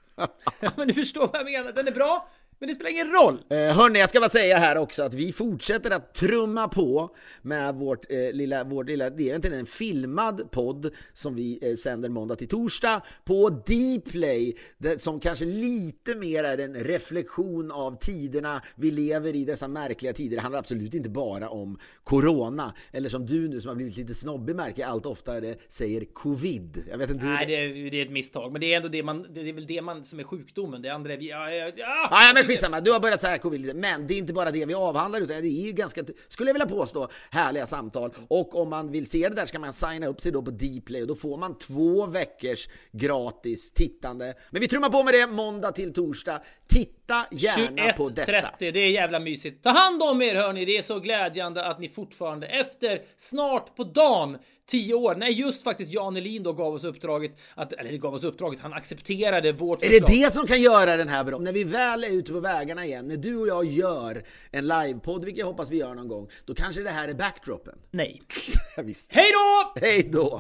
Ja, 0.59 0.71
men 0.75 0.87
du 0.87 0.93
förstår 0.93 1.27
vad 1.27 1.35
jag 1.41 1.51
menar. 1.51 1.71
Den 1.71 1.87
är 1.87 1.91
bra, 1.91 2.29
men 2.61 2.67
det 2.67 2.75
spelar 2.75 2.91
ingen 2.91 3.11
roll. 3.11 3.43
Eh, 3.49 3.57
hörni, 3.57 3.99
jag 3.99 4.09
ska 4.09 4.19
bara 4.19 4.29
säga 4.29 4.57
här 4.57 4.77
också 4.77 5.03
att 5.03 5.13
vi 5.13 5.33
fortsätter 5.33 5.91
att 5.91 6.13
trumma 6.13 6.67
på 6.67 7.15
med 7.41 7.75
vårt 7.75 8.11
eh, 8.11 8.31
lilla, 8.33 8.63
vårt 8.63 8.87
lilla, 8.87 9.09
det 9.09 9.29
är 9.29 9.35
inte 9.35 9.47
en 9.47 9.65
filmad 9.65 10.51
podd 10.51 10.93
som 11.13 11.35
vi 11.35 11.59
eh, 11.61 11.75
sänder 11.75 12.09
måndag 12.09 12.35
till 12.35 12.47
torsdag 12.47 13.01
på 13.25 13.49
Dplay, 13.49 14.57
det, 14.77 15.01
som 15.01 15.19
kanske 15.19 15.45
lite 15.45 16.15
mer 16.15 16.43
är 16.43 16.57
en 16.57 16.75
reflektion 16.75 17.71
av 17.71 17.97
tiderna 17.99 18.61
vi 18.75 18.91
lever 18.91 19.35
i, 19.35 19.45
dessa 19.45 19.67
märkliga 19.67 20.13
tider. 20.13 20.35
Det 20.35 20.41
handlar 20.41 20.59
absolut 20.59 20.93
inte 20.93 21.09
bara 21.09 21.49
om 21.49 21.79
Corona, 22.03 22.73
eller 22.91 23.09
som 23.09 23.25
du 23.25 23.47
nu 23.47 23.61
som 23.61 23.69
har 23.69 23.75
blivit 23.75 23.97
lite 23.97 24.13
snobbig 24.13 24.55
märker 24.55 24.85
allt 24.85 25.05
oftare 25.05 25.55
säger 25.69 26.05
Covid. 26.05 26.83
Jag 26.89 26.97
vet 26.97 27.09
inte 27.09 27.25
hur 27.25 27.33
Nej, 27.33 27.45
det 27.45 27.55
är, 27.55 27.91
det 27.91 28.01
är 28.01 28.05
ett 28.05 28.11
misstag, 28.11 28.51
men 28.51 28.61
det 28.61 28.73
är 28.73 28.77
ändå 28.77 28.89
det 28.89 29.03
man. 29.03 29.27
Det 29.33 29.49
är 29.49 29.53
väl 29.53 29.67
det 29.67 29.81
man 29.81 30.03
som 30.03 30.19
är 30.19 30.23
sjukdomen. 30.23 30.81
Det 30.81 30.89
andra 30.89 31.13
är 31.13 31.17
vi. 31.17 31.29
Ja, 31.29 31.51
ja, 31.51 31.71
ja. 31.75 32.31
Men 32.35 32.50
skitsamma, 32.51 32.81
du 32.81 32.91
har 32.91 32.99
börjat 32.99 33.21
säga 33.21 33.37
covid 33.37 33.61
lite. 33.61 33.73
Men 33.73 34.07
det 34.07 34.13
är 34.13 34.17
inte 34.17 34.33
bara 34.33 34.51
det 34.51 34.65
vi 34.65 34.73
avhandlar, 34.73 35.21
utan 35.21 35.41
det 35.41 35.47
är 35.47 35.65
ju 35.65 35.71
ganska, 35.71 36.03
skulle 36.29 36.49
jag 36.49 36.53
vilja 36.53 36.67
påstå, 36.67 37.09
härliga 37.31 37.65
samtal. 37.65 38.13
Och 38.27 38.61
om 38.61 38.69
man 38.69 38.91
vill 38.91 39.09
se 39.09 39.29
det 39.29 39.35
där 39.35 39.45
ska 39.45 39.59
man 39.59 39.73
signa 39.73 40.07
upp 40.07 40.21
sig 40.21 40.31
då 40.31 40.41
på 40.41 40.51
Dplay 40.51 41.01
och 41.01 41.07
då 41.07 41.15
får 41.15 41.37
man 41.37 41.57
två 41.57 42.05
veckors 42.05 42.67
gratis 42.91 43.71
tittande. 43.71 44.33
Men 44.49 44.61
vi 44.61 44.67
trummar 44.67 44.89
på 44.89 45.03
med 45.03 45.13
det 45.13 45.27
måndag 45.27 45.71
till 45.71 45.93
torsdag. 45.93 46.41
Titta 46.67 47.25
gärna 47.31 47.93
på 47.93 48.09
detta. 48.09 48.31
21.30, 48.31 48.49
det 48.57 48.79
är 48.79 48.89
jävla 48.89 49.19
mysigt. 49.19 49.63
Ta 49.63 49.69
hand 49.69 50.03
om 50.03 50.21
er 50.21 50.35
hörni, 50.35 50.65
det 50.65 50.77
är 50.77 50.81
så 50.81 50.99
glädjande 50.99 51.65
att 51.65 51.79
ni 51.79 51.89
fortfarande 51.89 52.47
efter 52.47 53.01
snart 53.17 53.75
på 53.75 53.83
dagen 53.83 54.37
10 54.71 54.93
år, 54.93 55.15
när 55.15 55.27
just 55.27 55.63
faktiskt 55.63 55.91
Jan 55.91 56.17
Elin 56.17 56.43
då 56.43 56.53
gav 56.53 56.73
oss 56.73 56.83
uppdraget, 56.83 57.31
att, 57.55 57.73
eller 57.73 57.97
gav 57.97 58.13
oss 58.13 58.23
uppdraget, 58.23 58.59
han 58.59 58.73
accepterade 58.73 59.51
vårt 59.51 59.83
Är 59.83 59.89
förslag. 59.89 60.09
det 60.09 60.23
det 60.25 60.33
som 60.33 60.47
kan 60.47 60.61
göra 60.61 60.97
den 60.97 61.07
här 61.07 61.23
bra? 61.23 61.37
När 61.37 61.53
vi 61.53 61.63
väl 61.63 62.03
är 62.03 62.09
ute 62.09 62.31
på 62.31 62.39
vägarna 62.39 62.85
igen, 62.85 63.07
när 63.07 63.17
du 63.17 63.37
och 63.37 63.47
jag 63.47 63.65
gör 63.65 64.23
en 64.51 64.67
livepodd, 64.67 65.25
vilket 65.25 65.39
jag 65.39 65.45
hoppas 65.45 65.71
vi 65.71 65.77
gör 65.77 65.95
någon 65.95 66.07
gång, 66.07 66.27
då 66.45 66.53
kanske 66.55 66.81
det 66.81 66.89
här 66.89 67.07
är 67.07 67.13
backdropen. 67.13 67.75
Nej. 67.91 68.21
Visst. 68.77 69.09
Hej 69.11 69.31
då! 69.31 69.79
Hej 69.81 70.09
då! 70.13 70.39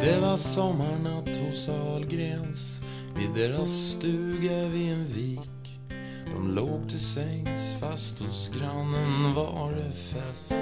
Det 0.00 0.20
var 0.20 0.36
sommarnatt 0.36 1.36
hos 1.36 1.68
Ahlgrens 1.68 2.76
vid 3.16 3.34
deras 3.34 3.68
stuga 3.68 4.68
vid 4.68 4.92
en 4.92 5.06
vik. 5.06 5.55
De 6.36 6.54
låg 6.54 6.90
till 6.90 7.00
sängs 7.00 7.80
fast 7.80 8.20
hos 8.20 8.50
grannen 8.58 9.34
var 9.34 9.72
det 9.72 9.92
fest. 9.92 10.54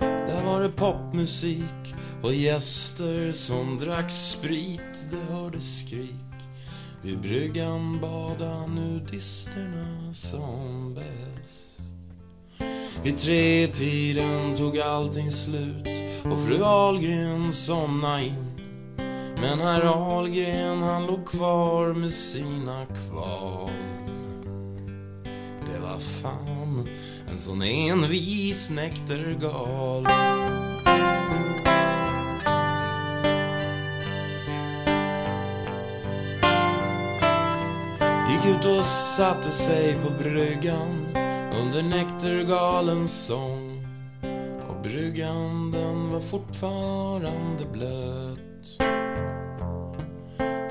Där 0.00 0.44
var 0.44 0.62
det 0.62 0.68
popmusik 0.68 1.94
och 2.22 2.34
gäster 2.34 3.32
som 3.32 3.78
drack 3.78 4.10
sprit. 4.10 5.06
Det 5.10 5.34
hördes 5.34 5.80
skrik. 5.80 6.10
Vid 7.02 7.20
bryggan 7.20 7.98
bada 8.00 8.66
nudisterna 8.66 10.14
som 10.14 10.94
bäst. 10.94 11.80
Vid 13.04 13.18
tretiden 13.18 14.56
tog 14.56 14.78
allting 14.78 15.32
slut 15.32 15.88
och 16.24 16.46
fru 16.46 16.62
Ahlgren 16.64 17.52
somna 17.52 18.22
in. 18.22 18.44
Men 19.40 19.58
herr 19.58 19.84
Ahlgren 19.84 20.82
han 20.82 21.06
låg 21.06 21.26
kvar 21.26 21.94
med 21.94 22.12
sina 22.12 22.86
kval 22.86 23.87
vad 25.88 26.02
fan 26.02 26.88
en 27.30 27.38
sån 27.38 27.62
envis 27.62 28.70
näktergal 28.70 30.06
Gick 38.30 38.56
ut 38.56 38.64
och 38.64 38.84
satte 38.84 39.50
sig 39.50 39.94
på 39.94 40.22
bryggan 40.22 41.06
under 41.60 41.82
näktergalens 41.82 43.26
sång. 43.26 43.86
Och 44.68 44.82
bryggan 44.82 45.70
den 45.70 46.12
var 46.12 46.20
fortfarande 46.20 47.64
blöt. 47.72 48.47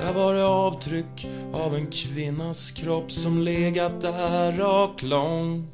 Där 0.07 0.13
var 0.13 0.33
det 0.33 0.45
avtryck 0.45 1.27
av 1.53 1.75
en 1.75 1.87
kvinnas 1.87 2.71
kropp 2.71 3.11
som 3.11 3.41
legat 3.41 4.01
där 4.01 4.51
rak 4.51 5.01
lång. 5.01 5.67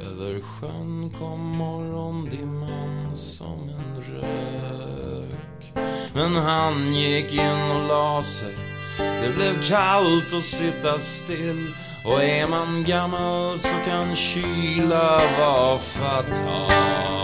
Över 0.00 0.40
sjön 0.40 1.10
kom 1.18 1.40
morgondimman 1.40 3.16
som 3.16 3.68
en 3.68 4.02
rök. 4.02 5.72
Men 6.14 6.36
han 6.36 6.94
gick 6.94 7.34
in 7.34 7.70
och 7.70 7.88
la 7.88 8.22
sig. 8.22 8.54
Det 8.98 9.36
blev 9.36 9.62
kallt 9.62 10.34
att 10.34 10.44
sitta 10.44 10.98
still. 10.98 11.66
Och 12.04 12.22
är 12.22 12.48
man 12.48 12.84
gammal 12.84 13.58
så 13.58 13.74
kan 13.86 14.16
kyla 14.16 15.20
vara 15.38 15.78
fatal. 15.78 17.16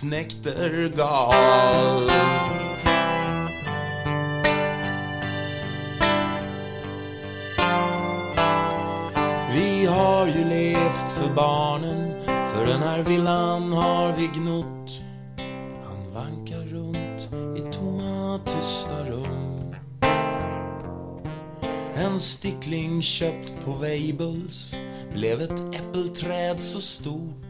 Snäktergal. 0.00 2.10
Vi 9.54 9.86
har 9.86 10.26
ju 10.26 10.44
levt 10.44 11.10
för 11.10 11.34
barnen, 11.34 12.24
för 12.24 12.66
den 12.66 12.82
här 12.82 13.02
villan 13.02 13.72
har 13.72 14.12
vi 14.12 14.26
gnott. 14.26 15.00
Han 15.84 16.12
vankar 16.14 16.58
runt 16.58 17.28
i 17.58 17.72
tomma, 17.72 18.40
tysta 18.44 19.04
rum. 19.04 19.74
En 21.94 22.20
stickling 22.20 23.02
köpt 23.02 23.64
på 23.64 23.72
Weibulls 23.72 24.74
blev 25.14 25.40
ett 25.40 25.74
äppelträd 25.74 26.62
så 26.62 26.80
stort. 26.80 27.49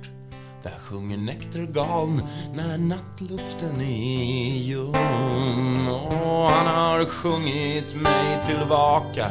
Där 0.62 0.78
sjunger 0.78 1.16
näktergaln 1.16 2.22
när 2.54 2.78
nattluften 2.78 3.80
är 3.80 4.58
ljum. 4.58 5.88
Och 5.88 6.50
han 6.50 6.66
har 6.66 7.04
sjungit 7.04 7.94
mig 7.94 8.42
tillbaka 8.44 9.30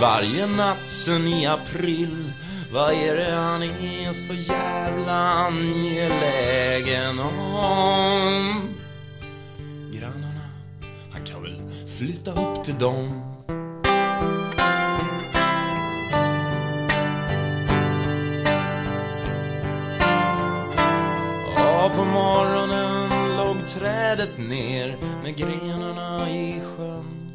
varje 0.00 0.46
natt 0.46 0.88
sen 0.88 1.28
i 1.28 1.46
april. 1.46 2.32
Vad 2.72 2.92
är 2.92 3.16
det 3.16 3.34
han 3.34 3.62
är 3.62 4.12
så 4.12 4.34
jävla 4.34 5.12
angelägen 5.46 7.18
om? 7.18 8.68
Grannarna, 9.92 10.50
han 11.12 11.24
kan 11.24 11.42
väl 11.42 11.70
flytta 11.98 12.30
upp 12.30 12.64
till 12.64 12.78
dem. 12.78 13.27
Och 21.88 21.94
på 21.94 22.04
morgonen 22.04 23.36
låg 23.36 23.68
trädet 23.68 24.38
ner 24.38 24.96
med 25.22 25.36
grenarna 25.36 26.30
i 26.30 26.60
sjön. 26.60 27.30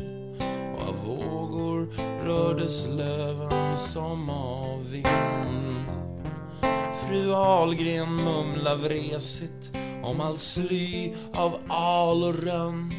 Och 0.75 0.89
av 0.89 0.95
vågor 1.05 1.93
rördes 2.25 2.87
löven 2.87 3.77
som 3.77 4.29
av 4.29 4.91
vind. 4.91 5.85
Fru 7.07 7.33
Ahlgren 7.33 8.15
mumla 8.15 8.75
vresigt 8.75 9.71
om 10.03 10.21
all 10.21 10.37
sly 10.37 11.13
av 11.33 11.59
al 11.67 12.23
och 12.23 12.43
rönn. 12.43 12.93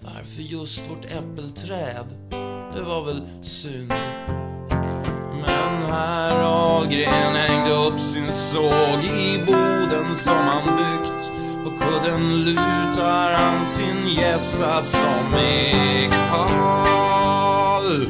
Varför 0.00 0.42
just 0.42 0.90
vårt 0.90 1.04
äppelträd? 1.04 2.06
Det 2.74 2.82
var 2.82 3.04
väl 3.04 3.22
synd. 3.42 3.92
Men 5.32 5.82
herr 5.90 6.44
Ahlgren 6.44 7.34
hängde 7.34 7.72
upp 7.72 8.00
sin 8.00 8.32
såg 8.32 9.04
i 9.04 9.69
boden 9.90 10.14
som 10.14 10.36
han 10.36 10.76
byggt. 10.76 11.32
På 11.64 11.70
kudden 11.70 12.44
lutar 12.44 13.32
han 13.32 13.66
sin 13.66 14.06
gässa 14.06 14.82
som 14.82 15.34
är 15.34 16.10
kall. 16.10 18.06